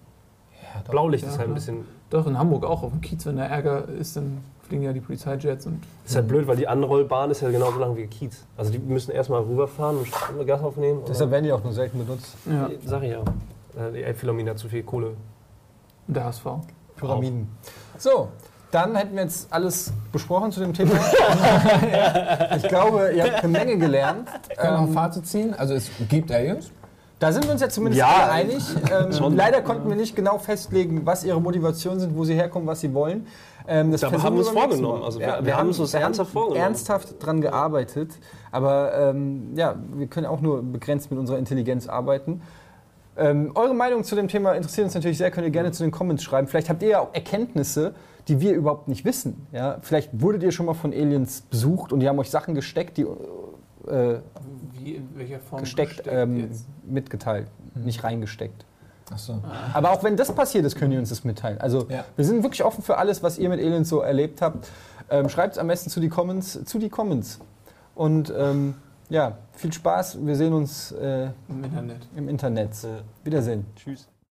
Blaulicht 0.91 1.25
ist 1.27 1.39
halt 1.39 1.49
ein 1.49 1.55
bisschen. 1.55 1.85
Doch, 2.11 2.27
in 2.27 2.39
Hamburg 2.39 2.65
auch. 2.65 2.83
Auf 2.83 2.93
dem 2.93 3.01
Kiez, 3.01 3.27
wenn 3.27 3.37
da 3.37 3.45
Ärger 3.47 3.89
ist, 3.89 4.17
dann 4.17 4.39
fliegen 4.67 4.83
ja 4.83 4.93
die 4.93 5.01
Polizeijets. 5.01 5.67
Und 5.67 5.83
Ist 6.05 6.17
halt 6.17 6.29
blöd, 6.29 6.47
weil 6.47 6.57
die 6.57 6.69
Anrollbahn 6.69 7.31
ist 7.31 7.41
ja 7.43 7.51
genauso 7.51 7.79
lang 7.79 7.97
wie 7.97 8.07
Kiez. 8.07 8.45
Also 8.57 8.71
die 8.73 8.79
müssen 8.79 9.11
erstmal 9.13 9.43
rüberfahren 9.43 9.99
und 9.99 10.47
Gas 10.47 10.61
aufnehmen. 10.63 11.01
Deshalb 11.09 11.31
werden 11.31 11.45
die 11.45 11.53
auch 11.53 11.63
nur 11.65 11.73
selten 11.73 11.99
benutzt. 12.05 12.35
ja, 12.47 12.69
Sag 12.85 13.03
ich 13.03 13.11
ja. 13.11 13.21
Äh, 13.21 13.93
Die 13.93 14.03
Elbphilharmonie 14.03 14.51
hat 14.51 14.59
zu 14.59 14.69
viel 14.69 14.83
Kohle. 14.83 15.13
der 16.07 16.25
HSV. 16.25 16.45
Pyramiden. 16.97 17.49
So, 17.99 18.29
dann 18.71 18.95
hätten 18.97 19.15
wir 19.15 19.23
jetzt 19.23 19.53
alles 19.53 19.93
besprochen 20.13 20.51
zu 20.53 20.61
dem 20.61 20.73
Thema. 20.73 20.93
ich 22.57 22.63
glaube, 22.69 23.13
ihr 23.15 23.25
habt 23.25 23.45
eine 23.45 23.49
Menge 23.53 23.79
gelernt. 23.79 24.29
Können 24.57 24.73
wir 24.75 24.79
Ähm, 24.79 24.85
ein 24.89 24.93
Fazit 24.93 25.27
ziehen? 25.27 25.55
Also 25.55 25.75
es 25.75 25.91
gibt 26.09 26.31
Aliens. 26.33 26.71
Da 27.19 27.33
sind 27.33 27.45
wir 27.47 27.53
uns 27.53 27.63
ja 27.63 27.69
zumindest 27.71 27.99
Ja, 27.99 28.09
alle 28.25 28.33
einig. 28.33 28.63
Ähm, 28.93 29.35
leider 29.35 29.63
konnten 29.63 29.89
wir 29.89 29.97
nicht 29.97 30.15
genau 30.15 30.37
festlegen, 30.39 31.07
was 31.07 31.25
ihre 31.25 31.41
Motivationen 31.41 31.99
sind, 31.99 32.15
wo 32.15 32.25
sie 32.25 32.35
herkommen, 32.35 32.67
was 32.69 32.81
sie 32.81 32.93
wollen. 32.93 33.27
Ähm, 33.69 33.91
das 33.93 34.01
versuchen 34.01 34.23
haben 34.23 34.35
wir 34.37 34.41
uns 34.41 34.49
vorgenommen. 34.51 35.03
Also 35.03 35.19
wir- 35.21 35.39
wir 35.43 35.57
haben 35.57 35.69
uns 35.69 35.79
das 35.79 35.93
wir 35.93 36.01
ernsthaft 36.01 36.31
vorgenommen. 36.33 36.63
ernsthaft 36.63 37.15
dran 37.25 37.41
gearbeitet. 37.41 38.11
Aber 38.53 38.93
ähm, 38.95 39.53
ja, 39.57 39.77
wir 39.95 40.07
können 40.07 40.27
auch 40.27 40.41
nur 40.41 40.63
begrenzt 40.63 41.11
mit 41.11 41.19
unserer 41.19 41.39
Intelligenz 41.39 41.89
arbeiten. 41.89 42.43
Ähm, 43.19 43.53
eure 43.55 43.75
Meinung 43.75 44.05
zu 44.05 44.15
dem 44.15 44.29
Thema 44.29 44.53
interessiert 44.53 44.85
uns 44.85 44.95
natürlich 44.95 45.19
sehr. 45.19 45.31
Könnt 45.31 45.47
ihr 45.47 45.51
gerne 45.51 45.73
zu 45.73 45.83
den 45.83 45.91
Comments 45.91 46.23
schreiben. 46.23 46.47
Vielleicht 46.49 46.69
habt 46.69 46.83
ihr 46.83 46.89
ja 46.91 47.01
auch 47.01 47.15
Erkenntnisse, 47.15 47.95
die 48.29 48.41
wir 48.41 48.53
überhaupt 48.55 48.89
nicht 48.89 49.05
wissen. 49.05 49.47
Ja? 49.53 49.79
Vielleicht 49.83 50.11
wurdet 50.21 50.43
ihr 50.43 50.53
schon 50.53 50.67
mal 50.67 50.75
von 50.75 50.93
Aliens 50.93 51.41
besucht 51.43 51.93
und 51.93 52.01
die 52.01 52.09
haben 52.09 52.19
euch 52.19 52.31
Sachen 52.31 52.55
gesteckt, 52.55 52.97
die 52.99 53.03
äh, 53.03 54.19
Wie, 54.73 54.97
in 54.97 55.09
welcher 55.17 55.39
Form 55.39 55.61
gesteckt 55.61 56.03
ähm, 56.09 56.51
mitgeteilt, 56.87 57.47
nicht 57.75 58.03
reingesteckt. 58.05 58.65
Achso. 59.11 59.41
Aber 59.73 59.93
auch 59.93 60.03
wenn 60.03 60.17
das 60.17 60.33
passiert 60.35 60.65
ist, 60.65 60.77
können 60.77 60.91
die 60.91 60.99
uns 60.99 61.11
das 61.11 61.23
mitteilen. 61.25 61.59
Also 61.61 61.87
Ja. 61.89 62.05
wir 62.17 62.25
sind 62.25 62.43
wirklich 62.43 62.65
offen 62.65 62.83
für 62.83 62.99
alles, 62.99 63.23
was 63.23 63.39
ihr 63.39 63.49
mit 63.49 63.61
Aliens 63.61 63.89
so 63.89 64.01
erlebt 64.01 64.43
habt. 64.43 64.69
Ähm, 65.11 65.29
Schreibt 65.29 65.53
es 65.55 65.59
am 65.59 65.69
besten 65.69 65.91
zu 65.91 66.01
die 66.01 66.09
Comments. 66.09 66.65
Zu 66.65 66.79
die 66.79 66.89
Comments. 66.89 67.39
Und 67.95 68.33
ähm, 68.37 68.75
ja, 69.09 69.39
viel 69.53 69.73
Spaß. 69.73 70.19
Wir 70.27 70.35
sehen 70.35 70.53
uns 70.53 70.91
äh, 70.93 71.29
Im 71.49 71.63
Internet. 71.65 72.09
im 72.17 72.29
Internet. 72.29 72.71
Ja. 72.83 72.89
Wiedersehen. 73.23 73.65
Tschüss. 73.77 74.09